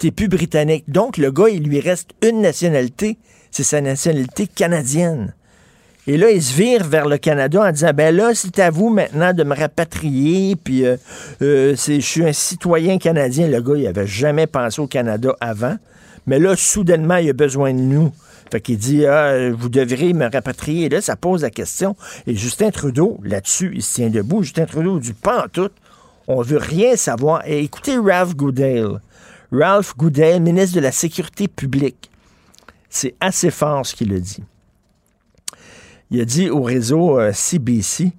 T'es 0.00 0.10
plus 0.10 0.28
britannique. 0.28 0.84
Donc, 0.88 1.18
le 1.18 1.30
gars, 1.30 1.50
il 1.50 1.62
lui 1.62 1.78
reste 1.78 2.12
une 2.26 2.40
nationalité, 2.40 3.18
c'est 3.50 3.64
sa 3.64 3.82
nationalité 3.82 4.46
canadienne. 4.46 5.34
Et 6.06 6.16
là, 6.16 6.30
il 6.30 6.42
se 6.42 6.54
vire 6.54 6.84
vers 6.84 7.06
le 7.06 7.18
Canada 7.18 7.68
en 7.68 7.70
disant, 7.70 7.90
ben 7.94 8.16
là, 8.16 8.30
c'est 8.34 8.58
à 8.60 8.70
vous 8.70 8.88
maintenant 8.88 9.34
de 9.34 9.44
me 9.44 9.54
rapatrier, 9.54 10.56
puis 10.56 10.86
euh, 10.86 10.96
euh, 11.42 11.76
je 11.76 12.00
suis 12.00 12.24
un 12.24 12.32
citoyen 12.32 12.96
canadien. 12.96 13.46
Le 13.46 13.60
gars, 13.60 13.74
il 13.76 13.86
avait 13.86 14.06
jamais 14.06 14.46
pensé 14.46 14.80
au 14.80 14.86
Canada 14.86 15.36
avant, 15.38 15.76
mais 16.26 16.38
là, 16.38 16.56
soudainement, 16.56 17.16
il 17.16 17.28
a 17.28 17.34
besoin 17.34 17.74
de 17.74 17.80
nous. 17.80 18.10
Fait 18.50 18.62
qu'il 18.62 18.78
dit, 18.78 19.04
ah, 19.04 19.50
vous 19.50 19.68
devrez 19.68 20.14
me 20.14 20.32
rapatrier. 20.32 20.86
Et 20.86 20.88
là, 20.88 21.02
ça 21.02 21.14
pose 21.14 21.42
la 21.42 21.50
question. 21.50 21.94
Et 22.26 22.34
Justin 22.34 22.70
Trudeau, 22.70 23.20
là-dessus, 23.22 23.72
il 23.74 23.82
se 23.82 23.96
tient 23.96 24.08
debout. 24.08 24.42
Justin 24.44 24.64
Trudeau 24.64 24.98
dit, 24.98 25.12
pas 25.12 25.44
en 25.44 25.48
tout. 25.48 25.68
On 26.26 26.40
veut 26.40 26.56
rien 26.56 26.96
savoir. 26.96 27.42
Et 27.46 27.60
écoutez 27.60 27.98
Ralph 27.98 28.34
Goodale. 28.34 29.00
Ralph 29.52 29.96
Goodale, 29.96 30.40
ministre 30.40 30.76
de 30.76 30.80
la 30.80 30.92
Sécurité 30.92 31.48
publique. 31.48 32.10
C'est 32.88 33.14
assez 33.20 33.50
fort 33.50 33.84
ce 33.84 33.94
qu'il 33.94 34.14
a 34.14 34.20
dit. 34.20 34.44
Il 36.10 36.20
a 36.20 36.24
dit 36.24 36.50
au 36.50 36.62
réseau 36.62 37.18
euh, 37.18 37.32
CBC, 37.32 38.12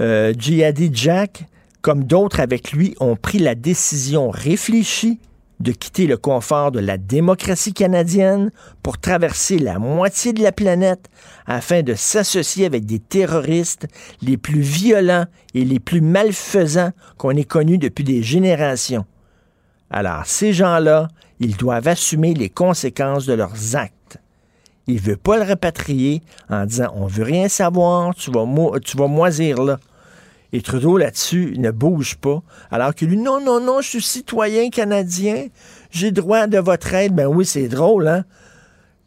euh, 0.00 0.34
Jihadi 0.36 0.90
Jack, 0.92 1.44
comme 1.80 2.04
d'autres 2.04 2.40
avec 2.40 2.72
lui, 2.72 2.94
ont 3.00 3.16
pris 3.16 3.38
la 3.38 3.54
décision 3.54 4.30
réfléchie 4.30 5.18
de 5.60 5.72
quitter 5.72 6.06
le 6.06 6.18
confort 6.18 6.70
de 6.72 6.80
la 6.80 6.98
démocratie 6.98 7.72
canadienne 7.72 8.50
pour 8.82 8.98
traverser 8.98 9.58
la 9.58 9.78
moitié 9.78 10.34
de 10.34 10.42
la 10.42 10.52
planète 10.52 11.08
afin 11.46 11.82
de 11.82 11.94
s'associer 11.94 12.66
avec 12.66 12.84
des 12.84 12.98
terroristes 12.98 13.86
les 14.20 14.36
plus 14.36 14.60
violents 14.60 15.24
et 15.54 15.64
les 15.64 15.80
plus 15.80 16.02
malfaisants 16.02 16.92
qu'on 17.16 17.30
ait 17.30 17.44
connus 17.44 17.78
depuis 17.78 18.04
des 18.04 18.22
générations. 18.22 19.06
Alors, 19.90 20.26
ces 20.26 20.52
gens-là, 20.52 21.08
ils 21.40 21.56
doivent 21.56 21.88
assumer 21.88 22.34
les 22.34 22.48
conséquences 22.48 23.26
de 23.26 23.34
leurs 23.34 23.76
actes. 23.76 24.18
Il 24.86 25.00
veut 25.00 25.16
pas 25.16 25.36
le 25.36 25.42
rapatrier 25.42 26.22
en 26.48 26.64
disant 26.64 26.92
on 26.94 27.06
veut 27.06 27.24
rien 27.24 27.48
savoir, 27.48 28.14
tu 28.14 28.30
vas, 28.30 28.46
tu 28.84 28.96
vas 28.96 29.08
moisir 29.08 29.62
là. 29.62 29.78
Et 30.52 30.60
Trudeau, 30.62 30.96
là-dessus, 30.96 31.54
ne 31.58 31.72
bouge 31.72 32.16
pas. 32.16 32.40
Alors 32.70 32.94
que 32.94 33.04
lui, 33.04 33.16
non, 33.16 33.40
non, 33.44 33.60
non, 33.60 33.80
je 33.80 33.88
suis 33.90 34.02
citoyen 34.02 34.70
canadien, 34.70 35.48
j'ai 35.90 36.12
droit 36.12 36.46
de 36.46 36.58
votre 36.58 36.94
aide. 36.94 37.14
Ben 37.14 37.26
oui, 37.26 37.44
c'est 37.44 37.68
drôle, 37.68 38.06
hein? 38.06 38.24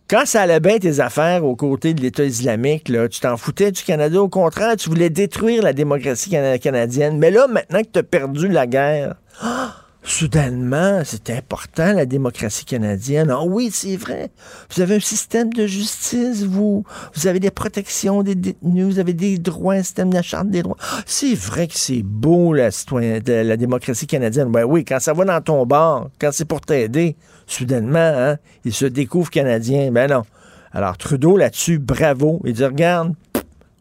Quand 0.10 0.26
ça 0.26 0.42
allait 0.42 0.60
bien 0.60 0.80
tes 0.80 1.00
affaires 1.00 1.46
aux 1.46 1.56
côtés 1.56 1.94
de 1.94 2.02
l'État 2.02 2.24
islamique, 2.24 2.90
là, 2.90 3.08
tu 3.08 3.20
t'en 3.20 3.38
foutais 3.38 3.72
du 3.72 3.84
Canada. 3.84 4.22
Au 4.22 4.28
contraire, 4.28 4.76
tu 4.76 4.90
voulais 4.90 5.12
détruire 5.12 5.62
la 5.62 5.72
démocratie 5.72 6.32
cana- 6.32 6.58
canadienne. 6.58 7.20
Mais 7.20 7.30
là, 7.32 7.48
maintenant 7.48 7.84
que 7.84 7.90
tu 7.94 8.00
as 8.00 8.04
perdu 8.04 8.48
la 8.48 8.66
guerre, 8.66 9.16
ah, 9.42 9.76
soudainement, 10.10 11.02
c'est 11.06 11.30
important, 11.30 11.94
la 11.94 12.06
démocratie 12.06 12.66
canadienne. 12.66 13.30
Ah 13.32 13.44
oui, 13.44 13.70
c'est 13.72 13.96
vrai. 13.96 14.32
Vous 14.74 14.82
avez 14.82 14.96
un 14.96 15.00
système 15.00 15.52
de 15.54 15.68
justice, 15.68 16.44
vous. 16.44 16.84
Vous 17.16 17.28
avez 17.28 17.40
des 17.40 17.52
protections 17.52 18.24
des 18.24 18.36
détenus, 18.36 18.86
vous 18.86 19.00
avez 19.00 19.14
des 19.14 19.38
droits, 19.38 19.76
un 19.76 19.84
système 19.84 20.10
de 20.10 20.16
la 20.16 20.22
charte 20.22 20.50
des 20.50 20.62
droits. 20.64 20.78
C'est 21.06 21.36
vrai 21.36 21.68
que 21.68 21.76
c'est 21.78 22.02
beau, 22.04 22.54
la, 22.54 22.72
citoyen- 22.72 23.22
la 23.26 23.58
démocratie 23.58 24.08
canadienne. 24.08 24.52
Ben 24.52 24.64
oui, 24.66 24.84
quand 24.86 25.00
ça 25.00 25.14
va 25.14 25.26
dans 25.26 25.42
ton 25.42 25.66
bar, 25.66 26.10
quand 26.20 26.30
c'est 26.32 26.46
pour 26.46 26.62
t'aider, 26.62 27.16
soudainement, 27.48 28.00
hein, 28.16 28.38
il 28.66 28.74
se 28.74 28.86
découvre 28.86 29.30
canadien. 29.30 29.92
Ben 29.92 30.10
non. 30.10 30.24
Alors, 30.72 30.98
Trudeau, 30.98 31.36
là-dessus, 31.38 31.80
bravo. 31.80 32.42
Il 32.46 32.54
dit, 32.54 32.66
regarde, 32.66 33.14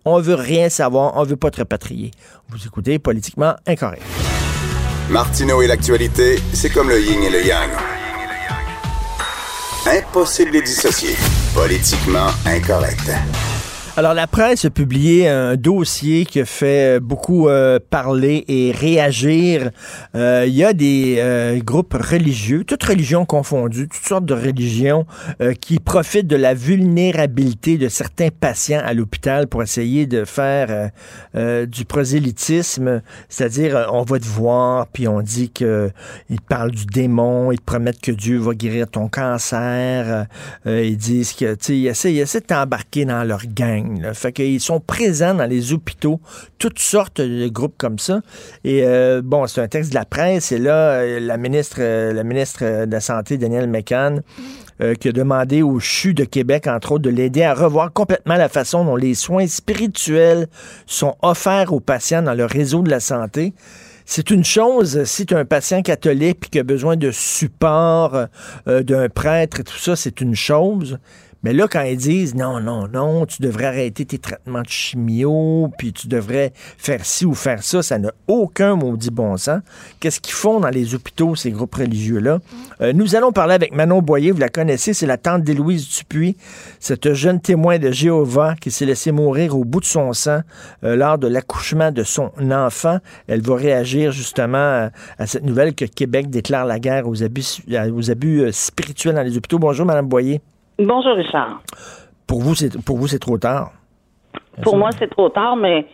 on 0.05 0.20
veut 0.20 0.35
rien 0.35 0.68
savoir, 0.70 1.12
on 1.16 1.24
veut 1.24 1.37
pas 1.37 1.51
te 1.51 1.59
rapatrier. 1.59 2.11
Vous 2.49 2.64
écoutez 2.66 2.99
Politiquement 2.99 3.55
Incorrect. 3.66 4.03
Martineau 5.11 5.62
et 5.62 5.66
l'actualité, 5.66 6.38
c'est 6.52 6.68
comme 6.68 6.90
le 6.90 7.00
yin 7.00 7.22
et 7.22 7.30
le 7.30 7.46
yang. 7.46 7.70
Impossible 9.86 10.52
de 10.52 10.61
dissocier. 10.61 11.16
Politiquement 11.54 12.28
incorrect. 12.44 13.11
Alors, 13.99 14.14
la 14.14 14.28
presse 14.28 14.64
a 14.64 14.70
publié 14.70 15.28
un 15.28 15.57
dossier 15.57 16.24
qui 16.24 16.38
a 16.38 16.44
fait 16.44 17.01
beaucoup 17.01 17.49
euh, 17.49 17.80
parler 17.90 18.44
et 18.46 18.70
réagir. 18.70 19.72
Euh, 20.14 20.44
Il 20.46 20.55
y 20.55 20.62
a 20.62 20.72
des 20.72 21.16
euh, 21.18 21.59
groupes 21.59 21.94
religieux, 21.94 22.62
toutes 22.62 22.84
religions 22.84 23.24
confondues, 23.24 23.88
toutes 23.88 24.07
sortes 24.07 24.24
de 24.24 24.34
religions, 24.34 25.05
euh, 25.40 25.53
qui 25.53 25.80
profitent 25.80 26.28
de 26.28 26.36
la 26.36 26.55
vulnérabilité 26.55 27.76
de 27.76 27.88
certains 27.88 28.28
patients 28.28 28.80
à 28.84 28.94
l'hôpital 28.94 29.49
pour 29.49 29.64
essayer 29.64 30.07
de 30.07 30.24
faire 30.24 30.68
euh, 30.70 30.88
euh, 31.34 31.66
du 31.66 31.84
prosélytisme, 31.84 33.03
c'est-à-dire 33.28 33.76
euh, 33.76 33.86
on 33.90 34.05
va 34.05 34.20
te 34.20 34.26
voir, 34.26 34.86
puis 34.86 35.09
on 35.09 35.22
dit 35.22 35.51
que 35.51 35.90
ils 36.30 36.40
parlent 36.40 36.70
du 36.70 36.86
démon, 36.86 37.51
ils 37.51 37.59
te 37.59 37.64
promettent 37.64 38.01
que 38.01 38.12
Dieu 38.12 38.38
va 38.38 38.55
guérir 38.55 38.86
ton 38.88 39.09
cancer, 39.09 40.26
euh, 40.66 40.84
ils 40.84 40.96
disent 40.96 41.32
que, 41.32 41.57
tu 41.57 41.64
sais, 41.64 41.76
ils 41.76 41.86
essaient, 41.88 42.14
essaient 42.14 42.42
de 42.42 42.46
t'embarquer 42.46 43.05
dans 43.05 43.24
leur 43.24 43.40
gang. 43.44 43.88
Là. 43.97 44.14
Fait 44.14 44.32
qu'ils 44.32 44.61
sont 44.61 44.80
présents 44.80 45.34
dans 45.34 45.47
les 45.47 45.72
hôpitaux, 45.72 46.20
toutes 46.59 46.78
sortes 46.78 47.20
de 47.20 47.49
groupes 47.49 47.76
comme 47.78 47.99
ça. 47.99 48.20
Et 48.64 48.82
euh, 48.84 49.22
bon, 49.24 49.47
c'est 49.47 49.61
un 49.61 49.68
texte 49.68 49.91
de 49.91 49.95
la 49.95 50.05
presse. 50.05 50.53
Et 50.53 50.59
là, 50.59 50.93
euh, 50.93 51.20
la 51.20 51.36
ministre, 51.36 51.76
euh, 51.80 52.12
la 52.12 52.24
ministre 52.24 52.84
de 52.84 52.93
la 52.93 53.01
Santé, 53.01 53.39
Danielle 53.39 53.68
McCann, 53.68 54.22
euh, 54.80 54.95
qui 54.95 55.09
a 55.09 55.12
demandé 55.12 55.62
au 55.62 55.80
CHU 55.80 56.14
de 56.14 56.22
Québec, 56.22 56.68
entre 56.68 56.93
autres, 56.93 57.03
de 57.03 57.11
l'aider 57.11 57.43
à 57.43 57.53
revoir 57.53 57.93
complètement 57.93 58.36
la 58.36 58.49
façon 58.49 58.84
dont 58.84 58.95
les 58.95 59.14
soins 59.14 59.49
spirituels 59.49 60.47
sont 60.86 61.16
offerts 61.20 61.72
aux 61.72 61.80
patients 61.80 62.22
dans 62.22 62.34
le 62.34 62.45
réseau 62.45 62.82
de 62.82 62.91
la 62.91 63.01
santé. 63.01 63.55
C'est 64.05 64.30
une 64.30 64.45
chose 64.45 65.03
si 65.03 65.26
tu 65.26 65.34
es 65.34 65.36
un 65.36 65.45
patient 65.45 65.82
catholique 65.82 66.39
puis 66.41 66.51
qui 66.51 66.61
a 66.61 66.62
besoin 66.62 66.95
de 66.95 67.11
support 67.11 68.26
euh, 68.68 68.82
d'un 68.84 69.09
prêtre 69.09 69.59
et 69.61 69.64
tout 69.64 69.76
ça, 69.76 69.97
c'est 69.97 70.20
une 70.20 70.36
chose. 70.36 70.99
Mais 71.43 71.53
là, 71.53 71.68
quand 71.68 71.82
ils 71.82 71.97
disent 71.97 72.34
non, 72.34 72.61
non, 72.61 72.89
non, 72.89 73.24
tu 73.24 73.43
devrais 73.43 73.66
arrêter 73.66 74.05
tes 74.05 74.18
traitements 74.18 74.62
de 74.62 74.68
chimio, 74.68 75.70
puis 75.78 75.93
tu 75.93 76.09
devrais 76.09 76.53
faire 76.55 77.05
ci 77.05 77.24
ou 77.24 77.34
faire 77.34 77.62
ça, 77.62 77.82
ça 77.82 77.99
n'a 77.99 78.12
aucun 78.26 78.74
maudit 78.74 79.11
bon 79.11 79.36
sens. 79.36 79.61
Qu'est-ce 80.01 80.20
qu'ils 80.20 80.34
font 80.34 80.61
dans 80.61 80.68
les 80.68 80.95
hôpitaux, 80.95 81.36
ces 81.36 81.51
groupes 81.53 81.76
religieux-là? 81.76 82.41
Euh, 82.80 82.93
nous 82.93 83.14
allons 83.14 83.30
parler 83.30 83.55
avec 83.55 83.72
Manon 83.72 84.03
Boyer, 84.03 84.32
vous 84.32 84.41
la 84.41 84.49
connaissez, 84.49 84.95
c'est 84.95 85.07
la 85.07 85.16
tante 85.16 85.45
d'Élouise 85.45 85.89
Dupuis, 85.89 86.36
cette 86.80 87.12
jeune 87.12 87.41
témoin 87.41 87.78
de 87.78 87.91
Jéhovah 87.91 88.57
qui 88.61 88.70
s'est 88.70 88.86
laissé 88.86 89.12
mourir 89.12 89.57
au 89.57 89.64
bout 89.64 89.80
de 89.80 89.84
son 89.84 90.12
sang 90.12 90.41
euh, 90.82 90.97
lors 90.97 91.18
de 91.18 91.28
l'accouchement 91.28 91.93
de 91.93 92.03
son 92.03 92.32
enfant. 92.51 92.99
Elle 93.28 93.43
va 93.43 93.55
réagir 93.55 94.11
justement 94.11 94.59
à, 94.59 94.91
à 95.18 95.26
cette 95.26 95.45
nouvelle 95.45 95.74
que 95.74 95.84
Québec 95.84 96.30
déclare 96.30 96.66
la 96.66 96.80
guerre 96.80 97.09
aux 97.09 97.22
abus, 97.22 97.62
aux 97.93 98.11
abus 98.11 98.41
euh, 98.41 98.53
spirituels 98.53 99.14
dans 99.14 99.22
les 99.22 99.36
hôpitaux. 99.36 99.59
Bonjour, 99.59 99.86
Madame 99.86 100.09
Boyer. 100.09 100.41
Bonjour, 100.79 101.16
Richard. 101.16 101.61
Pour 102.29 102.41
vous, 102.41 102.55
c'est 102.55 102.85
pour 102.85 102.99
vous, 102.99 103.09
c'est 103.09 103.18
trop 103.18 103.37
tard. 103.37 103.72
Pour 104.62 104.76
moi, 104.76 104.91
c'est 104.93 105.11
trop 105.11 105.29
tard, 105.29 105.57
mais 105.57 105.87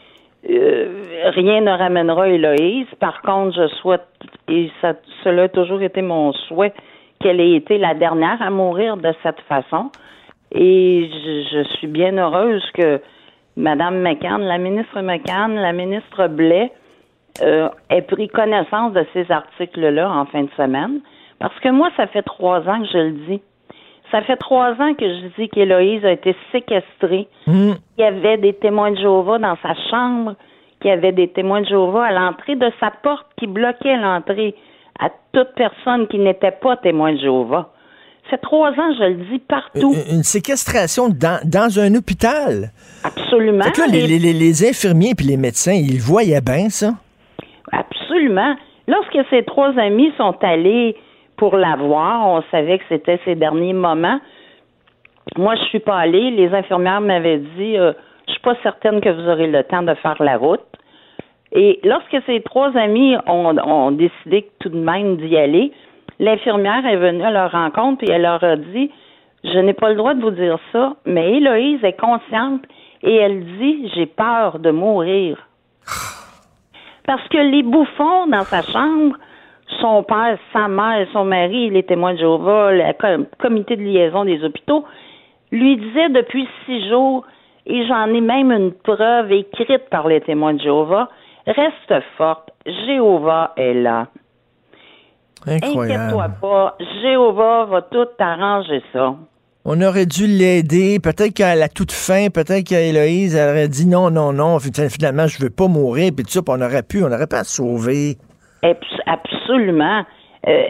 euh, 0.51 1.31
rien 1.35 1.63
ne 1.63 1.71
ramènera 1.71 2.29
Héloïse. 2.29 2.87
Par 3.01 3.23
contre, 3.23 3.57
je 3.57 3.69
souhaite, 3.77 4.07
et 4.47 4.71
ça, 4.83 4.93
cela 5.23 5.45
a 5.45 5.49
toujours 5.49 5.81
été 5.81 6.03
mon 6.03 6.33
souhait, 6.33 6.75
qu'elle 7.19 7.41
ait 7.41 7.55
été 7.55 7.79
la 7.79 7.95
dernière 7.95 8.43
à 8.43 8.51
mourir 8.51 8.99
de 8.99 9.11
cette 9.23 9.41
façon. 9.49 9.91
Et 10.53 11.09
je, 11.11 11.57
je 11.57 11.69
suis 11.79 11.87
bien 11.87 12.19
heureuse 12.19 12.63
que 12.75 13.01
Madame 13.57 14.03
McCann, 14.03 14.43
la 14.43 14.59
ministre 14.59 15.01
McCann, 15.01 15.55
la 15.55 15.73
ministre 15.73 16.27
Blais, 16.29 16.71
euh, 17.41 17.71
ait 17.89 18.03
pris 18.03 18.29
connaissance 18.29 18.93
de 18.93 19.07
ces 19.15 19.31
articles-là 19.31 20.11
en 20.11 20.27
fin 20.27 20.43
de 20.43 20.51
semaine. 20.59 21.01
Parce 21.39 21.59
que 21.61 21.71
moi, 21.71 21.89
ça 21.97 22.07
fait 22.07 22.23
trois 22.23 22.61
ans 22.69 22.83
que 22.83 22.89
je 22.93 22.99
le 22.99 23.13
dis. 23.29 23.43
Ça 24.15 24.23
fait 24.23 24.37
trois 24.37 24.71
ans 24.81 24.95
que 24.95 25.05
je 25.09 25.27
dis 25.43 25.49
qu'Héloïse 25.49 26.05
a 26.05 26.13
été 26.13 26.37
séquestrée, 26.53 27.27
qu'il 27.47 27.75
y 27.99 28.03
avait 28.05 28.37
des 28.39 28.53
témoins 28.53 28.93
de 28.93 28.97
Jéhovah 28.97 29.39
dans 29.39 29.57
sa 29.61 29.75
chambre, 29.91 30.37
qu'il 30.81 30.91
y 30.91 30.95
avait 30.95 31.11
des 31.11 31.27
témoins 31.27 31.63
de 31.63 31.67
Jéhovah 31.67 32.05
à 32.05 32.13
l'entrée 32.13 32.55
de 32.55 32.71
sa 32.79 32.93
porte 33.03 33.27
qui 33.37 33.49
bloquaient 33.49 33.97
l'entrée 33.97 34.55
à 35.01 35.09
toute 35.33 35.49
personne 35.57 36.07
qui 36.07 36.19
n'était 36.21 36.53
pas 36.53 36.77
témoin 36.77 37.13
de 37.13 37.19
Jéhovah. 37.19 37.71
Ça 38.27 38.31
fait 38.31 38.39
trois 38.39 38.71
ans, 38.71 38.95
je 38.97 39.03
le 39.05 39.15
dis 39.33 39.39
partout. 39.41 39.95
Une, 40.09 40.19
une 40.19 40.23
séquestration 40.23 41.09
dans, 41.09 41.41
dans 41.45 41.81
un 41.81 41.93
hôpital? 41.97 42.71
Absolument. 43.03 43.65
Fait 43.65 43.73
que 43.73 43.81
là, 43.81 43.87
les, 43.89 44.07
les- 44.07 44.21
les- 44.21 44.33
les 44.33 44.69
infirmiers 44.69 45.15
puis 45.17 45.27
les 45.27 45.37
médecins, 45.37 45.75
ils 45.75 45.99
voyaient 46.01 46.41
bien 46.41 46.69
ça. 46.71 46.93
Absolument. 47.73 48.55
Lorsque 48.87 49.19
ces 49.31 49.43
trois 49.45 49.77
amis 49.79 50.13
sont 50.17 50.37
allés 50.43 50.95
pour 51.37 51.57
la 51.57 51.77
voir, 51.77 52.27
on 52.29 52.43
savait 52.51 52.79
que 52.79 52.85
c'était 52.89 53.21
ses 53.25 53.35
derniers 53.35 53.73
moments. 53.73 54.21
Moi, 55.37 55.55
je 55.57 55.65
suis 55.65 55.81
pas 55.81 55.99
allée. 55.99 56.31
Les 56.31 56.55
infirmières 56.55 57.01
m'avaient 57.01 57.39
dit, 57.39 57.79
euh, 57.79 57.93
je 58.27 58.33
suis 58.33 58.43
pas 58.43 58.57
certaine 58.63 59.01
que 59.01 59.09
vous 59.09 59.29
aurez 59.29 59.47
le 59.47 59.65
temps 59.65 59.83
de 59.83 59.95
faire 59.95 60.23
la 60.23 60.37
route. 60.37 60.61
Et 61.53 61.81
lorsque 61.85 62.17
ces 62.27 62.41
trois 62.43 62.77
amis 62.77 63.17
ont, 63.27 63.57
ont 63.59 63.91
décidé 63.93 64.49
tout 64.61 64.69
de 64.69 64.79
même 64.79 65.17
d'y 65.17 65.37
aller, 65.37 65.73
l'infirmière 66.19 66.85
est 66.87 66.97
venue 66.97 67.25
à 67.25 67.31
leur 67.31 67.53
rencontre 67.53 68.05
et 68.05 68.11
elle 68.11 68.23
leur 68.23 68.43
a 68.43 68.57
dit, 68.57 68.91
je 69.45 69.59
n'ai 69.59 69.75
pas 69.75 69.91
le 69.91 69.97
droit 69.97 70.15
de 70.15 70.23
vous 70.23 70.31
dire 70.31 70.59
ça, 70.73 70.95
mais 71.05 71.37
Héloïse 71.37 71.83
est 71.85 71.99
consciente 71.99 72.63
et 73.03 73.15
elle 73.15 73.45
dit, 73.59 73.91
j'ai 73.95 74.07
peur 74.07 74.59
de 74.59 74.71
mourir. 74.71 75.37
Parce 77.07 77.27
que 77.29 77.39
les 77.39 77.63
bouffons 77.63 78.27
dans 78.27 78.45
sa 78.45 78.63
chambre, 78.63 79.17
son 79.81 80.03
père, 80.03 80.39
sa 80.53 80.69
mère, 80.69 81.07
son 81.13 81.25
mari, 81.25 81.71
les 81.71 81.83
témoins 81.83 82.15
de 82.15 82.19
Jéhovah, 82.19 82.73
le 82.73 82.93
com- 82.99 83.27
comité 83.39 83.77
de 83.77 83.83
liaison 83.83 84.25
des 84.25 84.43
hôpitaux, 84.43 84.85
lui 85.53 85.77
disaient 85.77 86.09
depuis 86.11 86.49
six 86.67 86.89
jours, 86.89 87.25
et 87.67 87.87
j'en 87.87 88.07
ai 88.13 88.21
même 88.21 88.51
une 88.53 88.73
preuve 88.73 89.33
écrite 89.33 89.89
par 89.91 90.09
les 90.09 90.21
témoins 90.21 90.55
de 90.55 90.61
Jéhovah, 90.61 91.09
reste 91.47 92.05
forte, 92.17 92.51
Jéhovah 92.67 93.53
est 93.57 93.75
là. 93.75 94.09
Inquiète-toi 95.47 96.29
pas, 96.41 96.77
Jéhovah 97.03 97.67
va 97.67 97.83
tout 97.83 98.07
arranger 98.19 98.83
ça. 98.93 99.15
On 99.67 99.81
aurait 99.81 100.07
dû 100.07 100.27
l'aider. 100.27 100.99
Peut-être 101.01 101.33
qu'à 101.35 101.55
la 101.55 101.69
toute 101.69 101.93
fin, 101.93 102.29
peut-être 102.29 102.65
qu'Héloïse 102.65 103.35
elle 103.35 103.51
aurait 103.51 103.69
dit 103.69 103.87
non, 103.87 104.11
non, 104.11 104.33
non. 104.33 104.59
Finalement, 104.59 105.27
je 105.27 105.43
veux 105.43 105.51
pas 105.51 105.69
mourir. 105.69 106.13
Puis 106.15 106.25
tout 106.25 106.33
ça, 106.33 106.41
on 106.47 106.61
aurait 106.61 106.83
pu, 106.83 107.03
on 107.03 107.07
aurait 107.07 107.27
pas 107.27 107.41
à 107.41 107.45
sauver. 107.45 108.17
Abs- 108.17 108.34
Absolument. 109.07 110.05
Euh, 110.47 110.65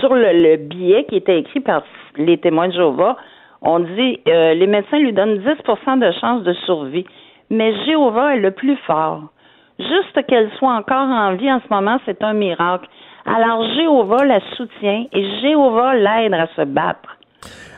sur 0.00 0.14
le, 0.14 0.32
le 0.32 0.56
billet 0.56 1.04
qui 1.04 1.16
était 1.16 1.38
écrit 1.38 1.60
par 1.60 1.82
les 2.16 2.38
témoins 2.38 2.68
de 2.68 2.72
Jéhovah, 2.72 3.16
on 3.62 3.80
dit 3.80 4.20
euh, 4.28 4.54
les 4.54 4.66
médecins 4.66 4.98
lui 4.98 5.12
donnent 5.12 5.38
10% 5.38 5.98
de 5.98 6.12
chance 6.20 6.42
de 6.44 6.52
survie, 6.66 7.06
mais 7.50 7.74
Jéhovah 7.84 8.36
est 8.36 8.40
le 8.40 8.50
plus 8.50 8.76
fort. 8.86 9.22
Juste 9.78 10.26
qu'elle 10.28 10.50
soit 10.58 10.74
encore 10.74 11.08
en 11.08 11.34
vie 11.34 11.50
en 11.50 11.60
ce 11.60 11.74
moment, 11.74 11.98
c'est 12.04 12.22
un 12.22 12.34
miracle. 12.34 12.86
Alors 13.26 13.64
Jéhovah 13.74 14.24
la 14.24 14.40
soutient 14.56 15.06
et 15.12 15.40
Jéhovah 15.40 15.94
l'aide 15.94 16.34
à 16.34 16.46
se 16.54 16.62
battre. 16.62 17.18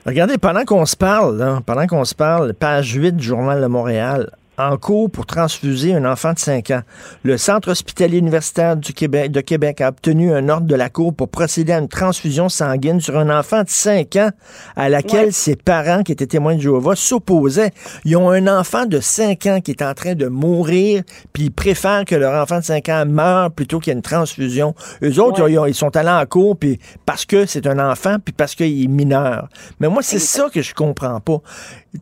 Regardez, 0.04 0.38
pendant 0.38 0.64
qu'on 0.64 0.84
se 0.84 0.96
parle, 0.96 1.38
là, 1.38 1.59
pendant 1.66 1.86
qu'on 1.86 2.04
se 2.04 2.14
parle, 2.14 2.52
page 2.54 2.92
8 2.92 3.16
du 3.16 3.24
Journal 3.24 3.61
de 3.61 3.66
Montréal, 3.66 4.30
en 4.59 4.76
cours 4.76 5.11
pour 5.11 5.26
transfuser 5.26 5.94
un 5.94 6.04
enfant 6.04 6.32
de 6.32 6.38
5 6.38 6.70
ans. 6.70 6.82
Le 7.22 7.36
Centre 7.36 7.70
hospitalier 7.70 8.18
universitaire 8.18 8.76
du 8.76 8.92
Québec, 8.92 9.30
de 9.32 9.40
Québec 9.40 9.80
a 9.80 9.88
obtenu 9.88 10.32
un 10.32 10.48
ordre 10.48 10.66
de 10.66 10.74
la 10.74 10.88
Cour 10.88 11.14
pour 11.14 11.28
procéder 11.28 11.72
à 11.72 11.78
une 11.78 11.88
transfusion 11.88 12.48
sanguine 12.48 13.00
sur 13.00 13.18
un 13.18 13.36
enfant 13.36 13.62
de 13.62 13.68
5 13.68 14.16
ans 14.16 14.30
à 14.76 14.88
laquelle 14.88 15.32
ses 15.32 15.57
parents, 15.57 16.02
qui 16.02 16.12
étaient 16.12 16.26
témoins 16.26 16.57
de 16.57 16.61
Jéhovah, 16.61 16.96
s'opposaient. 16.96 17.72
Ils 18.04 18.16
ont 18.16 18.30
un 18.30 18.46
enfant 18.46 18.86
de 18.86 19.00
5 19.00 19.46
ans 19.46 19.61
qui 19.61 19.72
est 19.72 19.82
en 19.82 19.94
train 19.94 20.14
de 20.14 20.26
mourir, 20.26 21.02
puis 21.32 21.44
ils 21.44 21.52
préfèrent 21.52 22.04
que 22.04 22.14
leur 22.14 22.40
enfant 22.42 22.59
de 22.61 22.64
5 22.64 22.88
ans 22.88 23.04
meure 23.07 23.50
plutôt 23.50 23.78
qu'il 23.78 23.90
y 23.90 23.94
ait 23.94 23.96
une 23.96 24.02
transfusion. 24.02 24.74
Eux 25.02 25.20
autres, 25.20 25.48
ils, 25.48 25.59
ont- 25.59 25.66
ils 25.66 25.74
sont 25.74 25.94
allés 25.96 26.09
en 26.11 26.24
cours 26.26 26.57
puis 26.57 26.78
parce 27.04 27.24
que 27.24 27.46
c'est 27.46 27.66
un 27.66 27.78
enfant, 27.78 28.16
puis 28.24 28.32
parce 28.32 28.54
qu'il 28.54 28.82
est 28.84 28.86
mineur. 28.88 29.48
Mais 29.80 29.88
moi, 29.88 30.02
c'est 30.02 30.18
ça 30.18 30.48
que 30.52 30.62
je 30.62 30.74
comprends 30.74 31.20
pas. 31.20 31.38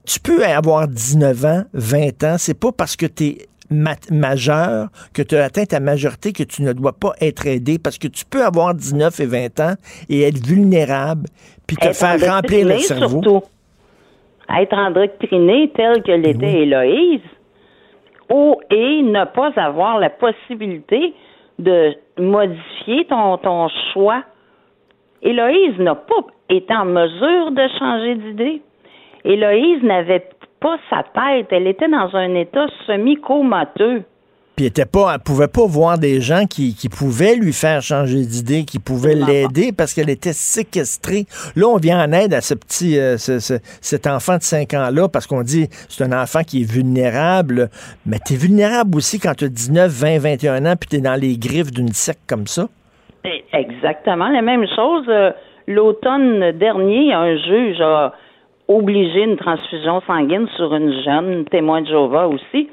Tu 0.06 0.20
peux 0.20 0.44
avoir 0.44 0.88
19 0.88 1.44
ans, 1.44 1.62
20 1.72 2.24
ans, 2.24 2.36
c'est 2.38 2.58
pas 2.58 2.72
parce 2.72 2.96
que 2.96 3.06
tu 3.06 3.24
es 3.24 3.38
majeur, 4.10 4.88
que 5.14 5.22
tu 5.22 5.36
as 5.36 5.44
atteint 5.44 5.64
ta 5.64 5.80
majorité, 5.80 6.32
que 6.32 6.42
tu 6.42 6.62
ne 6.62 6.72
dois 6.72 6.92
pas 6.92 7.12
être 7.20 7.46
aidé, 7.46 7.78
parce 7.78 7.98
que 7.98 8.08
tu 8.08 8.24
peux 8.24 8.44
avoir 8.44 8.74
19 8.74 9.20
et 9.20 9.26
20 9.26 9.60
ans 9.60 9.74
et 10.08 10.22
être 10.22 10.46
vulnérable, 10.46 11.26
puis 11.66 11.76
te 11.76 11.88
Être 11.88 11.96
faire 11.96 12.34
remplir 12.34 12.66
le 12.66 12.78
cerveau. 12.78 13.22
surtout. 13.22 13.42
Être 14.48 14.74
endoctriné 14.74 15.72
tel 15.74 16.02
que 16.02 16.12
l'était 16.12 16.62
Héloïse, 16.62 17.20
ou 18.30 18.56
et 18.70 19.02
ne 19.02 19.24
pas 19.24 19.52
avoir 19.56 19.98
la 19.98 20.10
possibilité 20.10 21.14
de 21.58 21.94
modifier 22.18 23.06
ton, 23.08 23.38
ton 23.38 23.68
choix. 23.92 24.22
Héloïse 25.22 25.78
n'a 25.78 25.94
pas 25.94 26.26
été 26.50 26.74
en 26.74 26.84
mesure 26.84 27.50
de 27.52 27.68
changer 27.78 28.14
d'idée. 28.16 28.62
Héloïse 29.24 29.82
n'avait 29.82 30.26
pas 30.60 30.76
sa 30.90 31.02
tête. 31.02 31.46
Elle 31.50 31.66
était 31.66 31.88
dans 31.88 32.14
un 32.14 32.34
état 32.34 32.66
semi-comateux. 32.86 34.02
Puis 34.56 34.66
elle 34.66 34.70
était 34.70 34.86
pas, 34.86 35.12
elle 35.14 35.20
pouvait 35.20 35.48
pas 35.48 35.66
voir 35.66 35.98
des 35.98 36.20
gens 36.20 36.46
qui, 36.46 36.76
qui 36.76 36.88
pouvaient 36.88 37.34
lui 37.34 37.52
faire 37.52 37.82
changer 37.82 38.20
d'idée, 38.24 38.64
qui 38.64 38.78
pouvaient 38.78 39.16
l'aider 39.16 39.72
parce 39.76 39.92
qu'elle 39.92 40.10
était 40.10 40.32
séquestrée. 40.32 41.24
Là, 41.56 41.66
on 41.66 41.76
vient 41.78 42.00
en 42.04 42.12
aide 42.12 42.32
à 42.34 42.40
ce 42.40 42.54
petit, 42.54 42.96
euh, 42.96 43.16
ce- 43.18 43.40
ce- 43.40 43.58
cet 43.80 44.06
enfant 44.06 44.36
de 44.36 44.42
5 44.42 44.72
ans-là 44.74 45.08
parce 45.08 45.26
qu'on 45.26 45.42
dit 45.42 45.66
c'est 45.88 46.04
un 46.04 46.12
enfant 46.22 46.42
qui 46.46 46.62
est 46.62 46.70
vulnérable. 46.72 47.68
Mais 48.06 48.18
tu 48.24 48.34
es 48.34 48.36
vulnérable 48.36 48.96
aussi 48.96 49.18
quand 49.18 49.34
tu 49.34 49.46
as 49.46 49.48
19, 49.48 49.90
20, 49.90 50.18
21 50.20 50.64
ans 50.66 50.76
puis 50.78 50.88
tu 50.88 50.96
es 50.96 51.00
dans 51.00 51.20
les 51.20 51.36
griffes 51.36 51.72
d'une 51.72 51.88
secte 51.92 52.20
comme 52.28 52.46
ça. 52.46 52.68
Exactement 53.52 54.28
la 54.28 54.42
même 54.42 54.66
chose. 54.76 55.04
Euh, 55.08 55.32
L'automne 55.66 56.52
dernier, 56.52 57.14
un 57.14 57.36
juge 57.38 57.80
a 57.80 58.12
obligé 58.68 59.22
une 59.24 59.36
transfusion 59.36 60.00
sanguine 60.06 60.48
sur 60.56 60.74
une 60.74 60.92
jeune 61.02 61.44
témoin 61.46 61.82
de 61.82 61.86
Jéhovah 61.86 62.28
aussi. 62.28 62.68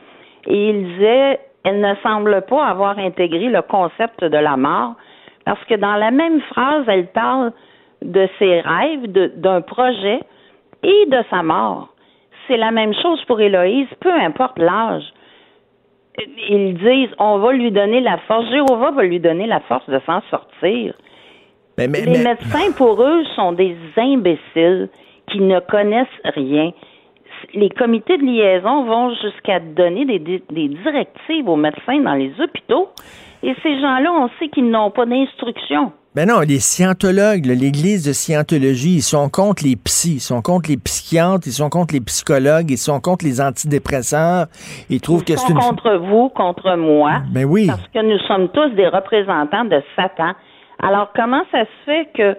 Et 0.47 0.69
il 0.69 0.85
disait, 0.93 1.39
elle 1.63 1.79
ne 1.81 1.93
semble 2.01 2.41
pas 2.47 2.65
avoir 2.65 2.97
intégré 2.97 3.45
le 3.49 3.61
concept 3.61 4.23
de 4.23 4.37
la 4.37 4.57
mort 4.57 4.93
parce 5.45 5.63
que 5.65 5.75
dans 5.75 5.95
la 5.95 6.11
même 6.11 6.39
phrase, 6.41 6.85
elle 6.87 7.07
parle 7.07 7.51
de 8.01 8.27
ses 8.39 8.61
rêves, 8.61 9.07
d'un 9.37 9.61
projet 9.61 10.19
et 10.83 11.05
de 11.07 11.23
sa 11.29 11.43
mort. 11.43 11.89
C'est 12.47 12.57
la 12.57 12.71
même 12.71 12.93
chose 13.01 13.23
pour 13.25 13.39
Héloïse, 13.39 13.87
peu 13.99 14.11
importe 14.11 14.57
l'âge. 14.59 15.03
Ils 16.49 16.73
disent, 16.77 17.13
on 17.19 17.37
va 17.37 17.53
lui 17.53 17.71
donner 17.71 18.01
la 18.01 18.17
force, 18.27 18.47
Jéhovah 18.49 18.91
va 18.91 19.03
lui 19.03 19.19
donner 19.19 19.47
la 19.47 19.59
force 19.61 19.87
de 19.89 19.99
s'en 20.05 20.21
sortir. 20.29 20.93
Mais, 21.77 21.87
mais- 21.87 22.01
Les 22.01 22.17
mais- 22.17 22.23
médecins, 22.23 22.71
pour 22.77 23.01
eux, 23.01 23.23
sont 23.35 23.53
des 23.53 23.75
imbéciles 23.97 24.89
qui 25.31 25.39
ne 25.39 25.59
connaissent 25.59 26.07
rien. 26.35 26.71
Les 27.53 27.69
comités 27.69 28.17
de 28.17 28.23
liaison 28.23 28.85
vont 28.85 29.13
jusqu'à 29.15 29.59
donner 29.59 30.05
des, 30.05 30.41
directives 30.49 31.47
aux 31.47 31.55
médecins 31.55 31.99
dans 31.99 32.13
les 32.13 32.31
hôpitaux. 32.39 32.89
Et 33.43 33.55
ces 33.63 33.79
gens-là, 33.81 34.11
on 34.11 34.29
sait 34.39 34.49
qu'ils 34.49 34.69
n'ont 34.69 34.91
pas 34.91 35.05
d'instruction. 35.05 35.91
Ben 36.13 36.27
non, 36.27 36.41
les 36.41 36.59
scientologues, 36.59 37.45
l'Église 37.45 38.05
de 38.05 38.11
scientologie, 38.11 38.97
ils 38.97 39.01
sont 39.01 39.29
contre 39.29 39.63
les 39.63 39.77
psys, 39.77 40.15
ils 40.15 40.19
sont 40.19 40.41
contre 40.41 40.69
les 40.69 40.77
psychiatres, 40.77 41.47
ils 41.47 41.53
sont 41.53 41.69
contre 41.69 41.93
les 41.93 42.01
psychologues, 42.01 42.69
ils 42.69 42.77
sont 42.77 42.99
contre 42.99 43.23
les 43.23 43.39
antidépresseurs. 43.39 44.47
Ils 44.89 44.99
trouvent 44.99 45.23
que 45.23 45.31
Ils 45.31 45.39
c'est 45.39 45.47
sont 45.47 45.53
une... 45.53 45.59
contre 45.59 45.95
vous, 45.95 46.29
contre 46.29 46.75
moi. 46.75 47.21
Ben 47.31 47.45
oui. 47.45 47.67
Parce 47.67 47.87
que 47.87 47.99
nous 47.99 48.19
sommes 48.27 48.49
tous 48.49 48.69
des 48.75 48.89
représentants 48.89 49.65
de 49.65 49.81
Satan. 49.95 50.33
Alors, 50.83 51.11
comment 51.15 51.43
ça 51.51 51.63
se 51.63 51.85
fait 51.85 52.09
que 52.13 52.37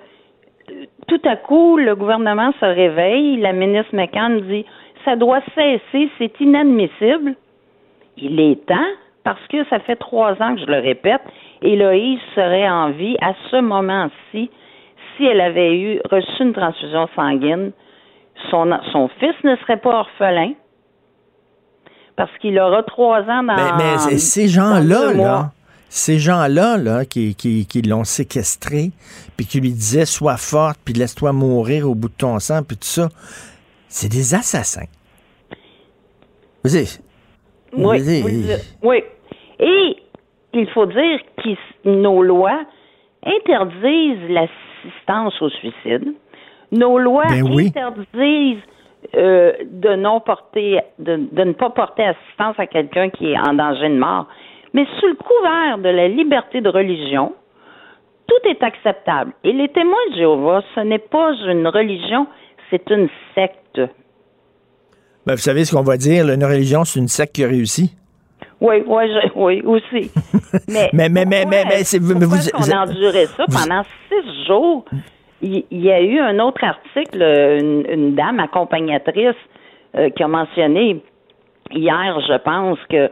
tout 1.09 1.21
à 1.25 1.37
coup, 1.37 1.77
le 1.77 1.95
gouvernement 1.95 2.53
se 2.61 2.65
réveille, 2.65 3.37
la 3.39 3.53
ministre 3.53 3.95
McCann 3.95 4.41
dit 4.43 4.65
ça 5.05 5.17
doit 5.17 5.41
cesser, 5.55 6.09
c'est 6.19 6.41
inadmissible. 6.41 7.35
Il 8.17 8.39
est 8.41 8.65
temps, 8.67 8.77
parce 9.25 9.45
que 9.49 9.65
ça 9.69 9.81
fait 9.81 9.97
trois 9.97 10.33
ans 10.43 10.55
que 10.55 10.61
je 10.61 10.67
le 10.67 10.79
répète, 10.79 11.23
Héloïse 11.63 12.21
serait 12.35 12.69
en 12.69 12.91
vie 12.91 13.17
à 13.21 13.33
ce 13.51 13.57
moment-ci 13.61 14.51
si 15.17 15.25
elle 15.25 15.41
avait 15.41 15.77
eu 15.77 16.01
reçu 16.11 16.43
une 16.43 16.53
transfusion 16.53 17.09
sanguine. 17.17 17.73
Son, 18.51 18.71
son 18.93 19.09
fils 19.21 19.35
ne 19.45 19.57
serait 19.57 19.77
pas 19.79 20.01
orphelin 20.01 20.53
parce 22.17 22.31
qu'il 22.39 22.59
aura 22.59 22.83
trois 22.83 23.21
ans 23.23 23.43
dans. 23.43 23.55
Mais, 23.57 23.73
mais 23.79 23.99
c'est- 23.99 24.19
ces 24.19 24.49
gens-là, 24.49 25.13
là, 25.15 25.51
ces 25.95 26.18
gens-là, 26.18 26.78
là, 26.78 27.05
qui, 27.05 27.34
qui, 27.34 27.66
qui 27.66 27.82
l'ont 27.82 28.05
séquestré, 28.05 28.93
puis 29.36 29.45
qui 29.45 29.61
lui 29.61 29.72
disaient 29.72 30.07
sois 30.07 30.38
forte, 30.38 30.78
puis 30.82 30.95
laisse-toi 30.95 31.32
mourir 31.32 31.88
au 31.88 31.95
bout 31.95 32.09
de 32.09 32.14
ton 32.14 32.38
sang, 32.38 32.62
puis 32.66 32.78
tout 32.78 32.86
ça, 32.88 33.11
c'est 33.88 34.09
des 34.09 34.34
assassins. 34.34 34.88
Vous 36.64 36.70
savez, 36.70 36.86
Oui, 37.74 38.22
vous 38.22 38.88
oui. 38.88 39.03
Et 39.61 39.97
il 40.55 40.66
faut 40.70 40.86
dire 40.86 41.20
que 41.36 41.51
nos 41.84 42.22
lois 42.22 42.64
interdisent 43.26 44.30
l'assistance 44.30 45.43
au 45.43 45.51
suicide. 45.51 46.14
Nos 46.70 46.99
lois 46.99 47.26
Ben 47.28 47.43
oui. 47.53 47.66
interdisent 47.66 48.62
euh, 49.14 49.53
de 49.70 49.95
non 49.97 50.20
porter, 50.20 50.80
de, 50.99 51.16
de 51.32 51.45
ne 51.45 51.53
pas 51.53 51.68
porter 51.68 52.05
assistance 52.05 52.59
à 52.59 52.66
quelqu'un 52.66 53.11
qui 53.11 53.32
est 53.32 53.38
en 53.38 53.53
danger 53.53 53.90
de 53.90 53.99
mort. 53.99 54.26
Mais 54.75 54.87
sous 54.99 55.07
le 55.07 55.14
couvert 55.14 55.79
de 55.79 55.89
la 55.89 56.09
liberté 56.09 56.61
de 56.61 56.68
religion, 56.68 57.33
tout 58.27 58.49
est 58.49 58.62
acceptable. 58.62 59.33
Et 59.45 59.53
les 59.53 59.68
témoins 59.68 60.07
de 60.11 60.16
Jéhovah, 60.16 60.62
ce 60.75 60.81
n'est 60.81 60.99
pas 60.99 61.33
une 61.47 61.66
religion, 61.68 62.27
c'est 62.70 62.89
une 62.91 63.09
secte. 63.35 63.81
ben, 65.27 65.35
vous 65.35 65.37
savez 65.39 65.64
ce 65.64 65.75
qu'on 65.75 65.83
va 65.83 65.97
dire, 65.97 66.29
une 66.31 66.45
religion, 66.45 66.85
c'est 66.85 67.01
une 67.01 67.09
secte 67.09 67.35
qui 67.35 67.45
a 67.45 67.49
réussi. 67.49 67.95
Oui, 68.61 68.83
oui, 68.87 69.03
je- 69.09 69.31
oui, 69.35 69.62
aussi. 69.62 70.11
Mais, 70.68 70.89
Mais, 70.93 71.09
mais, 71.09 71.25
mais, 71.25 71.45
mais, 71.47 71.64
mais, 71.66 71.85
c'est- 71.85 71.99
vous- 71.99 72.12
est-ce 72.12 72.51
qu'on 72.53 72.70
a 72.70 72.83
enduré 72.85 73.27
ça 73.27 73.45
vous- 73.49 73.59
pendant 73.59 73.83
six 74.09 74.47
jours? 74.47 74.85
Il, 75.41 75.64
il 75.70 75.81
y 75.83 75.91
a 75.91 76.01
eu 76.01 76.18
un 76.20 76.39
autre 76.39 76.62
article, 76.62 77.20
une, 77.23 77.85
une 77.91 78.14
dame 78.14 78.39
accompagnatrice 78.39 79.35
euh, 79.97 80.11
qui 80.11 80.23
a 80.23 80.29
mentionné 80.29 81.03
hier, 81.73 82.20
je 82.29 82.37
pense, 82.39 82.79
que 82.89 83.11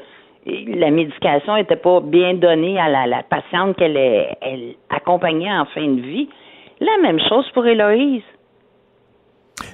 la 0.66 0.90
médication 0.90 1.56
n'était 1.56 1.76
pas 1.76 2.00
bien 2.00 2.34
donnée 2.34 2.78
à 2.78 2.88
la, 2.88 3.22
patiente 3.22 3.76
qu'elle 3.76 4.74
accompagnait 4.90 5.52
en 5.52 5.66
fin 5.66 5.86
de 5.86 6.00
vie. 6.00 6.28
La 6.80 6.96
même 7.02 7.20
chose 7.28 7.46
pour 7.52 7.66
Héloïse. 7.66 8.22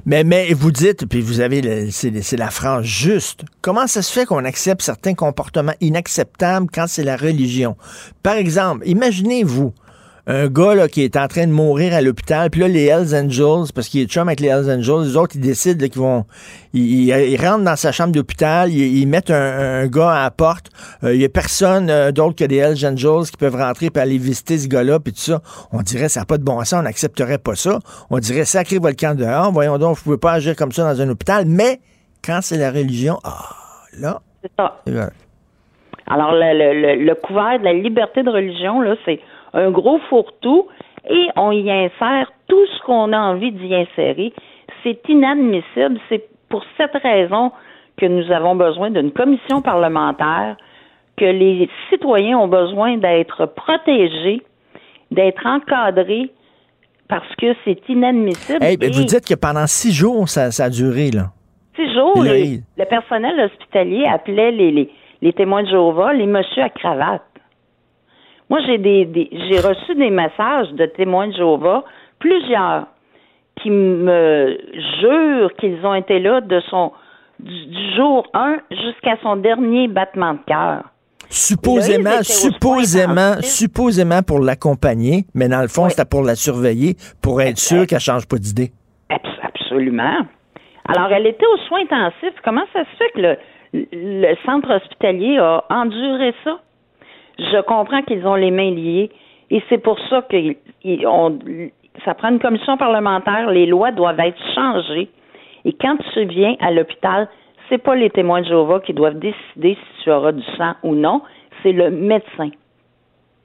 Mais, 0.05 0.25
vous 0.53 0.73
dites, 0.73 1.09
puis 1.09 1.21
vous 1.21 1.41
avez, 1.41 1.91
c'est 1.91 2.37
la 2.37 2.51
phrase 2.51 2.85
juste. 2.85 3.45
Comment 3.63 3.87
ça 3.87 4.03
se 4.03 4.13
fait 4.13 4.27
qu'on 4.27 4.45
accepte 4.45 4.83
certains 4.83 5.15
comportements 5.15 5.75
inacceptables 5.81 6.67
quand 6.73 6.87
c'est 6.87 7.05
la 7.05 7.17
religion? 7.17 7.77
Par 8.23 8.35
exemple, 8.35 8.87
imaginez-vous 8.87 9.73
un 10.29 10.49
gars 10.49 10.75
là, 10.75 10.89
qui 10.89 11.03
est 11.03 11.17
en 11.17 11.29
train 11.29 11.47
de 11.47 11.53
mourir 11.53 11.95
à 11.95 12.01
l'hôpital, 12.01 12.51
puis 12.51 12.61
là, 12.63 12.69
les 12.69 12.87
Hells 12.87 13.15
Angels, 13.15 13.71
parce 13.73 13.89
qu'il 13.89 14.01
est 14.01 14.07
chum 14.07 14.27
avec 14.27 14.41
les 14.41 14.49
Hells 14.49 14.69
Angels, 14.71 15.05
les 15.05 15.17
autres, 15.17 15.37
ils 15.37 15.41
décident 15.41 15.81
là, 15.81 15.89
qu'ils 15.89 16.01
vont... 16.03 16.25
Ils, 16.75 17.09
ils- 17.11 17.41
rentrent 17.41 17.65
dans 17.65 17.77
sa 17.77 17.93
chambre 17.93 18.13
d'hôpital, 18.13 18.71
ils, 18.73 18.99
ils 18.99 19.07
mettent 19.07 19.31
un, 19.31 19.83
un 19.83 19.87
gars 19.87 20.11
à 20.11 20.23
la 20.25 20.31
porte. 20.33 20.71
Euh, 21.05 21.15
Il 21.15 21.21
y 21.21 21.25
a 21.25 21.29
personne 21.29 21.89
euh, 21.91 22.11
d'autre 22.11 22.35
que 22.35 22.45
des 22.45 22.57
Hells 22.57 22.85
Angels 22.85 23.31
qui 23.31 23.37
peuvent 23.37 23.55
rentrer 23.55 23.87
et 23.95 23.99
aller 23.99 24.19
visiter 24.19 24.59
ce 24.59 24.67
gars-là, 24.67 24.99
puis 24.99 25.13
tout 25.13 25.21
ça. 25.21 25.43
On 25.73 25.81
dirait, 25.83 26.09
ça 26.09 26.21
n'a 26.21 26.27
pas 26.27 26.39
de 26.39 26.45
bon 26.45 26.59
sens, 26.65 26.81
on 26.81 26.83
n'accepterait 26.83 27.39
pas 27.39 27.55
ça. 27.55 27.79
On 28.11 28.19
dirait, 28.19 28.45
sacré 28.45 28.79
volcan 28.79 29.15
dehors, 29.15 29.53
voyons 29.53 29.79
donc, 29.79 29.97
vous 29.99 30.03
pouvez 30.03 30.19
pas 30.19 30.33
agir 30.33 30.57
comme 30.57 30.73
ça 30.73 30.83
dans 30.93 31.01
un 31.01 31.09
hôpital. 31.09 31.45
Mais, 31.47 31.79
quand 32.25 32.41
c'est 32.43 32.59
la 32.59 32.73
religion, 32.73 33.19
ah, 33.23 33.51
là... 33.97 34.21
C'est 34.43 34.51
ça. 34.59 34.83
Alors, 36.09 36.33
le, 36.33 36.53
le, 36.59 36.81
le, 36.97 37.05
le 37.05 37.15
couvert 37.15 37.59
de 37.61 37.65
la 37.65 37.73
liberté 37.73 38.23
de 38.23 38.31
religion, 38.31 38.81
là, 38.81 38.95
c'est 39.05 39.21
un 39.57 39.71
gros 39.71 39.99
fourre-tout 40.09 40.69
et 41.09 41.27
on 41.37 41.51
y 41.53 41.71
insère 41.71 42.31
tout 42.49 42.65
ce 42.67 42.83
qu'on 42.85 43.13
a 43.13 43.19
envie 43.19 43.53
d'y 43.53 43.75
insérer. 43.75 44.33
C'est 44.83 45.01
inadmissible. 45.09 45.99
C'est 46.09 46.25
pour 46.49 46.63
cette 46.77 46.95
raison 47.03 47.51
que 47.97 48.07
nous 48.07 48.31
avons 48.31 48.55
besoin 48.55 48.91
d'une 48.91 49.11
commission 49.11 49.63
parlementaire, 49.63 50.57
que 51.17 51.25
les 51.25 51.69
citoyens 51.91 52.39
ont 52.39 52.49
besoin 52.49 52.97
d'être 52.99 53.47
protégés, 53.47 54.43
d'être 55.11 55.45
encadrés, 55.47 56.31
parce 57.09 57.35
que 57.37 57.55
c'est 57.65 57.81
inadmissible. 57.89 58.63
Hey, 58.63 58.77
ben, 58.77 58.91
vous 58.93 59.05
dites 59.05 59.27
que 59.27 59.35
pendant 59.35 59.67
six 59.67 59.93
jours, 59.93 60.29
ça, 60.29 60.51
ça 60.51 60.65
a 60.65 60.71
duré, 60.71 61.11
là. 61.11 61.27
Tu 61.75 61.87
sais, 61.87 61.95
jour, 61.95 62.25
Héloïse. 62.25 62.65
les- 62.77 62.85
le 62.85 62.89
personnel 62.89 63.39
hospitalier 63.41 64.07
appelait 64.07 64.51
les, 64.51 64.71
les, 64.73 64.91
les 65.23 65.33
témoins 65.33 65.63
de 65.63 65.69
Jéhovah 65.69 66.13
les 66.15 66.27
monsieur 66.27 66.63
à 66.63 66.69
cravate. 66.69 67.23
Moi, 68.51 68.61
j'ai 68.67 68.79
des, 68.79 69.05
des 69.07 69.29
j'ai 69.33 69.59
reçu 69.61 69.95
des 69.95 70.11
messages 70.11 70.71
de 70.73 70.87
témoins 70.87 71.29
de 71.29 71.33
Jéhovah, 71.33 71.85
plusieurs, 72.19 72.87
qui 73.61 73.71
me 73.71 74.57
jurent 75.01 75.53
qu'ils 75.59 75.85
ont 75.85 75.95
été 75.95 76.21
là 76.21 76.41
de 76.41 76.61
son 76.71 76.93
du, 77.41 77.67
du 77.67 77.95
jour 77.97 78.27
1 78.35 78.59
jusqu'à 78.71 79.17
son 79.23 79.37
dernier 79.37 79.89
battement 79.89 80.35
de 80.35 80.39
cœur. 80.47 80.85
Supposément, 81.29 82.23
supposément, 82.23 83.35
supposément 83.43 84.23
pour 84.23 84.39
l'accompagner, 84.41 85.25
mais 85.35 85.49
dans 85.49 85.61
le 85.61 85.69
fond, 85.69 85.89
c'était 85.89 86.05
pour 86.09 86.23
la 86.23 86.37
surveiller, 86.37 86.95
pour 87.21 87.41
être 87.43 87.59
sûr 87.59 87.87
qu'elle 87.87 88.01
change 88.01 88.27
pas 88.29 88.37
d'idée. 88.37 88.71
Abs- 89.11 89.41
Absolument. 89.43 90.19
Alors, 90.89 91.11
elle 91.13 91.27
était 91.27 91.45
aux 91.47 91.59
soins 91.67 91.81
intensifs. 91.83 92.39
Comment 92.45 92.65
ça 92.73 92.85
se 92.85 92.97
fait 92.97 93.11
que 93.15 93.21
le, 93.21 93.37
le 93.93 94.35
centre 94.47 94.71
hospitalier 94.73 95.39
a 95.39 95.65
enduré 95.69 96.33
ça? 96.45 96.61
Je 97.39 97.61
comprends 97.63 98.03
qu'ils 98.03 98.27
ont 98.27 98.35
les 98.35 98.51
mains 98.51 98.71
liées 98.71 99.11
et 99.51 99.63
c'est 99.69 99.79
pour 99.79 99.99
ça 100.09 100.23
que 100.23 100.37
ça 102.05 102.15
prend 102.15 102.31
une 102.31 102.39
commission 102.39 102.77
parlementaire. 102.77 103.51
Les 103.51 103.67
lois 103.67 103.93
doivent 103.93 104.21
être 104.21 104.41
changées. 104.55 105.09
Et 105.65 105.73
quand 105.73 105.97
tu 106.13 106.25
viens 106.25 106.57
à 106.61 106.71
l'hôpital, 106.71 107.29
c'est 107.69 107.79
pas 107.79 107.95
les 107.95 108.11
témoins 108.11 108.43
de 108.43 108.47
Jéhovah 108.47 108.81
qui 108.81 108.93
doivent 108.93 109.19
décider 109.19 109.75
si 109.75 110.05
tu 110.05 110.11
auras 110.11 110.33
du 110.33 110.43
sang 110.57 110.75
ou 110.83 110.95
non, 110.95 111.23
c'est 111.63 111.73
le 111.73 111.91
médecin. 111.91 112.51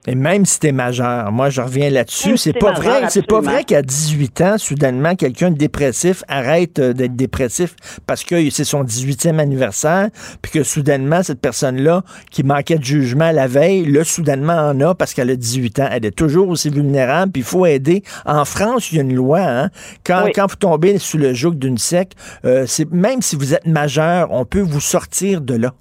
Et 0.08 0.16
même 0.16 0.46
si 0.46 0.60
t'es 0.60 0.72
majeur, 0.72 1.32
moi 1.32 1.52
je 1.52 1.62
reviens 1.62 1.92
là-dessus, 1.92 2.36
c'est 2.36 2.54
pas 2.54 2.72
majeur, 2.72 2.84
vrai, 3.02 3.10
c'est 3.10 3.28
pas 3.28 3.40
vrai 3.40 3.64
qu'à 3.64 3.84
18 3.84 4.42
ans, 4.42 4.58
soudainement, 4.58 5.16
quelqu'un 5.16 5.52
de 5.52 5.58
dépressif 5.58 6.24
arrête 6.28 6.80
euh, 6.80 6.94
d'être 6.94 7.16
dépressif 7.16 7.76
parce 8.08 8.24
que 8.24 8.50
c'est 8.50 8.64
son 8.64 8.84
18e 8.84 9.38
anniversaire, 9.38 10.10
puis 10.42 10.52
que 10.54 10.64
soudainement, 10.64 11.22
cette 11.22 11.40
personne-là, 11.40 12.02
qui 12.32 12.42
manquait 12.44 12.80
de 12.80 12.84
jugement 12.84 13.30
la 13.32 13.46
veille, 13.46 13.86
là, 13.86 14.04
soudainement 14.04 14.54
en 14.56 14.80
a 14.82 14.96
parce 14.96 15.14
qu'elle 15.14 15.30
a 15.30 15.36
18 15.36 15.80
ans. 15.82 15.90
Elle 15.92 16.06
est 16.06 16.18
toujours 16.18 16.50
aussi 16.50 16.70
vulnérable, 16.72 17.32
puis 17.34 17.42
il 17.44 17.46
faut 17.46 17.68
aider. 17.68 18.02
En 18.26 18.44
France, 18.44 18.92
il 18.92 18.96
y 18.96 19.00
a 19.00 19.04
une 19.04 19.14
loi, 19.14 19.42
hein, 19.42 19.70
quand, 20.04 20.26
quand 20.34 20.48
vous 20.50 20.56
tombez 20.56 20.98
sous 20.98 21.20
le 21.20 21.34
joug 21.36 21.52
d'une 21.54 21.78
secte, 21.78 22.14
euh, 22.44 22.64
c'est 22.66 22.92
même 22.92 23.22
si 23.22 23.36
vous 23.36 23.54
êtes 23.54 23.68
majeur, 23.68 24.30
on 24.32 24.46
peut 24.46 24.62
vous 24.62 24.82
sortir 24.82 25.42
de 25.42 25.54
là. 25.56 25.74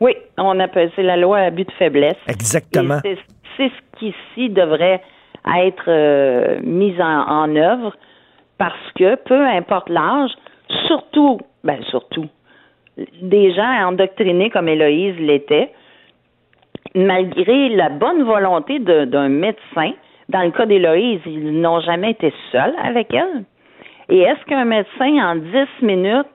Oui, 0.00 0.12
on 0.38 0.58
appelle 0.60 0.90
c'est 0.96 1.02
la 1.02 1.18
loi 1.18 1.38
à 1.40 1.50
but 1.50 1.66
de 1.68 1.72
faiblesse. 1.78 2.16
Exactement. 2.26 3.00
Et 3.04 3.16
c'est- 3.16 3.29
C'est 3.60 3.68
ce 3.68 3.98
qui 3.98 4.06
ici 4.08 4.48
devrait 4.48 5.02
être 5.54 5.84
euh, 5.88 6.60
mis 6.62 6.98
en, 6.98 7.28
en 7.28 7.56
œuvre 7.56 7.94
parce 8.56 8.92
que 8.94 9.16
peu 9.16 9.46
importe 9.46 9.90
l'âge, 9.90 10.30
surtout, 10.86 11.40
ben 11.62 11.82
surtout, 11.90 12.24
des 13.20 13.52
gens 13.52 13.86
endoctrinés 13.88 14.48
comme 14.48 14.68
Héloïse 14.68 15.18
l'était, 15.18 15.72
malgré 16.94 17.68
la 17.68 17.90
bonne 17.90 18.22
volonté 18.22 18.78
d'un 18.78 19.28
médecin, 19.28 19.92
dans 20.30 20.42
le 20.42 20.52
cas 20.52 20.64
d'Héloïse, 20.64 21.20
ils 21.26 21.60
n'ont 21.60 21.80
jamais 21.80 22.12
été 22.12 22.32
seuls 22.52 22.74
avec 22.82 23.12
elle. 23.12 23.44
Et 24.08 24.20
est-ce 24.20 24.42
qu'un 24.46 24.64
médecin, 24.64 25.18
en 25.22 25.36
10 25.36 25.82
minutes, 25.82 26.26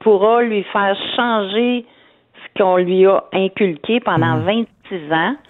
pourra 0.00 0.42
lui 0.42 0.62
faire 0.64 0.94
changer 1.16 1.86
ce 2.34 2.62
qu'on 2.62 2.76
lui 2.76 3.06
a 3.06 3.24
inculqué 3.32 4.00
pendant 4.00 4.40
26 4.40 4.66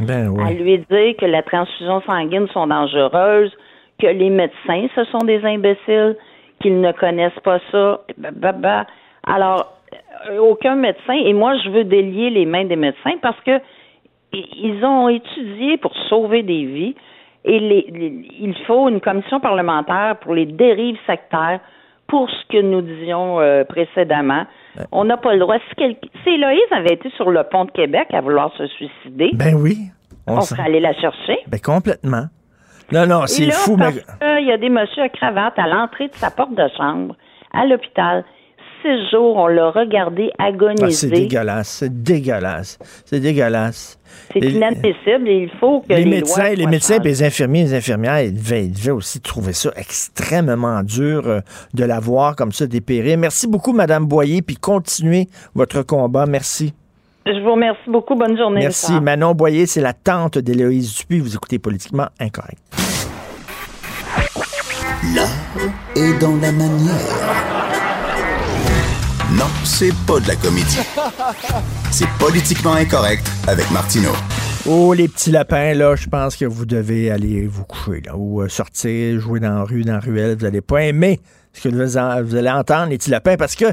Ben 0.00 0.28
à 0.46 0.52
lui 0.52 0.78
dire 0.78 1.16
que 1.18 1.26
la 1.26 1.42
transfusion 1.42 2.00
sanguine 2.02 2.46
sont 2.48 2.66
dangereuses, 2.66 3.52
que 4.00 4.06
les 4.06 4.30
médecins, 4.30 4.86
ce 4.94 5.04
sont 5.04 5.24
des 5.24 5.44
imbéciles, 5.44 6.16
qu'ils 6.60 6.80
ne 6.80 6.92
connaissent 6.92 7.40
pas 7.42 7.58
ça. 7.72 8.00
Bah, 8.18 8.30
bah, 8.32 8.52
bah. 8.52 8.86
Alors, 9.26 9.72
euh, 10.30 10.38
aucun 10.38 10.76
médecin, 10.76 11.14
et 11.14 11.32
moi, 11.32 11.54
je 11.64 11.70
veux 11.70 11.84
délier 11.84 12.30
les 12.30 12.46
mains 12.46 12.64
des 12.64 12.76
médecins 12.76 13.16
parce 13.22 13.40
que 13.40 13.60
ils 14.32 14.84
ont 14.84 15.08
étudié 15.08 15.76
pour 15.78 15.94
sauver 16.08 16.42
des 16.42 16.64
vies 16.64 16.94
et 17.44 17.58
les- 17.58 17.86
les- 17.90 18.28
il 18.40 18.54
faut 18.66 18.88
une 18.88 19.00
commission 19.00 19.40
parlementaire 19.40 20.16
pour 20.20 20.34
les 20.34 20.46
dérives 20.46 20.98
sectaires 21.06 21.60
pour 22.06 22.28
ce 22.30 22.46
que 22.48 22.60
nous 22.60 22.80
disions 22.82 23.40
euh, 23.40 23.64
précédemment. 23.64 24.44
On 24.92 25.04
n'a 25.04 25.16
pas 25.16 25.32
le 25.34 25.40
droit. 25.40 25.56
Si, 25.68 25.74
quel- 25.76 25.96
si 26.22 26.30
Héloïse 26.30 26.60
avait 26.70 26.94
été 26.94 27.10
sur 27.16 27.30
le 27.30 27.42
pont 27.44 27.64
de 27.64 27.70
Québec 27.70 28.08
à 28.12 28.20
vouloir 28.20 28.52
se 28.56 28.66
suicider, 28.68 29.30
Ben 29.34 29.54
oui. 29.54 29.78
on, 30.26 30.40
serait 30.40 30.62
allé 30.62 30.80
la 30.80 30.92
chercher. 30.94 31.38
Ben 31.48 31.60
complètement. 31.60 32.26
Non, 32.92 33.06
non, 33.06 33.26
c'est 33.26 33.50
fou, 33.52 33.76
mais... 33.76 33.84
parce 33.84 34.18
qu'il 34.38 34.46
y 34.46 34.52
a 34.52 34.56
des 34.58 34.68
messieurs 34.68 35.04
à 35.04 35.08
cravate 35.08 35.58
à 35.58 35.68
l'entrée 35.68 36.08
de 36.08 36.14
sa 36.14 36.30
porte 36.30 36.54
de 36.54 36.68
chambre, 36.76 37.14
à 37.52 37.64
l'hôpital. 37.66 38.24
Six 38.82 39.10
jours, 39.10 39.36
on 39.36 39.46
l'a 39.46 39.70
regardé 39.70 40.30
Ah, 40.38 40.46
agoniser. 40.46 40.90
c'est 40.90 41.08
dégueulasse, 41.08 41.68
c'est 41.68 42.02
dégueulasse, 42.02 42.78
c'est 43.04 43.20
dégueulasse. 43.20 43.98
c'est 44.32 44.38
inadmissible 44.40 45.28
et 45.28 45.42
il 45.42 45.50
faut 45.58 45.80
que 45.80 45.88
les, 45.92 46.04
les, 46.04 46.10
médecins, 46.10 46.42
lois 46.44 46.54
les 46.54 46.66
médecins 46.66 46.96
et 46.96 47.04
les 47.04 47.22
infirmiers 47.22 47.60
et 47.60 47.64
les 47.64 47.74
infirmières, 47.74 48.22
ils 48.22 48.32
devaient, 48.34 48.64
ils 48.64 48.72
devaient 48.72 48.90
aussi 48.90 49.20
trouver 49.20 49.52
ça 49.52 49.70
extrêmement 49.76 50.82
dur 50.82 51.22
euh, 51.26 51.40
de 51.74 51.84
la 51.84 52.00
voir 52.00 52.36
comme 52.36 52.52
ça 52.52 52.66
dépérir. 52.66 53.18
Merci 53.18 53.46
beaucoup, 53.48 53.72
Madame 53.72 54.06
Boyer, 54.06 54.40
puis 54.40 54.56
continuez 54.56 55.26
votre 55.54 55.82
combat. 55.82 56.24
Merci. 56.26 56.72
Je 57.26 57.38
vous 57.44 57.52
remercie 57.52 57.88
beaucoup. 57.88 58.14
Bonne 58.14 58.36
journée. 58.36 58.60
Merci. 58.60 58.98
Manon 59.00 59.34
Boyer, 59.34 59.66
c'est 59.66 59.82
la 59.82 59.92
tante 59.92 60.38
d'Héloïse 60.38 60.96
Dupuis. 60.96 61.20
Vous 61.20 61.34
écoutez 61.34 61.58
Politiquement 61.58 62.06
Incorrect. 62.18 62.58
L'art 65.14 65.28
est 65.96 66.18
dans 66.20 66.36
la 66.36 66.52
manière. 66.52 67.49
Non, 69.40 69.46
c'est 69.64 69.94
pas 70.06 70.20
de 70.20 70.28
la 70.28 70.36
comédie. 70.36 70.80
C'est 71.90 72.08
politiquement 72.18 72.74
incorrect 72.74 73.26
avec 73.48 73.70
Martineau. 73.70 74.12
Oh, 74.66 74.92
les 74.92 75.08
petits 75.08 75.30
lapins, 75.30 75.72
là, 75.72 75.96
je 75.96 76.08
pense 76.08 76.36
que 76.36 76.44
vous 76.44 76.66
devez 76.66 77.10
aller 77.10 77.46
vous 77.46 77.64
coucher, 77.64 78.02
là, 78.04 78.18
ou 78.18 78.42
euh, 78.42 78.50
sortir, 78.50 79.18
jouer 79.18 79.40
dans 79.40 79.54
la 79.54 79.62
rue, 79.62 79.82
dans 79.82 79.94
la 79.94 80.00
ruelle. 80.00 80.36
Vous 80.36 80.44
n'allez 80.44 80.60
pas 80.60 80.82
aimer 80.82 81.20
ce 81.54 81.66
que 81.66 82.22
vous 82.22 82.36
allez 82.36 82.50
entendre, 82.50 82.90
les 82.90 82.98
petits 82.98 83.08
lapins, 83.08 83.38
parce 83.38 83.56
que 83.56 83.64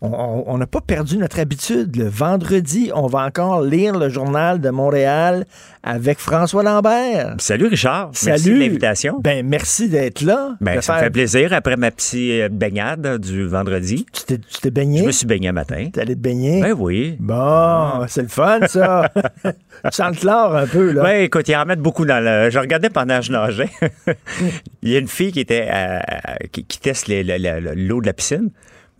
on- 0.00 0.58
n'a 0.58 0.66
pas 0.66 0.80
perdu 0.80 1.16
notre 1.18 1.40
habitude. 1.40 1.96
Le 1.96 2.08
vendredi, 2.08 2.90
on 2.94 3.06
va 3.06 3.24
encore 3.24 3.62
lire 3.62 3.98
le 3.98 4.08
journal 4.08 4.60
de 4.60 4.70
Montréal 4.70 5.44
avec 5.82 6.18
François 6.18 6.62
Lambert. 6.62 7.34
Salut 7.38 7.66
Richard. 7.66 8.10
Merci 8.24 8.44
Salut. 8.44 8.54
de 8.56 8.60
l'invitation. 8.60 9.18
Ben, 9.20 9.44
merci 9.46 9.88
d'être 9.88 10.20
là. 10.22 10.50
Ben, 10.60 10.80
ça 10.80 10.94
me 10.96 11.00
fait 11.00 11.10
plaisir 11.10 11.52
après 11.52 11.76
ma 11.76 11.90
petite 11.90 12.30
euh, 12.30 12.48
baignade 12.48 13.18
du 13.20 13.46
vendredi. 13.46 14.06
Tu 14.12 14.22
t'es, 14.24 14.38
tu 14.38 14.60
t'es 14.60 14.70
baigné? 14.70 15.00
Je 15.00 15.06
me 15.06 15.12
suis 15.12 15.26
baigné 15.26 15.48
un 15.48 15.52
matin. 15.52 15.88
T'es 15.92 16.00
allé 16.00 16.14
te 16.14 16.20
baigner? 16.20 16.60
Ben 16.62 16.74
oui. 16.78 17.16
Bon, 17.18 18.06
c'est 18.08 18.22
le 18.22 18.28
fun, 18.28 18.60
ça. 18.66 19.10
tu 19.44 19.50
sens 19.90 20.10
le 20.14 20.20
chlore 20.20 20.54
un 20.56 20.66
peu, 20.66 20.92
là. 20.92 21.02
Ben, 21.02 21.22
écoute, 21.24 21.48
ils 21.48 21.56
en 21.56 21.64
mettent 21.64 21.80
beaucoup 21.80 22.04
dans 22.04 22.22
le. 22.22 22.50
Je 22.50 22.58
regardais 22.58 22.90
pendant 22.90 23.18
que 23.18 23.24
je 23.26 23.32
nageais. 23.32 23.70
Il 24.82 24.90
y 24.92 24.96
a 24.96 24.98
une 25.00 25.08
fille 25.08 25.32
qui 25.32 25.40
était 25.40 25.68
euh, 25.72 25.98
qui, 26.52 26.64
teste 26.80 27.08
les- 27.08 27.24
l'eau 27.74 28.00
de 28.00 28.06
la 28.06 28.12
piscine. 28.12 28.50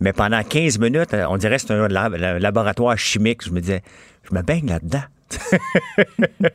Mais 0.00 0.12
pendant 0.12 0.42
15 0.42 0.78
minutes, 0.78 1.14
euh, 1.14 1.24
on 1.28 1.36
dirait 1.36 1.56
que 1.56 1.62
c'est 1.62 1.72
un 1.72 1.88
lab- 1.88 2.14
un 2.14 2.38
laboratoire 2.38 2.96
chimique. 2.98 3.44
Je 3.44 3.50
me 3.50 3.60
disais, 3.60 3.82
je 4.30 4.34
me 4.36 4.42
baigne 4.42 4.68
là-dedans. 4.68 5.02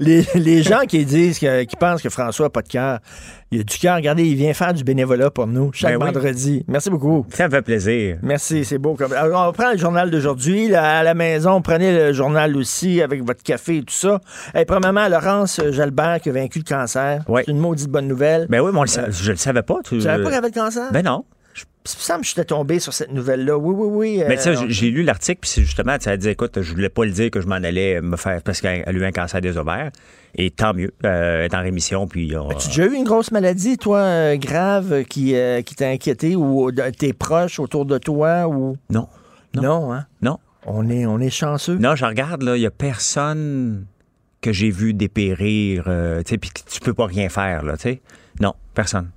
les, 0.00 0.24
les 0.34 0.62
gens 0.62 0.82
qui 0.86 1.04
disent, 1.04 1.38
que- 1.38 1.64
qui 1.64 1.76
pensent 1.76 2.02
que 2.02 2.08
François 2.10 2.46
n'a 2.46 2.50
pas 2.50 2.62
de 2.62 2.68
cœur, 2.68 2.98
il 3.50 3.60
a 3.60 3.64
du 3.64 3.78
cœur. 3.78 3.96
Regardez, 3.96 4.24
il 4.24 4.36
vient 4.36 4.52
faire 4.54 4.72
du 4.74 4.84
bénévolat 4.84 5.30
pour 5.30 5.46
nous 5.46 5.72
chaque 5.72 5.92
Ben 5.98 6.06
oui. 6.06 6.12
vendredi. 6.12 6.64
Merci 6.68 6.90
beaucoup. 6.90 7.26
Ça 7.30 7.46
me 7.48 7.50
fait 7.52 7.62
plaisir. 7.62 8.18
Merci, 8.22 8.64
c'est 8.64 8.78
beau. 8.78 8.94
Comme... 8.94 9.12
Alors, 9.12 9.48
on 9.48 9.52
prend 9.52 9.72
le 9.72 9.78
journal 9.78 10.10
d'aujourd'hui. 10.10 10.74
À 10.74 11.02
la 11.02 11.14
maison, 11.14 11.60
prenez 11.62 11.92
le 11.92 12.12
journal 12.12 12.56
aussi 12.56 13.00
avec 13.02 13.22
votre 13.24 13.42
café 13.42 13.78
et 13.78 13.82
tout 13.82 13.94
ça. 13.94 14.20
Et 14.54 14.64
premièrement, 14.64 15.08
Laurence 15.08 15.60
Jalbert 15.70 16.20
qui 16.22 16.30
a 16.30 16.32
vaincu 16.32 16.58
le 16.60 16.64
cancer. 16.64 17.24
C'est 17.44 17.48
une 17.50 17.58
maudite 17.58 17.88
bonne 17.90 18.06
nouvelle. 18.08 18.46
Ben 18.48 18.60
oui, 18.60 18.70
mais 18.72 18.78
on 18.78 18.82
le 18.82 18.88
sa- 18.88 19.10
je 19.10 19.30
le 19.32 19.36
savais 19.36 19.62
pas. 19.62 19.78
Tu 19.84 19.96
Tu 19.96 20.00
savais 20.02 20.22
pas 20.22 20.28
qu'il 20.30 20.38
avait 20.38 20.48
le 20.48 20.54
cancer? 20.54 20.92
Ben 20.92 21.02
non. 21.04 21.24
Il 21.86 22.16
me 22.18 22.22
j'étais 22.22 22.46
tombé 22.46 22.78
sur 22.78 22.94
cette 22.94 23.12
nouvelle-là. 23.12 23.58
Oui, 23.58 23.74
oui, 23.76 23.88
oui. 24.18 24.24
Mais 24.26 24.36
tu 24.36 24.42
sais, 24.44 24.56
euh, 24.56 24.64
j'ai- 24.68 24.90
lu 24.90 25.02
l'article, 25.02 25.40
puis 25.42 25.50
c'est 25.50 25.60
justement, 25.62 25.96
ça 26.00 26.16
dit, 26.16 26.30
écoute, 26.30 26.62
je 26.62 26.72
voulais 26.72 26.88
pas 26.88 27.04
le 27.04 27.10
dire 27.10 27.30
que 27.30 27.42
je 27.42 27.46
m'en 27.46 27.56
allais 27.56 28.00
me 28.00 28.16
faire, 28.16 28.40
parce 28.42 28.62
qu'elle 28.62 28.84
a 28.86 28.90
eu 28.92 29.04
un 29.04 29.12
cancer 29.12 29.42
des 29.42 29.58
ovaires. 29.58 29.90
Et 30.34 30.50
tant 30.50 30.72
mieux, 30.72 30.92
euh, 31.04 31.40
elle 31.40 31.44
est 31.44 31.54
en 31.54 31.60
rémission, 31.60 32.06
puis 32.08 32.34
on- 32.38 32.48
As-tu 32.48 32.68
déjà 32.68 32.86
eu 32.86 32.94
une 32.94 33.04
grosse 33.04 33.30
maladie, 33.32 33.76
toi, 33.76 33.98
euh, 33.98 34.36
grave, 34.36 35.04
qui, 35.04 35.34
euh, 35.36 35.60
qui 35.60 35.74
t'a 35.74 35.88
inquiété 35.88 36.36
ou 36.36 36.70
tes 36.72 37.12
proches 37.12 37.60
autour 37.60 37.84
de 37.84 37.98
toi? 37.98 38.48
ou? 38.48 38.78
Non. 38.88 39.06
Non, 39.54 39.92
hein? 39.92 40.06
Non. 40.22 40.38
On 40.66 40.88
est, 40.88 41.04
on 41.04 41.18
est 41.20 41.28
chanceux. 41.28 41.76
Non, 41.76 41.94
je 41.96 42.06
regarde, 42.06 42.42
là, 42.42 42.56
il 42.56 42.62
y 42.62 42.66
a 42.66 42.70
personne 42.70 43.84
que 44.40 44.52
j'ai 44.52 44.70
vu 44.70 44.94
dépérir, 44.94 45.84
tu 45.84 45.90
sais, 46.30 46.38
puis 46.38 46.50
tu 46.50 46.80
peux 46.80 46.94
pas 46.94 47.06
rien 47.06 47.28
faire, 47.28 47.62
là, 47.62 47.76
tu 47.76 47.82
sais. 47.82 48.00
Non, 48.40 48.54
personne. 48.72 49.10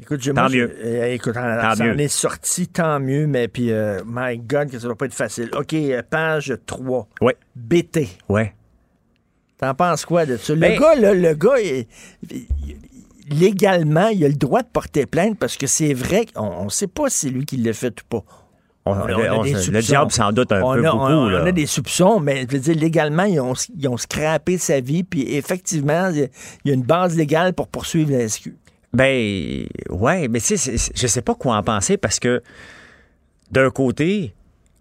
Écoute, 0.00 0.22
Tant 0.24 0.32
moi, 0.42 0.48
mieux. 0.48 0.76
j'ai- 0.80 0.88
euh, 1.00 1.12
écoute, 1.14 1.34
on, 1.36 1.40
Tant 1.60 1.74
ça 1.74 1.84
mieux. 1.84 1.92
en 1.92 1.98
est 1.98 2.08
sorti, 2.08 2.68
tant 2.68 3.00
mieux, 3.00 3.26
mais 3.26 3.48
puis, 3.48 3.72
euh, 3.72 4.00
my 4.06 4.38
God, 4.38 4.70
que 4.70 4.78
ça 4.78 4.86
va 4.88 4.94
pas 4.94 5.06
être 5.06 5.14
facile. 5.14 5.50
OK, 5.56 5.74
euh, 5.74 6.02
page 6.08 6.54
3. 6.66 7.08
Ouais. 7.20 7.36
BT. 7.56 8.08
Ouais. 8.28 8.54
T'en 9.58 9.74
penses 9.74 10.04
quoi 10.04 10.24
de 10.24 10.36
ça? 10.36 10.54
Le 10.54 10.60
Ben- 10.60 10.78
gars, 10.78 10.94
là, 10.94 11.14
le 11.14 11.34
gars, 11.34 11.58
il- 11.60 11.86
il- 12.30 12.76
légalement, 13.28 14.06
il 14.08 14.24
a 14.24 14.28
le 14.28 14.34
droit 14.34 14.62
de 14.62 14.68
porter 14.68 15.04
plainte 15.06 15.36
parce 15.38 15.56
que 15.56 15.66
c'est 15.66 15.94
vrai 15.94 16.26
qu'on 16.32 16.66
ne 16.66 16.70
sait 16.70 16.86
pas 16.86 17.10
si 17.10 17.18
c'est 17.26 17.30
lui 17.30 17.44
qui 17.44 17.56
l'a 17.56 17.72
fait 17.72 17.88
ou 18.00 18.04
pas. 18.08 18.24
On- 18.86 18.92
a- 18.92 19.32
on- 19.34 19.42
des 19.42 19.52
le 19.52 19.82
diable 19.82 20.10
s'en 20.12 20.32
doute 20.32 20.50
un 20.52 20.62
On 20.62 20.72
peu 20.74 20.86
a- 20.86 20.92
beaucoup, 20.92 21.04
On, 21.04 21.26
là. 21.28 21.44
a 21.44 21.52
des 21.52 21.66
soupçons, 21.66 22.20
mais 22.20 22.46
je 22.48 22.56
veux 22.56 22.60
dire, 22.60 22.74
légalement, 22.76 23.24
ils 23.24 23.38
ont, 23.40 23.52
ils 23.76 23.86
ont 23.88 23.98
scrappé 23.98 24.56
sa 24.56 24.80
vie, 24.80 25.02
puis 25.02 25.34
effectivement, 25.34 26.08
il 26.08 26.18
y 26.20 26.22
a- 26.22 26.28
il 26.64 26.68
y 26.68 26.70
a 26.70 26.74
une 26.74 26.84
base 26.84 27.14
légale 27.16 27.52
pour 27.52 27.66
poursuivre 27.68 28.12
la 28.12 28.20
SQ. 28.28 28.54
Ben, 28.92 29.66
ouais, 29.90 30.28
mais 30.28 30.40
tu 30.40 30.56
sais, 30.56 30.76
je 30.94 31.06
sais 31.06 31.22
pas 31.22 31.34
quoi 31.34 31.56
en 31.56 31.62
penser 31.62 31.96
parce 31.96 32.18
que 32.18 32.42
d'un 33.50 33.70
côté, 33.70 34.34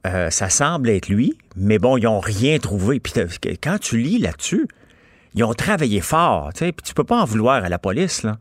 euh, 0.05 0.29
ça 0.29 0.49
semble 0.49 0.89
être 0.89 1.09
lui, 1.09 1.37
mais 1.55 1.79
bon, 1.79 1.97
ils 1.97 2.05
n'ont 2.05 2.19
rien 2.19 2.57
trouvé. 2.59 2.99
Puis 2.99 3.13
quand 3.61 3.77
tu 3.79 3.97
lis 3.97 4.17
là-dessus, 4.17 4.67
ils 5.35 5.43
ont 5.43 5.53
travaillé 5.53 6.01
fort, 6.01 6.51
tu 6.53 6.59
sais, 6.59 6.71
puis 6.71 6.83
tu 6.83 6.93
peux 6.93 7.03
pas 7.03 7.21
en 7.21 7.25
vouloir 7.25 7.63
à 7.63 7.69
la 7.69 7.79
police, 7.79 8.23
là. 8.23 8.37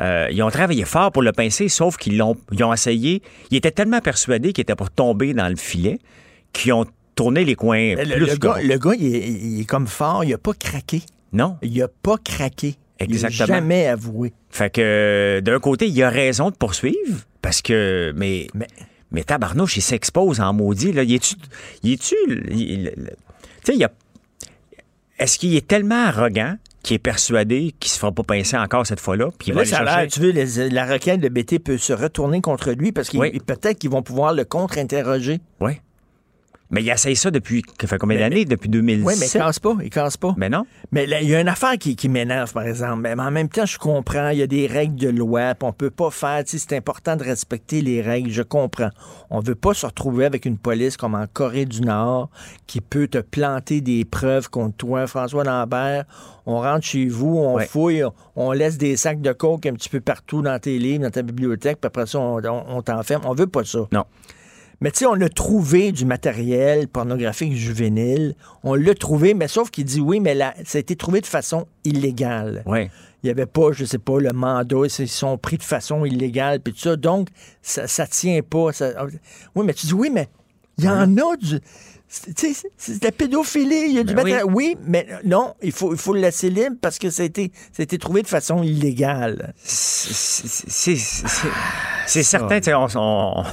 Euh, 0.00 0.26
ils 0.32 0.42
ont 0.42 0.50
travaillé 0.50 0.84
fort 0.84 1.12
pour 1.12 1.22
le 1.22 1.32
pincer, 1.32 1.68
sauf 1.68 1.96
qu'ils 1.96 2.16
l'ont, 2.16 2.36
ils 2.50 2.64
ont 2.64 2.72
essayé. 2.72 3.22
Ils 3.50 3.58
étaient 3.58 3.70
tellement 3.70 4.00
persuadés 4.00 4.52
qu'ils 4.52 4.62
étaient 4.62 4.74
pour 4.74 4.90
tomber 4.90 5.34
dans 5.34 5.48
le 5.48 5.56
filet 5.56 5.98
qu'ils 6.52 6.72
ont 6.72 6.86
tourné 7.14 7.44
les 7.44 7.54
coins 7.54 7.94
Le, 7.96 8.16
plus 8.16 8.26
le 8.26 8.36
gros. 8.38 8.54
gars, 8.54 8.62
le 8.62 8.78
gars, 8.78 8.92
il 8.98 9.14
est, 9.14 9.28
il 9.28 9.60
est 9.60 9.64
comme 9.64 9.86
fort, 9.86 10.24
il 10.24 10.32
a 10.32 10.38
pas 10.38 10.54
craqué. 10.54 11.02
Non. 11.32 11.56
Il 11.62 11.80
a 11.82 11.88
pas 11.88 12.16
craqué. 12.18 12.76
Exactement. 12.98 13.44
Il 13.44 13.46
jamais 13.46 13.86
avoué. 13.86 14.32
Fait 14.50 14.70
que 14.72 15.40
d'un 15.42 15.58
côté, 15.60 15.88
il 15.88 16.02
a 16.02 16.10
raison 16.10 16.50
de 16.50 16.56
poursuivre 16.56 17.20
parce 17.40 17.62
que 17.62 18.12
mais 18.16 18.46
mais, 19.10 19.24
tabarnouche, 19.24 19.76
il 19.76 19.82
s'expose 19.82 20.40
en 20.40 20.52
maudit 20.52 20.92
là, 20.92 21.02
il 21.02 21.14
est-tu 21.14 21.34
il 21.82 21.92
est-tu 21.92 22.14
il- 22.28 22.60
il- 22.60 22.92
tu 22.94 23.02
sais, 23.64 23.74
il 23.74 23.80
y 23.80 23.84
a 23.84 23.90
est-ce 25.18 25.38
qu'il 25.38 25.54
est 25.56 25.66
tellement 25.66 26.06
arrogant 26.06 26.56
qu'il 26.82 26.96
est 26.96 26.98
persuadé 26.98 27.74
qu'il 27.78 27.90
se 27.92 27.98
fera 27.98 28.10
pas 28.10 28.24
pincer 28.24 28.56
encore 28.56 28.86
cette 28.86 28.98
fois-là, 29.00 29.28
puis 29.38 29.48
il 29.48 29.54
Mais 29.54 29.60
va 29.62 29.64
ça 29.66 29.78
a 29.82 30.06
tu 30.06 30.18
veux, 30.20 30.30
les- 30.30 30.68
la 30.70 30.84
requête 30.86 31.20
de 31.20 31.28
BT 31.28 31.58
peut 31.60 31.78
se 31.78 31.92
retourner 31.92 32.40
contre 32.40 32.72
lui 32.72 32.90
parce 32.90 33.08
que 33.08 33.16
Oui. 33.18 33.38
peut-être 33.38 33.78
qu'ils 33.78 33.90
vont 33.90 34.02
pouvoir 34.02 34.32
le 34.34 34.44
contre-interroger. 34.44 35.40
Oui. 35.60 35.72
Mais 36.72 36.82
il 36.82 36.88
essaye 36.90 37.14
ça 37.14 37.30
depuis 37.30 37.62
ça 37.80 37.86
fait 37.86 37.98
combien 37.98 38.18
d'années? 38.18 38.44
Depuis 38.44 38.68
2007 38.68 39.06
Oui, 39.06 39.14
mais 39.20 39.26
il 39.26 39.32
casse 39.32 39.58
pas, 39.60 39.76
il 39.82 39.90
casse 39.90 40.16
pas. 40.16 40.34
Mais 40.36 40.48
non. 40.48 40.64
Mais 40.90 41.04
il 41.04 41.28
y 41.28 41.34
a 41.34 41.40
une 41.40 41.48
affaire 41.48 41.76
qui, 41.78 41.94
qui 41.96 42.08
m'énerve, 42.08 42.52
par 42.52 42.64
exemple. 42.66 43.02
Mais 43.02 43.12
en 43.12 43.30
même 43.30 43.48
temps, 43.50 43.66
je 43.66 43.78
comprends, 43.78 44.30
il 44.30 44.38
y 44.38 44.42
a 44.42 44.46
des 44.46 44.66
règles 44.66 44.96
de 44.96 45.10
loi, 45.10 45.52
on 45.62 45.72
peut 45.72 45.90
pas 45.90 46.10
faire, 46.10 46.42
c'est 46.46 46.72
important 46.76 47.14
de 47.16 47.22
respecter 47.24 47.82
les 47.82 48.00
règles, 48.00 48.30
je 48.30 48.42
comprends. 48.42 48.90
On 49.30 49.40
veut 49.40 49.54
pas 49.54 49.74
se 49.74 49.84
retrouver 49.86 50.24
avec 50.24 50.46
une 50.46 50.56
police 50.58 50.96
comme 50.96 51.14
en 51.14 51.26
Corée 51.30 51.66
du 51.66 51.82
Nord 51.82 52.30
qui 52.66 52.80
peut 52.80 53.06
te 53.06 53.18
planter 53.18 53.80
des 53.82 54.04
preuves 54.04 54.48
contre 54.48 54.76
toi, 54.78 55.06
François 55.06 55.44
Lambert. 55.44 56.04
On 56.46 56.60
rentre 56.60 56.86
chez 56.86 57.06
vous, 57.06 57.36
on 57.36 57.54
Ouais. 57.56 57.66
fouille, 57.66 58.02
on 58.34 58.50
laisse 58.52 58.78
des 58.78 58.96
sacs 58.96 59.20
de 59.20 59.32
coke 59.32 59.66
un 59.66 59.74
petit 59.74 59.90
peu 59.90 60.00
partout 60.00 60.40
dans 60.42 60.58
tes 60.58 60.78
livres, 60.78 61.02
dans 61.04 61.10
ta 61.10 61.22
bibliothèque, 61.22 61.78
puis 61.80 61.86
après 61.86 62.06
ça, 62.06 62.18
on, 62.18 62.38
on- 62.42 62.64
on 62.68 62.82
t'enferme. 62.82 63.22
On 63.26 63.34
veut 63.34 63.46
pas 63.46 63.62
ça. 63.64 63.80
Non. 63.92 64.04
Mais 64.82 64.90
tu 64.90 64.98
sais, 64.98 65.06
on 65.06 65.20
a 65.20 65.28
trouvé 65.28 65.92
du 65.92 66.04
matériel 66.04 66.88
pornographique 66.88 67.54
juvénile. 67.54 68.34
On 68.64 68.74
l'a 68.74 68.94
trouvé, 68.94 69.32
mais 69.34 69.48
sauf 69.48 69.70
qu'il 69.70 69.84
dit 69.84 70.00
oui, 70.00 70.20
mais 70.20 70.34
là, 70.34 70.54
ça 70.64 70.78
a 70.78 70.80
été 70.80 70.96
trouvé 70.96 71.20
de 71.20 71.26
façon 71.26 71.66
illégale. 71.84 72.62
Ouais. 72.66 72.90
Il 73.22 73.26
n'y 73.26 73.30
avait 73.30 73.46
pas, 73.46 73.70
je 73.72 73.84
sais 73.84 73.98
pas, 73.98 74.18
le 74.18 74.32
mandat, 74.32 74.76
ils 74.98 75.08
sont 75.08 75.38
pris 75.38 75.56
de 75.56 75.62
façon 75.62 76.04
illégale, 76.04 76.58
puis 76.60 76.72
tout 76.72 76.80
ça. 76.80 76.96
Donc, 76.96 77.28
ça, 77.62 77.86
ça 77.86 78.06
tient 78.08 78.40
pas. 78.42 78.72
ça- 78.72 78.92
Oui, 79.54 79.64
mais 79.64 79.72
tu 79.74 79.86
dis 79.86 79.94
oui, 79.94 80.10
mais 80.12 80.28
il 80.78 80.84
y 80.84 80.88
en 80.88 81.16
a 81.16 81.36
du. 81.36 81.60
C'est- 82.12 82.98
de 83.00 83.04
la 83.04 83.10
pédophilie, 83.12 83.86
il 83.88 83.92
y 83.94 83.98
a 83.98 84.04
du 84.04 84.14
Ben 84.14 84.42
oui. 84.46 84.76
mais 84.86 85.06
non, 85.24 85.54
il 85.62 85.72
faut, 85.72 85.92
il 85.94 85.98
faut 85.98 86.12
le 86.12 86.20
laisser 86.20 86.50
libre 86.50 86.76
parce 86.80 86.98
que 86.98 87.08
ça 87.08 87.22
a 87.22 87.26
été, 87.26 87.50
ça 87.72 87.80
a 87.80 87.84
été 87.84 87.96
trouvé 87.98 88.20
de 88.22 88.26
façon 88.26 88.62
illégale. 88.62 89.54
c'est 89.62 90.96
c'est 92.06 92.22
certain, 92.22 92.60
on, 92.76 92.86
on, 92.96 93.44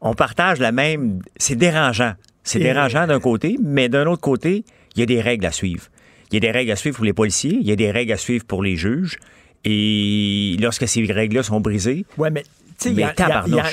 on 0.00 0.14
partage 0.14 0.60
la 0.60 0.72
même. 0.72 1.20
C'est 1.36 1.56
dérangeant. 1.56 2.12
C'est 2.44 2.60
dérangeant 2.60 3.06
d'un 3.08 3.18
côté, 3.18 3.56
mais 3.60 3.88
d'un 3.88 4.06
autre 4.06 4.20
côté, 4.22 4.64
il 4.94 5.00
y 5.00 5.02
a 5.02 5.06
des 5.06 5.20
règles 5.20 5.46
à 5.46 5.50
suivre. 5.52 5.84
Il 6.30 6.34
y 6.34 6.36
a 6.36 6.40
des 6.40 6.50
règles 6.52 6.70
à 6.70 6.76
suivre 6.76 6.96
pour 6.96 7.04
les 7.04 7.12
policiers, 7.12 7.56
il 7.60 7.66
y 7.66 7.72
a 7.72 7.76
des 7.76 7.90
règles 7.90 8.12
à 8.12 8.16
suivre 8.16 8.44
pour 8.44 8.62
les 8.62 8.76
juges. 8.76 9.16
Et 9.64 10.56
lorsque 10.60 10.86
ces 10.86 11.02
règles-là 11.04 11.42
sont 11.42 11.60
brisées, 11.60 12.04
Ouais, 12.18 12.30
mais 12.30 12.44
il 12.84 12.98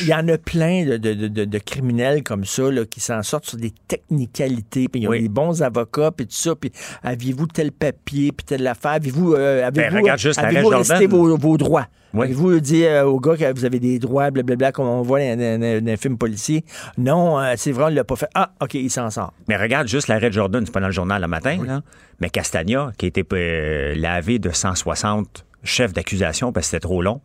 y, 0.07 0.13
en 0.13 0.27
a 0.29 0.37
plein 0.37 0.85
de, 0.85 0.97
de- 0.97 1.27
de- 1.27 1.45
de 1.45 1.57
criminels 1.59 2.23
comme 2.23 2.45
ça 2.45 2.71
là, 2.71 2.85
qui 2.85 2.99
s'en 2.99 3.21
sortent 3.23 3.45
sur 3.45 3.57
des 3.57 3.73
technicalités, 3.87 4.87
puis 4.87 5.01
ils 5.01 5.07
ont 5.07 5.11
Oui. 5.11 5.21
des 5.21 5.29
bons 5.29 5.61
avocats, 5.61 6.11
puis 6.11 6.25
tout 6.25 6.35
ça, 6.35 6.55
puis 6.55 6.71
aviez-vous 7.03 7.47
tel 7.47 7.71
papier, 7.71 8.31
puis 8.31 8.45
telle 8.45 8.65
affaire, 8.67 8.91
avez-vous, 8.91 9.33
euh, 9.33 9.67
avez-vous, 9.67 9.91
Ben, 9.91 10.01
regarde 10.01 10.19
juste 10.19 10.39
avez-vous 10.39 10.69
l'arrêt 10.69 10.83
resté 10.87 11.07
vos, 11.07 11.37
vos 11.37 11.57
droits? 11.57 11.87
Oui. 12.13 12.25
Avez-vous 12.25 12.59
dit 12.59 12.83
euh, 12.85 13.05
au 13.05 13.19
gars 13.19 13.35
que 13.35 13.51
vous 13.55 13.65
avez 13.65 13.79
des 13.79 13.97
droits, 13.97 14.29
blablabla, 14.29 14.71
comme 14.71 14.85
on 14.87 15.01
voit 15.01 15.19
dans, 15.19 15.35
dans- 15.37 15.59
dans- 15.59 15.83
dans 15.83 15.91
un 15.91 15.97
film 15.97 16.17
policier? 16.17 16.63
Non, 16.97 17.39
euh, 17.39 17.53
c'est 17.57 17.71
vrai, 17.71 17.85
on 17.85 17.87
l'a 17.87 18.03
pas 18.03 18.15
fait. 18.15 18.29
Ah, 18.35 18.51
OK, 18.61 18.75
il 18.75 18.91
s'en 18.91 19.09
sort. 19.09 19.33
Mais 19.47 19.57
regarde 19.57 19.87
juste 19.87 20.07
l'arrêt 20.07 20.29
de 20.29 20.33
Jordan, 20.35 20.63
c'est 20.65 20.71
pas 20.71 20.79
dans 20.79 20.85
le 20.87 20.93
journal 20.93 21.21
le 21.21 21.27
matin, 21.27 21.57
là. 21.65 21.81
Mais 22.19 22.29
Castagna, 22.29 22.91
qui 22.97 23.05
a 23.05 23.07
été 23.07 23.25
euh, 23.33 23.95
lavé 23.95 24.37
de 24.37 24.51
160 24.51 25.43
chefs 25.63 25.91
d'accusation 25.93 26.51
parce 26.51 26.67
que 26.67 26.71
c'était 26.71 26.81
trop 26.81 27.01
long. 27.01 27.21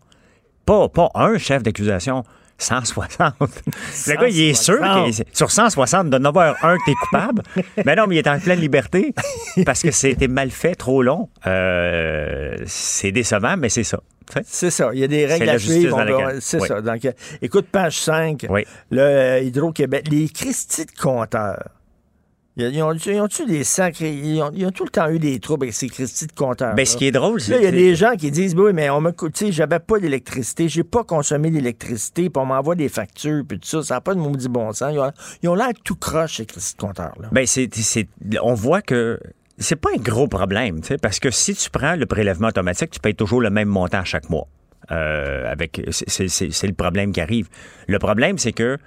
Pas, 0.69 0.86
pas 0.90 1.11
un 1.15 1.39
chef 1.39 1.62
d'accusation, 1.62 2.24
160. 2.59 3.35
Le 3.40 4.20
gars, 4.20 4.28
il 4.28 4.51
est 4.51 4.53
sûr 4.53 4.77
160. 4.78 5.24
que 5.31 5.36
sur 5.36 5.51
160, 5.51 6.11
de 6.11 6.19
9 6.19 6.35
h 6.35 6.55
1 6.62 6.77
que 6.77 6.82
t'es 6.85 6.93
coupable. 6.93 7.43
Mais 7.86 7.97
non, 7.97 8.07
mais 8.07 8.16
il 8.16 8.19
est 8.19 8.28
en 8.28 8.39
pleine 8.39 8.61
liberté 8.61 9.15
parce 9.65 9.81
que 9.81 9.90
c'était 9.90 10.28
mal 10.28 10.51
fait, 10.51 10.74
trop 10.74 11.03
long. 11.03 11.31
Euh, 11.47 12.55
c'est 12.66 13.12
décevant, 13.12 13.57
mais 13.57 13.70
c'est 13.70 13.82
ça. 13.82 14.01
C'est 14.45 14.70
ça. 14.70 14.90
Il 14.93 14.99
y 15.01 15.05
a 15.05 15.09
des 15.09 15.24
règles 15.24 15.49
à 15.49 15.59
suivre. 15.59 16.05
C'est 16.40 16.61
Oui. 16.61 16.69
ça. 16.69 16.82
Donc, 16.82 17.03
euh, 17.07 17.12
écoute, 17.40 17.69
page 17.73 18.01
5. 18.01 18.45
Oui. 18.51 18.66
Le 18.90 19.40
Hydro-Québec. 19.45 20.09
Les 20.11 20.28
Christie 20.28 20.85
de 20.85 20.90
compteurs. 21.01 21.65
Ils 22.59 22.74
ils 22.74 22.82
ont, 22.82 22.93
ils 22.93 23.20
ont-tu 23.20 23.47
des 23.47 23.62
sacrés. 23.62 24.12
Ils 24.12 24.43
ont, 24.43 24.51
ils 24.52 24.66
ont 24.66 24.72
tout 24.72 24.85
le 24.85 24.90
temps 24.90 25.09
eu 25.09 25.20
des 25.20 25.39
troubles 25.39 25.66
avec 25.66 25.74
ces 25.74 25.89
Christie 25.89 26.26
de 26.26 26.32
compteurs. 26.32 26.74
Ben, 26.74 26.85
ce 26.85 26.97
qui 26.97 27.06
est 27.06 27.12
drôle, 27.12 27.40
c'est 27.40 27.52
Là, 27.52 27.59
il 27.59 27.64
y 27.64 27.66
a 27.68 27.70
des 27.70 27.94
gens 27.94 28.16
qui 28.16 28.32
disent 28.32 28.55
Oui, 28.56 28.72
mais 28.74 28.90
on 28.90 29.01
tu 29.12 29.30
sais, 29.32 29.52
j'avais 29.52 29.78
pas 29.78 30.01
d'électricité, 30.01 30.68
j'ai 30.68 30.82
pas 30.82 31.05
consommé 31.05 31.51
d'électricité, 31.51 32.28
puis 32.28 32.43
on 32.43 32.47
m'envoie 32.47 32.74
des 32.74 32.89
factures, 32.89 33.44
puis 33.48 33.60
tout 33.60 33.68
ça. 33.68 33.82
Ça 33.82 33.94
n'a 33.94 34.01
pas 34.01 34.14
de 34.14 34.20
maudit 34.20 34.48
bon 34.48 34.72
sens. 34.72 34.93
Ils 35.43 35.48
ont, 35.48 35.55
l'air 35.55 35.68
tout 35.85 35.94
croche, 35.94 36.39
ces 36.39 36.47
Christie 36.47 36.74
de 36.74 36.80
compteurs. 36.80 37.14
Là. 37.20 37.28
Ben, 37.30 37.47
c'est, 37.47 37.68
on 38.43 38.55
voit 38.55 38.82
que 38.82 39.20
c'est 39.56 39.76
pas 39.76 39.90
un 39.97 40.01
gros 40.01 40.26
problème, 40.26 40.80
tu 40.80 40.89
sais, 40.89 40.98
parce 40.98 41.20
que 41.20 41.30
si 41.30 41.55
tu 41.55 41.70
prends 41.70 41.94
le 41.94 42.06
prélèvement 42.06 42.48
automatique, 42.48 42.90
tu 42.90 43.01
payes 43.01 43.14
toujours 43.14 43.40
le 43.40 43.51
même 43.51 43.68
montant 43.68 44.05
chaque 44.05 44.30
mois. 44.30 44.48
Euh, 44.90 45.51
avec, 45.51 45.82
c'est 45.90 46.66
le 46.66 46.74
problème 46.74 47.12
qui 47.12 47.20
arrive. 47.20 47.48
Le 47.86 47.98
problème, 47.98 48.39
c'est 48.39 48.52
que 48.52 48.78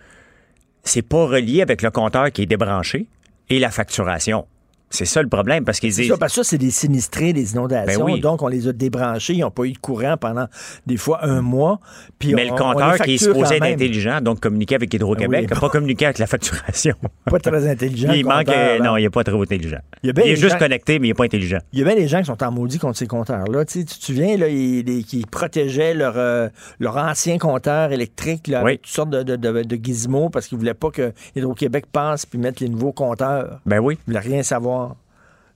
c'est 0.84 1.04
pas 1.04 1.26
relié 1.26 1.62
avec 1.62 1.82
le 1.82 1.92
compteur 1.92 2.32
qui 2.32 2.42
est 2.42 2.48
débranché 2.48 3.08
et 3.52 3.60
la 3.60 3.70
facturation. 3.70 4.48
C'est 4.92 5.06
ça 5.06 5.22
le 5.22 5.30
problème, 5.30 5.64
parce 5.66 5.80
qu'ils 5.80 5.94
C'est 5.94 6.02
disent... 6.04 6.12
ça, 6.12 6.18
parce 6.18 6.36
que 6.36 6.44
ça, 6.44 6.50
c'est 6.50 6.58
des 6.58 6.70
sinistrés, 6.72 7.34
des 7.34 7.54
inondations. 7.54 8.06
Ben 8.06 8.14
oui. 8.14 8.20
Donc, 8.20 8.42
on 8.42 8.48
les 8.48 8.68
a 8.68 8.74
débranchés. 8.74 9.34
Ils 9.34 9.40
n'ont 9.42 9.50
pas 9.52 9.64
eu 9.64 9.72
de 9.74 9.78
courant 9.78 10.16
pendant 10.18 10.46
des 10.86 10.98
fois 10.98 11.26
un 11.26 11.42
mois. 11.42 11.80
Puis 12.20 12.34
mais 12.34 12.50
on- 12.52 12.56
le 12.56 12.60
compteur 12.62 12.96
qui 13.00 13.16
est 13.16 13.18
supposé 13.18 13.56
être 13.56 13.64
intelligent, 13.64 14.22
donc 14.22 14.40
communiquer 14.40 14.76
avec 14.76 14.94
Hydro-Québec, 14.94 15.50
n'a 15.50 15.56
oui, 15.56 15.60
pas 15.62 15.70
communiqué 15.72 16.06
avec 16.06 16.20
la 16.20 16.28
facturation. 16.28 16.96
Pas 17.26 17.40
très 17.40 17.68
intelligent. 17.70 18.12
il 18.14 18.26
manque... 18.26 18.46
compteur, 18.46 18.82
non, 18.84 18.98
il 18.98 19.04
n'est 19.04 19.10
pas 19.10 19.24
très 19.24 19.40
intelligent. 19.42 19.80
Il 20.04 20.12
y 20.16 20.20
a 20.20 20.26
est 20.26 20.36
juste 20.36 20.58
connecté, 20.58 21.00
mais 21.00 21.08
il 21.08 21.12
n'est 21.12 21.16
pas 21.16 21.24
intelligent. 21.26 21.60
Il 21.74 21.80
y 21.80 21.82
a 21.82 21.86
bien 21.86 21.96
des 21.96 22.08
gens 22.08 22.20
qui 22.20 22.26
sont 22.26 22.44
en 22.44 22.52
maudit 22.52 22.78
contre 22.80 22.98
ces 22.98 23.08
compteurs-là. 23.08 23.66
Tu, 23.66 23.86
te 23.86 23.94
souviens, 23.94 24.38
là, 24.38 24.48
ils- 24.50 25.06
qui 25.06 25.26
protégeaient 25.30 25.94
leur, 25.94 26.14
euh, 26.18 26.50
leur 26.80 26.98
ancien 26.98 27.38
compteur 27.38 27.92
électrique 27.92 28.48
là, 28.48 28.60
avec 28.60 28.82
toutes 28.84 28.92
sortes 28.92 29.10
de, 29.10 29.24
de, 29.24 29.36
de- 29.36 29.64
de 29.64 29.76
gizmos 29.82 30.30
parce 30.30 30.48
qu'ils 30.48 30.58
ne 30.58 30.62
voulaient 30.62 30.74
pas 30.74 30.90
que 30.92 31.14
Hydro-Québec 31.36 31.86
passe 31.92 32.26
puis 32.26 32.38
mette 32.40 32.60
les 32.60 32.70
nouveaux 32.70 32.92
compteurs. 32.92 33.60
Ben 33.66 33.80
oui. 33.80 33.98
Ils 34.08 34.12
ne 34.12 34.18
voulaient 34.18 34.28
rien 34.34 34.44
savoir. 34.44 34.81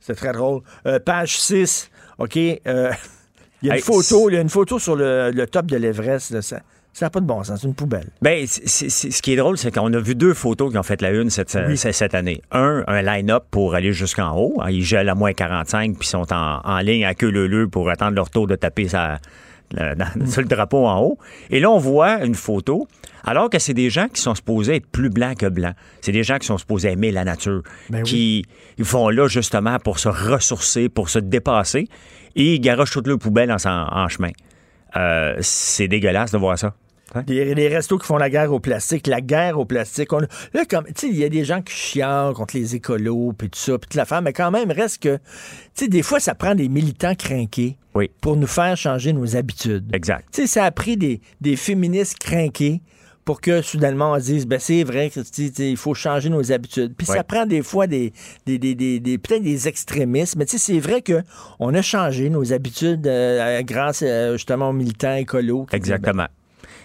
C'est 0.05 0.15
très 0.15 0.31
drôle. 0.33 0.61
Euh, 0.85 0.99
page 0.99 1.37
6, 1.39 1.89
OK. 2.19 2.37
euh, 2.37 2.59
il 3.61 3.67
y 3.67 3.71
a 3.71 3.73
une 3.73 3.77
Hey, 3.79 3.81
photo, 3.81 4.29
il 4.29 4.33
y 4.35 4.37
a 4.37 4.41
une 4.41 4.49
photo 4.49 4.77
sur 4.79 4.95
le, 4.95 5.31
le 5.31 5.47
top 5.47 5.65
de 5.65 5.77
l'Everest. 5.77 6.39
Ça 6.41 6.61
n'a 7.01 7.09
pas 7.09 7.19
de 7.19 7.25
bon 7.25 7.43
sens. 7.43 7.59
C'est 7.59 7.67
une 7.67 7.73
poubelle. 7.75 8.07
Ben, 8.21 8.45
ce 8.47 9.21
qui 9.21 9.33
est 9.33 9.35
drôle, 9.35 9.57
c'est 9.57 9.69
qu'on 9.73 9.91
a 9.91 9.99
vu 9.99 10.15
deux 10.15 10.33
photos 10.33 10.71
qui 10.71 10.77
ont 10.77 10.83
fait 10.83 11.01
la 11.01 11.09
une 11.11 11.29
cette, 11.29 11.57
Oui. 11.67 11.75
cette- 11.77 12.13
année. 12.15 12.41
Un, 12.51 12.83
un 12.87 13.01
line-up 13.01 13.43
pour 13.51 13.75
aller 13.75 13.91
jusqu'en 13.91 14.37
haut. 14.37 14.61
Ils 14.69 14.81
gèlent 14.83 15.09
à 15.09 15.15
moins 15.15 15.33
45 15.33 15.97
puis 15.97 16.07
sont 16.07 16.31
en, 16.31 16.61
en 16.63 16.77
ligne 16.79 17.03
à 17.03 17.13
queue 17.13 17.29
leu 17.31 17.67
pour 17.67 17.89
attendre 17.89 18.15
leur 18.15 18.29
tour 18.29 18.47
de 18.47 18.55
taper 18.55 18.87
sa- 18.87 19.19
sur 20.27 20.41
le 20.41 20.47
drapeau 20.47 20.85
en 20.85 20.99
haut. 21.01 21.17
Et 21.49 21.59
là, 21.59 21.69
on 21.71 21.77
voit 21.77 22.23
une 22.23 22.35
photo, 22.35 22.87
alors 23.23 23.49
que 23.49 23.59
c'est 23.59 23.73
des 23.73 23.89
gens 23.89 24.07
qui 24.07 24.21
sont 24.21 24.35
supposés 24.35 24.75
être 24.77 24.87
plus 24.87 25.09
blancs 25.09 25.37
que 25.37 25.45
blancs. 25.47 25.75
C'est 26.01 26.11
des 26.11 26.23
gens 26.23 26.37
qui 26.37 26.47
sont 26.47 26.57
supposés 26.57 26.91
aimer 26.91 27.11
la 27.11 27.23
nature, 27.23 27.61
Ben 27.89 27.99
oui. 27.99 28.03
qui 28.03 28.45
ils 28.77 28.85
font 28.85 29.09
là 29.09 29.27
justement 29.27 29.77
pour 29.79 29.99
se 29.99 30.09
ressourcer, 30.09 30.89
pour 30.89 31.09
se 31.09 31.19
dépasser, 31.19 31.87
et 32.35 32.55
ils 32.55 32.59
garochent 32.59 32.91
toutes 32.91 33.07
leurs 33.07 33.19
poubelles 33.19 33.51
en, 33.51 33.57
en 33.67 34.07
chemin. 34.07 34.31
Euh, 34.95 35.35
c'est 35.41 35.87
dégueulasse 35.87 36.31
de 36.31 36.37
voir 36.37 36.57
ça. 36.57 36.73
Les, 37.27 37.53
les 37.55 37.67
restos 37.67 37.97
qui 37.97 38.05
font 38.07 38.17
la 38.17 38.29
guerre 38.29 38.51
au 38.51 38.59
plastique, 38.59 39.07
la 39.07 39.21
guerre 39.21 39.59
au 39.59 39.65
plastique. 39.65 40.11
On- 40.11 40.19
là, 40.19 40.65
comme, 40.69 40.85
tu 40.87 40.93
sais, 40.97 41.07
il 41.09 41.15
y 41.17 41.23
a 41.23 41.29
des 41.29 41.45
gens 41.45 41.61
qui 41.61 41.73
chialent 41.73 42.33
contre 42.33 42.57
les 42.57 42.75
écolos, 42.75 43.33
puis 43.37 43.49
tout 43.49 43.59
ça, 43.59 43.73
puis 43.77 43.87
toute 43.87 43.93
la 43.95 44.05
femme, 44.05 44.23
mais 44.25 44.33
quand 44.33 44.51
même, 44.51 44.71
reste 44.71 45.01
que, 45.03 45.15
tu 45.17 45.21
sais, 45.75 45.87
des 45.87 46.01
fois, 46.01 46.19
ça 46.19 46.35
prend 46.35 46.55
des 46.55 46.67
militants 46.67 47.15
crinqués 47.15 47.77
Oui. 47.93 48.09
pour 48.21 48.35
nous 48.35 48.47
faire 48.47 48.75
changer 48.75 49.13
nos 49.13 49.35
habitudes. 49.37 49.85
Exact. 49.93 50.25
Tu 50.33 50.41
sais, 50.41 50.47
ça 50.47 50.65
a 50.65 50.71
pris 50.71 50.97
des, 50.97 51.21
des 51.41 51.55
féministes 51.55 52.17
crinqués 52.19 52.81
pour 53.23 53.41
que 53.41 53.63
soudainement 53.63 54.11
on 54.11 54.17
dise 54.19 54.45
ben 54.45 54.59
c'est 54.59 54.83
vrai 54.83 55.09
il 55.57 55.77
faut 55.77 55.95
changer 55.95 56.29
nos 56.29 56.51
habitudes. 56.51 56.93
Puis 56.95 57.07
Ouais. 57.09 57.15
ça 57.17 57.23
prend 57.23 57.47
des 57.47 57.63
fois 57.63 57.87
des, 57.87 58.13
des, 58.45 58.59
des, 58.59 58.75
des- 58.75 58.99
des- 58.99 59.17
peut-être 59.17 59.41
des 59.41 59.67
extrémistes, 59.67 60.35
mais 60.35 60.45
c'est 60.47 60.77
vrai 60.79 61.01
que 61.01 61.23
on 61.59 61.73
a 61.73 61.81
changé 61.81 62.29
nos 62.29 62.53
habitudes 62.53 63.07
euh, 63.07 63.63
grâce 63.63 64.03
euh, 64.05 64.33
justement 64.33 64.69
aux 64.69 64.73
militants 64.73 65.15
écolos. 65.15 65.65
ben, 65.71 65.75
Exactement. 65.77 66.27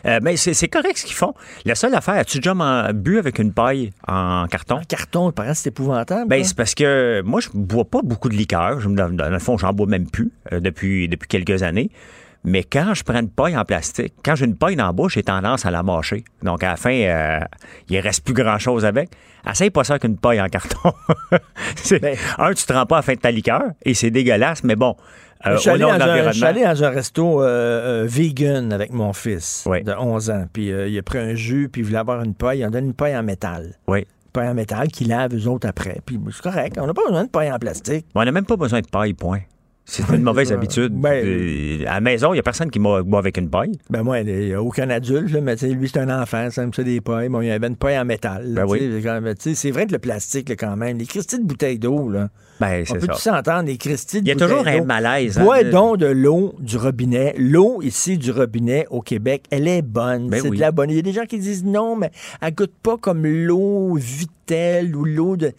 Euh, 0.07 0.21
mais 0.23 0.37
c'est 0.37 0.69
correct 0.69 0.99
ce 0.99 1.07
qu'ils 1.07 1.17
font. 1.17 1.35
La 1.65 1.75
seule 1.75 1.95
affaire, 1.95 2.15
as-tu 2.15 2.39
déjà 2.39 2.93
bu 2.93 3.19
avec 3.19 3.39
une 3.39 3.53
paille 3.53 3.91
en 4.07 4.47
carton? 4.51 4.77
En 4.77 4.85
carton, 4.85 5.33
il 5.37 5.55
c'est 5.55 5.69
épouvantable. 5.69 6.29
Ben, 6.29 6.43
c'est 6.45 6.57
parce 6.57 6.75
que 6.75 7.23
moi, 7.25 7.41
je 7.41 7.49
bois 7.55 7.85
pas 7.85 8.01
beaucoup 8.03 8.29
de 8.29 8.37
liqueur. 8.37 8.81
Je, 8.81 8.89
dans, 8.89 9.11
dans 9.11 9.31
le 9.31 9.39
fond, 9.39 9.59
j'en 9.59 9.73
bois 9.73 9.87
même 9.87 10.09
plus 10.11 10.33
euh, 10.53 10.61
depuis, 10.61 11.09
depuis 11.09 11.29
quelques 11.29 11.63
années. 11.63 11.91
Mais 12.43 12.65
quand 12.65 12.95
je 12.95 13.05
prends 13.05 13.21
une 13.21 13.29
paille 13.29 13.57
en 13.57 13.65
plastique, 13.67 14.15
quand 14.25 14.35
j'ai 14.35 14.47
une 14.47 14.57
paille 14.57 14.75
dans 14.75 14.87
la 14.87 14.93
bouche, 14.93 15.15
j'ai 15.15 15.23
tendance 15.23 15.67
à 15.67 15.71
la 15.71 15.83
mâcher. 15.83 16.25
Donc, 16.43 16.63
à 16.63 16.69
la 16.71 16.77
fin, 16.77 16.91
euh, 16.95 17.41
il 17.91 17.99
reste 17.99 18.25
plus 18.25 18.33
grand-chose 18.33 18.87
avec. 18.87 19.11
Essaye 19.49 19.71
pas 19.71 19.85
ça 19.85 19.95
avec 19.95 20.05
une 20.05 20.17
paille 20.17 20.41
en 20.41 20.49
carton. 20.49 20.93
Ben- 22.01 22.17
un, 22.39 22.55
tu 22.55 22.65
te 22.65 22.73
rends 22.73 22.87
pas 22.87 22.97
à 22.97 22.99
la 22.99 23.03
fin 23.03 23.15
de 23.15 23.19
ta 23.21 23.31
liqueur 23.31 23.63
et 23.85 23.95
c'est 23.95 24.11
dégueulasse, 24.11 24.65
mais 24.65 24.77
bon, 24.77 24.97
euh, 25.47 25.55
je, 25.55 25.61
suis 25.61 25.71
allé 25.71 26.63
dans 26.63 26.85
un, 26.85 26.91
resto 26.91 27.43
euh, 27.43 28.03
euh, 28.03 28.07
vegan 28.07 28.73
avec 28.73 28.93
mon 28.93 29.13
fils 29.13 29.65
Oui. 29.67 29.83
de 29.83 29.93
11 29.93 30.31
ans. 30.31 30.45
Puis 30.53 30.71
euh, 30.71 30.89
il 30.89 30.99
a 30.99 31.03
pris 31.03 31.19
un 31.19 31.35
jus, 31.35 31.69
puis 31.71 31.81
il 31.81 31.85
voulait 31.85 31.99
avoir 31.99 32.23
une 32.23 32.35
paille. 32.35 32.59
Il 32.61 32.67
en 32.67 32.71
donne 32.71 32.87
une 32.87 32.95
paille 32.95 33.17
en 33.17 33.23
métal. 33.23 33.75
Oui. 33.89 34.01
Une 34.01 34.33
paille 34.33 34.49
en 34.49 34.55
métal 34.55 34.89
qu'il 34.89 35.09
lave 35.09 35.35
eux 35.35 35.49
autres 35.49 35.67
après. 35.67 36.01
Puis 36.05 36.19
c'est 36.31 36.43
correct. 36.43 36.77
On 36.79 36.87
n'a 36.87 36.95
pas 36.95 37.07
besoin 37.07 37.25
de 37.25 37.31
paille 37.31 37.51
en 37.51 37.59
plastique. 37.59 38.07
On 38.15 38.25
n'a 38.25 38.33
même 38.33 38.45
pas 38.45 38.57
besoin 38.57 38.81
de 38.81 38.87
paille, 38.87 39.15
point. 39.15 39.41
C'est 39.85 40.09
une 40.15 40.23
mauvaise 40.23 40.53
habitude. 40.53 40.93
Ben- 40.93 41.25
Euh, 41.27 41.81
à 41.89 41.95
la 41.95 42.01
maison, 42.01 42.31
il 42.33 42.35
n'y 42.35 42.39
a 42.41 42.43
personne 42.45 42.71
qui 42.71 42.79
boit 42.79 43.03
avec 43.19 43.37
une 43.39 43.51
paille. 43.51 43.73
Ben 43.91 44.03
moi, 44.05 44.21
il 44.21 44.27
n'y 44.47 44.53
a 44.55 44.63
aucun 44.63 44.89
adulte, 44.89 45.33
là, 45.33 45.41
mais 45.41 45.57
lui, 45.57 45.89
c'est 45.89 45.99
un 45.99 46.23
enfant, 46.23 46.49
ça 46.51 46.63
aime 46.63 46.73
ça 46.73 46.85
des 46.85 47.01
pailles. 47.01 47.29
Bon, 47.29 47.41
il 47.41 47.49
y 47.49 47.51
avait 47.51 47.67
une 47.67 47.75
paille 47.77 47.99
en 47.99 48.05
métal. 48.05 48.53
Ben 48.55 48.65
oui. 48.69 48.81
c'est 49.55 49.71
vrai 49.73 49.87
que 49.87 49.93
le 49.93 49.99
plastique, 49.99 50.49
là, 50.49 50.55
quand 50.57 50.77
même, 50.77 50.97
les 50.99 51.07
cristilles 51.07 51.41
de 51.41 51.45
bouteilles 51.45 51.79
d'eau, 51.81 52.09
là. 52.09 52.29
Ben, 52.61 52.83
On 52.83 52.93
c'est 52.93 52.99
peut 53.01 53.07
tous 53.09 53.19
s'entendre, 53.19 53.65
les 53.69 53.79
cristilles 53.79 54.21
de 54.21 54.27
Il 54.27 54.29
y 54.29 54.33
a 54.33 54.37
toujours 54.37 54.67
un 54.67 54.85
malaise. 54.85 55.39
hein, 55.39 55.45
Bois 55.45 55.65
donc 55.65 55.97
de 55.97 56.07
l'eau 56.07 56.55
du 56.61 56.77
robinet. 56.77 57.35
L'eau 57.39 57.81
ici 57.83 58.19
du 58.19 58.31
robinet 58.31 58.87
au 58.91 59.01
Québec, 59.01 59.45
elle 59.51 59.67
est 59.67 59.81
bonne. 59.83 60.29
Ben 60.29 60.41
c'est 60.43 60.51
oui. 60.51 60.57
de 60.57 60.61
la 60.61 60.71
bonne. 60.71 60.91
Il 60.91 60.97
y 60.97 60.99
a 60.99 61.03
des 61.03 61.13
gens 61.15 61.25
qui 61.25 61.39
disent 61.39 61.65
non, 61.65 61.97
mais 61.97 62.11
elle 62.43 62.55
goûte 62.55 62.75
pas 62.83 62.99
comme 62.99 63.25
l'eau 63.27 63.95
Vitel 63.95 64.95
ou 64.95 65.07
l'eau 65.07 65.37
de. 65.39 65.53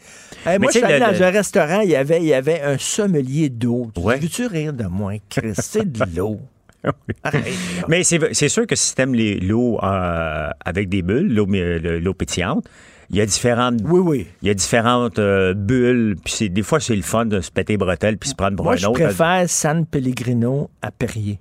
Hey, 0.46 0.60
moi, 0.60 0.70
je 0.72 0.78
suis 0.78 0.84
allé 0.86 1.00
dans 1.00 1.10
le- 1.12 1.24
un 1.24 1.32
restaurant, 1.32 1.80
il 1.82 1.90
y 1.90 1.96
avait, 1.96 2.20
il 2.20 2.28
y 2.28 2.34
avait 2.36 2.62
un 2.62 2.78
sommelier 2.78 3.50
d'eau. 3.50 3.88
Ouais. 3.98 4.20
Veux-tu 4.22 4.46
rire 4.48 4.74
de 4.74 4.86
moi, 4.86 5.14
Chris? 5.30 5.54
C'est 5.56 5.92
de 5.92 6.04
l'eau. 6.16 6.40
Arrête. 7.24 7.44
Mais 7.88 8.04
c'est 8.04 8.50
sûr 8.50 8.66
que 8.68 8.76
si 8.76 8.96
tu 8.96 9.02
aimes 9.02 9.16
l'eau 9.16 9.80
euh, 9.84 10.50
avec 10.66 10.90
des 10.90 11.02
bulles, 11.02 11.34
l'eau 11.34 12.14
pétillante, 12.14 12.66
il 13.10 13.18
y 13.18 13.22
a 13.22 13.26
différentes, 13.26 13.82
Oui, 13.84 14.00
oui. 14.00 14.28
il 14.42 14.48
y 14.48 14.52
a 14.52 14.54
différentes 14.54 15.20
euh, 15.20 15.54
bulles. 15.54 16.16
Puis 16.24 16.34
c'est- 16.34 16.50
des 16.50 16.64
fois, 16.64 16.80
c'est 16.80 16.96
le 16.96 17.02
fun 17.02 17.26
de 17.26 17.42
se 17.42 17.52
péter 17.52 17.74
les 17.74 17.78
bretelles 17.78 18.18
puis 18.18 18.30
se 18.30 18.36
prendre 18.36 18.56
pour 18.56 18.66
Moi, 18.66 18.74
un 18.76 18.78
je 18.78 18.88
autre. 18.88 19.00
préfère 19.04 19.50
San 19.50 19.86
Pellegrino 19.86 20.70
à 20.82 20.92
Perrier. 20.92 21.40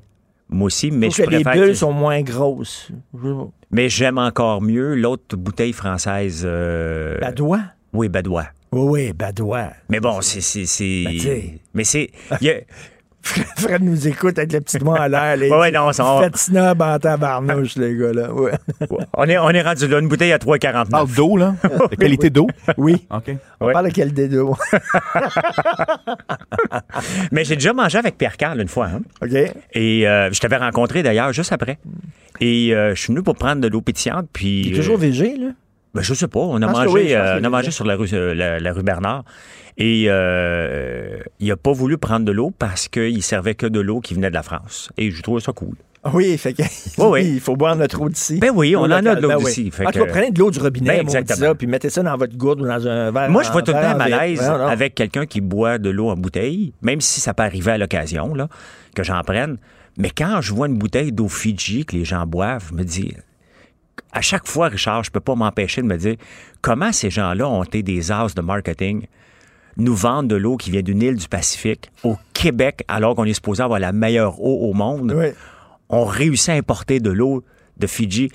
Moi 0.48 0.66
aussi, 0.66 0.90
mais 0.90 1.10
Je 1.10 1.16
je 1.16 1.22
que 1.22 1.30
les 1.30 1.44
bulles 1.44 1.68
que- 1.68 1.74
sont 1.74 1.92
moins 1.92 2.22
grosses. 2.22 2.90
Je- 3.22 3.44
Mais 3.70 3.88
j'aime 3.88 4.18
encore 4.18 4.60
mieux 4.62 4.94
l'autre 4.96 5.36
bouteille 5.36 5.72
française. 5.72 6.42
euh, 6.44 7.18
Badois? 7.20 7.60
Oui, 7.92 8.08
Badois. 8.08 8.46
Oui, 8.72 8.82
oui, 9.08 9.12
Badois. 9.12 9.70
Mais 9.88 10.00
bon, 10.00 10.20
c'est. 10.20 10.40
c'est- 10.40 10.66
c'est- 10.66 11.04
Ben, 11.04 11.58
mais 11.74 11.84
c'est. 11.84 12.10
Fred 13.22 13.82
nous 13.82 14.08
écoute 14.08 14.38
avec 14.38 14.50
le 14.50 14.60
petit 14.62 14.78
doigt 14.78 14.98
en 14.98 15.06
l'air. 15.06 15.36
les- 15.36 15.50
Ouais, 15.54 15.70
non, 15.70 15.92
ça- 15.92 16.20
Faites 16.22 16.38
snob 16.38 16.80
en 16.80 16.98
tabarnouche, 16.98 17.76
les 17.76 17.94
gars, 17.94 18.12
là. 18.14 18.32
Ouais. 18.34 18.52
on, 19.14 19.24
est, 19.24 19.36
on 19.36 19.50
est 19.50 19.60
rendu 19.60 19.86
là, 19.88 19.98
une 19.98 20.08
bouteille 20.08 20.32
à 20.32 20.38
3,49. 20.38 20.88
Parle 20.88 21.10
d'eau, 21.10 21.36
là? 21.36 21.54
De 21.90 21.96
qualité 21.96 22.30
d'eau? 22.30 22.46
Oui. 22.78 23.06
OK. 23.10 23.30
On 23.60 23.66
Ouais. 23.66 23.72
parle 23.74 23.88
de 23.88 23.92
quel 23.92 24.14
dédo. 24.14 24.56
Mais 27.32 27.44
j'ai 27.44 27.56
déjà 27.56 27.72
mangé 27.72 27.98
avec 27.98 28.16
Pierre 28.16 28.36
Carl 28.36 28.58
une 28.60 28.68
fois. 28.68 28.86
Hein? 28.86 29.00
OK? 29.22 29.34
Et 29.74 30.08
euh, 30.08 30.30
je 30.32 30.40
t'avais 30.40 30.56
rencontré 30.56 31.02
d'ailleurs 31.02 31.32
juste 31.32 31.52
après. 31.52 31.78
Et 32.40 32.74
euh, 32.74 32.94
je 32.94 33.00
suis 33.02 33.12
venu 33.12 33.22
pour 33.22 33.36
prendre 33.36 33.60
de 33.60 33.68
l'eau 33.68 33.82
pétillante. 33.82 34.28
Puis, 34.32 34.62
Il 34.62 34.72
est 34.72 34.76
toujours 34.76 34.96
euh, 34.96 35.00
végé, 35.00 35.36
là? 35.36 35.48
Ben, 35.94 36.02
je 36.02 36.14
sais 36.14 36.28
pas. 36.28 36.40
On 36.40 36.60
a 36.62 36.66
mangé, 36.66 36.88
oui, 36.88 37.14
euh, 37.14 37.40
on 37.42 37.52
a 37.52 37.70
sur 37.70 37.84
la 37.84 37.96
rue, 37.96 38.06
la, 38.06 38.60
la 38.60 38.72
rue 38.72 38.82
Bernard. 38.82 39.24
Et 39.76 40.06
euh, 40.08 41.18
il 41.38 41.50
a 41.50 41.56
pas 41.56 41.72
voulu 41.72 41.96
prendre 41.98 42.26
de 42.26 42.32
l'eau 42.32 42.52
parce 42.56 42.88
qu'il 42.88 43.22
servait 43.22 43.54
que 43.54 43.66
de 43.66 43.80
l'eau 43.80 44.00
qui 44.00 44.14
venait 44.14 44.28
de 44.28 44.34
la 44.34 44.42
France. 44.42 44.90
Et 44.98 45.10
je 45.10 45.22
trouvais 45.22 45.40
ça 45.40 45.52
cool. 45.52 45.74
Ah 46.02 46.10
Oui, 46.14 46.36
fait 46.38 46.54
que, 46.54 46.62
Oui, 46.98 47.06
oui. 47.10 47.30
il 47.34 47.40
faut 47.40 47.56
boire 47.56 47.76
notre 47.76 48.00
eau 48.00 48.08
d'ici. 48.08 48.38
Ben 48.38 48.50
oui, 48.54 48.74
on 48.74 48.82
en 48.82 48.90
a 48.90 49.14
de 49.14 49.20
l'eau 49.20 49.28
ben 49.28 49.38
d'ici, 49.38 49.70
En 49.84 49.90
tout 49.90 49.98
cas, 49.98 50.06
prenez 50.06 50.30
de 50.30 50.38
l'eau 50.38 50.50
du 50.50 50.58
robinet, 50.58 51.02
Ben, 51.02 51.24
ça, 51.26 51.54
puis 51.54 51.66
mettez 51.66 51.90
ça 51.90 52.02
dans 52.02 52.16
votre 52.16 52.36
gourde 52.36 52.60
ou 52.62 52.66
dans 52.66 52.86
un 52.86 53.10
verre. 53.10 53.30
Moi, 53.30 53.42
je 53.42 53.50
vois 53.52 53.62
tout 53.62 53.72
le 53.72 53.80
temps 53.80 53.96
Voyons 53.96 54.36
donc. 54.36 54.70
avec 54.70 54.94
quelqu'un 54.94 55.26
qui 55.26 55.40
boit 55.40 55.78
de 55.78 55.90
l'eau 55.90 56.08
en 56.08 56.16
bouteille, 56.16 56.72
même 56.82 57.00
si 57.00 57.20
ça 57.20 57.34
peut 57.34 57.42
arriver 57.42 57.72
à 57.72 57.78
l'occasion, 57.78 58.34
là, 58.34 58.48
que 58.94 59.02
j'en 59.02 59.20
prenne. 59.22 59.58
Mais 59.98 60.10
quand 60.10 60.40
je 60.40 60.54
vois 60.54 60.68
une 60.68 60.78
bouteille 60.78 61.12
d'eau 61.12 61.28
Fiji 61.28 61.84
que 61.84 61.96
les 61.96 62.04
gens 62.04 62.26
boivent, 62.26 62.68
je 62.70 62.74
me 62.74 62.84
dis, 62.84 63.14
à 64.12 64.20
chaque 64.20 64.46
fois, 64.46 64.68
Richard, 64.68 65.04
je 65.04 65.10
peux 65.10 65.20
pas 65.20 65.34
m'empêcher 65.34 65.82
de 65.82 65.86
me 65.86 65.96
dire 65.96 66.16
comment 66.60 66.92
ces 66.92 67.10
gens-là 67.10 67.48
ont 67.48 67.62
été 67.64 67.82
des 67.82 68.10
as 68.12 68.34
de 68.34 68.40
marketing 68.40 69.06
nous 69.76 69.94
vendent 69.94 70.28
de 70.28 70.36
l'eau 70.36 70.56
qui 70.56 70.70
vient 70.70 70.82
d'une 70.82 71.00
île 71.00 71.14
du 71.16 71.28
Pacifique 71.28 71.90
au 72.04 72.16
Québec, 72.34 72.82
alors 72.88 73.14
qu'on 73.14 73.24
est 73.24 73.32
supposé 73.34 73.62
avoir 73.62 73.78
la 73.78 73.92
meilleure 73.92 74.40
eau 74.42 74.68
au 74.68 74.72
monde. 74.74 75.14
Oui. 75.16 75.26
On 75.88 76.04
réussit 76.04 76.50
à 76.50 76.52
importer 76.54 77.00
de 77.00 77.10
l'eau 77.10 77.44
de 77.78 77.86
Fiji. 77.86 78.30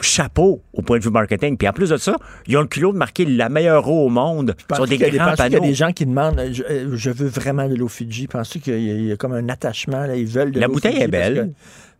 Chapeau 0.00 0.62
au 0.72 0.82
point 0.82 0.98
de 1.00 1.02
vue 1.04 1.10
marketing. 1.10 1.56
Puis 1.56 1.66
en 1.68 1.72
plus 1.72 1.90
de 1.90 1.96
ça, 1.96 2.14
ils 2.46 2.56
ont 2.56 2.60
le 2.60 2.68
culot 2.68 2.92
de 2.92 2.98
marquer 2.98 3.24
la 3.24 3.48
meilleure 3.48 3.88
eau 3.90 4.06
au 4.06 4.08
monde 4.08 4.54
sur 4.72 4.86
des 4.86 4.96
grands 4.96 5.08
penses-tu 5.08 5.08
qu'il 5.08 5.16
y 5.16 5.18
a 5.20 5.36
panneaux. 5.36 5.60
des 5.60 5.74
gens 5.74 5.92
qui 5.92 6.06
demandent 6.06 6.38
euh, 6.38 6.52
je, 6.52 6.96
je 6.96 7.10
veux 7.10 7.26
vraiment 7.26 7.68
de 7.68 7.74
l'eau 7.74 7.88
Fidji. 7.88 8.28
Penses-tu 8.28 8.60
qu'il 8.60 8.74
y, 8.80 8.90
a- 8.90 8.94
il 8.94 9.04
y 9.06 9.12
a 9.12 9.16
comme 9.16 9.32
un 9.32 9.48
attachement, 9.48 10.04
là, 10.06 10.14
ils 10.14 10.24
veulent 10.28 10.52
de 10.52 10.60
La 10.60 10.68
bouteille 10.68 10.92
Fidji 10.92 11.04
est 11.04 11.08
belle. 11.08 11.52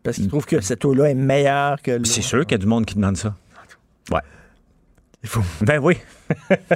Parce, 0.09 0.17
qu'ils 0.17 0.29
trouvent 0.29 0.47
que 0.47 0.61
cette 0.61 0.85
eau-là 0.85 1.11
est 1.11 1.15
meilleure 1.15 1.81
que 1.83 1.91
l'eau. 1.93 2.05
C'est 2.05 2.23
sûr 2.23 2.41
qu'il 2.47 2.53
y 2.53 2.55
a 2.55 2.59
du 2.59 2.67
monde 2.67 2.87
qui 2.87 2.95
demande 2.95 3.17
ça. 3.17 3.35
Ouais. 4.11 4.21
Il 5.23 5.29
faut- 5.29 5.43
Ben 5.61 5.79
oui. 5.83 5.97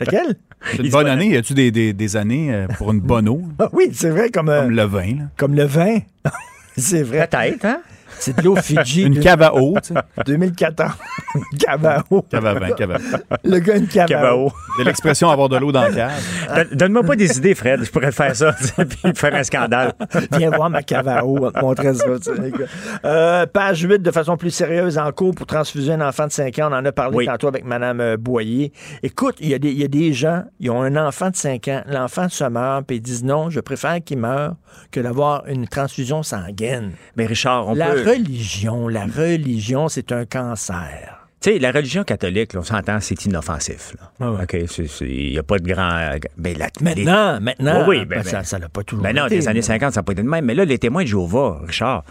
Laquelle? 0.00 0.36
Une 0.78 0.90
bonne 0.90 1.06
année. 1.06 1.28
Y 1.30 1.36
a-tu 1.36 1.54
des, 1.54 1.70
des, 1.70 1.92
des 1.92 2.16
années 2.16 2.52
euh, 2.54 2.66
pour 2.78 2.92
une 2.92 3.00
bonne 3.00 3.28
eau? 3.28 3.42
Ah 3.58 3.68
oui, 3.72 3.90
c'est 3.92 4.10
vrai, 4.10 4.30
comme, 4.30 4.48
euh, 4.48 4.62
Comme 4.62 4.70
le 4.76 4.82
vin, 4.84 5.16
là. 5.16 5.24
comme 5.36 5.54
le 5.54 5.64
vin. 5.64 5.98
c'est 6.76 7.02
vrai. 7.02 7.26
Peut-être, 7.26 7.64
hein? 7.64 7.80
C'est 8.20 8.36
de 8.36 8.42
l'eau 8.42 8.54
Fidji. 8.56 9.02
Une 9.02 9.18
cave 9.20 9.42
à 9.42 9.54
eau, 9.54 9.74
tu 9.82 9.94
sais. 9.94 10.00
2014. 10.26 10.90
Une 11.34 11.58
cave 11.58 11.86
à 11.86 12.04
eau. 12.10 12.22
Cave 12.30 12.46
à 12.46 12.54
vin, 12.54 12.70
cave 12.72 12.90
à 12.92 12.98
vin. 12.98 13.18
Le 13.44 13.58
gars, 13.58 13.76
une 13.76 13.86
cave, 13.88 14.04
à 14.04 14.06
Cabao. 14.08 14.46
eau. 14.46 14.52
De 14.78 14.84
l'expression 14.84 15.30
avoir 15.30 15.48
de 15.48 15.56
l'eau 15.56 15.72
dans 15.72 15.82
la 15.82 15.90
cave. 15.90 16.12
Donne- 16.54 16.68
Donne-moi 16.72 17.02
pas 17.02 17.16
des 17.16 17.38
idées, 17.38 17.54
Fred. 17.54 17.82
Je 17.82 17.90
pourrais 17.90 18.12
faire 18.12 18.34
ça, 18.36 18.52
tu 18.52 18.64
sais, 18.68 18.84
puis 18.84 18.98
faire 19.14 19.34
un 19.34 19.42
scandale. 19.42 19.92
Viens 20.36 20.50
voir 20.50 20.70
ma 20.70 20.82
cave 20.82 21.08
à 21.08 21.24
eau, 21.24 21.38
on 21.38 21.40
va 21.40 21.50
te 21.52 21.60
montrer 21.64 21.94
ça. 21.94 22.04
tu 22.04 22.22
sais, 22.34 22.40
les 22.40 22.50
gars. 22.50 22.58
Euh, 23.04 23.46
page 23.46 23.80
8, 23.80 24.00
de 24.02 24.10
façon 24.10 24.36
plus 24.36 24.50
sérieuse, 24.50 24.98
en 24.98 25.10
cours 25.12 25.34
pour 25.34 25.46
transfuser 25.46 25.92
un 25.92 26.00
enfant 26.06 26.26
de 26.26 26.32
5 26.32 26.58
ans. 26.60 26.68
On 26.70 26.74
en 26.76 26.84
a 26.84 26.92
parlé 26.92 27.16
Oui. 27.16 27.26
tantôt 27.26 27.48
avec 27.48 27.64
Mme 27.64 28.00
euh, 28.00 28.16
Boyer. 28.16 28.72
Écoute, 29.02 29.36
il 29.40 29.48
y, 29.48 29.54
a 29.54 29.58
des- 29.58 29.70
il 29.70 29.78
y 29.80 29.84
a 29.84 29.88
des 29.88 30.12
gens, 30.12 30.44
ils 30.60 30.70
ont 30.70 30.82
un 30.82 30.96
enfant 30.96 31.30
de 31.30 31.36
5 31.36 31.68
ans, 31.68 31.82
l'enfant 31.88 32.28
se 32.28 32.44
meurt, 32.44 32.84
puis 32.86 32.96
ils 32.96 33.00
disent 33.02 33.24
non, 33.24 33.50
je 33.50 33.60
préfère 33.60 33.98
qu'il 34.04 34.18
meure 34.18 34.56
que 34.90 35.00
d'avoir 35.00 35.46
une 35.46 35.66
transfusion 35.66 36.22
sanguine. 36.22 36.92
Mais 37.16 37.26
Richard, 37.26 37.68
on 37.68 37.74
la 37.74 37.86
peut... 37.90 38.02
religion, 38.10 38.88
la 38.88 39.04
religion, 39.06 39.88
c'est 39.88 40.12
un 40.12 40.24
cancer. 40.24 41.16
Tu 41.40 41.52
sais, 41.52 41.58
la 41.58 41.72
religion 41.72 42.04
catholique, 42.04 42.52
là, 42.52 42.60
on 42.60 42.64
s'entend, 42.64 43.00
c'est 43.00 43.24
inoffensif. 43.24 43.94
Là. 43.98 44.10
Ah 44.20 44.32
ouais. 44.32 44.42
OK, 44.42 44.76
il 45.00 45.30
n'y 45.30 45.38
a 45.38 45.42
pas 45.42 45.58
de 45.58 45.66
grand... 45.66 46.10
Mais 46.36 46.52
la, 46.54 46.68
Maintenant, 46.82 47.40
maintenant, 47.40 47.88
Oui, 47.88 48.00
oui, 48.00 48.04
ben, 48.04 48.18
ben, 48.18 48.22
ça 48.24 48.38
ben. 48.38 48.44
ça 48.44 48.58
l'a 48.58 48.68
pas 48.68 48.82
toujours 48.82 49.02
Ben 49.02 49.16
non, 49.16 49.26
des 49.26 49.48
années 49.48 49.60
mais- 49.60 49.62
50, 49.62 49.94
ça 49.94 50.00
n'a 50.00 50.02
pas 50.04 50.12
été 50.12 50.22
de 50.22 50.28
même. 50.28 50.44
Mais 50.44 50.54
là, 50.54 50.66
les 50.66 50.78
témoins 50.78 51.02
de 51.02 51.08
Jéhovah, 51.08 51.62
Richard, 51.66 52.04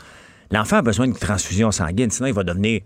l'enfant 0.51 0.77
a 0.77 0.81
besoin 0.81 1.05
d'une 1.05 1.15
transfusion 1.15 1.71
sanguine, 1.71 2.09
sinon 2.09 2.27
il 2.27 2.34
va 2.34 2.43
devenir. 2.43 2.81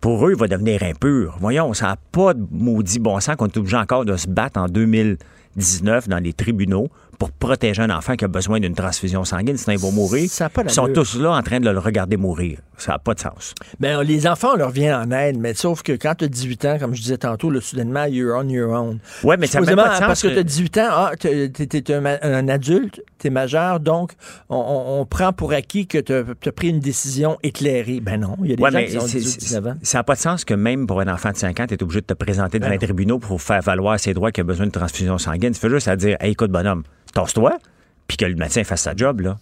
Pour 0.00 0.26
eux, 0.26 0.32
il 0.32 0.38
va 0.38 0.48
devenir 0.48 0.82
impur. 0.82 1.36
Voyons, 1.40 1.72
ça 1.74 1.86
n'a 1.88 1.96
pas 2.12 2.32
de 2.34 2.44
maudit 2.50 2.98
bon 2.98 3.20
sens 3.20 3.36
qu'on 3.36 3.46
est 3.46 3.56
obligé 3.56 3.76
encore 3.76 4.04
de 4.06 4.16
se 4.16 4.26
battre 4.26 4.58
en 4.60 4.66
19 4.68 6.08
dans 6.08 6.18
les 6.18 6.32
tribunaux 6.32 6.88
pour 7.18 7.30
protéger 7.32 7.82
un 7.82 7.90
enfant 7.90 8.16
qui 8.16 8.24
a 8.24 8.28
besoin 8.28 8.60
d'une 8.60 8.74
transfusion 8.74 9.24
sanguine, 9.24 9.56
sinon 9.56 9.76
il 9.76 9.82
va 9.82 9.90
mourir. 9.90 10.28
Ça 10.30 10.48
pas 10.48 10.62
Ils 10.62 10.70
sont 10.70 10.88
tous 10.92 11.16
là 11.18 11.32
en 11.32 11.42
train 11.42 11.60
de 11.60 11.68
le 11.70 11.78
regarder 11.78 12.16
mourir. 12.16 12.58
Ça 12.76 12.92
n'a 12.92 12.98
pas 12.98 13.14
de 13.14 13.20
sens. 13.20 13.54
Ben, 13.78 14.02
les 14.02 14.26
enfants, 14.26 14.50
on 14.54 14.56
leur 14.56 14.70
vient 14.70 15.00
en 15.00 15.10
aide, 15.12 15.38
mais 15.38 15.54
sauf 15.54 15.82
que 15.82 15.92
quand 15.92 16.16
tu 16.16 16.24
as 16.24 16.28
18 16.28 16.64
ans, 16.64 16.76
comme 16.80 16.94
je 16.94 17.00
disais 17.02 17.18
tantôt, 17.18 17.48
là, 17.50 17.60
soudainement, 17.60 18.04
you're 18.06 18.36
on 18.36 18.48
your 18.48 18.72
own. 18.72 18.98
Ouais, 19.22 19.36
mais 19.36 19.46
ça 19.46 19.60
n'a 19.60 19.76
pas 19.76 19.88
de 19.90 19.94
sens 19.94 20.00
Parce 20.00 20.22
que 20.22 20.28
tu 20.28 20.38
as 20.38 20.42
18 20.42 20.78
ans, 20.78 20.88
ah, 20.90 21.12
t'es 21.18 21.50
es, 21.54 21.92
un, 21.92 22.04
un 22.04 22.48
adulte, 22.48 23.00
tu 23.20 23.28
es 23.28 23.30
majeur, 23.30 23.78
donc 23.80 24.12
on, 24.48 24.56
on- 24.56 25.00
on 25.00 25.06
prend 25.06 25.32
pour 25.32 25.52
acquis 25.52 25.86
que 25.86 25.98
tu 25.98 26.12
as, 26.12 26.52
pris 26.52 26.68
une 26.68 26.80
décision 26.80 27.38
éclairée. 27.44 28.00
Ben 28.00 28.18
non, 28.20 28.36
il 28.42 28.50
y 28.50 28.52
a 28.54 28.56
des 28.56 28.62
Ouais, 28.62 28.70
gens 28.72 28.78
mais 28.78 28.86
qui 28.86 28.98
ont 28.98 29.06
c'est- 29.06 29.18
18, 29.18 29.30
c'est- 29.30 29.38
19 29.46 29.66
ans. 29.68 29.74
ça 29.82 29.98
n'a 29.98 30.04
pas 30.04 30.14
de 30.14 30.20
sens 30.20 30.44
que 30.44 30.54
même 30.54 30.86
pour 30.88 31.00
un 31.00 31.08
enfant 31.12 31.30
de 31.30 31.36
5 31.36 31.60
ans, 31.60 31.66
tu 31.68 31.74
es 31.74 31.82
obligé 31.82 32.00
de 32.00 32.06
te 32.06 32.14
présenter 32.14 32.58
devant 32.58 32.70
Ben 32.70 32.72
les 32.72 32.78
non. 32.78 32.86
tribunaux 32.88 33.18
pour 33.20 33.40
faire 33.40 33.62
valoir 33.62 34.00
ses 34.00 34.14
droits 34.14 34.32
qu'il 34.32 34.40
a 34.42 34.44
besoin 34.44 34.66
de 34.66 34.72
transfusion 34.72 35.16
sanguine. 35.18 35.52
Tu 35.52 35.60
fais 35.60 35.70
juste 35.70 35.86
à 35.88 35.94
dire, 35.96 36.16
hey, 36.20 36.32
écoute, 36.32 36.50
bonhomme, 36.50 36.82
torse-toi, 37.14 37.58
puis 38.06 38.16
que 38.16 38.24
le 38.24 38.34
médecin 38.34 38.64
fasse 38.64 38.82
sa 38.82 38.94
job, 38.94 39.20
là. 39.20 39.38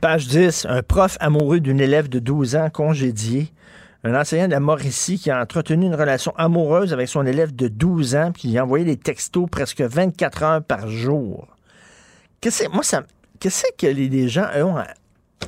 Page 0.00 0.26
10, 0.28 0.66
un 0.68 0.82
prof 0.82 1.16
amoureux 1.20 1.60
d'une 1.60 1.80
élève 1.80 2.08
de 2.08 2.18
12 2.18 2.56
ans 2.56 2.68
congédié. 2.70 3.52
Un 4.06 4.14
enseignant 4.14 4.46
de 4.46 4.52
la 4.52 4.60
Mauricie 4.60 5.18
qui 5.18 5.30
a 5.30 5.40
entretenu 5.40 5.86
une 5.86 5.94
relation 5.94 6.34
amoureuse 6.36 6.92
avec 6.92 7.08
son 7.08 7.24
élève 7.24 7.54
de 7.54 7.68
12 7.68 8.14
ans, 8.16 8.32
puis 8.32 8.50
il 8.50 8.58
a 8.58 8.64
envoyé 8.64 8.84
des 8.84 8.98
textos 8.98 9.48
presque 9.50 9.80
24 9.80 10.42
heures 10.42 10.62
par 10.62 10.90
jour. 10.90 11.48
Qu'est-ce 12.40 12.64
que, 12.64 12.70
moi, 12.70 12.82
ça, 12.82 13.04
qu'est-ce 13.40 13.64
que 13.78 13.86
les, 13.86 14.28
gens 14.28 14.46
ont 14.56 14.76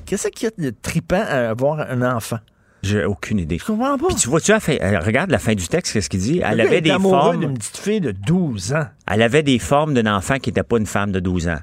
Qu'est-ce 0.07 0.29
qu'il 0.29 0.49
y 0.49 0.67
a 0.67 0.71
de 0.71 0.75
tripant 0.81 1.21
à 1.21 1.51
avoir 1.51 1.81
un 1.81 2.01
enfant? 2.01 2.39
J'ai 2.83 3.05
aucune 3.05 3.39
idée. 3.39 3.59
Je 3.59 3.65
comprends 3.65 3.99
pas. 3.99 4.07
Puis 4.09 4.17
tu 4.17 4.29
vois, 4.29 4.41
tu 4.41 4.53
as 4.53 4.61
fait, 4.61 4.81
euh, 4.83 5.01
regarde 5.01 5.31
la 5.31 5.39
fin 5.39 5.55
du 5.55 5.67
texte, 5.67 5.93
qu'est-ce 5.93 6.09
qu'il 6.09 6.21
dit? 6.21 6.41
Elle 6.45 6.61
avait 6.61 6.81
des 6.81 6.91
formes. 6.91 7.41
d'une 7.41 7.55
petite 7.59 7.77
fille 7.79 8.01
de 8.01 8.13
12 8.13 8.75
ans. 8.75 8.87
Elle 9.11 9.23
avait 9.23 9.43
des 9.43 9.59
formes 9.59 9.95
d'un 9.95 10.15
enfant 10.15 10.39
qui 10.39 10.51
n'était 10.51 10.63
pas 10.63 10.77
une 10.79 10.87
femme 10.87 11.11
de 11.11 11.19
12 11.21 11.49
ans. 11.49 11.59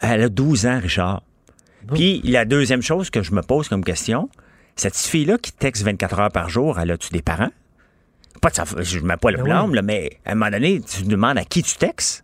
Elle 0.00 0.22
a 0.22 0.28
12 0.28 0.66
ans, 0.66 0.78
Richard. 0.82 1.22
Puis 1.94 2.20
la 2.24 2.44
deuxième 2.44 2.82
chose 2.82 3.08
que 3.10 3.22
je 3.22 3.32
me 3.32 3.40
pose 3.42 3.68
comme 3.68 3.82
question, 3.84 4.28
cette 4.76 4.96
fille-là 4.96 5.38
qui 5.38 5.52
texte 5.52 5.82
24 5.82 6.18
heures 6.20 6.30
par 6.32 6.48
jour, 6.50 6.78
elle 6.78 6.90
a-tu 6.90 7.10
des 7.10 7.22
parents? 7.22 7.50
Pas 8.42 8.50
de 8.50 8.54
sa, 8.54 8.64
je 8.80 8.98
ne 8.98 9.04
mets 9.06 9.16
pas 9.16 9.30
le 9.30 9.38
Ben 9.38 9.44
blâme, 9.44 9.70
oui. 9.70 9.76
là, 9.76 9.82
mais 9.82 10.10
à 10.26 10.32
un 10.32 10.34
moment 10.34 10.50
donné, 10.50 10.80
tu 10.80 11.02
te 11.04 11.08
demandes 11.08 11.38
à 11.38 11.44
qui 11.44 11.62
tu 11.62 11.76
textes? 11.76 12.22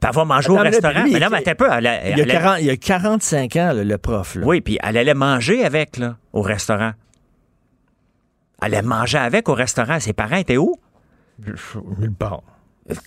Puis 0.00 0.08
elle 0.08 0.14
va 0.14 0.24
manger 0.24 0.50
au 0.50 0.54
Attends, 0.54 0.64
mais 0.64 0.70
là, 0.70 0.76
restaurant. 0.76 1.04
lui, 1.04 1.12
mais 1.12 1.20
non, 1.20 1.26
il- 1.28 1.32
mais 1.44 1.48
un 1.48 1.54
peu. 1.54 1.68
Elle, 1.72 1.86
a- 1.86 2.10
Il 2.10 2.18
y 2.18 2.20
a, 2.20 2.24
elle 2.24 2.30
a- 2.30 2.34
40 2.34 2.56
il 2.60 2.66
y 2.66 2.70
a 2.70 2.76
45 2.76 3.56
ans, 3.56 3.72
là, 3.72 3.84
le 3.84 3.98
prof. 3.98 4.34
là. 4.36 4.46
oui, 4.46 4.60
puis 4.60 4.78
elle 4.82 4.96
allait 4.96 5.14
manger 5.14 5.64
avec, 5.64 5.96
là, 5.96 6.16
au 6.32 6.42
restaurant. 6.42 6.92
Elle 8.62 8.74
allait 8.74 8.82
manger 8.82 9.18
avec 9.18 9.48
au 9.48 9.54
restaurant. 9.54 10.00
Ses 10.00 10.12
parents 10.12 10.36
étaient 10.36 10.56
où? 10.56 10.74
Nulle 11.98 12.12
part. 12.12 12.42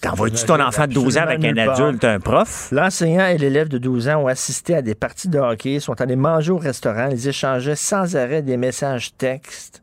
T'envoies-tu 0.01 0.45
ton 0.45 0.59
enfant 0.59 0.87
de 0.87 0.93
12 0.93 1.17
ans 1.17 1.21
avec 1.21 1.43
un 1.45 1.55
adulte, 1.55 2.03
un 2.03 2.19
prof? 2.19 2.67
L'enseignant 2.71 3.25
et 3.27 3.37
l'élève 3.37 3.69
de 3.69 3.77
12 3.77 4.09
ans 4.09 4.23
ont 4.23 4.27
assisté 4.27 4.75
à 4.75 4.81
des 4.81 4.93
parties 4.93 5.29
de 5.29 5.39
hockey, 5.39 5.79
sont 5.79 5.99
allés 6.01 6.17
manger 6.17 6.51
au 6.51 6.57
restaurant, 6.57 7.07
ils 7.09 7.27
échangeaient 7.29 7.77
sans 7.77 8.15
arrêt 8.17 8.41
des 8.41 8.57
messages 8.57 9.15
textes. 9.17 9.81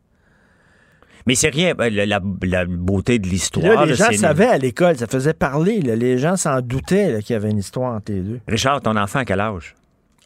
Mais 1.25 1.33
c'est 1.35 1.49
rien, 1.49 1.73
ben, 1.73 1.91
la, 1.93 2.05
la- 2.05 2.21
la 2.43 2.65
beauté 2.65 3.17
de 3.19 3.27
l'histoire. 3.27 3.65
là, 3.65 3.85
les 3.85 3.95
là, 3.95 4.11
gens 4.11 4.17
savaient 4.17 4.45
à 4.47 4.57
l'école, 4.59 4.95
ça 4.97 5.07
faisait 5.07 5.33
parler. 5.33 5.81
là. 5.81 5.95
Les 5.95 6.17
gens 6.19 6.37
s'en 6.37 6.61
doutaient 6.61 7.19
qu'il 7.23 7.33
y 7.33 7.35
avait 7.35 7.49
une 7.49 7.57
histoire 7.57 7.95
entre 7.95 8.11
les 8.13 8.21
deux. 8.21 8.39
Richard, 8.47 8.81
ton 8.81 8.95
enfant, 8.95 9.19
à 9.19 9.25
quel 9.25 9.39
âge? 9.41 9.75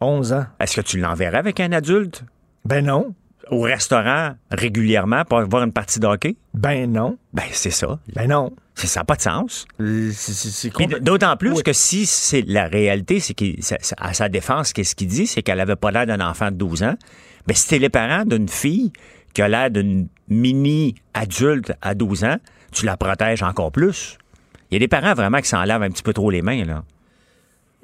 11 0.01 0.33
ans. 0.33 0.45
Est-ce 0.59 0.75
que 0.75 0.81
tu 0.81 0.99
l'enverrais 0.99 1.37
avec 1.37 1.59
un 1.59 1.71
adulte? 1.71 2.23
Ben 2.65 2.85
non. 2.85 3.15
Au 3.49 3.61
restaurant, 3.61 4.35
régulièrement, 4.51 5.25
pour 5.25 5.41
voir 5.41 5.63
une 5.63 5.73
partie 5.73 5.99
de 5.99 6.05
hockey? 6.07 6.37
Ben 6.53 6.89
non. 6.91 7.17
Ben, 7.33 7.43
c'est 7.51 7.71
ça. 7.71 7.99
Ben 8.15 8.27
non. 8.29 8.53
C'est- 8.75 8.87
Ça 8.87 9.01
n'a 9.01 9.03
pas 9.03 9.15
de 9.15 9.21
sens. 9.21 9.65
Complè- 9.79 10.99
D'autant 11.01 11.35
plus 11.37 11.51
Oui. 11.51 11.63
que 11.63 11.73
si 11.73 12.05
c'est 12.05 12.43
la 12.47 12.67
réalité, 12.67 13.19
c'est 13.19 13.33
qu'à 13.33 14.13
sa 14.13 14.29
défense, 14.29 14.71
qu'est-ce 14.73 14.95
qu'il 14.95 15.07
dit, 15.07 15.27
c'est 15.27 15.41
qu'elle 15.41 15.59
avait 15.59 15.75
pas 15.75 15.91
l'air 15.91 16.05
d'un 16.05 16.21
enfant 16.21 16.49
de 16.51 16.55
12 16.55 16.83
ans. 16.83 16.95
Mais 17.47 17.53
si 17.53 17.67
t'es 17.67 17.79
les 17.79 17.89
parents 17.89 18.23
d'une 18.25 18.47
fille 18.47 18.93
qui 19.33 19.41
a 19.41 19.47
l'air 19.49 19.69
d'une 19.71 20.07
mini-adulte 20.29 21.73
à 21.81 21.93
12 21.95 22.23
ans, 22.23 22.37
tu 22.71 22.85
la 22.85 22.97
protèges 22.97 23.43
encore 23.43 23.71
plus. 23.71 24.17
Il 24.69 24.75
y 24.75 24.77
a 24.77 24.79
des 24.79 24.87
parents 24.87 25.13
vraiment 25.13 25.39
qui 25.41 25.49
s'en 25.49 25.63
lavent 25.63 25.83
un 25.83 25.89
petit 25.89 26.03
peu 26.03 26.13
trop 26.13 26.29
les 26.31 26.41
mains, 26.41 26.63
là. 26.63 26.83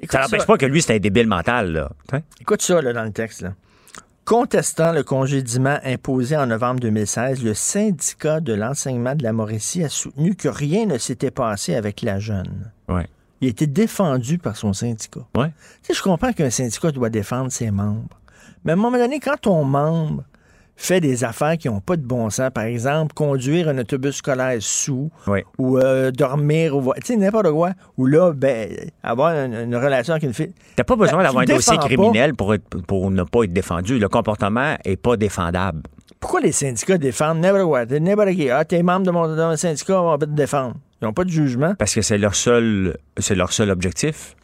Écoute 0.00 0.12
Ça 0.12 0.20
n'empêche 0.22 0.46
pas 0.46 0.56
que 0.56 0.66
lui, 0.66 0.80
c'est 0.80 0.94
un 0.94 0.98
débile 0.98 1.26
mental, 1.26 1.72
là. 1.72 1.90
Hein? 2.12 2.20
Écoute 2.40 2.62
ça 2.62 2.80
là, 2.80 2.92
dans 2.92 3.02
le 3.04 3.10
texte. 3.12 3.42
Là. 3.42 3.54
Contestant 4.28 4.92
le 4.92 5.02
congédiement 5.02 5.78
imposé 5.84 6.36
en 6.36 6.44
novembre 6.44 6.80
2016, 6.80 7.42
le 7.42 7.54
syndicat 7.54 8.40
de 8.40 8.52
l'enseignement 8.52 9.14
de 9.14 9.22
la 9.22 9.32
Mauricie 9.32 9.82
a 9.82 9.88
soutenu 9.88 10.34
que 10.34 10.48
rien 10.48 10.84
ne 10.84 10.98
s'était 10.98 11.30
passé 11.30 11.74
avec 11.74 12.02
la 12.02 12.18
jeune. 12.18 12.70
Ouais. 12.90 13.06
Il 13.40 13.46
a 13.46 13.50
été 13.50 13.66
défendu 13.66 14.36
par 14.36 14.58
son 14.58 14.74
syndicat. 14.74 15.22
Ouais. 15.34 15.50
Tu 15.82 15.86
sais, 15.86 15.94
je 15.94 16.02
comprends 16.02 16.34
qu'un 16.34 16.50
syndicat 16.50 16.92
doit 16.92 17.08
défendre 17.08 17.50
ses 17.50 17.70
membres. 17.70 18.20
Mais 18.64 18.72
à 18.72 18.74
un 18.74 18.76
moment 18.76 18.98
donné, 18.98 19.18
quand 19.18 19.38
ton 19.40 19.64
membre 19.64 20.24
fait 20.80 21.00
des 21.00 21.24
affaires 21.24 21.58
qui 21.58 21.68
n'ont 21.68 21.80
pas 21.80 21.96
de 21.96 22.02
bon 22.06 22.30
sens, 22.30 22.50
par 22.54 22.62
exemple, 22.64 23.12
conduire 23.12 23.68
un 23.68 23.76
autobus 23.78 24.14
scolaire 24.16 24.56
sous, 24.60 25.10
Oui. 25.26 25.40
ou 25.58 25.76
euh, 25.76 26.12
dormir, 26.12 26.76
au 26.76 26.80
vo- 26.80 26.94
tu 26.94 27.02
sais, 27.06 27.16
n'importe 27.16 27.50
quoi, 27.50 27.72
ou 27.96 28.06
là, 28.06 28.32
ben, 28.32 28.70
avoir 29.02 29.32
une, 29.34 29.54
une 29.54 29.74
relation 29.76 30.12
avec 30.12 30.22
une 30.22 30.32
fille. 30.32 30.54
T'as 30.76 30.84
pas 30.84 30.94
besoin 30.94 31.18
Ben, 31.18 31.24
d'avoir 31.24 31.42
un 31.42 31.46
dossier 31.46 31.76
pas. 31.76 31.82
criminel 31.84 32.34
pour, 32.34 32.54
être- 32.54 32.80
pour 32.86 33.10
ne 33.10 33.24
pas 33.24 33.42
être 33.42 33.52
défendu. 33.52 33.98
Le 33.98 34.08
comportement 34.08 34.76
est 34.84 34.96
pas 34.96 35.16
défendable. 35.16 35.82
Pourquoi 36.20 36.40
les 36.40 36.52
syndicats 36.52 36.96
défendent 36.96 37.40
n'importe 37.40 37.64
quoi? 37.66 37.84
N'importe 37.98 38.30
qui. 38.30 38.48
Ah, 38.48 38.64
t'es 38.64 38.82
membre 38.84 39.04
de 39.06 39.10
mon, 39.10 39.28
de 39.28 39.34
mon 39.42 39.56
syndicat, 39.56 40.00
on 40.00 40.10
va 40.12 40.18
te 40.18 40.24
défendre. 40.26 40.76
Ils 41.02 41.06
n'ont 41.06 41.12
pas 41.12 41.24
de 41.24 41.30
jugement. 41.30 41.74
Parce 41.76 41.92
que 41.94 42.02
c'est 42.02 42.18
leur 42.18 42.34
seul, 42.36 42.96
c'est 43.18 43.34
leur 43.34 43.52
seul 43.52 43.70
objectif. 43.70 44.36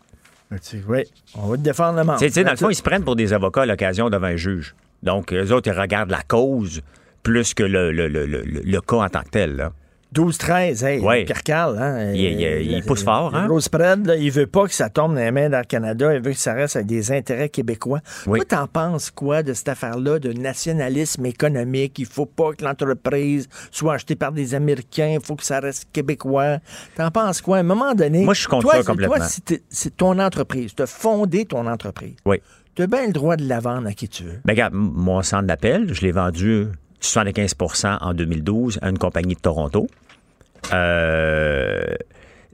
Oui, 0.88 1.02
on 1.36 1.48
va 1.48 1.56
te 1.56 1.62
défendre 1.62 1.98
le 1.98 2.04
membre. 2.04 2.18
Tu 2.18 2.28
sais, 2.30 2.42
dans 2.44 2.50
le 2.50 2.56
That's 2.56 2.60
fond, 2.60 2.70
ils 2.70 2.74
se 2.76 2.82
prennent 2.82 3.02
pour 3.04 3.16
des 3.16 3.32
avocats 3.32 3.62
à 3.62 3.66
l'occasion 3.66 4.08
devant 4.10 4.26
un 4.26 4.36
juge. 4.36 4.74
Donc, 5.04 5.32
eux 5.32 5.52
autres, 5.52 5.70
ils 5.72 5.78
regardent 5.78 6.10
la 6.10 6.22
cause 6.22 6.80
plus 7.22 7.54
que 7.54 7.62
le, 7.62 7.92
le, 7.92 8.08
le, 8.08 8.26
le- 8.26 8.42
le 8.42 8.80
cas 8.80 8.96
en 8.96 9.08
tant 9.08 9.22
que 9.22 9.30
tel. 9.30 9.56
Là. 9.56 9.72
12-13, 10.14 10.84
hey, 10.86 11.00
Ouais. 11.00 11.24
Pierre 11.24 11.42
Carl, 11.42 11.76
hein? 11.76 12.12
Il- 12.12 12.20
il- 12.20 12.44
euh, 12.46 12.60
il 12.60 12.84
pousse 12.84 13.02
fort, 13.02 13.34
hein? 13.34 13.46
gros 13.48 13.58
spread, 13.58 14.06
là, 14.06 14.14
il 14.14 14.30
veut 14.30 14.46
pas 14.46 14.64
que 14.68 14.72
ça 14.72 14.88
tombe 14.88 15.14
dans 15.14 15.20
les 15.20 15.32
mains 15.32 15.48
d'Air 15.50 15.66
Canada, 15.66 16.14
il 16.14 16.22
veut 16.22 16.30
que 16.30 16.38
ça 16.38 16.52
reste 16.54 16.76
avec 16.76 16.86
des 16.86 17.10
intérêts 17.10 17.48
québécois. 17.48 17.98
Oui. 18.28 18.38
Toi, 18.38 18.58
t'en 18.58 18.66
penses 18.68 19.10
quoi 19.10 19.42
de 19.42 19.52
cette 19.52 19.68
affaire-là 19.70 20.20
de 20.20 20.32
nationalisme 20.32 21.26
économique? 21.26 21.98
Il 21.98 22.06
faut 22.06 22.26
pas 22.26 22.52
que 22.52 22.64
l'entreprise 22.64 23.48
soit 23.72 23.94
achetée 23.94 24.14
par 24.14 24.30
des 24.30 24.54
Américains, 24.54 25.16
il 25.20 25.20
faut 25.20 25.34
que 25.34 25.44
ça 25.44 25.58
reste 25.58 25.88
québécois. 25.92 26.58
T'en 26.96 27.10
penses 27.10 27.40
quoi? 27.40 27.56
À 27.56 27.60
un 27.60 27.64
moment 27.64 27.94
donné... 27.94 28.24
Moi, 28.24 28.34
je 28.34 28.40
suis 28.40 28.48
contre 28.48 28.62
toi, 28.62 28.72
ça 28.74 28.78
c'est- 28.82 28.86
complètement. 28.86 29.16
Toi, 29.16 29.56
c'est 29.68 29.96
ton 29.96 30.18
entreprise, 30.20 30.74
tu 30.76 30.82
as 30.82 30.86
fondé 30.86 31.44
ton 31.44 31.66
entreprise. 31.66 32.14
Oui. 32.24 32.40
Tu 32.74 32.82
as 32.82 32.86
bien 32.88 33.06
le 33.06 33.12
droit 33.12 33.36
de 33.36 33.48
la 33.48 33.60
vendre 33.60 33.86
à 33.86 33.92
qui 33.92 34.08
tu 34.08 34.24
veux. 34.24 34.40
Ben, 34.44 34.52
regarde, 34.52 34.74
mon 34.74 35.22
centre 35.22 35.46
d'appel, 35.46 35.94
je 35.94 36.00
l'ai 36.02 36.10
vendu 36.10 36.66
75% 37.00 37.98
en 38.00 38.14
2012 38.14 38.80
à 38.82 38.88
une 38.88 38.98
compagnie 38.98 39.34
de 39.34 39.40
Toronto. 39.40 39.86
Euh, 40.72 41.82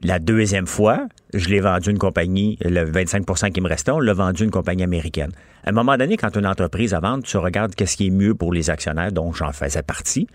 la 0.03 0.19
deuxième 0.19 0.67
fois, 0.67 1.07
je 1.33 1.49
l'ai 1.49 1.59
vendu 1.59 1.89
à 1.89 1.91
une 1.91 1.97
compagnie, 1.97 2.57
le 2.61 2.85
25% 2.85 3.51
qui 3.51 3.61
me 3.61 3.67
restait, 3.67 3.91
on 3.91 3.99
l'a 3.99 4.13
vendu 4.13 4.43
à 4.43 4.45
une 4.45 4.51
compagnie 4.51 4.83
américaine. 4.83 5.31
À 5.63 5.69
un 5.69 5.73
moment 5.73 5.97
donné, 5.97 6.17
quand 6.17 6.35
une 6.35 6.47
entreprise 6.47 6.93
à 6.93 6.99
vendre, 6.99 7.23
tu 7.23 7.37
regardes 7.37 7.73
qu'est-ce 7.73 7.97
qui 7.97 8.07
est 8.07 8.11
mieux 8.11 8.35
pour 8.35 8.53
les 8.53 8.69
actionnaires, 8.69 9.11
donc 9.11 9.35
j'en 9.35 9.51
faisais 9.51 9.83
partie. 9.83 10.27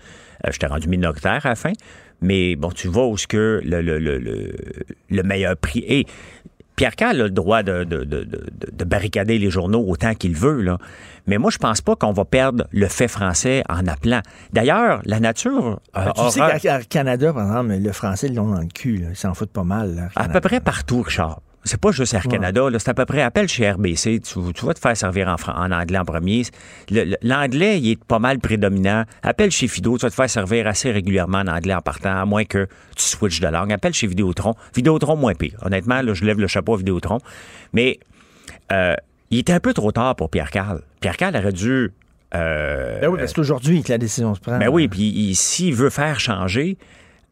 Euh, 0.44 0.50
je 0.52 0.58
t'ai 0.58 0.66
rendu 0.66 0.88
minoritaire 0.88 1.46
à 1.46 1.50
la 1.50 1.54
fin. 1.54 1.72
Mais 2.20 2.56
bon, 2.56 2.70
tu 2.70 2.88
vois 2.88 3.06
où 3.06 3.16
ce 3.16 3.26
que 3.26 3.60
le, 3.62 3.80
le 3.82 5.22
meilleur 5.22 5.56
prix 5.56 5.84
est. 5.86 6.08
Pierre 6.76 6.94
Carl 6.94 7.18
a 7.20 7.24
le 7.24 7.30
droit 7.30 7.62
de, 7.62 7.84
de, 7.84 8.04
de, 8.04 8.24
de, 8.24 8.40
de 8.72 8.84
barricader 8.84 9.38
les 9.38 9.50
journaux 9.50 9.84
autant 9.88 10.14
qu'il 10.14 10.34
veut, 10.36 10.60
là. 10.60 10.78
Mais 11.26 11.38
moi, 11.38 11.50
je 11.50 11.58
pense 11.58 11.80
pas 11.80 11.96
qu'on 11.96 12.12
va 12.12 12.24
perdre 12.24 12.66
le 12.70 12.86
fait 12.86 13.08
français 13.08 13.64
en 13.68 13.86
appelant. 13.86 14.20
D'ailleurs, 14.52 15.00
la 15.04 15.18
nature 15.18 15.80
euh, 15.96 16.04
Ben, 16.04 16.12
tu 16.14 16.30
sais 16.30 16.58
qu'à 16.60 16.82
Canada, 16.84 17.32
par 17.32 17.46
exemple, 17.46 17.74
le 17.82 17.92
français, 17.92 18.28
ils 18.28 18.34
l'ont 18.34 18.50
dans 18.50 18.60
le 18.60 18.66
cul. 18.66 18.98
là. 18.98 19.08
Ils 19.10 19.16
s'en 19.16 19.34
foutent 19.34 19.50
pas 19.52 19.64
mal. 19.64 19.94
là, 19.96 20.08
à 20.14 20.28
peu 20.28 20.40
près 20.40 20.60
partout, 20.60 21.02
Richard. 21.02 21.40
C'est 21.66 21.80
pas 21.80 21.90
juste 21.90 22.14
Air. 22.14 22.22
Canada, 22.28 22.62
c'est 22.78 22.88
à 22.90 22.94
peu 22.94 23.04
près 23.04 23.22
appelle 23.22 23.48
chez 23.48 23.68
RBC, 23.70 24.20
tu, 24.20 24.38
tu 24.54 24.64
vas 24.66 24.72
te 24.72 24.78
faire 24.78 24.96
servir 24.96 25.28
en, 25.28 25.70
anglais 25.72 25.98
en 25.98 26.04
premier. 26.04 26.42
L'anglais, 27.22 27.78
il 27.80 27.90
est 27.92 28.04
pas 28.04 28.18
mal 28.18 28.38
prédominant. 28.38 29.04
Appelle 29.22 29.50
chez 29.50 29.66
Fido, 29.68 29.98
tu 29.98 30.02
vas 30.06 30.10
te 30.10 30.14
faire 30.14 30.30
servir 30.30 30.66
assez 30.66 30.90
régulièrement 30.92 31.38
en 31.38 31.48
anglais 31.48 31.74
en 31.74 31.80
partant, 31.80 32.16
à 32.20 32.24
moins 32.24 32.44
que 32.44 32.66
tu 32.96 33.02
switches 33.04 33.40
de 33.40 33.48
langue. 33.48 33.72
Appelle 33.72 33.92
chez 33.94 34.06
Vidéotron. 34.06 34.54
Vidéotron, 34.74 35.16
moins 35.16 35.34
pire. 35.34 35.58
Honnêtement, 35.62 36.00
là, 36.02 36.14
je 36.14 36.24
lève 36.24 36.38
le 36.38 36.46
chapeau 36.46 36.74
à 36.74 36.76
Vidéotron. 36.78 37.18
Mais 37.72 37.98
euh, 38.72 38.94
il 39.30 39.38
était 39.38 39.52
un 39.52 39.60
peu 39.60 39.74
trop 39.74 39.90
tard 39.92 40.14
pour 40.16 40.30
Pierre 40.30 40.50
Carl. 40.50 40.82
Pierre 41.00 41.16
Carl 41.16 41.36
aurait 41.36 41.52
dû. 41.52 41.90
euh, 42.34 43.00
Ben 43.00 43.08
oui, 43.08 43.18
parce 43.18 43.32
qu'aujourd'hui 43.32 43.82
que 43.82 43.90
la 43.92 43.98
décision 43.98 44.34
se 44.34 44.40
prend. 44.40 44.58
ben 44.58 44.68
oui, 44.68 44.86
puis 44.88 45.02
il- 45.02 45.34
s'il 45.34 45.74
veut 45.74 45.90
faire 45.90 46.20
changer, 46.20 46.78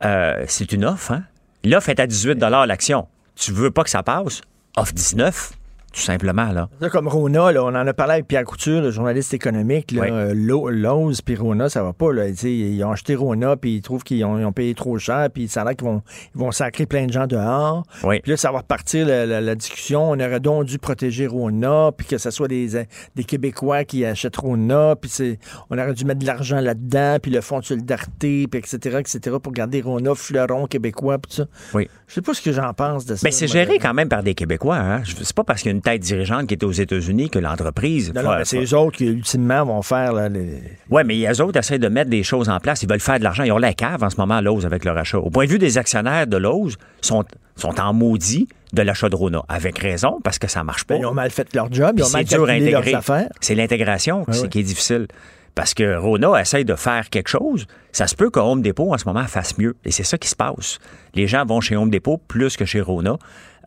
euh, 0.05 0.45
c'est 0.49 0.73
une 0.73 0.85
offre. 0.85 1.13
Hein? 1.13 1.23
L'offre 1.65 1.89
est 1.89 2.01
à 2.01 2.07
18 2.07 2.41
l'action. 2.67 3.07
Tu 3.37 3.53
veux 3.53 3.71
pas 3.71 3.85
que 3.85 3.91
ça 3.91 4.03
passe? 4.03 4.41
Offre 4.77 4.93
19. 4.93 5.53
Tout 5.95 6.01
simplement. 6.01 6.51
Là. 6.53 6.69
Comme 6.91 7.09
Rona, 7.09 7.53
là, 7.53 7.63
on 7.65 7.69
en 7.69 7.87
a 7.87 7.93
parlé 7.95 8.15
avec 8.15 8.27
Pierre 8.29 8.45
Couture, 8.45 8.81
le 8.83 8.91
journaliste 8.91 9.33
économique. 9.33 9.93
Euh, 10.11 10.33
Lo- 10.35 10.69
Lowe's 10.71 11.23
puis 11.23 11.37
Rona, 11.37 11.69
ça 11.69 11.83
va 11.83 11.93
pas. 11.93 12.13
Là. 12.13 12.29
Ils 12.29 12.83
ont 12.85 12.91
acheté 12.93 13.15
Rona, 13.15 13.57
puis 13.57 13.77
ils 13.77 13.83
trouvent 13.83 14.03
qu'ils 14.03 14.25
ont, 14.25 14.53
payé 14.53 14.75
trop 14.75 14.99
cher, 14.99 15.29
puis 15.33 15.49
ça 15.49 15.63
a 15.63 15.65
l'air 15.65 15.77
qu'ils 15.77 15.87
vont, 15.87 16.03
ils 16.35 16.41
vont 16.41 16.51
sacrer 16.53 16.87
plein 16.87 17.07
de 17.07 17.13
gens 17.13 17.27
dehors. 17.27 17.85
Oui. 18.03 18.21
Puis 18.21 18.31
là, 18.33 18.37
ça 18.37 18.51
va 18.53 18.59
repartir 18.59 19.07
la, 19.07 19.25
la- 19.27 19.41
la 19.41 19.55
discussion. 19.55 20.11
On 20.11 20.15
aurait 20.15 20.41
donc 20.41 20.65
dû 20.65 20.79
protéger 20.79 21.27
Rona, 21.27 21.91
puis 21.97 22.07
que 22.07 22.19
ce 22.19 22.31
soit 22.31 22.49
des, 22.49 22.69
des 23.15 23.25
Québécois 23.25 23.85
qui 23.85 24.05
achètent 24.05 24.37
Rona, 24.37 24.97
puis 24.97 25.11
c'est- 25.11 25.39
on 25.71 25.79
aurait 25.79 25.95
dû 25.95 26.05
mettre 26.05 26.21
de 26.21 26.27
l'argent 26.27 26.61
là-dedans, 26.61 27.19
puis 27.23 27.31
le 27.31 27.41
fonds 27.41 27.61
de 27.61 27.65
solidarité, 27.65 28.47
puis 28.49 28.59
etc., 28.61 28.99
etc., 28.99 29.37
pour 29.43 29.53
garder 29.53 29.81
Rona 29.81 30.15
fleuron 30.15 30.67
québécois, 30.67 31.19
puis 31.19 31.35
ça. 31.35 31.45
Oui. 31.75 31.89
Je 32.07 32.15
sais 32.15 32.23
pas 32.23 32.35
ce 32.35 32.43
que 32.43 32.53
j'en 32.53 32.73
pense 32.75 33.07
de 33.07 33.15
ça. 33.15 33.21
Mais 33.25 33.31
c'est 33.31 33.47
géré 33.47 33.79
quand 33.79 33.95
même 33.95 34.09
par 34.09 34.23
des 34.23 34.35
Québécois. 34.35 34.77
Hein? 34.77 35.03
C'est 35.23 35.35
pas 35.35 35.45
parce 35.45 35.63
qu'il 35.63 35.71
y 35.71 35.75
a 35.75 35.77
une 35.77 35.83
tête 35.85 36.01
dirigeante 36.01 36.49
qui 36.49 36.55
est 36.55 36.65
aux 36.65 36.73
États-Unis 36.73 37.31
que 37.31 37.39
l'entreprise. 37.39 38.13
Non, 38.13 38.23
non, 38.23 38.37
mais 38.39 38.45
c'est 38.45 38.61
eux 38.61 38.77
autres 38.77 38.97
qui, 38.97 39.07
ultimement, 39.07 39.65
vont 39.65 39.83
faire 39.83 40.13
là, 40.13 40.29
les, 40.29 40.63
Oui, 40.91 41.03
mais 41.07 41.15
les 41.15 41.41
autres 41.41 41.59
essaient 41.59 41.79
de 41.79 41.89
mettre 41.89 42.11
des 42.11 42.23
choses 42.23 42.49
en 42.49 42.59
place. 42.59 42.83
Ils 42.83 42.89
veulent 42.89 43.01
faire 43.01 43.19
de 43.19 43.25
l'argent. 43.25 43.45
Ils 43.45 43.53
ont 43.53 43.59
la 43.59 43.75
cave 43.75 44.03
en 44.03 44.11
ce 44.11 44.17
moment, 44.17 44.41
Lowe's, 44.41 44.65
avec 44.65 44.85
leur 44.85 44.97
achat. 44.97 45.19
Au 45.19 45.31
point 45.31 45.45
de 45.45 45.51
vue 45.51 45.59
des 45.59 45.79
actionnaires 45.79 46.27
de 46.27 46.37
Lowe's, 46.37 46.75
sont, 47.01 47.25
sont 47.55 47.79
en 47.81 47.93
maudit 47.93 48.49
de 48.73 48.83
l'achat 48.83 49.09
de 49.09 49.15
Rona. 49.15 49.43
Avec 49.49 49.79
raison, 49.79 50.19
parce 50.25 50.39
que 50.39 50.49
ça 50.49 50.65
marche 50.65 50.85
pas. 50.85 50.95
Ben, 50.95 51.03
ils 51.03 51.07
ont 51.07 51.15
mal 51.15 51.31
fait 51.31 51.55
leur 51.55 51.73
job, 51.73 51.95
ils 51.97 52.05
ont 52.05 52.11
mal 52.11 52.27
c'est 52.27 52.37
dur 52.37 52.49
à 52.49 52.59
leurs 52.59 52.95
affaires. 52.95 53.29
C'est 53.41 53.55
l'intégration 53.55 54.25
ouais. 54.27 54.49
qui 54.49 54.61
est 54.61 54.65
difficile. 54.65 55.07
Parce 55.55 55.73
que 55.73 55.97
Rona 55.97 56.41
essaye 56.41 56.65
de 56.65 56.75
faire 56.75 57.09
quelque 57.11 57.29
chose. 57.29 57.67
Ça 57.93 58.09
se 58.09 58.17
peut 58.17 58.29
que 58.31 58.41
Home 58.41 58.61
Depot, 58.61 58.93
en 58.93 58.99
ce 58.99 59.05
moment, 59.05 59.25
fasse 59.27 59.57
mieux. 59.57 59.77
Et 59.85 59.93
c'est 59.93 60.03
ça 60.03 60.19
qui 60.19 60.29
se 60.29 60.35
passe. 60.35 60.79
Les 61.15 61.29
gens 61.29 61.45
vont 61.45 61.61
chez 61.61 61.77
Home 61.77 61.91
Depot 61.91 62.21
plus 62.27 62.57
que 62.57 62.65
chez 62.65 62.81
Rona. 62.81 63.17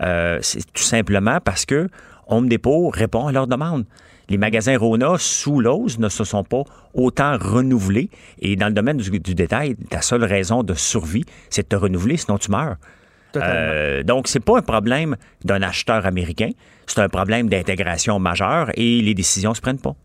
Euh, 0.01 0.39
c'est 0.41 0.71
tout 0.73 0.83
simplement 0.83 1.39
parce 1.43 1.65
que 1.65 1.87
Home 2.27 2.49
Depot 2.49 2.89
répond 2.89 3.27
à 3.27 3.31
leurs 3.31 3.47
demandes. 3.47 3.85
Les 4.29 4.37
magasins 4.37 4.77
Rona 4.77 5.15
sous 5.17 5.61
Lowe's 5.61 5.99
ne 5.99 6.09
se 6.09 6.23
sont 6.25 6.43
pas 6.43 6.63
autant 6.93 7.37
renouvelés. 7.37 8.09
Et 8.39 8.55
dans 8.57 8.67
le 8.67 8.73
domaine 8.73 8.97
du, 8.97 9.19
du 9.19 9.35
détail, 9.35 9.75
ta 9.89 10.01
seule 10.01 10.25
raison 10.25 10.63
de 10.63 10.73
survie, 10.73 11.23
c'est 11.49 11.63
de 11.63 11.67
te 11.67 11.75
renouveler, 11.75 12.17
sinon 12.17 12.37
tu 12.37 12.51
meurs. 12.51 12.75
Euh, 13.35 14.03
donc, 14.03 14.27
c'est 14.27 14.39
pas 14.39 14.57
un 14.57 14.61
problème 14.61 15.15
d'un 15.43 15.61
acheteur 15.61 16.05
américain, 16.05 16.49
c'est 16.87 16.99
un 16.99 17.09
problème 17.09 17.49
d'intégration 17.49 18.19
majeure 18.19 18.69
et 18.75 19.01
les 19.01 19.13
décisions 19.13 19.53
se 19.53 19.61
prennent 19.61 19.79
pas. 19.79 19.95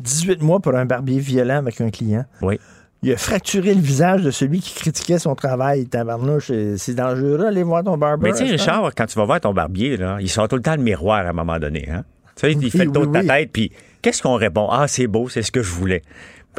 18 0.00 0.42
mois 0.42 0.60
pour 0.60 0.74
un 0.74 0.86
barbier 0.86 1.20
violent 1.20 1.58
avec 1.58 1.80
un 1.80 1.90
client. 1.90 2.24
Oui. 2.42 2.58
Il 3.02 3.12
a 3.12 3.16
fracturé 3.16 3.72
le 3.74 3.80
visage 3.80 4.22
de 4.22 4.30
celui 4.30 4.60
qui 4.60 4.74
critiquait 4.74 5.18
son 5.18 5.34
travail. 5.34 5.86
Tabarnouche, 5.86 6.48
c'est 6.48 6.76
c'est 6.76 6.94
dangereux, 6.94 7.46
aller 7.46 7.62
voir 7.62 7.82
ton 7.82 7.96
barber. 7.96 8.30
Mais 8.30 8.36
tu 8.36 8.44
sais. 8.46 8.52
Richard, 8.52 8.90
quand 8.94 9.06
tu 9.06 9.18
vas 9.18 9.24
voir 9.24 9.40
ton 9.40 9.54
barbier, 9.54 9.96
là, 9.96 10.18
il 10.20 10.28
sort 10.28 10.48
tout 10.48 10.56
le 10.56 10.62
temps 10.62 10.76
le 10.76 10.82
miroir 10.82 11.24
à 11.26 11.30
un 11.30 11.32
moment 11.32 11.58
donné. 11.58 11.88
Hein? 11.90 12.04
Tu 12.36 12.46
sais, 12.46 12.52
il 12.52 12.70
fait 12.70 12.84
le 12.84 12.92
tour 12.92 13.06
de 13.06 13.12
ta 13.12 13.24
tête, 13.24 13.50
puis 13.52 13.72
qu'est-ce 14.02 14.22
qu'on 14.22 14.34
répond? 14.36 14.68
Ah, 14.70 14.86
c'est 14.86 15.06
beau, 15.06 15.28
c'est 15.30 15.42
ce 15.42 15.50
que 15.50 15.62
je 15.62 15.70
voulais. 15.70 16.02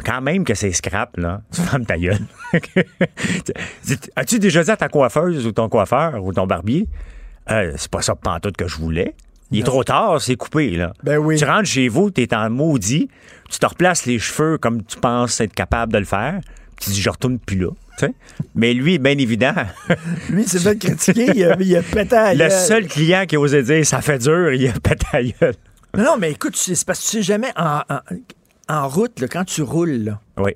Quand 0.04 0.20
même 0.20 0.44
que 0.44 0.54
c'est 0.54 0.72
scrap, 0.72 1.16
là, 1.16 1.42
tu 1.54 1.60
fermes 1.62 1.84
ta 1.86 1.96
gueule. 1.96 2.18
As-tu 4.16 4.38
déjà 4.38 4.64
dit 4.64 4.70
à 4.70 4.76
ta 4.76 4.88
coiffeuse 4.88 5.46
ou 5.46 5.52
ton 5.52 5.68
coiffeur 5.68 6.22
ou 6.24 6.32
ton 6.32 6.46
barbier, 6.46 6.88
Euh, 7.50 7.72
c'est 7.76 7.90
pas 7.90 8.02
ça 8.02 8.14
pantoute 8.14 8.56
que 8.56 8.68
je 8.68 8.76
voulais? 8.76 9.14
Il 9.50 9.60
est 9.60 9.64
trop 9.64 9.84
tard, 9.84 10.20
c'est 10.20 10.36
coupé, 10.36 10.70
là. 10.70 10.92
Ben 11.02 11.18
oui. 11.18 11.36
Tu 11.36 11.44
rentres 11.44 11.66
chez 11.66 11.88
vous, 11.88 12.10
t'es 12.10 12.32
en 12.34 12.48
maudit, 12.48 13.08
tu 13.52 13.58
te 13.58 13.66
replaces 13.66 14.06
les 14.06 14.18
cheveux 14.18 14.58
comme 14.58 14.82
tu 14.84 14.96
penses 14.98 15.40
être 15.40 15.54
capable 15.54 15.92
de 15.92 15.98
le 15.98 16.04
faire, 16.04 16.40
puis 16.76 16.86
tu 16.86 16.90
dis, 16.90 17.00
je 17.02 17.10
retourne 17.10 17.38
plus 17.38 17.58
là. 17.58 17.68
Mais 18.54 18.74
lui, 18.74 18.98
bien 18.98 19.16
évident, 19.18 19.54
Lui, 20.30 20.44
c'est 20.48 20.58
fait 20.58 20.76
critiquer, 20.76 21.30
il 21.36 21.44
a, 21.44 21.56
il 21.60 21.76
a 21.76 21.82
pété 21.82 22.16
à 22.16 22.34
le 22.34 22.50
seul 22.50 22.86
client 22.88 23.26
qui 23.26 23.36
osait 23.36 23.62
dire 23.62 23.86
ça 23.86 24.00
fait 24.00 24.18
dur, 24.18 24.52
il 24.52 24.66
a 24.68 24.72
pété 24.72 25.06
à 25.12 25.22
gueule. 25.22 25.54
Non, 25.96 26.04
non, 26.04 26.16
mais 26.18 26.32
écoute, 26.32 26.56
c'est 26.56 26.74
c'est 26.74 26.86
parce 26.86 26.98
que 27.00 27.04
tu 27.04 27.10
sais 27.18 27.22
jamais 27.22 27.52
en, 27.56 27.82
en- 27.88 28.00
en 28.68 28.88
route, 28.88 29.20
là, 29.20 29.28
quand 29.28 29.44
tu 29.44 29.62
roules, 29.62 29.90
là. 30.04 30.20
Oui. 30.38 30.52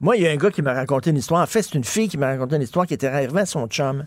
Moi, 0.00 0.16
il 0.16 0.22
y 0.24 0.26
a 0.26 0.30
un 0.30 0.36
gars 0.36 0.50
qui 0.50 0.62
m'a 0.62 0.72
raconté 0.74 1.10
une 1.10 1.16
histoire. 1.18 1.42
En 1.42 1.46
fait, 1.46 1.62
c'est 1.62 1.74
une 1.74 1.84
fille 1.84 2.08
qui 2.08 2.18
m'a 2.18 2.26
raconté 2.28 2.56
une 2.56 2.62
histoire 2.62 2.86
qui 2.86 2.94
était 2.94 3.06
arrivée 3.06 3.40
à 3.40 3.46
son 3.46 3.66
chum. 3.68 4.06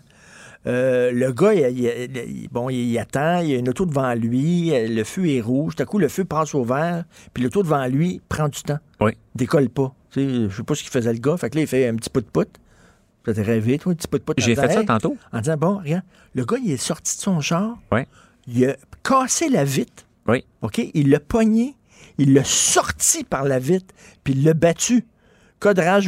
Euh, 0.66 1.10
le 1.12 1.32
gars, 1.32 1.52
il, 1.54 2.48
bon, 2.50 2.70
il, 2.70 2.98
attend, 2.98 3.40
il 3.40 3.50
y 3.50 3.54
a 3.54 3.58
une 3.58 3.68
auto 3.68 3.84
devant 3.84 4.14
lui, 4.14 4.70
le 4.74 5.04
feu 5.04 5.28
est 5.28 5.40
rouge, 5.40 5.76
tout 5.76 5.82
à 5.82 5.86
coup, 5.86 5.98
le 5.98 6.08
feu 6.08 6.24
passe 6.24 6.54
au 6.54 6.64
vert, 6.64 7.04
puis 7.34 7.42
l'auto 7.44 7.62
devant 7.62 7.86
lui 7.86 8.20
prend 8.28 8.48
du 8.48 8.62
temps. 8.62 8.78
Oui. 9.00 9.12
Décolle 9.34 9.68
pas. 9.68 9.94
Tu 10.10 10.20
sais, 10.20 10.48
je 10.50 10.56
sais 10.56 10.62
pas 10.62 10.74
ce 10.74 10.82
qu'il 10.82 10.90
faisait 10.90 11.12
le 11.12 11.18
gars. 11.18 11.36
Fait 11.36 11.50
que 11.50 11.56
là, 11.56 11.62
il 11.62 11.66
fait 11.66 11.86
un 11.86 11.96
petit 11.96 12.08
pout-pout. 12.10 12.48
Tu 13.26 13.32
t'es 13.32 13.42
rêvé, 13.42 13.78
toi, 13.78 13.92
un 13.92 13.94
petit 13.94 14.08
pout-pout. 14.08 14.34
J'ai 14.38 14.52
en 14.52 14.62
fait 14.62 14.68
disant, 14.68 14.74
ça 14.74 14.80
Hey, 14.80 14.86
tantôt. 14.86 15.16
En 15.32 15.40
disant, 15.40 15.56
bon, 15.56 15.78
regarde, 15.78 16.04
le 16.34 16.44
gars, 16.44 16.56
il 16.64 16.70
est 16.72 16.76
sorti 16.78 17.16
de 17.16 17.22
son 17.22 17.40
char, 17.40 17.76
Oui. 17.92 18.00
il 18.46 18.64
a 18.66 18.76
cassé 19.02 19.48
la 19.50 19.64
vitre. 19.64 20.04
Oui. 20.26 20.44
OK? 20.62 20.80
Il 20.94 21.10
l'a 21.10 21.20
pogné, 21.20 21.74
il 22.16 22.32
l'a 22.32 22.44
sorti 22.44 23.24
par 23.24 23.44
la 23.44 23.58
vitre, 23.58 23.94
puis 24.24 24.32
il 24.34 24.44
l'a 24.44 24.54
battu. 24.54 25.04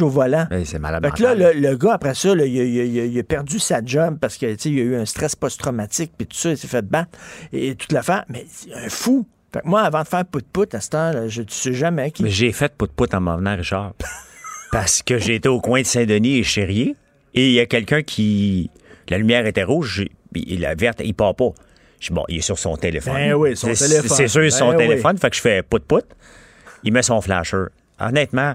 Au 0.01 0.09
volant. 0.09 0.47
C'est 0.65 0.79
malade. 0.79 1.03
Fait 1.05 1.11
que 1.11 1.23
là, 1.23 1.35
le, 1.35 1.59
le 1.59 1.75
gars, 1.75 1.93
après 1.93 2.13
ça, 2.13 2.33
là, 2.35 2.45
il, 2.45 2.59
a, 2.59 2.63
il 2.63 2.75
il 2.75 3.15
il 3.15 3.23
perdu 3.23 3.59
sa 3.59 3.83
job 3.83 4.17
parce 4.19 4.37
qu'il 4.37 4.49
a 4.49 4.67
eu 4.67 4.95
un 4.95 5.05
stress 5.05 5.35
post-traumatique, 5.35 6.11
puis 6.17 6.27
tout 6.27 6.37
ça, 6.37 6.51
il 6.51 6.57
s'est 6.57 6.67
fait 6.67 6.85
battre, 6.85 7.11
et, 7.53 7.75
toute 7.75 7.91
l'affaire. 7.91 8.25
Mais 8.29 8.45
c'est 8.49 8.73
un 8.73 8.89
fou. 8.89 9.27
Fait 9.53 9.61
que 9.61 9.67
moi, 9.67 9.81
avant 9.81 10.03
de 10.03 10.07
faire 10.07 10.25
pout-pout, 10.25 10.73
à 10.75 10.81
ce 10.81 10.89
temps, 10.89 11.11
je 11.27 11.41
ne 11.41 11.47
sais 11.49 11.73
jamais 11.73 12.11
qui. 12.11 12.23
Mais 12.23 12.29
j'ai 12.29 12.51
fait 12.51 12.73
pout-pout 12.75 13.13
en 13.13 13.21
m'en 13.21 13.37
venant, 13.37 13.55
Richard. 13.55 13.93
Parce 14.71 15.01
que 15.01 15.17
j'étais 15.17 15.47
au 15.49 15.61
coin 15.61 15.81
de 15.81 15.85
Saint-Denis 15.85 16.39
et 16.39 16.43
Chérier, 16.43 16.95
et 17.33 17.47
il 17.47 17.53
y 17.53 17.59
a 17.59 17.65
quelqu'un 17.65 18.03
qui. 18.03 18.69
La 19.09 19.17
lumière 19.17 19.45
était 19.45 19.63
rouge, 19.63 20.05
et 20.35 20.57
la 20.57 20.75
verte, 20.75 21.01
il 21.03 21.13
part 21.13 21.35
pas. 21.35 21.51
Je 21.99 22.07
dis, 22.09 22.13
bon, 22.13 22.25
il 22.27 22.37
est 22.37 22.41
sur 22.41 22.59
son 22.59 22.75
téléphone. 22.75 23.13
Ben 23.15 23.33
oui, 23.33 23.55
son 23.55 23.73
C'est- 23.73 23.87
téléphone. 23.87 24.17
C'est 24.17 24.27
sûr, 24.27 24.51
son 24.51 24.69
Ben 24.71 24.77
oui. 24.77 24.87
téléphone. 24.87 25.17
Fait 25.17 25.29
que 25.29 25.35
je 25.35 25.41
fais 25.41 25.63
pout-pout. 25.63 26.03
Il 26.83 26.93
met 26.93 27.01
son 27.01 27.21
flasher. 27.21 27.63
Honnêtement, 27.99 28.53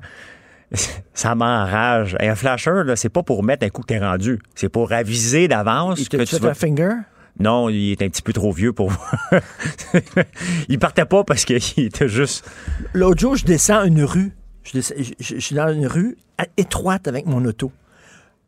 ça 1.14 1.34
m'enrage. 1.34 2.16
Un 2.20 2.34
flasher, 2.34 2.82
là, 2.84 2.96
c'est 2.96 3.08
pas 3.08 3.22
pour 3.22 3.42
mettre 3.42 3.64
un 3.66 3.68
coup 3.70 3.82
que 3.82 3.86
t'es 3.88 3.98
rendu. 3.98 4.38
C'est 4.54 4.68
pour 4.68 4.92
aviser 4.92 5.48
d'avance 5.48 6.00
Il 6.00 6.08
que 6.08 6.16
tu 6.24 6.36
vas... 6.36 6.50
un 6.50 6.54
finger? 6.54 6.92
Non, 7.40 7.68
il 7.70 7.92
est 7.92 8.02
un 8.02 8.08
petit 8.08 8.22
peu 8.22 8.32
trop 8.32 8.52
vieux 8.52 8.72
pour. 8.72 8.92
il 10.68 10.78
partait 10.78 11.04
pas 11.04 11.24
parce 11.24 11.44
qu'il 11.44 11.56
était 11.78 12.08
juste. 12.08 12.48
L'autre 12.92 13.20
jour, 13.20 13.36
je 13.36 13.44
descends 13.44 13.84
une 13.84 14.02
rue. 14.04 14.32
Je, 14.64 14.72
descends- 14.72 14.94
je- 14.98 15.12
je- 15.18 15.34
je 15.36 15.40
suis 15.40 15.54
dans 15.54 15.72
une 15.72 15.86
rue 15.86 16.16
à- 16.38 16.46
étroite 16.56 17.08
avec 17.08 17.26
mon 17.26 17.44
auto. 17.44 17.72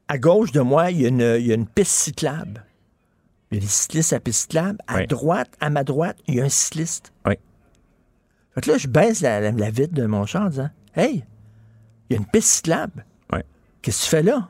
À 0.09 0.19
gauche 0.19 0.53
de 0.53 0.61
moi, 0.61 0.91
il 0.91 1.01
y 1.01 1.07
a 1.07 1.09
une, 1.09 1.37
il 1.41 1.47
y 1.47 1.53
a 1.53 1.55
une 1.55 1.67
piste 1.67 1.93
cyclable. 1.93 2.65
Il 3.51 3.57
y 3.57 3.59
a 3.59 3.61
des 3.63 3.67
cyclistes 3.71 4.13
à 4.13 4.21
piste 4.21 4.43
cyclable. 4.43 4.79
À 4.87 4.97
Oui. 4.99 5.07
droite, 5.07 5.49
à 5.61 5.71
ma 5.71 5.83
droite, 5.83 6.17
il 6.29 6.35
y 6.37 6.41
a 6.41 6.45
un 6.45 6.49
cycliste. 6.51 7.13
Oui. 7.27 7.35
Fait 8.55 8.61
que 8.61 8.71
là, 8.71 8.79
je 8.79 8.87
baisse 8.87 9.21
la, 9.23 9.41
la- 9.41 9.51
la 9.51 9.71
vitre 9.71 9.95
de 9.95 10.05
mon 10.07 10.27
char 10.27 10.43
en 10.43 10.49
disant 10.51 10.71
Hey, 10.95 11.25
il 12.15 12.19
y 12.19 12.19
a 12.19 12.21
une 12.21 12.31
piste 12.31 12.49
cyclable. 12.49 13.05
Qu'est-ce 13.83 13.99
que 13.99 14.05
tu 14.05 14.11
fais 14.11 14.23
là? 14.23 14.49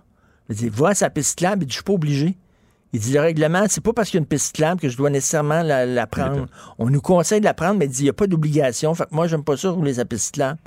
Il 0.49 0.55
dit 0.55 0.69
Vois 0.69 0.95
sa 0.95 1.11
piste 1.11 1.31
cyclable. 1.31 1.65
Il 1.65 1.66
dit 1.66 1.73
Je 1.73 1.78
suis 1.78 1.85
pas 1.85 1.93
obligé. 1.93 2.36
Il 2.93 3.01
dit 3.01 3.12
Le 3.12 3.20
règlement, 3.20 3.65
c'est 3.69 3.81
pas 3.82 3.93
parce 3.93 4.09
qu'il 4.11 4.19
y 4.19 4.20
a 4.20 4.23
une 4.23 4.28
piste 4.28 4.47
cyclable 4.47 4.81
que 4.81 4.89
je 4.89 4.97
dois 4.97 5.11
nécessairement 5.11 5.62
la, 5.62 5.86
la 5.86 6.07
prendre. 6.07 6.47
On 6.78 6.89
nous 6.89 7.01
conseille 7.01 7.41
de 7.41 7.45
la 7.45 7.55
prendre, 7.55 7.74
mais 7.78 7.86
il 7.86 7.91
dit 7.91 8.01
Il 8.03 8.05
n'y 8.05 8.11
a 8.11 8.12
pas 8.12 8.28
d'obligation. 8.28 8.95
Fait 8.95 9.05
que 9.07 9.15
moi, 9.15 9.27
j'aime 9.27 9.43
pas 9.43 9.57
ça 9.57 9.70
rouler 9.70 9.95
sa 9.95 10.05
piste 10.05 10.27
cyclable. 10.27 10.59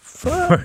Fuck. 0.00 0.60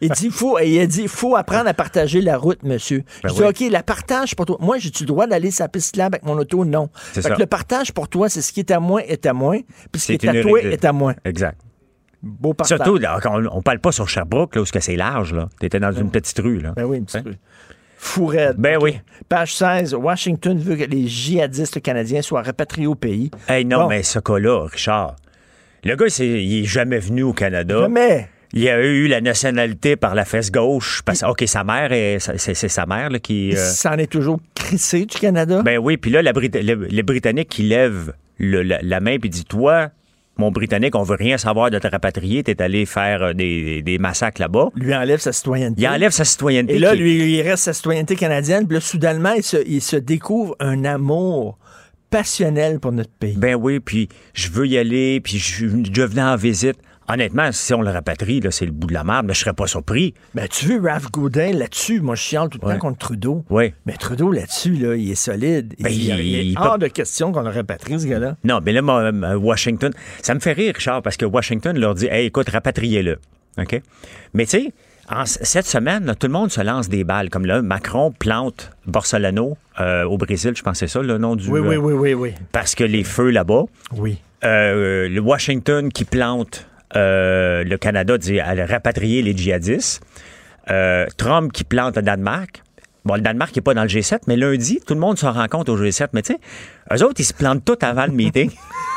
il 0.00 0.10
dit 0.10 0.30
faut, 0.30 0.58
il 0.60 0.78
a 0.78 0.86
dit 0.86 1.08
faut 1.08 1.34
apprendre 1.34 1.68
à 1.68 1.74
partager 1.74 2.20
la 2.20 2.36
route, 2.36 2.62
monsieur. 2.62 3.02
Ben 3.22 3.30
je 3.30 3.34
dis 3.34 3.40
oui. 3.40 3.48
OK, 3.48 3.72
la 3.72 3.82
partage 3.82 4.36
pour 4.36 4.46
toi. 4.46 4.56
Moi, 4.60 4.78
j'ai-tu 4.78 5.02
le 5.02 5.08
droit 5.08 5.26
d'aller 5.26 5.50
sa 5.50 5.68
piste 5.68 5.86
cyclable 5.86 6.14
avec 6.14 6.24
mon 6.24 6.38
auto? 6.38 6.64
Non. 6.64 6.88
Fait 6.94 7.22
ça. 7.22 7.30
que 7.30 7.40
le 7.40 7.46
partage 7.46 7.92
pour 7.92 8.08
toi, 8.08 8.28
c'est 8.28 8.42
ce 8.42 8.52
qui 8.52 8.60
est 8.60 8.70
à 8.70 8.78
moi 8.78 9.04
est 9.04 9.26
à 9.26 9.32
moi, 9.32 9.56
puis 9.90 10.00
ce 10.00 10.12
qui 10.12 10.12
est 10.12 10.28
à 10.28 10.42
toi 10.42 10.60
règle. 10.60 10.72
est 10.72 10.84
à 10.84 10.92
moi. 10.92 11.14
Exact. 11.24 11.60
Beau 12.22 12.54
partage. 12.54 12.78
Surtout, 12.78 12.96
là, 12.98 13.18
on, 13.26 13.44
on 13.58 13.62
parle 13.62 13.78
pas 13.78 13.92
sur 13.92 14.08
Sherbrooke, 14.08 14.56
là, 14.56 14.62
où 14.62 14.64
c'est 14.66 14.96
large, 14.96 15.32
là. 15.34 15.48
T'étais 15.60 15.80
dans 15.80 15.92
une 15.92 16.10
petite 16.10 16.38
rue, 16.38 16.60
là. 16.60 16.72
Ben 16.74 16.84
oui, 16.84 16.98
une 16.98 17.04
petite 17.04 17.24
rue. 17.26 17.36
Fou 17.98 18.26
raide. 18.26 18.56
Ben 18.58 18.78
oui. 18.80 18.98
Page 19.28 19.54
16, 19.54 19.94
Washington 19.94 20.58
veut 20.58 20.76
que 20.76 20.84
les 20.84 21.06
djihadistes 21.08 21.80
canadiens 21.80 22.22
soient 22.22 22.42
rapatriés 22.42 22.86
au 22.86 22.94
pays. 22.94 23.30
Hey, 23.48 23.64
non, 23.64 23.82
Bon. 23.84 23.88
mais 23.88 24.02
ce 24.02 24.18
cas-là, 24.18 24.66
Richard, 24.66 25.16
le 25.84 25.94
gars, 25.96 26.06
il 26.18 26.60
est 26.60 26.64
jamais 26.64 26.98
venu 26.98 27.22
au 27.22 27.32
Canada. 27.32 27.80
Jamais. 27.80 28.28
Il 28.52 28.68
a 28.68 28.80
eu 28.84 29.06
la 29.08 29.20
nationalité 29.20 29.96
par 29.96 30.14
la 30.14 30.24
fesse 30.24 30.52
gauche. 30.52 31.02
Parce, 31.04 31.22
OK, 31.22 31.42
sa 31.46 31.64
mère, 31.64 31.92
est- 31.92 32.18
c'est, 32.38 32.54
sa 32.54 32.86
mère 32.86 33.10
là, 33.10 33.18
qui. 33.18 33.48
Il 33.48 33.56
euh, 33.56 33.64
s'en 33.70 33.94
est 33.94 34.10
toujours 34.10 34.38
crissé 34.54 35.04
du 35.06 35.18
Canada? 35.18 35.62
ben 35.62 35.78
oui, 35.78 35.96
puis 35.96 36.10
là, 36.10 36.22
la 36.22 36.32
Brit- 36.32 36.50
le, 36.54 36.74
le 36.86 37.02
Britannique 37.02 37.48
qui 37.48 37.62
lève 37.64 38.12
le- 38.38 38.62
la, 38.62 38.78
la 38.82 39.00
main 39.00 39.18
puis 39.18 39.30
dit 39.30 39.44
Toi, 39.44 39.88
mon 40.38 40.50
Britannique, 40.50 40.94
on 40.94 41.02
veut 41.02 41.16
rien 41.16 41.38
savoir 41.38 41.70
de 41.70 41.78
te 41.78 41.86
rapatrier. 41.86 42.42
T'es 42.42 42.60
allé 42.62 42.84
faire 42.86 43.22
euh, 43.22 43.32
des, 43.32 43.82
des 43.82 43.98
massacres 43.98 44.40
là-bas. 44.40 44.68
lui 44.76 44.94
enlève 44.94 45.20
sa 45.20 45.32
citoyenneté. 45.32 45.80
Il 45.82 45.88
enlève 45.88 46.10
sa 46.12 46.24
citoyenneté. 46.24 46.74
Et 46.74 46.78
là, 46.78 46.92
qui- 46.94 46.98
lui, 47.02 47.36
il 47.36 47.42
reste 47.42 47.64
sa 47.64 47.72
citoyenneté 47.72 48.16
canadienne. 48.16 48.66
Puis 48.66 48.74
là, 48.76 48.80
soudainement, 48.80 49.32
il 49.32 49.42
se, 49.42 49.56
il 49.66 49.80
se 49.80 49.96
découvre 49.96 50.56
un 50.60 50.84
amour 50.84 51.58
passionnel 52.10 52.78
pour 52.80 52.92
notre 52.92 53.10
pays. 53.10 53.34
Ben 53.36 53.54
oui, 53.56 53.80
puis 53.80 54.08
je 54.34 54.48
veux 54.50 54.66
y 54.66 54.78
aller, 54.78 55.20
puis 55.20 55.38
je, 55.38 55.66
je 55.92 56.02
venais 56.02 56.22
en 56.22 56.36
visite. 56.36 56.76
Honnêtement, 57.08 57.50
si 57.52 57.72
on 57.72 57.82
le 57.82 57.90
rapatrie, 57.90 58.40
c'est 58.50 58.66
le 58.66 58.72
bout 58.72 58.88
de 58.88 58.94
la 58.94 59.04
merde, 59.04 59.26
mais 59.26 59.34
je 59.34 59.40
serais 59.40 59.52
pas 59.52 59.66
surpris. 59.66 60.14
Ben, 60.34 60.48
tu 60.48 60.66
veux, 60.66 60.80
Ralph 60.80 61.10
Gaudin, 61.12 61.52
là-dessus, 61.52 62.00
moi, 62.00 62.14
je 62.16 62.22
chiale 62.22 62.48
tout 62.48 62.58
le 62.60 62.66
Ouais. 62.66 62.74
temps 62.74 62.80
contre 62.80 62.98
Trudeau. 62.98 63.44
Oui. 63.48 63.72
Mais 63.86 63.92
Trudeau, 63.94 64.32
là-dessus, 64.32 64.72
là, 64.74 64.96
il 64.96 65.10
est 65.10 65.14
solide. 65.14 65.74
Ben, 65.78 65.90
il, 65.92 66.02
il, 66.02 66.20
il- 66.20 66.34
est 66.36 66.46
il 66.46 66.58
hors 66.58 66.72
peut- 66.74 66.78
de 66.80 66.86
question 66.88 67.30
qu'on 67.32 67.42
le 67.42 67.50
rapatrie, 67.50 68.00
ce 68.00 68.06
gars-là. 68.06 68.36
Non, 68.44 68.60
mais 68.64 68.72
là, 68.72 68.82
moi, 68.82 69.02
euh, 69.02 69.36
Washington, 69.36 69.92
ça 70.22 70.34
me 70.34 70.40
fait 70.40 70.52
rire, 70.52 70.72
Richard, 70.74 71.02
parce 71.02 71.16
que 71.16 71.24
Washington 71.24 71.78
leur 71.78 71.94
dit, 71.94 72.06
hey, 72.06 72.26
écoute, 72.26 72.48
rapatriez-le. 72.48 73.18
OK? 73.58 73.80
Mais 74.34 74.44
tu 74.44 74.50
sais, 74.62 74.72
en 75.08 75.24
cette 75.24 75.66
semaine, 75.66 76.12
tout 76.18 76.26
le 76.26 76.32
monde 76.32 76.50
se 76.50 76.60
lance 76.60 76.88
des 76.88 77.04
balles. 77.04 77.30
Comme 77.30 77.46
là, 77.46 77.62
Macron 77.62 78.10
plante 78.18 78.72
Borsolano 78.86 79.56
euh, 79.80 80.02
au 80.04 80.18
Brésil, 80.18 80.52
je 80.56 80.62
c'est 80.74 80.88
ça 80.88 81.00
le 81.00 81.18
nom 81.18 81.36
du. 81.36 81.48
Oui, 81.48 81.60
oui, 81.60 81.76
euh, 81.76 81.78
oui, 81.78 81.92
oui, 81.92 82.14
oui. 82.14 82.34
Parce 82.52 82.74
que 82.74 82.82
les 82.84 83.04
feux 83.04 83.30
là-bas. 83.30 83.62
Oui. 83.96 84.18
Euh, 84.44 85.08
le 85.08 85.20
Washington 85.20 85.90
qui 85.92 86.04
plante 86.04 86.66
euh, 86.96 87.64
le 87.64 87.76
Canada 87.76 88.18
dit 88.18 88.40
à 88.40 88.54
rapatrier 88.66 89.22
les 89.22 89.36
djihadistes. 89.36 90.02
Euh, 90.70 91.06
Trump 91.16 91.52
qui 91.52 91.64
plante 91.64 91.96
le 91.96 92.02
Danemark. 92.02 92.62
Bon, 93.04 93.14
le 93.14 93.20
Danemark 93.20 93.54
n'est 93.54 93.62
pas 93.62 93.74
dans 93.74 93.82
le 93.82 93.88
G7, 93.88 94.22
mais 94.26 94.36
lundi, 94.36 94.80
tout 94.84 94.94
le 94.94 95.00
monde 95.00 95.16
se 95.16 95.26
rencontre 95.26 95.70
au 95.70 95.78
G7. 95.78 96.08
Mais 96.12 96.22
tu 96.22 96.32
sais, 96.32 96.40
eux 96.92 97.04
autres, 97.04 97.20
ils 97.20 97.24
se 97.24 97.34
plantent 97.34 97.64
tout 97.64 97.78
avant 97.80 98.06
le 98.06 98.12
meeting. 98.12 98.50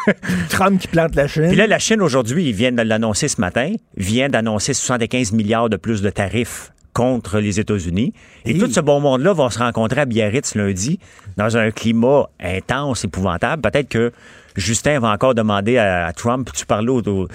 Trump 0.50 0.82
qui 0.82 0.88
plante 0.88 1.14
la 1.16 1.28
Chine. 1.28 1.48
Puis 1.50 1.58
là, 1.58 1.68
la 1.68 1.78
Chine, 1.78 2.02
aujourd'hui, 2.02 2.46
ils 2.50 2.56
viennent 2.56 2.76
de 2.76 2.82
l'annoncer 2.82 3.28
ce 3.28 3.40
matin, 3.40 3.74
vient 3.98 4.30
d'annoncer 4.30 4.74
75 4.74 5.32
milliards 5.34 5.70
de 5.70 5.78
plus 5.78 6.02
de 6.02 6.10
tarifs 6.10 6.72
contre 6.94 7.40
les 7.40 7.60
États-Unis. 7.60 8.14
Et 8.46 8.58
tout 8.58 8.72
ce 8.72 8.80
bon 8.80 9.00
monde-là 9.00 9.34
va 9.34 9.50
se 9.52 9.60
rencontrer 9.60 10.02
à 10.02 10.06
Biarritz 10.06 10.56
lundi 10.56 11.00
dans 11.38 11.56
un 11.56 11.70
climat 11.70 12.30
intense, 12.40 13.06
épouvantable. 13.06 13.62
Peut-être 13.62 13.90
que 13.90 14.12
Justin 14.60 15.00
va 15.00 15.12
encore 15.12 15.36
demander 15.36 15.78
à, 15.78 16.08
à 16.08 16.14
Trump, 16.14 16.50
tu 16.54 16.66
parles 16.66 16.90
au... 16.90 17.28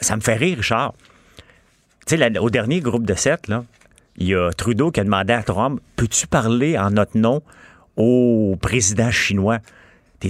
Ça, 0.00 0.16
me 0.16 0.20
fait 0.20 0.34
rire, 0.34 0.58
Richard. 0.58 0.94
Tu 2.06 2.16
sais, 2.16 2.38
au 2.38 2.50
dernier 2.50 2.80
groupe 2.80 3.06
de 3.06 3.14
sept, 3.14 3.48
là, 3.48 3.64
il 4.16 4.28
y 4.28 4.34
a 4.34 4.50
Trudeau 4.52 4.90
qui 4.90 5.00
a 5.00 5.04
demandé 5.04 5.32
à 5.32 5.42
Trump, 5.42 5.80
peux-tu 5.96 6.26
parler 6.26 6.78
en 6.78 6.90
notre 6.90 7.16
nom 7.16 7.42
au 7.96 8.56
président 8.60 9.10
chinois? 9.10 9.58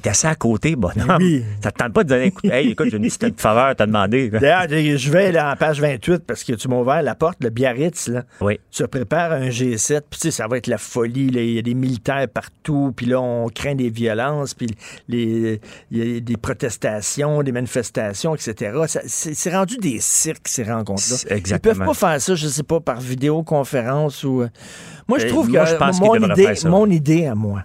T'es 0.01 0.09
assis 0.09 0.27
à 0.27 0.35
côté, 0.35 0.74
bonhomme. 0.74 1.19
Oui. 1.20 1.44
Ça 1.62 1.70
te 1.70 1.77
tente 1.77 1.93
pas 1.93 2.02
de 2.02 2.09
donner 2.09 2.24
un 2.27 2.31
coup. 2.31 2.40
Hey, 2.51 2.70
écoute, 2.70 2.89
j'ai 2.90 2.97
une 2.97 3.02
petite 3.10 3.39
faveur 3.40 3.66
à 3.66 3.74
te 3.74 3.82
demander. 3.82 4.31
D'ailleurs, 4.31 4.66
je 4.69 5.10
vais 5.10 5.32
là, 5.32 5.52
en 5.52 5.56
page 5.56 5.82
28 5.82 6.24
parce 6.27 6.44
que 6.44 6.55
tu 6.55 6.66
m'as 6.69 6.77
ouvert 6.81 7.02
la 7.02 7.14
porte, 7.14 7.36
le 7.44 7.51
Biarritz, 7.51 8.09
là, 8.09 8.23
Oui. 8.40 8.59
se 8.70 8.85
prépare 8.85 9.32
un 9.32 9.51
G7. 9.51 10.01
Puis, 10.09 10.19
tu 10.19 10.19
sais, 10.19 10.31
ça 10.31 10.48
va 10.48 10.56
être 10.56 10.66
la 10.66 10.78
folie. 10.78 11.27
Il 11.27 11.51
y 11.52 11.59
a 11.59 11.62
des 11.62 11.74
militaires 11.74 12.27
partout. 12.27 12.94
Puis 12.97 13.05
là, 13.05 13.20
on 13.20 13.48
craint 13.48 13.74
des 13.74 13.90
violences. 13.90 14.55
Puis 14.55 14.69
les, 15.09 15.60
il 15.90 15.98
y 16.14 16.16
a 16.16 16.20
des 16.20 16.36
protestations, 16.39 17.43
des 17.43 17.52
manifestations, 17.52 18.35
etc. 18.35 18.73
C'est 19.06 19.51
rendu 19.55 19.77
des 19.77 19.98
cirques, 20.01 20.48
ces 20.48 20.62
rencontres-là. 20.64 21.36
Exactement. 21.36 21.74
Ils 21.74 21.78
peuvent 21.78 21.86
pas 21.89 22.09
faire 22.12 22.20
ça, 22.20 22.35
je 22.35 22.48
sais 22.48 22.62
pas, 22.62 22.81
par 22.81 22.98
vidéoconférence 23.01 24.24
ou. 24.24 24.43
euh, 24.43 24.48
Moi, 25.09 25.19
je 25.19 25.27
Euh, 25.27 25.28
trouve 25.28 25.51
moi, 25.51 25.64
que 25.64 25.70
je 25.70 25.74
pense 25.77 26.01
mon, 26.01 26.14
idée, 26.14 26.48
mon 26.64 26.86
idée 26.90 27.27
à 27.27 27.35
moi, 27.35 27.64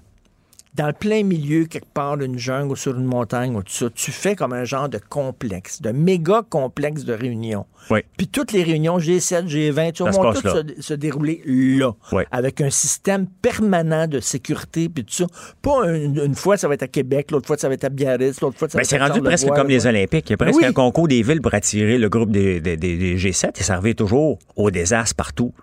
dans 0.78 0.88
le 0.88 0.94
plein 0.94 1.24
milieu, 1.24 1.66
quelque 1.66 1.92
part 1.94 2.18
d'une 2.18 2.38
jungle 2.38 2.72
ou 2.72 2.76
sur 2.76 2.96
une 2.98 3.06
montagne 3.06 3.56
ou 3.56 3.64
tout 3.64 3.74
ça, 3.74 3.90
tu 3.90 4.12
fais 4.12 4.36
comme 4.36 4.54
un 4.54 4.64
genre 4.64 4.88
de 4.90 5.00
complexe, 5.10 5.82
de 5.82 5.90
méga 5.92 6.44
complexe 6.50 7.04
de 7.04 7.14
réunion. 7.14 7.66
Oui. 7.90 8.02
Puis 8.18 8.28
toutes 8.28 8.52
les 8.52 8.64
réunions 8.64 8.98
G7, 9.00 9.48
G20, 9.48 9.92
tu 9.94 10.04
Ça 10.04 10.12
se 10.12 10.18
vont 10.18 10.34
toutes 10.34 10.48
se, 10.78 10.82
se 10.82 10.94
dérouler 10.94 11.42
là, 11.46 11.92
Oui. 12.12 12.24
avec 12.32 12.62
un 12.62 12.70
système 12.70 13.28
permanent 13.42 14.08
de 14.08 14.20
sécurité 14.20 14.88
puis 14.90 15.04
tout 15.06 15.14
ça. 15.14 15.26
Pas 15.62 15.88
une, 15.90 16.18
une 16.24 16.36
fois 16.36 16.58
ça 16.58 16.68
va 16.68 16.74
être 16.76 16.84
à 16.84 16.88
Québec, 16.88 17.32
l'autre 17.32 17.48
fois 17.48 17.58
ça 17.58 17.68
va 17.68 17.74
être 17.74 17.86
à 17.86 17.90
Biarritz, 17.90 18.42
l'autre 18.42 18.58
fois 18.60 18.68
ça 18.70 18.78
va 18.78 18.80
Ben, 18.80 18.84
être 18.84 18.90
c'est 18.90 19.00
à 19.00 19.08
rendu 19.08 19.22
presque 19.22 19.48
comme 19.50 19.68
les 19.70 19.86
Olympiques. 19.88 20.30
Il 20.30 20.32
y 20.32 20.34
a 20.34 20.38
Ben 20.38 20.46
presque 20.46 20.60
oui. 20.60 20.66
un 20.66 20.74
concours 20.74 21.08
des 21.08 21.24
villes 21.24 21.42
pour 21.42 21.54
attirer 21.54 21.98
le 21.98 22.10
groupe 22.10 22.32
des, 22.32 22.60
des- 22.62 22.78
des- 22.78 22.98
des 22.98 23.18
G7 23.18 23.52
et 23.60 23.64
ça 23.64 23.78
revient 23.78 23.96
toujours 23.96 24.38
au 24.56 24.70
désastre 24.70 25.16
partout. 25.16 25.54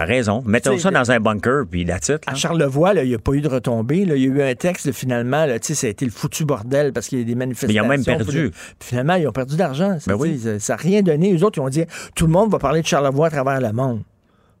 T'as 0.00 0.06
raison. 0.06 0.42
Mettons 0.46 0.78
ça 0.78 0.90
dans 0.90 1.10
un 1.10 1.20
bunker, 1.20 1.64
puis 1.70 1.84
la 1.84 1.98
titre. 1.98 2.20
À 2.26 2.34
Charlevoix, 2.34 2.94
il 2.94 3.06
n'y 3.08 3.14
a 3.14 3.18
pas 3.18 3.32
eu 3.32 3.42
de 3.42 3.48
retombée. 3.48 4.06
là. 4.06 4.16
Il 4.16 4.22
y 4.22 4.24
a 4.24 4.28
eu 4.28 4.42
un 4.42 4.54
texte, 4.54 4.90
finalement, 4.92 5.44
là, 5.44 5.58
ça 5.60 5.86
a 5.86 5.90
été 5.90 6.06
le 6.06 6.10
foutu 6.10 6.46
bordel 6.46 6.94
parce 6.94 7.08
qu'il 7.08 7.18
y 7.18 7.20
a 7.20 7.24
des 7.26 7.34
manifestations. 7.34 7.68
Mais 7.68 7.74
ils 7.74 7.86
ont 7.86 7.88
même 7.88 8.02
perdu. 8.04 8.50
Puis 8.78 8.88
finalement, 8.88 9.14
ils 9.16 9.28
ont 9.28 9.32
perdu 9.32 9.56
d'argent. 9.56 9.98
Ben 10.06 10.14
oui. 10.14 10.40
Ça 10.58 10.72
n'a 10.72 10.76
rien 10.76 11.02
donné. 11.02 11.34
Eux 11.36 11.44
autres, 11.44 11.58
ils 11.58 11.62
ont 11.62 11.68
dit 11.68 11.84
tout 12.14 12.24
le 12.26 12.32
monde 12.32 12.50
va 12.50 12.58
parler 12.58 12.80
de 12.80 12.86
Charlevoix 12.86 13.26
à 13.26 13.30
travers 13.30 13.60
le 13.60 13.72
monde. 13.74 14.00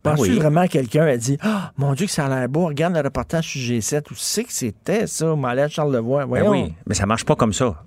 Ben 0.04 0.14
Penses-tu 0.14 0.32
oui. 0.32 0.36
vraiment 0.38 0.66
quelqu'un 0.66 1.06
a 1.06 1.16
dit 1.16 1.38
Ah, 1.40 1.72
mon 1.78 1.94
Dieu, 1.94 2.04
que 2.04 2.12
ça 2.12 2.26
a 2.26 2.28
l'air 2.28 2.48
beau, 2.50 2.66
regarde 2.66 2.94
le 2.94 3.00
reportage 3.00 3.46
sur 3.48 3.60
G7, 3.60 4.10
où 4.10 4.14
c'est 4.16 4.44
que 4.44 4.52
c'était 4.52 5.06
ça, 5.06 5.34
m'aller 5.36 5.62
à 5.62 5.68
Charlevoix? 5.68 6.22
Ben 6.24 6.28
Voyons. 6.28 6.50
oui, 6.50 6.74
mais 6.86 6.94
ça 6.94 7.06
marche 7.06 7.24
pas 7.24 7.34
comme 7.36 7.54
ça. 7.54 7.82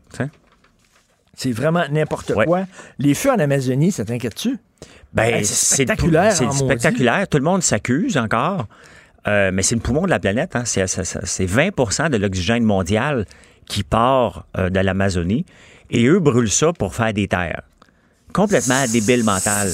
C'est 1.36 1.52
vraiment 1.52 1.84
n'importe 1.92 2.32
Ouais. 2.32 2.46
quoi. 2.46 2.66
Les 3.00 3.14
feux 3.14 3.32
en 3.32 3.38
Amazonie, 3.40 3.92
ça 3.92 4.06
t'inquiète-tu? 4.06 4.58
Ben, 5.14 5.44
c'est 5.44 5.76
spectaculaire 5.76 6.32
C'est 6.34 6.52
spectaculaire. 6.52 7.28
Tout 7.28 7.38
le 7.38 7.44
monde 7.44 7.62
s'accuse 7.64 8.18
encore. 8.18 8.68
Euh, 9.28 9.52
mais 9.54 9.62
c'est 9.62 9.76
le 9.76 9.82
poumon 9.82 10.04
de 10.04 10.10
la 10.10 10.20
planète. 10.20 10.56
hein. 10.56 10.64
C'est, 10.66 10.86
c'est- 10.88 11.04
c'est- 11.04 11.26
c'est 11.26 11.46
20% 11.46 12.10
de 12.10 12.18
l'oxygène 12.18 12.64
mondial 12.64 13.26
qui 13.68 13.84
part 13.84 14.46
euh, 14.58 14.70
de 14.70 14.80
l'Amazonie. 14.80 15.46
Et 15.92 16.06
eux 16.08 16.20
brûlent 16.20 16.52
ça 16.52 16.74
pour 16.74 16.94
faire 16.96 17.14
des 17.14 17.28
terres. 17.28 17.62
Complètement 18.34 18.86
débile 18.92 19.24
mental. 19.24 19.70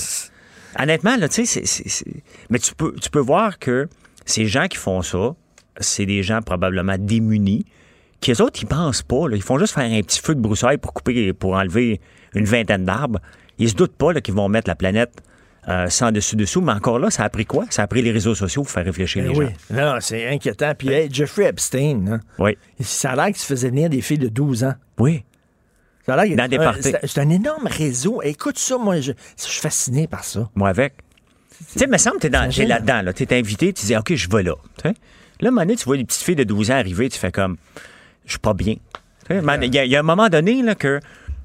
Honnêtement, 0.78 1.16
là, 1.18 1.28
tu 1.30 1.46
sais, 1.46 1.64
mais 2.50 2.60
tu 2.60 2.76
peux, 2.76 2.94
tu 3.02 3.10
peux 3.10 3.20
voir 3.20 3.58
que 3.58 3.88
ces 4.26 4.46
gens 4.46 4.68
qui 4.68 4.78
font 4.78 5.02
ça, 5.02 5.34
c'est 5.80 6.06
des 6.06 6.22
gens 6.22 6.42
probablement 6.42 6.96
démunis, 7.00 7.66
qui 8.22 8.32
eux 8.34 8.42
autres, 8.42 8.60
ils 8.62 8.68
pensent 8.68 9.02
pas. 9.02 9.28
là. 9.30 9.36
Ils 9.36 9.42
font 9.42 9.58
juste 9.58 9.74
faire 9.74 9.90
un 9.92 10.02
petit 10.02 10.20
feu 10.22 10.36
de 10.36 10.42
broussailles 10.42 10.78
pour 10.78 10.94
couper, 10.94 11.32
pour 11.34 11.54
enlever 11.54 12.02
une 12.36 12.46
vingtaine 12.46 12.84
d'arbres. 12.86 13.20
Ils 13.58 13.70
se 13.70 13.76
doutent 13.76 13.96
pas 13.96 14.14
qu'ils 14.22 14.34
vont 14.36 14.50
mettre 14.50 14.70
la 14.70 14.76
planète 14.76 15.14
euh, 15.68 15.88
sans 15.90 16.12
dessus-dessous. 16.12 16.62
Mais 16.62 16.72
encore 16.72 17.00
là, 17.00 17.10
ça 17.12 17.24
a 17.24 17.30
pris 17.30 17.46
quoi? 17.46 17.66
Ça 17.70 17.84
a 17.84 17.88
pris 17.88 18.02
les 18.02 18.12
réseaux 18.12 18.36
sociaux 18.36 18.64
pour 18.64 18.72
faire 18.72 18.86
réfléchir 18.86 19.24
Ben 19.24 19.32
les 19.34 19.38
oui. 19.40 19.46
gens. 19.70 19.76
Non, 19.76 19.98
c'est 20.00 20.28
inquiétant. 20.30 20.74
Puis 20.78 20.90
hey, 20.90 21.10
Jeffrey 21.12 21.46
Epstein, 21.46 22.08
hein, 22.12 22.20
Oui. 22.40 22.58
ça 22.80 23.12
a 23.12 23.16
l'air 23.16 23.26
qu'il 23.28 23.38
se 23.38 23.46
faisait 23.46 23.70
venir 23.70 23.90
des 23.90 24.02
filles 24.02 24.18
de 24.20 24.30
12 24.30 24.64
ans. 24.64 24.74
Oui. 24.98 25.24
Ça 26.06 26.14
a 26.14 26.18
l'air 26.18 26.26
qu'il- 26.26 26.36
Dans 26.38 26.48
des 26.48 26.58
parties. 26.58 26.82
C'est 26.84 27.00
c'est 27.08 27.20
un 27.22 27.30
énorme 27.30 27.68
réseau. 27.68 28.22
Écoute 28.24 28.58
ça, 28.58 28.78
moi, 28.78 29.00
je, 29.02 29.12
je 29.38 29.44
suis 29.44 29.62
fasciné 29.62 30.08
par 30.08 30.24
ça. 30.24 30.50
Moi 30.56 30.70
avec. 30.70 30.94
Tu 31.74 31.80
sais, 31.80 31.88
me 31.88 31.98
semble 31.98 32.18
que 32.20 32.28
t'es, 32.28 32.66
là-dedans. 32.66 33.02
Là. 33.02 33.12
T'es 33.14 33.38
invité, 33.38 33.74
tu 33.74 33.86
dis, 33.86 33.96
OK, 33.98 34.16
je 34.16 34.30
vais 34.30 34.44
là. 34.44 34.54
Là, 34.86 34.92
à 35.42 35.48
un 35.48 35.52
moment 35.52 35.62
donné, 35.62 35.76
tu 35.76 35.84
vois 35.86 35.98
des 35.98 36.06
petites 36.06 36.24
filles 36.24 36.36
de 36.36 36.44
12 36.46 36.72
ans 36.72 36.76
arriver, 36.76 37.10
tu 37.10 37.20
fais 37.20 37.32
comme, 37.34 37.58
je 38.26 38.32
suis 38.32 38.40
pas 38.40 38.54
bien. 38.54 38.76
Il 39.30 39.64
y, 39.66 39.78
y 39.90 39.96
a 39.96 40.00
un 40.00 40.04
moment 40.04 40.30
donné 40.30 40.62
là, 40.64 40.74
que 40.74 41.00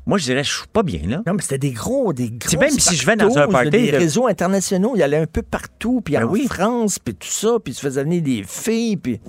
moi, 0.06 0.18
je 0.18 0.24
dirais, 0.24 0.44
je 0.44 0.52
suis 0.52 0.66
pas 0.72 0.82
bien. 0.82 1.00
là. 1.06 1.22
Non, 1.26 1.34
mais 1.34 1.42
c'était 1.42 1.58
des 1.58 1.70
gros, 1.72 2.12
des 2.12 2.28
gros. 2.30 2.48
C'est 2.50 2.58
même 2.60 2.70
si 2.78 2.94
je 2.96 3.06
vais 3.06 3.16
dans 3.16 3.36
un 3.38 3.48
party, 3.48 3.70
Des 3.70 3.90
là- 3.92 3.98
réseaux 3.98 4.26
internationaux, 4.26 4.92
il 4.94 4.98
y 4.98 5.02
allait 5.02 5.16
un 5.18 5.26
peu 5.26 5.42
partout, 5.42 6.00
puis 6.04 6.14
Ben 6.14 6.24
en 6.24 6.30
oui. 6.30 6.46
France, 6.46 6.98
puis 6.98 7.14
tout 7.14 7.28
ça, 7.28 7.56
puis 7.62 7.72
il 7.72 7.74
se 7.76 7.80
faisait 7.80 8.02
venir 8.04 8.22
des 8.22 8.42
filles, 8.46 8.96
puis 8.98 9.20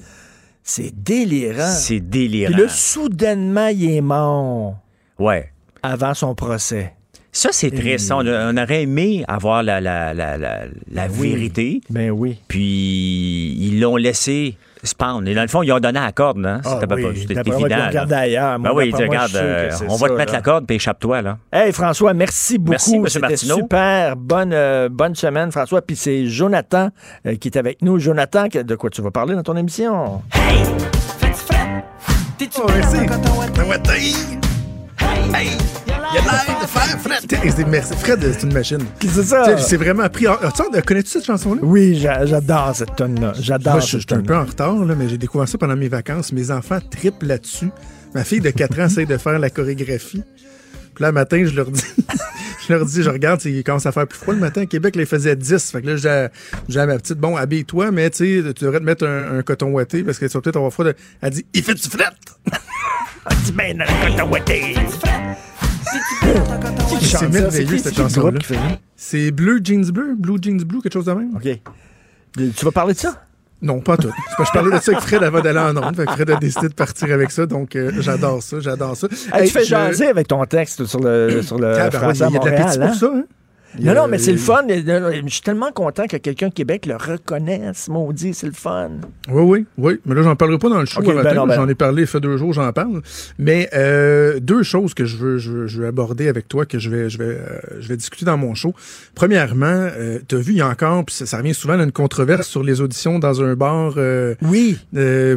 c'est 0.64 0.92
délirant. 0.94 1.72
C'est 1.72 2.00
délirant. 2.02 2.52
Puis 2.54 2.62
là, 2.64 2.70
soudainement, 2.70 3.68
il 3.68 3.90
est 3.90 4.02
mort 4.02 4.76
Ouais. 5.20 5.52
avant 5.84 6.14
son 6.14 6.36
procès. 6.36 6.94
Ça, 7.32 7.50
c'est 7.52 7.70
triste. 7.72 8.12
On, 8.12 8.26
on 8.26 8.58
aurait 8.58 8.84
aimé 8.84 9.26
avoir 9.28 9.62
la, 9.62 9.82
la, 9.82 10.14
la, 10.14 10.38
la, 10.38 10.62
la 10.90 11.08
oui. 11.08 11.32
vérité. 11.32 11.82
Ben 11.90 12.10
oui. 12.10 12.40
Puis, 12.48 13.56
ils 13.60 13.80
l'ont 13.82 13.98
laissé 13.98 14.58
Et 15.28 15.34
dans 15.34 15.42
le 15.42 15.48
fond, 15.48 15.62
ils 15.64 15.72
ont 15.72 15.80
donné 15.80 16.00
la 16.00 16.12
corde. 16.12 16.46
Hein? 16.46 16.62
Ah 16.64 16.70
C'était 16.76 16.88
pas- 16.88 16.96
oui, 16.96 17.02
moi, 17.04 17.12
évident. 17.12 17.78
là. 17.78 17.88
regardé 17.88 18.14
ailleurs. 18.16 18.60
Moi, 18.60 18.70
Ben 18.70 18.76
oui, 18.78 18.90
ils 18.90 18.96
regarde, 18.96 19.32
que 19.32 19.38
euh, 19.38 19.70
on 19.90 19.96
va 19.96 20.08
te 20.08 20.14
mettre 20.14 20.32
là. 20.32 20.38
la 20.40 20.44
corde, 20.44 20.66
puis 20.68 20.76
échappe-toi. 20.78 21.22
là. 21.22 21.38
Hey 21.52 21.72
François, 21.72 22.14
merci 22.14 22.58
beaucoup. 22.58 22.72
Merci, 22.72 22.96
M. 22.96 23.08
C'était 23.08 23.20
Martineau. 23.28 23.56
super. 23.58 24.16
Bonne, 24.16 24.52
euh, 24.54 24.90
bonne 24.92 25.16
semaine, 25.16 25.52
François. 25.52 25.82
Puis 25.82 25.96
c'est 25.96 26.28
Jonathan 26.28 26.90
euh, 27.26 27.36
qui 27.36 27.48
est 27.50 27.58
avec 27.58 27.82
nous. 27.82 28.00
Jonathan, 28.00 28.46
de 28.48 28.76
quoi 28.76 28.90
tu 28.90 29.02
vas 29.02 29.12
parler 29.12 29.36
dans 29.36 29.44
ton 29.44 29.56
émission? 29.58 30.22
Oh, 30.22 30.22
merci. 32.68 34.16
Hey! 35.34 35.95
Il 36.24 36.30
a 36.30 36.32
l'air 36.32 36.60
de 36.62 36.68
faire 36.68 37.00
Fred. 37.00 37.68
Merci. 37.68 37.94
Fred, 37.96 38.20
c'est 38.34 38.44
une 38.44 38.54
machine. 38.54 38.80
C'est 39.02 39.24
ça. 39.24 39.58
C'est 39.58 39.78
vraiment 39.78 40.08
pris. 40.10 40.28
en- 40.28 40.36
Tu 40.38 40.82
connais-tu 40.82 41.10
cette 41.10 41.26
chanson-là? 41.26 41.60
Oui, 41.64 41.96
j'a- 42.00 42.26
j'adore 42.26 42.72
cette 42.76 42.96
tonne-là. 42.96 43.34
J'adore 43.40 43.74
Moi, 43.74 43.82
je 43.82 43.98
suis 43.98 44.06
un 44.12 44.22
peu 44.22 44.36
en 44.36 44.46
retard, 44.46 44.76
là, 44.86 44.96
mais 44.98 45.10
j'ai 45.10 45.18
découvert 45.18 45.48
ça 45.48 45.58
pendant 45.58 45.76
mes 45.76 45.90
vacances. 45.90 46.32
Mes 46.32 46.52
enfants 46.52 46.80
trippent 46.90 47.24
là-dessus. 47.24 47.70
Ma 48.14 48.24
fille 48.24 48.40
de 48.40 48.50
4 48.50 48.80
ans 48.80 48.86
essaie 48.86 49.06
de 49.06 49.18
faire 49.18 49.38
la 49.40 49.50
chorégraphie. 49.50 50.24
Puis 50.96 51.02
là, 51.04 51.10
le 51.10 51.14
matin, 51.14 51.44
je 51.46 51.54
leur 51.56 51.70
dis, 51.70 51.84
je 52.68 52.74
leur 52.74 52.86
dis, 52.86 53.04
je 53.04 53.10
regarde, 53.10 53.44
il 53.46 53.64
commence 53.64 53.86
à 53.86 53.92
faire 53.92 54.08
plus 54.08 54.18
froid 54.18 54.34
le 54.34 54.40
matin. 54.40 54.62
À 54.62 54.66
Québec, 54.66 54.96
il 54.98 55.06
faisait 55.06 55.36
10. 55.36 55.72
Fait 55.72 55.82
que 55.82 55.88
là, 55.92 56.30
j'ai 56.68 56.80
à 56.80 56.86
ma 56.86 56.98
petite, 56.98 57.18
bon, 57.20 57.36
habille-toi, 57.36 57.92
mais 57.92 58.10
tu 58.10 58.42
devrais 58.42 58.80
te 58.80 58.84
mettre 58.86 59.06
un, 59.06 59.38
un 59.40 59.42
coton 59.44 59.72
ouaté 59.72 60.04
parce 60.04 60.18
que 60.18 60.26
tu 60.26 60.34
vas 60.34 60.42
peut-être 60.42 60.56
avoir 60.56 60.72
froid. 60.74 60.86
de- 60.86 60.96
Elle 61.22 61.30
dit, 61.32 61.46
il 61.54 61.62
fait 61.64 61.74
du 61.76 61.82
fret! 61.90 62.06
dis 63.44 63.52
ben 63.52 63.78
dans 63.78 63.86
le 63.86 64.12
coton 64.16 64.32
ouaté. 64.32 64.76
C'est 67.02 67.30
merveilleux, 67.30 67.78
cette 67.78 67.96
chanson-là. 67.96 68.40
C'est 68.96 69.32
Bleu 69.32 69.60
Jeans 69.64 69.90
Bleu, 69.92 70.16
Blue 70.18 70.38
Jeans 70.42 70.64
Blue, 70.64 70.82
quelque 70.82 70.94
chose 70.94 71.06
de 71.06 71.14
même. 71.14 71.36
OK. 71.36 71.60
Tu 72.36 72.66
vas 72.66 72.72
parler 72.72 72.94
de 72.94 73.00
ça? 73.00 73.22
Non, 73.62 73.80
pas 73.80 73.98
tout. 73.98 74.12
Je 74.38 74.52
parlais 74.54 74.76
de 74.78 74.82
ça 74.82 74.92
avec 74.92 75.04
Fred 75.04 75.24
avant 75.24 75.40
d'aller 75.42 75.60
en 75.60 75.76
onde. 75.78 75.96
Fred 76.10 76.30
a 76.30 76.36
décidé 76.36 76.68
de 76.68 76.74
partir 76.74 77.12
avec 77.14 77.32
ça, 77.32 77.46
donc 77.46 77.76
euh, 77.76 77.92
j'adore 78.00 78.44
ça, 78.44 78.60
j'adore 78.60 78.96
ça. 78.98 79.08
Hey, 79.34 79.42
Hey, 79.44 79.48
tu 79.48 79.54
fais 79.54 79.64
je- 79.64 79.70
jaser 79.70 80.08
avec 80.08 80.28
ton 80.28 80.44
texte 80.46 80.86
sur 80.86 81.00
le, 81.00 81.42
sur 81.42 81.58
le 81.58 81.74
Ah, 81.74 81.90
ben 81.90 82.00
français 82.00 82.26
il 82.30 82.34
y 82.34 82.38
a 82.38 82.40
de 82.40 82.50
l'appétit 82.50 82.78
pour 82.80 82.88
hein? 82.88 82.94
ça, 82.94 83.06
hein? 83.08 83.24
Y 83.80 83.86
Non, 83.86 83.94
non, 83.96 84.08
mais 84.08 84.18
c'est 84.18 84.32
le 84.32 84.38
fun. 84.38 84.64
Je 84.68 85.22
suis 85.28 85.42
tellement 85.42 85.72
content 85.72 86.06
que 86.08 86.18
quelqu'un 86.18 86.48
au 86.48 86.52
Québec 86.52 86.86
le 86.86 86.96
reconnaisse, 86.96 87.88
maudit, 87.88 88.34
c'est 88.34 88.48
le 88.48 88.54
fun. 88.54 88.92
Oui, 89.30 89.42
oui, 89.44 89.66
oui. 89.78 90.00
Mais 90.06 90.16
là, 90.16 90.22
j'en 90.24 90.36
parlerai 90.36 90.60
pas 90.60 90.70
dans 90.70 90.80
le 90.80 90.86
show 90.86 91.00
à 91.00 91.04
ben 91.04 91.24
ben 91.48 91.56
j'en 91.56 91.68
ai 91.68 91.76
parlé, 91.76 92.04
il 92.04 92.08
fait 92.08 92.20
deux 92.20 92.38
jours, 92.38 92.54
j'en 92.54 92.72
parle. 92.74 93.02
Mais 93.38 93.70
euh, 93.74 94.40
deux 94.40 94.64
choses 94.64 94.94
que 94.94 95.06
je 95.06 95.18
veux, 95.18 95.38
je, 95.38 95.52
veux, 95.52 95.68
je 95.68 95.82
veux 95.82 95.88
aborder 95.88 96.28
avec 96.28 96.48
toi, 96.48 96.66
que 96.66 96.80
je 96.80 96.90
vais, 96.90 97.10
je 97.10 97.18
vais, 97.18 97.26
euh, 97.26 97.60
je 97.80 97.88
vais 97.88 97.98
discuter 97.98 98.26
dans 98.26 98.38
mon 98.38 98.54
show. 98.56 98.74
Premièrement, 99.14 99.66
euh, 99.68 100.20
tu 100.28 100.36
as 100.36 100.40
vu, 100.40 100.54
il 100.54 100.58
y 100.58 100.62
a 100.62 100.68
encore, 100.70 101.06
puis 101.06 101.16
ça, 101.16 101.26
ça 101.26 101.38
revient 101.38 101.54
souvent, 101.54 101.80
une 101.80 101.92
controverse 101.92 102.48
sur 102.48 102.64
les 102.64 102.82
auditions 102.82 103.20
dans 103.20 103.42
un 103.42 103.56
bar. 103.56 103.94
euh, 103.98 104.36
oui. 104.42 104.78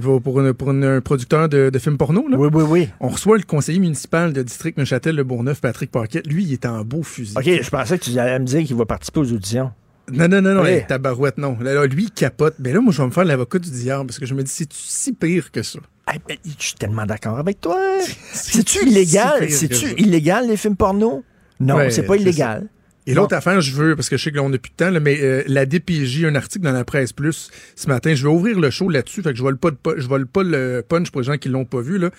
pour, 0.03 0.21
pour, 0.23 0.41
une- 0.41 0.53
pour 0.53 0.71
une- 0.71 0.85
un 0.85 1.01
producteur 1.01 1.49
de, 1.49 1.71
de 1.71 1.79
films 1.79 1.97
porno. 1.97 2.27
Là. 2.29 2.37
Oui, 2.37 2.49
oui, 2.53 2.65
oui. 2.69 2.89
On 3.01 3.09
reçoit 3.09 3.37
le 3.37 3.43
conseiller 3.45 3.79
municipal 3.79 4.33
de 4.33 4.43
district 4.43 4.79
Neuchâtel-Le 4.79 5.25
Bourgneuf, 5.25 5.61
Patrick 5.61 5.91
Paquette. 5.91 6.27
Lui, 6.27 6.45
il 6.45 6.53
est 6.53 6.67
en 6.67 6.83
beau 6.85 7.03
fusil. 7.03 7.35
OK, 7.37 7.45
je 7.63 7.71
pensais 7.71 7.99
que 7.99 8.05
tu 8.05 8.19
allais 8.19 8.28
me 8.39 8.45
dire 8.45 8.65
qu'il 8.65 8.77
va 8.77 8.85
participer 8.87 9.21
aux 9.21 9.33
auditions. 9.33 9.71
Non, 10.11 10.27
non, 10.27 10.41
non, 10.41 10.55
non, 10.55 10.65
hey, 10.65 10.87
tabarouette, 10.87 11.37
non. 11.39 11.57
Là, 11.61 11.85
lui, 11.87 12.05
il 12.05 12.11
capote. 12.11 12.55
Mais 12.59 12.73
là, 12.73 12.81
moi, 12.81 12.93
je 12.93 13.01
vais 13.03 13.07
me 13.07 13.13
faire 13.13 13.25
l'avocat 13.27 13.59
du 13.59 13.71
diable 13.71 14.07
parce 14.07 14.19
que 14.19 14.25
je 14.27 14.35
me 14.35 14.43
dis, 14.43 14.51
c'est 14.51 14.73
si 14.73 15.13
pire 15.13 15.51
que 15.53 15.63
ça? 15.63 15.79
Hey, 16.11 16.19
ben, 16.27 16.39
je 16.45 16.65
suis 16.65 16.75
tellement 16.75 17.05
d'accord 17.05 17.39
avec 17.39 17.61
toi. 17.61 17.79
C'est- 18.01 18.15
C'est-tu 18.33 18.79
c'est 18.79 18.87
illégal? 18.87 19.51
C'est-tu 19.51 20.01
illégal, 20.01 20.49
les 20.49 20.57
films 20.57 20.77
porno? 20.77 21.23
Non, 21.61 21.77
Ouais, 21.77 21.91
c'est 21.91 22.05
pas 22.05 22.17
illégal. 22.17 22.69
Et 23.09 23.15
l'autre 23.15 23.35
affaire, 23.35 23.61
je 23.61 23.73
veux, 23.73 23.97
parce 23.97 24.09
que 24.11 24.17
je 24.17 24.25
sais 24.25 24.31
que 24.31 24.37
là, 24.37 24.43
on 24.43 24.51
n'a 24.51 24.59
plus 24.59 24.71
de 24.71 24.77
temps, 24.77 24.91
là, 24.91 25.01
mais 25.01 25.19
euh, 25.23 25.43
la 25.47 25.65
DPJ, 25.65 26.25
un 26.25 26.35
article 26.35 26.65
dans 26.65 26.73
la 26.73 26.85
presse 26.85 27.13
plus 27.15 27.51
ce 27.75 27.87
matin, 27.89 28.15
je 28.15 28.23
vais 28.23 28.29
ouvrir 28.33 28.61
le 28.61 28.69
show 28.71 28.89
là-dessus, 28.91 29.23
fait 29.23 29.31
que 29.31 29.39
je 29.39 29.43
vole 29.43 29.57
pas, 29.57 29.71
je 29.97 30.07
vole 30.07 30.27
pas 30.27 30.43
le 30.43 30.85
punch 30.87 31.11
pour 31.11 31.23
les 31.23 31.27
gens 31.27 31.39
qui 31.39 31.49
l'ont 31.49 31.65
pas 31.65 31.81
vu, 31.81 31.97
là. 31.99 32.11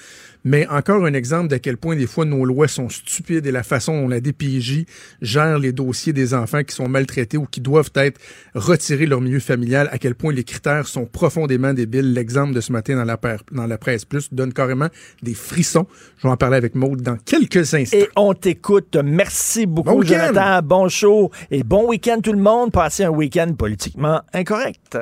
Mais 0.45 0.65
encore 0.67 1.05
un 1.05 1.13
exemple 1.13 1.49
de 1.49 1.57
quel 1.57 1.75
point 1.77 1.97
des 1.97 2.07
fois 2.07 2.23
nos 2.23 2.45
lois 2.45 2.69
sont 2.69 2.87
stupides 2.87 3.45
et 3.45 3.51
la 3.51 3.61
façon 3.61 4.01
dont 4.01 4.07
la 4.07 4.21
DPJ 4.21 4.85
gère 5.21 5.59
les 5.59 5.73
dossiers 5.73 6.13
des 6.13 6.33
enfants 6.33 6.63
qui 6.63 6.73
sont 6.73 6.87
maltraités 6.87 7.37
ou 7.37 7.45
qui 7.45 7.59
doivent 7.59 7.91
être 7.95 8.19
retirés 8.55 9.03
de 9.03 9.09
leur 9.09 9.19
milieu 9.19 9.41
familial, 9.41 9.89
à 9.91 9.97
quel 9.97 10.15
point 10.15 10.31
les 10.31 10.45
critères 10.45 10.87
sont 10.87 11.05
profondément 11.05 11.73
débiles. 11.73 12.13
L'exemple 12.13 12.53
de 12.53 12.61
ce 12.61 12.71
matin 12.71 12.95
dans 12.95 13.03
la, 13.03 13.19
dans 13.51 13.67
la 13.67 13.77
presse 13.77 14.05
plus 14.05 14.33
donne 14.33 14.53
carrément 14.53 14.87
des 15.21 15.33
frissons. 15.33 15.87
Je 16.17 16.23
vais 16.23 16.31
en 16.31 16.37
parler 16.37 16.55
avec 16.55 16.73
Maude 16.73 17.01
dans 17.01 17.17
quelques 17.17 17.73
instants. 17.73 17.97
Et 17.97 18.07
on 18.15 18.33
t'écoute. 18.33 18.97
Merci 19.03 19.65
beaucoup, 19.65 19.89
Bon. 19.89 20.01
Jonathan. 20.03 20.61
Bon 20.63 20.78
show 20.87 21.31
et 21.51 21.63
bon 21.63 21.87
week-end 21.87 22.19
tout 22.23 22.33
le 22.33 22.39
monde. 22.39 22.71
Passez 22.71 23.03
un 23.03 23.09
week-end 23.09 23.53
politiquement 23.57 24.21
incorrect. 24.33 24.97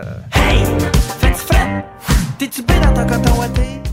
T'es-tu 2.39 2.63
bien 2.63 2.79
dans 2.81 2.93
ton 2.93 3.05
coton 3.07 3.39
ouaté? 3.39 3.86